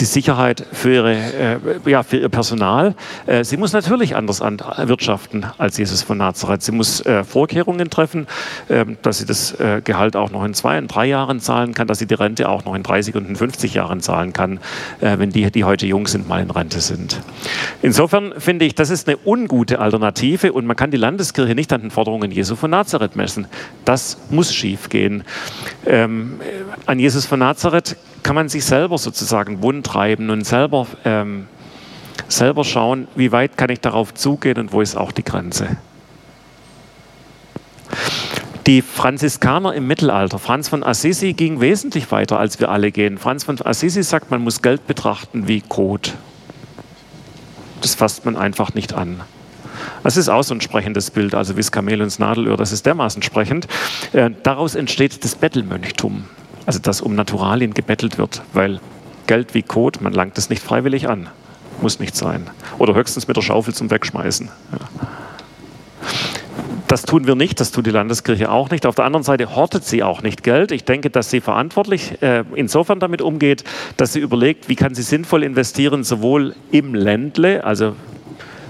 die 0.00 0.04
Sicherheit 0.04 0.64
für, 0.72 0.92
ihre, 0.92 1.14
äh, 1.14 1.58
ja, 1.86 2.02
für 2.02 2.18
ihr 2.18 2.28
Personal. 2.28 2.94
Äh, 3.26 3.44
sie 3.44 3.56
muss 3.56 3.72
natürlich 3.72 4.14
anders 4.16 4.40
wirtschaften 4.40 5.46
als 5.58 5.76
Jesus 5.78 6.02
von 6.02 6.18
Nazareth. 6.18 6.62
Sie 6.62 6.72
muss 6.72 7.04
äh, 7.04 7.24
Vorkehrungen 7.24 7.90
treffen, 7.90 8.26
ähm, 8.68 8.96
dass 9.02 9.18
sie 9.18 9.26
das 9.26 9.52
äh, 9.58 9.80
Gehalt 9.82 10.16
auch 10.16 10.30
noch 10.30 10.44
in 10.44 10.54
zwei, 10.54 10.78
in 10.78 10.86
drei 10.86 11.06
Jahren 11.06 11.40
zahlen 11.40 11.74
kann, 11.74 11.86
dass 11.86 11.98
sie 11.98 12.06
die 12.06 12.14
Rente 12.14 12.48
auch 12.48 12.64
noch 12.64 12.74
in 12.74 12.82
30 12.82 13.14
und 13.16 13.28
in 13.28 13.36
50 13.36 13.74
Jahren 13.74 14.00
zahlen 14.00 14.32
kann, 14.32 14.60
äh, 15.00 15.18
wenn 15.18 15.30
die, 15.30 15.50
die 15.50 15.64
heute 15.64 15.86
jung 15.86 16.06
sind, 16.06 16.28
mal 16.28 16.40
in 16.40 16.50
Rente 16.50 16.80
sind. 16.80 17.20
Insofern 17.82 18.34
finde 18.38 18.64
ich, 18.64 18.74
das 18.74 18.90
ist 18.90 19.08
eine 19.08 19.18
ungute 19.24 19.80
Alternative 19.80 20.52
und 20.52 20.66
man 20.66 20.76
kann 20.76 20.90
die 20.90 20.96
Landeskirche 20.96 21.54
nicht 21.54 21.72
an 21.72 21.82
den 21.82 21.90
Forderungen 21.90 22.30
Jesu 22.30 22.56
von 22.56 22.70
Nazareth 22.70 23.16
messen. 23.16 23.46
Das 23.84 24.18
muss 24.30 24.54
schief 24.54 24.88
gehen. 24.88 25.24
Ähm, 25.86 26.40
an 26.86 26.98
Jesus 26.98 27.26
von 27.26 27.40
Nazareth 27.40 27.96
kann 28.22 28.34
man 28.34 28.48
sich 28.48 28.64
selber 28.64 28.98
sozusagen 28.98 29.62
wund 29.62 29.86
treiben 29.86 30.30
und 30.30 30.44
selber, 30.44 30.86
ähm, 31.04 31.46
selber 32.28 32.64
schauen, 32.64 33.08
wie 33.14 33.32
weit 33.32 33.56
kann 33.56 33.70
ich 33.70 33.80
darauf 33.80 34.14
zugehen 34.14 34.58
und 34.58 34.72
wo 34.72 34.80
ist 34.80 34.96
auch 34.96 35.12
die 35.12 35.24
Grenze. 35.24 35.76
Die 38.66 38.82
Franziskaner 38.82 39.72
im 39.74 39.86
Mittelalter, 39.86 40.38
Franz 40.38 40.68
von 40.68 40.84
Assisi 40.84 41.32
ging 41.32 41.60
wesentlich 41.60 42.12
weiter, 42.12 42.38
als 42.38 42.60
wir 42.60 42.68
alle 42.68 42.92
gehen. 42.92 43.16
Franz 43.16 43.44
von 43.44 43.58
Assisi 43.62 44.02
sagt, 44.02 44.30
man 44.30 44.42
muss 44.42 44.60
Geld 44.60 44.86
betrachten 44.86 45.48
wie 45.48 45.62
Kot. 45.62 46.12
Das 47.80 47.94
fasst 47.94 48.26
man 48.26 48.36
einfach 48.36 48.74
nicht 48.74 48.92
an. 48.92 49.22
Das 50.02 50.16
ist 50.16 50.28
auch 50.28 50.42
so 50.42 50.54
ein 50.54 50.60
sprechendes 50.60 51.10
Bild, 51.10 51.34
also 51.34 51.56
wie 51.56 51.60
das 51.60 51.72
Kamel 51.72 52.00
ins 52.00 52.18
Nadelöhr, 52.18 52.56
das 52.56 52.72
ist 52.72 52.84
dermaßen 52.84 53.22
sprechend. 53.22 53.68
Äh, 54.12 54.30
daraus 54.42 54.74
entsteht 54.74 55.24
das 55.24 55.34
Bettelmönchtum, 55.34 56.24
also 56.68 56.80
dass 56.80 57.00
um 57.00 57.14
Naturalien 57.14 57.72
gebettelt 57.72 58.18
wird, 58.18 58.42
weil 58.52 58.78
Geld 59.26 59.54
wie 59.54 59.62
Kot, 59.62 60.02
man 60.02 60.12
langt 60.12 60.36
es 60.36 60.50
nicht 60.50 60.62
freiwillig 60.62 61.08
an. 61.08 61.30
Muss 61.80 61.98
nicht 61.98 62.14
sein. 62.14 62.46
Oder 62.76 62.94
höchstens 62.94 63.26
mit 63.26 63.38
der 63.38 63.40
Schaufel 63.40 63.72
zum 63.72 63.90
Wegschmeißen. 63.90 64.50
Das 66.86 67.04
tun 67.04 67.26
wir 67.26 67.36
nicht, 67.36 67.58
das 67.58 67.70
tut 67.70 67.86
die 67.86 67.90
Landeskirche 67.90 68.50
auch 68.50 68.68
nicht. 68.68 68.84
Auf 68.84 68.94
der 68.96 69.06
anderen 69.06 69.24
Seite 69.24 69.56
hortet 69.56 69.86
sie 69.86 70.02
auch 70.02 70.20
nicht 70.20 70.42
Geld. 70.42 70.70
Ich 70.70 70.84
denke, 70.84 71.08
dass 71.08 71.30
sie 71.30 71.40
verantwortlich 71.40 72.20
äh, 72.20 72.44
insofern 72.54 73.00
damit 73.00 73.22
umgeht, 73.22 73.64
dass 73.96 74.12
sie 74.12 74.20
überlegt, 74.20 74.68
wie 74.68 74.76
kann 74.76 74.94
sie 74.94 75.02
sinnvoll 75.02 75.44
investieren, 75.44 76.04
sowohl 76.04 76.54
im 76.70 76.94
Ländle, 76.94 77.64
also 77.64 77.96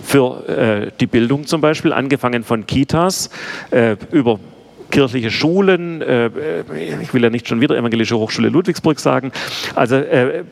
für 0.04 0.48
äh, 0.48 0.90
die 1.00 1.08
Bildung 1.08 1.48
zum 1.48 1.60
Beispiel, 1.60 1.92
angefangen 1.92 2.44
von 2.44 2.64
Kitas, 2.64 3.30
äh, 3.72 3.96
über 4.12 4.38
kirchliche 4.90 5.30
Schulen, 5.30 6.02
äh, 6.02 6.30
ich 7.02 7.12
will 7.12 7.22
ja 7.22 7.30
nicht 7.30 7.48
schon 7.48 7.60
wieder 7.60 7.76
Evangelische 7.76 8.16
Hochschule 8.16 8.48
Ludwigsburg 8.48 8.98
sagen, 9.00 9.32
also 9.74 9.96
äh, 9.96 10.44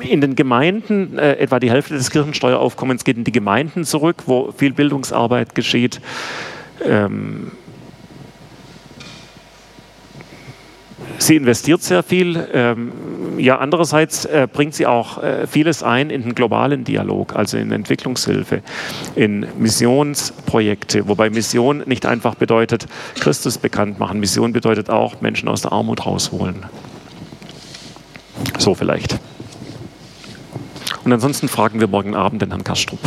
in 0.00 0.20
den 0.20 0.36
Gemeinden, 0.36 1.18
äh, 1.18 1.34
etwa 1.34 1.58
die 1.58 1.70
Hälfte 1.70 1.94
des 1.94 2.10
Kirchensteueraufkommens 2.10 3.04
geht 3.04 3.16
in 3.16 3.24
die 3.24 3.32
Gemeinden 3.32 3.84
zurück, 3.84 4.24
wo 4.26 4.52
viel 4.52 4.72
Bildungsarbeit 4.72 5.54
geschieht. 5.54 6.00
Ähm, 6.84 7.52
sie 11.26 11.36
investiert 11.36 11.82
sehr 11.82 12.02
viel. 12.02 12.48
Ähm, 12.52 12.92
ja, 13.38 13.58
andererseits 13.58 14.24
äh, 14.24 14.46
bringt 14.52 14.74
sie 14.74 14.86
auch 14.86 15.22
äh, 15.22 15.46
vieles 15.46 15.82
ein 15.82 16.10
in 16.10 16.22
den 16.22 16.34
globalen 16.34 16.84
Dialog, 16.84 17.34
also 17.34 17.56
in 17.56 17.72
Entwicklungshilfe, 17.72 18.62
in 19.14 19.46
Missionsprojekte, 19.58 21.08
wobei 21.08 21.30
Mission 21.30 21.82
nicht 21.86 22.06
einfach 22.06 22.34
bedeutet, 22.34 22.86
Christus 23.18 23.58
bekannt 23.58 23.98
machen. 23.98 24.20
Mission 24.20 24.52
bedeutet 24.52 24.90
auch, 24.90 25.20
Menschen 25.20 25.48
aus 25.48 25.62
der 25.62 25.72
Armut 25.72 26.04
rausholen. 26.06 26.64
So 28.58 28.74
vielleicht. 28.74 29.18
Und 31.04 31.12
ansonsten 31.12 31.48
fragen 31.48 31.80
wir 31.80 31.88
morgen 31.88 32.14
Abend 32.14 32.42
den 32.42 32.50
Herrn 32.50 32.64
Kastrup. 32.64 33.00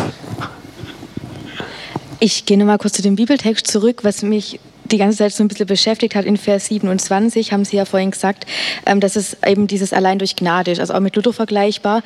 Ich 2.20 2.46
gehe 2.46 2.58
nochmal 2.58 2.78
kurz 2.78 2.94
zu 2.94 3.02
dem 3.02 3.16
Bibeltext 3.16 3.68
zurück, 3.68 4.04
was 4.04 4.22
mich 4.22 4.60
die 4.86 4.98
ganze 4.98 5.18
Zeit 5.18 5.34
so 5.34 5.44
ein 5.44 5.48
bisschen 5.48 5.68
beschäftigt 5.68 6.16
hat. 6.16 6.26
In 6.26 6.38
Vers 6.38 6.68
27 6.68 7.52
haben 7.52 7.66
Sie 7.66 7.78
ja 7.78 7.86
vorhin 7.86 8.12
gesagt, 8.12 8.46
ähm, 8.86 9.00
dass 9.00 9.16
es 9.16 9.38
eben 9.46 9.68
dieses 9.68 9.94
allein 9.94 10.20
durch 10.20 10.36
Gnade 10.36 10.72
ist, 10.72 10.80
also 10.80 10.94
auch 10.94 11.00
mit 11.00 11.16
Luther 11.16 11.34
vergleichbar. 11.34 12.04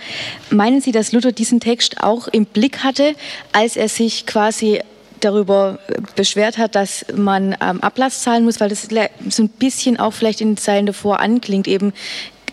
Meinen 0.50 0.82
Sie, 0.82 0.92
dass 0.92 1.12
Luther 1.12 1.32
diesen 1.32 1.60
Text 1.60 2.02
auch 2.02 2.28
im 2.28 2.46
Blick 2.46 2.84
hatte, 2.84 3.16
als 3.52 3.76
er 3.76 3.90
sich 3.90 4.26
quasi 4.26 4.80
darüber 5.20 5.80
beschwert 6.16 6.58
hat, 6.58 6.76
dass 6.76 7.06
man 7.14 7.56
ähm, 7.62 7.82
Ablass 7.82 8.22
zahlen 8.22 8.46
muss, 8.46 8.60
weil 8.60 8.70
das 8.70 8.88
so 9.30 9.44
ein 9.44 9.50
bisschen 9.50 10.00
auch 10.00 10.14
vielleicht 10.14 10.42
in 10.42 10.52
den 10.52 10.58
Zeilen 10.58 10.86
davor 10.86 11.20
anklingt, 11.20 11.68
eben 11.68 11.94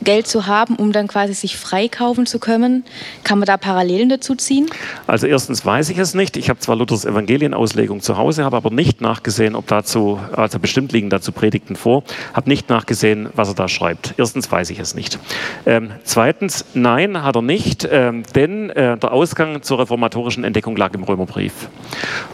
Geld 0.02 0.26
zu 0.26 0.46
haben, 0.46 0.76
um 0.76 0.92
dann 0.92 1.08
quasi 1.08 1.34
sich 1.34 1.56
freikaufen 1.56 2.26
zu 2.26 2.38
können. 2.38 2.84
Kann 3.24 3.38
man 3.38 3.46
da 3.46 3.56
Parallelen 3.56 4.08
dazu 4.08 4.34
ziehen? 4.34 4.66
Also 5.06 5.26
erstens 5.26 5.64
weiß 5.64 5.90
ich 5.90 5.98
es 5.98 6.14
nicht. 6.14 6.36
Ich 6.36 6.48
habe 6.48 6.58
zwar 6.58 6.76
Luthers 6.76 7.04
Evangelienauslegung 7.04 8.00
zu 8.00 8.16
Hause, 8.16 8.44
habe 8.44 8.56
aber 8.56 8.70
nicht 8.70 9.00
nachgesehen, 9.00 9.54
ob 9.54 9.66
dazu, 9.66 10.20
also 10.32 10.58
bestimmt 10.58 10.92
liegen 10.92 11.10
dazu 11.10 11.32
Predigten 11.32 11.76
vor, 11.76 12.02
habe 12.34 12.48
nicht 12.48 12.68
nachgesehen, 12.68 13.28
was 13.34 13.48
er 13.48 13.54
da 13.54 13.68
schreibt. 13.68 14.14
Erstens 14.16 14.50
weiß 14.50 14.70
ich 14.70 14.78
es 14.78 14.94
nicht. 14.94 15.18
Ähm, 15.64 15.90
zweitens, 16.04 16.64
nein, 16.74 17.22
hat 17.22 17.36
er 17.36 17.42
nicht, 17.42 17.88
ähm, 17.90 18.22
denn 18.34 18.70
äh, 18.70 18.96
der 18.96 19.12
Ausgang 19.12 19.62
zur 19.62 19.78
reformatorischen 19.78 20.44
Entdeckung 20.44 20.76
lag 20.76 20.94
im 20.94 21.02
Römerbrief. 21.02 21.68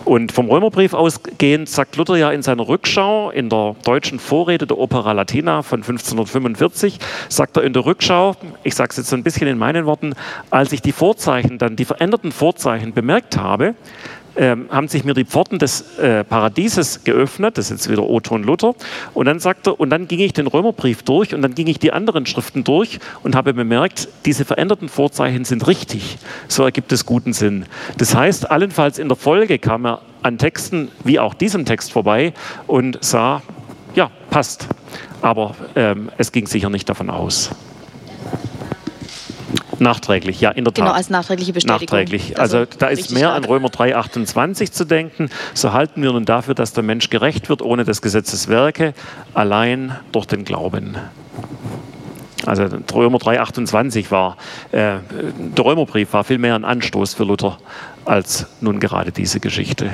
Und 0.04 0.32
vom 0.32 0.48
Römerbrief 0.48 0.94
ausgehend 0.94 1.68
sagt 1.68 1.96
Luther 1.96 2.16
ja 2.16 2.30
in 2.32 2.42
seiner 2.42 2.66
Rückschau 2.66 3.30
in 3.30 3.48
der 3.48 3.76
deutschen 3.84 4.18
Vorrede 4.18 4.66
der 4.66 4.78
Opera 4.78 5.12
Latina 5.12 5.62
von 5.62 5.80
1545, 5.80 6.98
sagt 7.28 7.51
er 7.56 7.64
in 7.64 7.72
der 7.72 7.84
Rückschau, 7.84 8.36
ich 8.62 8.74
sage 8.74 8.90
es 8.90 8.96
jetzt 8.96 9.10
so 9.10 9.16
ein 9.16 9.22
bisschen 9.22 9.46
in 9.46 9.58
meinen 9.58 9.86
Worten, 9.86 10.14
als 10.50 10.72
ich 10.72 10.82
die 10.82 10.92
Vorzeichen 10.92 11.58
dann, 11.58 11.76
die 11.76 11.84
veränderten 11.84 12.32
Vorzeichen 12.32 12.92
bemerkt 12.92 13.36
habe, 13.36 13.74
ähm, 14.36 14.68
haben 14.70 14.88
sich 14.88 15.04
mir 15.04 15.14
die 15.14 15.24
Pforten 15.24 15.58
des 15.58 15.98
äh, 15.98 16.24
Paradieses 16.24 17.04
geöffnet, 17.04 17.58
das 17.58 17.66
ist 17.66 17.70
jetzt 17.70 17.90
wieder 17.90 18.08
Oton 18.08 18.42
Luther, 18.42 18.74
und 19.14 19.26
dann 19.26 19.38
sagt 19.38 19.66
er, 19.66 19.78
und 19.78 19.90
dann 19.90 20.08
ging 20.08 20.20
ich 20.20 20.32
den 20.32 20.46
Römerbrief 20.46 21.02
durch 21.02 21.34
und 21.34 21.42
dann 21.42 21.54
ging 21.54 21.66
ich 21.66 21.78
die 21.78 21.92
anderen 21.92 22.26
Schriften 22.26 22.64
durch 22.64 22.98
und 23.22 23.34
habe 23.34 23.52
bemerkt, 23.54 24.08
diese 24.24 24.44
veränderten 24.44 24.88
Vorzeichen 24.88 25.44
sind 25.44 25.66
richtig. 25.66 26.18
So 26.48 26.64
ergibt 26.64 26.92
es 26.92 27.04
guten 27.04 27.32
Sinn. 27.32 27.66
Das 27.98 28.14
heißt, 28.14 28.50
allenfalls 28.50 28.98
in 28.98 29.08
der 29.08 29.16
Folge 29.16 29.58
kam 29.58 29.86
er 29.86 30.00
an 30.22 30.38
Texten 30.38 30.90
wie 31.04 31.18
auch 31.18 31.34
diesem 31.34 31.64
Text 31.64 31.92
vorbei 31.92 32.32
und 32.66 32.98
sah, 33.04 33.42
ja, 33.94 34.10
passt. 34.30 34.66
Aber 35.22 35.54
ähm, 35.76 36.10
es 36.18 36.32
ging 36.32 36.46
sicher 36.46 36.68
nicht 36.68 36.88
davon 36.88 37.08
aus. 37.10 37.50
Nachträglich, 39.78 40.40
ja, 40.40 40.50
in 40.50 40.64
der 40.64 40.72
Genau, 40.72 40.88
Tat. 40.88 40.96
als 40.96 41.10
nachträgliche 41.10 41.52
Bestätigung. 41.52 41.80
Nachträglich. 41.80 42.38
Also, 42.38 42.66
da 42.78 42.86
ist 42.88 43.10
mehr 43.10 43.30
stark. 43.30 43.36
an 43.36 43.44
Römer 43.44 43.68
3, 43.68 43.96
28 43.96 44.70
zu 44.70 44.84
denken. 44.84 45.28
So 45.54 45.72
halten 45.72 46.02
wir 46.02 46.12
nun 46.12 46.24
dafür, 46.24 46.54
dass 46.54 46.72
der 46.72 46.84
Mensch 46.84 47.10
gerecht 47.10 47.48
wird 47.48 47.62
ohne 47.62 47.84
des 47.84 48.00
Gesetzes 48.02 48.48
Werke, 48.48 48.94
allein 49.34 49.96
durch 50.12 50.26
den 50.26 50.44
Glauben. 50.44 50.96
Also 52.46 52.66
Römer 52.92 53.18
3, 53.18 53.40
28 53.40 54.10
war, 54.10 54.36
äh, 54.72 54.96
der 55.36 55.64
Römerbrief 55.64 56.12
war 56.12 56.24
viel 56.24 56.38
mehr 56.38 56.54
ein 56.56 56.64
Anstoß 56.64 57.14
für 57.14 57.24
Luther 57.24 57.58
als 58.04 58.46
nun 58.60 58.80
gerade 58.80 59.12
diese 59.12 59.38
Geschichte. 59.40 59.90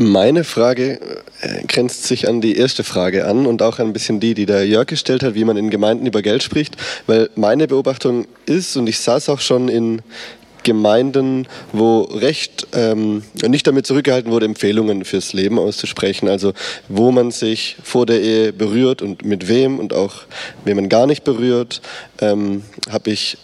Meine 0.00 0.44
Frage 0.44 1.00
äh, 1.40 1.64
grenzt 1.66 2.04
sich 2.04 2.28
an 2.28 2.40
die 2.40 2.56
erste 2.56 2.84
Frage 2.84 3.26
an 3.26 3.46
und 3.46 3.62
auch 3.62 3.80
ein 3.80 3.92
bisschen 3.92 4.20
die, 4.20 4.34
die 4.34 4.46
der 4.46 4.64
Jörg 4.64 4.86
gestellt 4.86 5.24
hat, 5.24 5.34
wie 5.34 5.44
man 5.44 5.56
in 5.56 5.70
Gemeinden 5.70 6.06
über 6.06 6.22
Geld 6.22 6.44
spricht. 6.44 6.76
Weil 7.08 7.30
meine 7.34 7.66
Beobachtung 7.66 8.28
ist, 8.46 8.76
und 8.76 8.88
ich 8.88 9.00
saß 9.00 9.28
auch 9.28 9.40
schon 9.40 9.68
in 9.68 10.02
Gemeinden, 10.62 11.48
wo 11.72 12.02
Recht 12.02 12.68
ähm, 12.74 13.24
nicht 13.44 13.66
damit 13.66 13.88
zurückgehalten 13.88 14.30
wurde, 14.30 14.46
Empfehlungen 14.46 15.04
fürs 15.04 15.32
Leben 15.32 15.58
auszusprechen. 15.58 16.28
Also 16.28 16.52
wo 16.88 17.10
man 17.10 17.32
sich 17.32 17.76
vor 17.82 18.06
der 18.06 18.22
Ehe 18.22 18.52
berührt 18.52 19.02
und 19.02 19.24
mit 19.24 19.48
wem 19.48 19.80
und 19.80 19.92
auch 19.92 20.22
wen 20.64 20.76
man 20.76 20.88
gar 20.88 21.08
nicht 21.08 21.24
berührt, 21.24 21.80
ähm, 22.20 22.62
habe 22.88 23.10
ich 23.10 23.36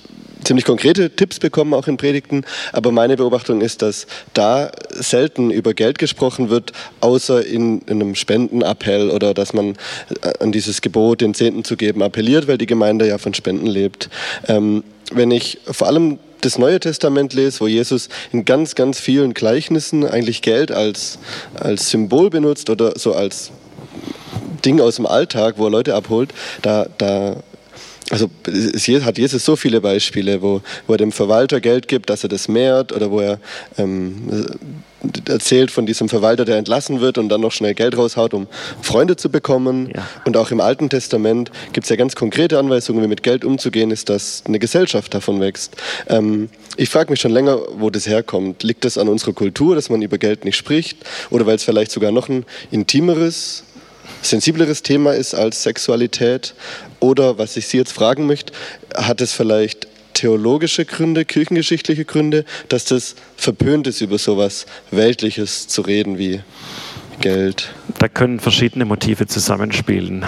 ziemlich 0.44 0.64
konkrete 0.64 1.10
Tipps 1.10 1.38
bekommen, 1.38 1.74
auch 1.74 1.88
in 1.88 1.96
Predigten. 1.96 2.44
Aber 2.72 2.92
meine 2.92 3.16
Beobachtung 3.16 3.60
ist, 3.60 3.82
dass 3.82 4.06
da 4.32 4.70
selten 4.90 5.50
über 5.50 5.74
Geld 5.74 5.98
gesprochen 5.98 6.50
wird, 6.50 6.72
außer 7.00 7.44
in, 7.44 7.80
in 7.82 8.00
einem 8.00 8.14
Spendenappell 8.14 9.10
oder 9.10 9.34
dass 9.34 9.52
man 9.52 9.76
äh, 10.22 10.32
an 10.40 10.52
dieses 10.52 10.80
Gebot, 10.80 11.20
den 11.20 11.34
Zehnten 11.34 11.64
zu 11.64 11.76
geben, 11.76 12.02
appelliert, 12.02 12.48
weil 12.48 12.58
die 12.58 12.66
Gemeinde 12.66 13.06
ja 13.06 13.18
von 13.18 13.34
Spenden 13.34 13.66
lebt. 13.66 14.08
Ähm, 14.48 14.84
wenn 15.12 15.30
ich 15.30 15.58
vor 15.70 15.86
allem 15.86 16.18
das 16.40 16.58
Neue 16.58 16.78
Testament 16.78 17.32
lese, 17.32 17.60
wo 17.60 17.66
Jesus 17.66 18.08
in 18.32 18.44
ganz, 18.44 18.74
ganz 18.74 19.00
vielen 19.00 19.32
Gleichnissen 19.34 20.06
eigentlich 20.06 20.42
Geld 20.42 20.70
als, 20.70 21.18
als 21.54 21.90
Symbol 21.90 22.28
benutzt 22.30 22.68
oder 22.68 22.98
so 22.98 23.14
als 23.14 23.50
Ding 24.64 24.80
aus 24.80 24.96
dem 24.96 25.06
Alltag, 25.06 25.54
wo 25.58 25.66
er 25.66 25.70
Leute 25.70 25.94
abholt, 25.94 26.32
da, 26.62 26.86
da 26.98 27.36
also 28.10 28.28
es 28.46 28.86
hat 29.04 29.18
Jesus 29.18 29.44
so 29.44 29.56
viele 29.56 29.80
Beispiele, 29.80 30.42
wo, 30.42 30.60
wo 30.86 30.94
er 30.94 30.98
dem 30.98 31.12
Verwalter 31.12 31.60
Geld 31.60 31.88
gibt, 31.88 32.10
dass 32.10 32.22
er 32.22 32.28
das 32.28 32.48
mehrt 32.48 32.92
oder 32.92 33.10
wo 33.10 33.20
er 33.20 33.40
ähm, 33.78 34.46
erzählt 35.28 35.70
von 35.70 35.86
diesem 35.86 36.08
Verwalter, 36.08 36.44
der 36.44 36.56
entlassen 36.56 37.00
wird 37.00 37.18
und 37.18 37.28
dann 37.28 37.40
noch 37.40 37.52
schnell 37.52 37.74
Geld 37.74 37.96
raushaut, 37.96 38.34
um 38.34 38.46
Freunde 38.82 39.16
zu 39.16 39.30
bekommen. 39.30 39.90
Ja. 39.94 40.06
Und 40.24 40.36
auch 40.36 40.50
im 40.50 40.60
Alten 40.60 40.90
Testament 40.90 41.50
gibt 41.72 41.84
es 41.84 41.90
ja 41.90 41.96
ganz 41.96 42.14
konkrete 42.14 42.58
Anweisungen, 42.58 43.02
wie 43.02 43.08
mit 43.08 43.22
Geld 43.22 43.44
umzugehen 43.44 43.90
ist, 43.90 44.08
dass 44.08 44.42
eine 44.46 44.58
Gesellschaft 44.58 45.14
davon 45.14 45.40
wächst. 45.40 45.76
Ähm, 46.08 46.50
ich 46.76 46.90
frage 46.90 47.10
mich 47.10 47.20
schon 47.20 47.32
länger, 47.32 47.58
wo 47.78 47.90
das 47.90 48.06
herkommt. 48.06 48.62
Liegt 48.62 48.84
das 48.84 48.98
an 48.98 49.08
unserer 49.08 49.32
Kultur, 49.32 49.74
dass 49.74 49.90
man 49.90 50.02
über 50.02 50.18
Geld 50.18 50.44
nicht 50.44 50.56
spricht? 50.56 50.98
Oder 51.30 51.46
weil 51.46 51.56
es 51.56 51.64
vielleicht 51.64 51.90
sogar 51.90 52.12
noch 52.12 52.28
ein 52.28 52.44
intimeres 52.70 53.64
sensibleres 54.24 54.82
Thema 54.82 55.14
ist 55.14 55.34
als 55.34 55.62
Sexualität? 55.62 56.54
Oder, 57.00 57.38
was 57.38 57.56
ich 57.56 57.66
Sie 57.66 57.76
jetzt 57.76 57.92
fragen 57.92 58.26
möchte, 58.26 58.52
hat 58.94 59.20
es 59.20 59.32
vielleicht 59.32 59.88
theologische 60.14 60.84
Gründe, 60.84 61.24
kirchengeschichtliche 61.24 62.04
Gründe, 62.04 62.44
dass 62.68 62.84
das 62.86 63.16
verpönt 63.36 63.86
ist, 63.86 64.00
über 64.00 64.18
sowas 64.18 64.66
Weltliches 64.90 65.68
zu 65.68 65.82
reden 65.82 66.18
wie 66.18 66.40
Geld? 67.20 67.72
Da 67.98 68.08
können 68.08 68.40
verschiedene 68.40 68.84
Motive 68.84 69.26
zusammenspielen. 69.26 70.24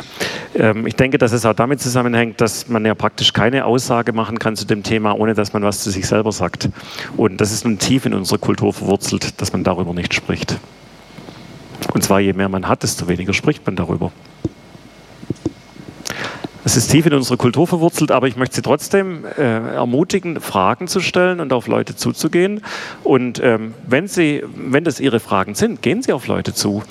Ähm, 0.54 0.86
ich 0.86 0.96
denke, 0.96 1.18
dass 1.18 1.32
es 1.32 1.46
auch 1.46 1.54
damit 1.54 1.80
zusammenhängt, 1.80 2.40
dass 2.40 2.68
man 2.68 2.84
ja 2.84 2.94
praktisch 2.94 3.32
keine 3.32 3.64
Aussage 3.64 4.12
machen 4.12 4.38
kann 4.38 4.56
zu 4.56 4.66
dem 4.66 4.82
Thema, 4.82 5.18
ohne 5.18 5.34
dass 5.34 5.52
man 5.52 5.62
was 5.62 5.82
zu 5.82 5.90
sich 5.90 6.06
selber 6.06 6.32
sagt. 6.32 6.68
Und 7.16 7.40
das 7.40 7.52
ist 7.52 7.64
nun 7.64 7.78
tief 7.78 8.06
in 8.06 8.14
unserer 8.14 8.38
Kultur 8.38 8.72
verwurzelt, 8.72 9.40
dass 9.40 9.52
man 9.52 9.64
darüber 9.64 9.94
nicht 9.94 10.14
spricht. 10.14 10.58
Und 11.92 12.02
zwar 12.02 12.20
je 12.20 12.32
mehr 12.32 12.48
man 12.48 12.68
hat, 12.68 12.82
desto 12.82 13.08
weniger 13.08 13.32
spricht 13.32 13.64
man 13.66 13.76
darüber. 13.76 14.12
Es 16.64 16.76
ist 16.76 16.88
tief 16.90 17.06
in 17.06 17.14
unserer 17.14 17.36
Kultur 17.36 17.68
verwurzelt, 17.68 18.10
aber 18.10 18.26
ich 18.26 18.36
möchte 18.36 18.56
Sie 18.56 18.62
trotzdem 18.62 19.24
äh, 19.24 19.40
ermutigen, 19.40 20.40
Fragen 20.40 20.88
zu 20.88 20.98
stellen 20.98 21.38
und 21.38 21.52
auf 21.52 21.68
Leute 21.68 21.94
zuzugehen. 21.94 22.60
Und 23.04 23.40
ähm, 23.40 23.72
wenn, 23.86 24.08
Sie, 24.08 24.42
wenn 24.56 24.82
das 24.82 24.98
Ihre 24.98 25.20
Fragen 25.20 25.54
sind, 25.54 25.80
gehen 25.80 26.02
Sie 26.02 26.12
auf 26.12 26.26
Leute 26.26 26.54
zu. 26.54 26.82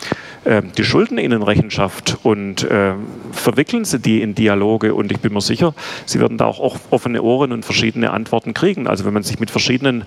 Ähm, 0.45 0.71
die 0.77 0.85
schulden 0.85 1.17
Ihnen 1.17 1.43
Rechenschaft 1.43 2.19
und 2.23 2.65
ähm, 2.71 3.07
verwickeln 3.33 3.83
Sie 3.83 3.99
die 3.99 4.21
in 4.21 4.33
Dialoge. 4.33 4.95
Und 4.95 5.11
ich 5.11 5.19
bin 5.19 5.33
mir 5.33 5.41
sicher, 5.41 5.73
Sie 6.05 6.21
werden 6.21 6.37
da 6.37 6.45
auch 6.45 6.59
off- 6.59 6.87
offene 6.91 7.21
Ohren 7.21 7.51
und 7.51 7.65
verschiedene 7.65 8.11
Antworten 8.11 8.53
kriegen. 8.53 8.87
Also 8.87 9.03
wenn 9.03 9.13
man 9.13 9.23
sich 9.23 9.41
mit 9.41 9.51
verschiedenen 9.51 10.05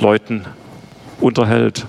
Leuten 0.00 0.46
unterhält. 1.20 1.84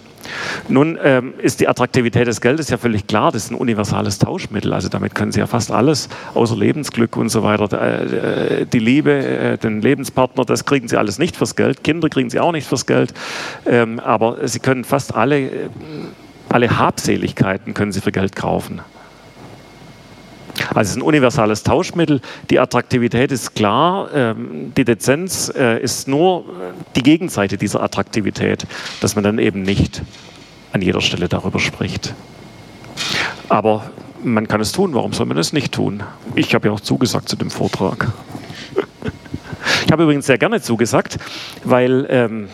Nun 0.68 0.98
ähm, 1.04 1.34
ist 1.38 1.60
die 1.60 1.68
Attraktivität 1.68 2.28
des 2.28 2.42
Geldes 2.42 2.70
ja 2.70 2.78
völlig 2.78 3.08
klar. 3.08 3.32
Das 3.32 3.46
ist 3.46 3.52
ein 3.52 3.56
universales 3.56 4.20
Tauschmittel. 4.20 4.74
Also 4.74 4.90
damit 4.90 5.16
können 5.16 5.32
Sie 5.32 5.40
ja 5.40 5.48
fast 5.48 5.72
alles, 5.72 6.10
außer 6.34 6.56
Lebensglück 6.56 7.18
und 7.18 7.30
so 7.30 7.44
weiter, 7.44 7.82
äh, 7.82 8.62
äh, 8.62 8.66
die 8.66 8.80
Liebe, 8.80 9.12
äh, 9.12 9.58
den 9.58 9.82
Lebenspartner, 9.82 10.46
das 10.46 10.66
kriegen 10.66 10.88
Sie 10.88 10.98
alles 10.98 11.20
nicht 11.20 11.36
fürs 11.36 11.56
Geld. 11.56 11.84
Kinder 11.84 12.10
kriegen 12.10 12.30
Sie 12.30 12.40
auch 12.40 12.52
nicht 12.52 12.68
fürs 12.68 12.86
Geld. 12.86 13.14
Ähm, 13.66 14.00
aber 14.00 14.48
Sie 14.48 14.60
können 14.60 14.84
fast 14.84 15.16
alle, 15.16 15.40
äh, 15.40 15.70
alle 16.50 16.78
Habseligkeiten 16.78 17.74
können 17.74 17.92
Sie 17.92 18.02
für 18.02 18.12
Geld 18.12 18.36
kaufen. 18.36 18.82
Also 20.70 20.82
es 20.82 20.90
ist 20.92 20.98
ein 20.98 21.02
universales 21.02 21.64
Tauschmittel. 21.64 22.22
Die 22.50 22.60
Attraktivität 22.60 23.32
ist 23.32 23.56
klar. 23.56 24.10
Ähm, 24.14 24.74
die 24.76 24.86
Dezenz 24.86 25.52
äh, 25.56 25.82
ist 25.82 26.08
nur 26.08 26.46
die 26.96 27.04
Gegenseite 27.04 27.58
dieser 27.58 27.82
Attraktivität, 27.82 28.66
dass 29.02 29.16
man 29.16 29.24
dann 29.24 29.40
eben 29.40 29.62
nicht 29.64 30.02
an 30.72 30.82
jeder 30.82 31.02
Stelle 31.02 31.28
darüber 31.28 31.60
spricht. 31.60 32.14
Aber 33.50 33.92
man 34.24 34.48
kann 34.48 34.62
es 34.62 34.72
tun. 34.72 34.94
Warum 34.94 35.14
soll 35.14 35.26
man 35.26 35.38
es 35.38 35.54
nicht 35.54 35.74
tun? 35.74 36.04
Ich 36.36 36.54
habe 36.54 36.68
ja 36.68 36.74
auch 36.74 36.80
zugesagt 36.80 37.30
zu 37.30 37.36
dem 37.36 37.50
Vortrag. 37.50 38.08
Ich 39.86 39.92
habe 39.92 40.04
übrigens 40.04 40.26
sehr 40.26 40.38
gerne 40.38 40.62
zugesagt, 40.62 41.20
weil 41.64 42.08
ähm, 42.10 42.48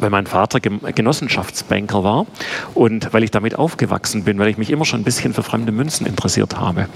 weil 0.00 0.10
mein 0.10 0.26
Vater 0.26 0.60
Genossenschaftsbanker 0.60 2.04
war 2.04 2.26
und 2.74 3.12
weil 3.12 3.22
ich 3.22 3.30
damit 3.30 3.56
aufgewachsen 3.56 4.24
bin, 4.24 4.38
weil 4.38 4.48
ich 4.48 4.58
mich 4.58 4.70
immer 4.70 4.84
schon 4.84 5.00
ein 5.00 5.04
bisschen 5.04 5.34
für 5.34 5.42
fremde 5.42 5.72
Münzen 5.72 6.06
interessiert 6.06 6.58
habe. 6.58 6.86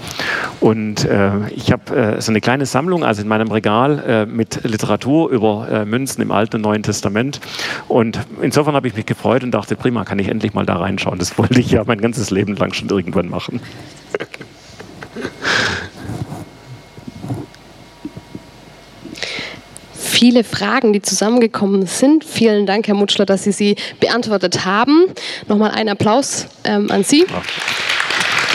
Und 0.59 1.05
äh, 1.05 1.47
ich 1.49 1.71
habe 1.71 1.95
äh, 1.95 2.21
so 2.21 2.31
eine 2.31 2.41
kleine 2.41 2.65
Sammlung, 2.65 3.03
also 3.03 3.21
in 3.21 3.27
meinem 3.27 3.51
Regal 3.51 4.03
äh, 4.05 4.25
mit 4.25 4.63
Literatur 4.63 5.29
über 5.29 5.67
äh, 5.69 5.85
Münzen 5.85 6.21
im 6.21 6.31
Alten 6.31 6.57
und 6.57 6.61
Neuen 6.61 6.83
Testament. 6.83 7.39
Und 7.87 8.19
insofern 8.41 8.75
habe 8.75 8.87
ich 8.87 8.95
mich 8.95 9.05
gefreut 9.05 9.43
und 9.43 9.51
dachte, 9.51 9.75
prima, 9.75 10.05
kann 10.05 10.19
ich 10.19 10.27
endlich 10.27 10.53
mal 10.53 10.65
da 10.65 10.77
reinschauen. 10.77 11.19
Das 11.19 11.37
wollte 11.37 11.59
ich 11.59 11.71
ja 11.71 11.83
mein 11.85 12.01
ganzes 12.01 12.31
Leben 12.31 12.55
lang 12.55 12.73
schon 12.73 12.89
irgendwann 12.89 13.29
machen. 13.29 13.61
Viele 20.13 20.43
Fragen, 20.43 20.93
die 20.93 21.01
zusammengekommen 21.01 21.87
sind. 21.87 22.23
Vielen 22.23 22.67
Dank, 22.67 22.87
Herr 22.87 22.93
Mutschler, 22.93 23.25
dass 23.25 23.45
Sie 23.45 23.51
sie 23.51 23.75
beantwortet 23.99 24.63
haben. 24.63 25.05
Nochmal 25.47 25.71
einen 25.71 25.89
Applaus 25.89 26.45
ähm, 26.65 26.91
an 26.91 27.03
Sie. 27.03 27.25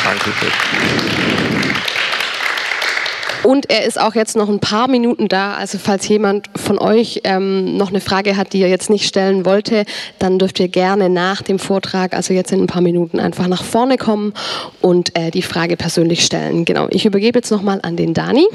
Dankeschön. 0.04 0.52
Und 3.42 3.70
er 3.70 3.86
ist 3.86 4.00
auch 4.00 4.14
jetzt 4.14 4.36
noch 4.36 4.48
ein 4.48 4.60
paar 4.60 4.86
Minuten 4.86 5.26
da. 5.26 5.54
Also 5.54 5.78
falls 5.78 6.06
jemand 6.06 6.48
von 6.54 6.78
euch 6.78 7.22
ähm, 7.24 7.76
noch 7.76 7.88
eine 7.88 8.00
Frage 8.00 8.36
hat, 8.36 8.52
die 8.52 8.62
er 8.62 8.68
jetzt 8.68 8.88
nicht 8.88 9.08
stellen 9.08 9.44
wollte, 9.44 9.84
dann 10.20 10.38
dürft 10.38 10.60
ihr 10.60 10.68
gerne 10.68 11.08
nach 11.08 11.42
dem 11.42 11.58
Vortrag, 11.58 12.14
also 12.14 12.32
jetzt 12.34 12.52
in 12.52 12.60
ein 12.60 12.66
paar 12.68 12.82
Minuten, 12.82 13.18
einfach 13.18 13.48
nach 13.48 13.64
vorne 13.64 13.96
kommen 13.96 14.32
und 14.80 15.18
äh, 15.18 15.32
die 15.32 15.42
Frage 15.42 15.76
persönlich 15.76 16.24
stellen. 16.24 16.64
Genau. 16.64 16.86
Ich 16.90 17.04
übergebe 17.04 17.40
jetzt 17.40 17.50
nochmal 17.50 17.80
an 17.82 17.96
den 17.96 18.14
Dani. 18.14 18.46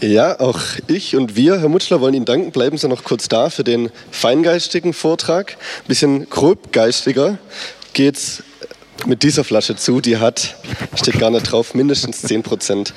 Ja, 0.00 0.38
auch 0.38 0.60
ich 0.86 1.16
und 1.16 1.34
wir, 1.34 1.58
Herr 1.58 1.68
Mutschler, 1.68 2.00
wollen 2.00 2.14
Ihnen 2.14 2.24
danken. 2.24 2.52
Bleiben 2.52 2.78
Sie 2.78 2.86
noch 2.86 3.02
kurz 3.02 3.26
da 3.26 3.50
für 3.50 3.64
den 3.64 3.90
feingeistigen 4.12 4.92
Vortrag. 4.92 5.56
Ein 5.58 5.88
bisschen 5.88 6.30
grobgeistiger 6.30 7.38
geht's 7.94 8.44
mit 9.06 9.22
dieser 9.22 9.44
Flasche 9.44 9.76
zu. 9.76 10.00
Die 10.00 10.16
hat, 10.16 10.56
steht 10.94 11.18
gar 11.18 11.30
nicht 11.30 11.50
drauf, 11.50 11.74
mindestens 11.74 12.22
10 12.22 12.42
Prozent. 12.42 12.94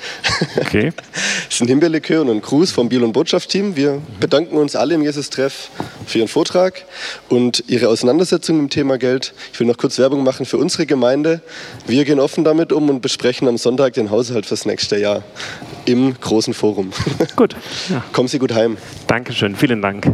Okay. 0.60 0.92
Das 0.96 1.22
ist 1.54 1.60
ein 1.60 1.68
Himbeerlikör 1.68 2.22
und 2.22 2.30
ein 2.30 2.40
Gruß 2.40 2.72
vom 2.72 2.88
Biel- 2.88 3.04
und 3.04 3.12
Botschaftsteam. 3.12 3.76
Wir 3.76 4.00
bedanken 4.20 4.56
uns 4.56 4.76
alle 4.76 4.94
im 4.94 5.02
Jesus-Treff 5.02 5.70
für 6.06 6.18
Ihren 6.18 6.28
Vortrag 6.28 6.84
und 7.28 7.64
Ihre 7.68 7.88
Auseinandersetzung 7.88 8.58
im 8.58 8.70
Thema 8.70 8.98
Geld. 8.98 9.34
Ich 9.52 9.60
will 9.60 9.66
noch 9.66 9.76
kurz 9.76 9.98
Werbung 9.98 10.24
machen 10.24 10.46
für 10.46 10.58
unsere 10.58 10.86
Gemeinde. 10.86 11.40
Wir 11.86 12.04
gehen 12.04 12.20
offen 12.20 12.44
damit 12.44 12.72
um 12.72 12.88
und 12.88 13.00
besprechen 13.00 13.48
am 13.48 13.58
Sonntag 13.58 13.94
den 13.94 14.10
Haushalt 14.10 14.46
fürs 14.46 14.66
nächste 14.66 14.98
Jahr 14.98 15.22
im 15.84 16.18
großen 16.20 16.54
Forum. 16.54 16.92
Gut. 17.36 17.56
Ja. 17.88 18.04
Kommen 18.12 18.28
Sie 18.28 18.38
gut 18.38 18.52
heim. 18.52 18.76
Dankeschön, 19.06 19.56
vielen 19.56 19.82
Dank. 19.82 20.06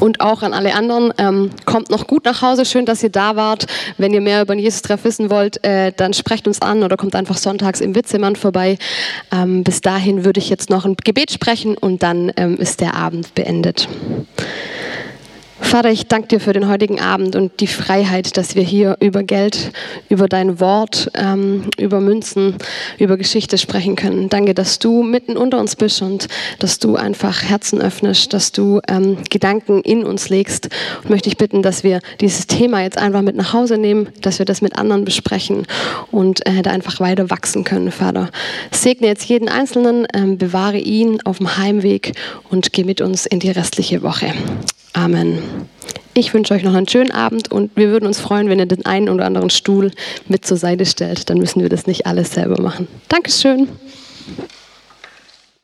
Und 0.00 0.20
auch 0.20 0.42
an 0.42 0.54
alle 0.54 0.74
anderen, 0.74 1.12
ähm, 1.18 1.50
kommt 1.64 1.90
noch 1.90 2.06
gut 2.06 2.24
nach 2.24 2.42
Hause. 2.42 2.64
Schön, 2.64 2.86
dass 2.86 3.02
ihr 3.02 3.10
da 3.10 3.36
wart. 3.36 3.66
Wenn 3.96 4.12
ihr 4.12 4.20
mehr 4.20 4.42
über 4.42 4.54
den 4.54 4.60
Jesus-Treff 4.60 5.04
wissen 5.04 5.30
wollt, 5.30 5.64
äh, 5.64 5.92
dann 5.96 6.12
sprecht 6.12 6.46
uns 6.46 6.62
an 6.62 6.82
oder 6.82 6.96
kommt 6.96 7.14
einfach 7.14 7.36
sonntags 7.36 7.80
im 7.80 7.94
Witzemann 7.94 8.36
vorbei. 8.36 8.78
Ähm, 9.32 9.64
bis 9.64 9.80
dahin 9.80 10.24
würde 10.24 10.38
ich 10.40 10.50
jetzt 10.50 10.70
noch 10.70 10.84
ein 10.84 10.96
Gebet 10.96 11.32
sprechen 11.32 11.76
und 11.76 12.02
dann 12.02 12.32
ähm, 12.36 12.56
ist 12.56 12.80
der 12.80 12.94
Abend 12.94 13.34
beendet. 13.34 13.88
Vater, 15.60 15.90
ich 15.90 16.06
danke 16.06 16.28
dir 16.28 16.40
für 16.40 16.52
den 16.52 16.68
heutigen 16.68 17.00
Abend 17.00 17.36
und 17.36 17.60
die 17.60 17.66
Freiheit, 17.66 18.36
dass 18.36 18.54
wir 18.54 18.62
hier 18.62 18.96
über 19.00 19.22
Geld, 19.22 19.72
über 20.08 20.26
dein 20.26 20.60
Wort, 20.60 21.10
ähm, 21.14 21.64
über 21.76 22.00
Münzen, 22.00 22.54
über 22.98 23.16
Geschichte 23.16 23.58
sprechen 23.58 23.96
können. 23.96 24.28
Danke, 24.30 24.54
dass 24.54 24.78
du 24.78 25.02
mitten 25.02 25.36
unter 25.36 25.58
uns 25.58 25.76
bist 25.76 26.00
und 26.00 26.28
dass 26.58 26.78
du 26.78 26.96
einfach 26.96 27.42
Herzen 27.42 27.82
öffnest, 27.82 28.32
dass 28.32 28.52
du 28.52 28.80
ähm, 28.88 29.18
Gedanken 29.28 29.82
in 29.82 30.04
uns 30.04 30.30
legst. 30.30 30.68
Und 31.02 31.10
möchte 31.10 31.28
ich 31.28 31.36
bitten, 31.36 31.62
dass 31.62 31.84
wir 31.84 32.00
dieses 32.20 32.46
Thema 32.46 32.82
jetzt 32.82 32.96
einfach 32.96 33.22
mit 33.22 33.36
nach 33.36 33.52
Hause 33.52 33.76
nehmen, 33.78 34.08
dass 34.22 34.38
wir 34.38 34.46
das 34.46 34.62
mit 34.62 34.76
anderen 34.76 35.04
besprechen 35.04 35.66
und 36.10 36.46
äh, 36.46 36.62
da 36.62 36.70
einfach 36.70 37.00
weiter 37.00 37.30
wachsen 37.30 37.64
können, 37.64 37.90
Vater. 37.90 38.30
Segne 38.70 39.08
jetzt 39.08 39.24
jeden 39.24 39.48
Einzelnen, 39.48 40.06
ähm, 40.14 40.38
bewahre 40.38 40.78
ihn 40.78 41.20
auf 41.24 41.38
dem 41.38 41.58
Heimweg 41.58 42.12
und 42.48 42.72
geh 42.72 42.84
mit 42.84 43.00
uns 43.00 43.26
in 43.26 43.40
die 43.40 43.50
restliche 43.50 44.02
Woche. 44.02 44.32
Amen. 44.98 45.38
Ich 46.12 46.34
wünsche 46.34 46.52
euch 46.54 46.64
noch 46.64 46.74
einen 46.74 46.88
schönen 46.88 47.12
Abend 47.12 47.52
und 47.52 47.70
wir 47.76 47.90
würden 47.90 48.04
uns 48.04 48.18
freuen, 48.18 48.48
wenn 48.48 48.58
ihr 48.58 48.66
den 48.66 48.84
einen 48.84 49.08
oder 49.08 49.26
anderen 49.26 49.48
Stuhl 49.48 49.92
mit 50.26 50.44
zur 50.44 50.56
Seite 50.56 50.86
stellt. 50.86 51.30
Dann 51.30 51.38
müssen 51.38 51.62
wir 51.62 51.68
das 51.68 51.86
nicht 51.86 52.04
alles 52.06 52.32
selber 52.32 52.60
machen. 52.60 52.88
Dankeschön. 53.08 53.68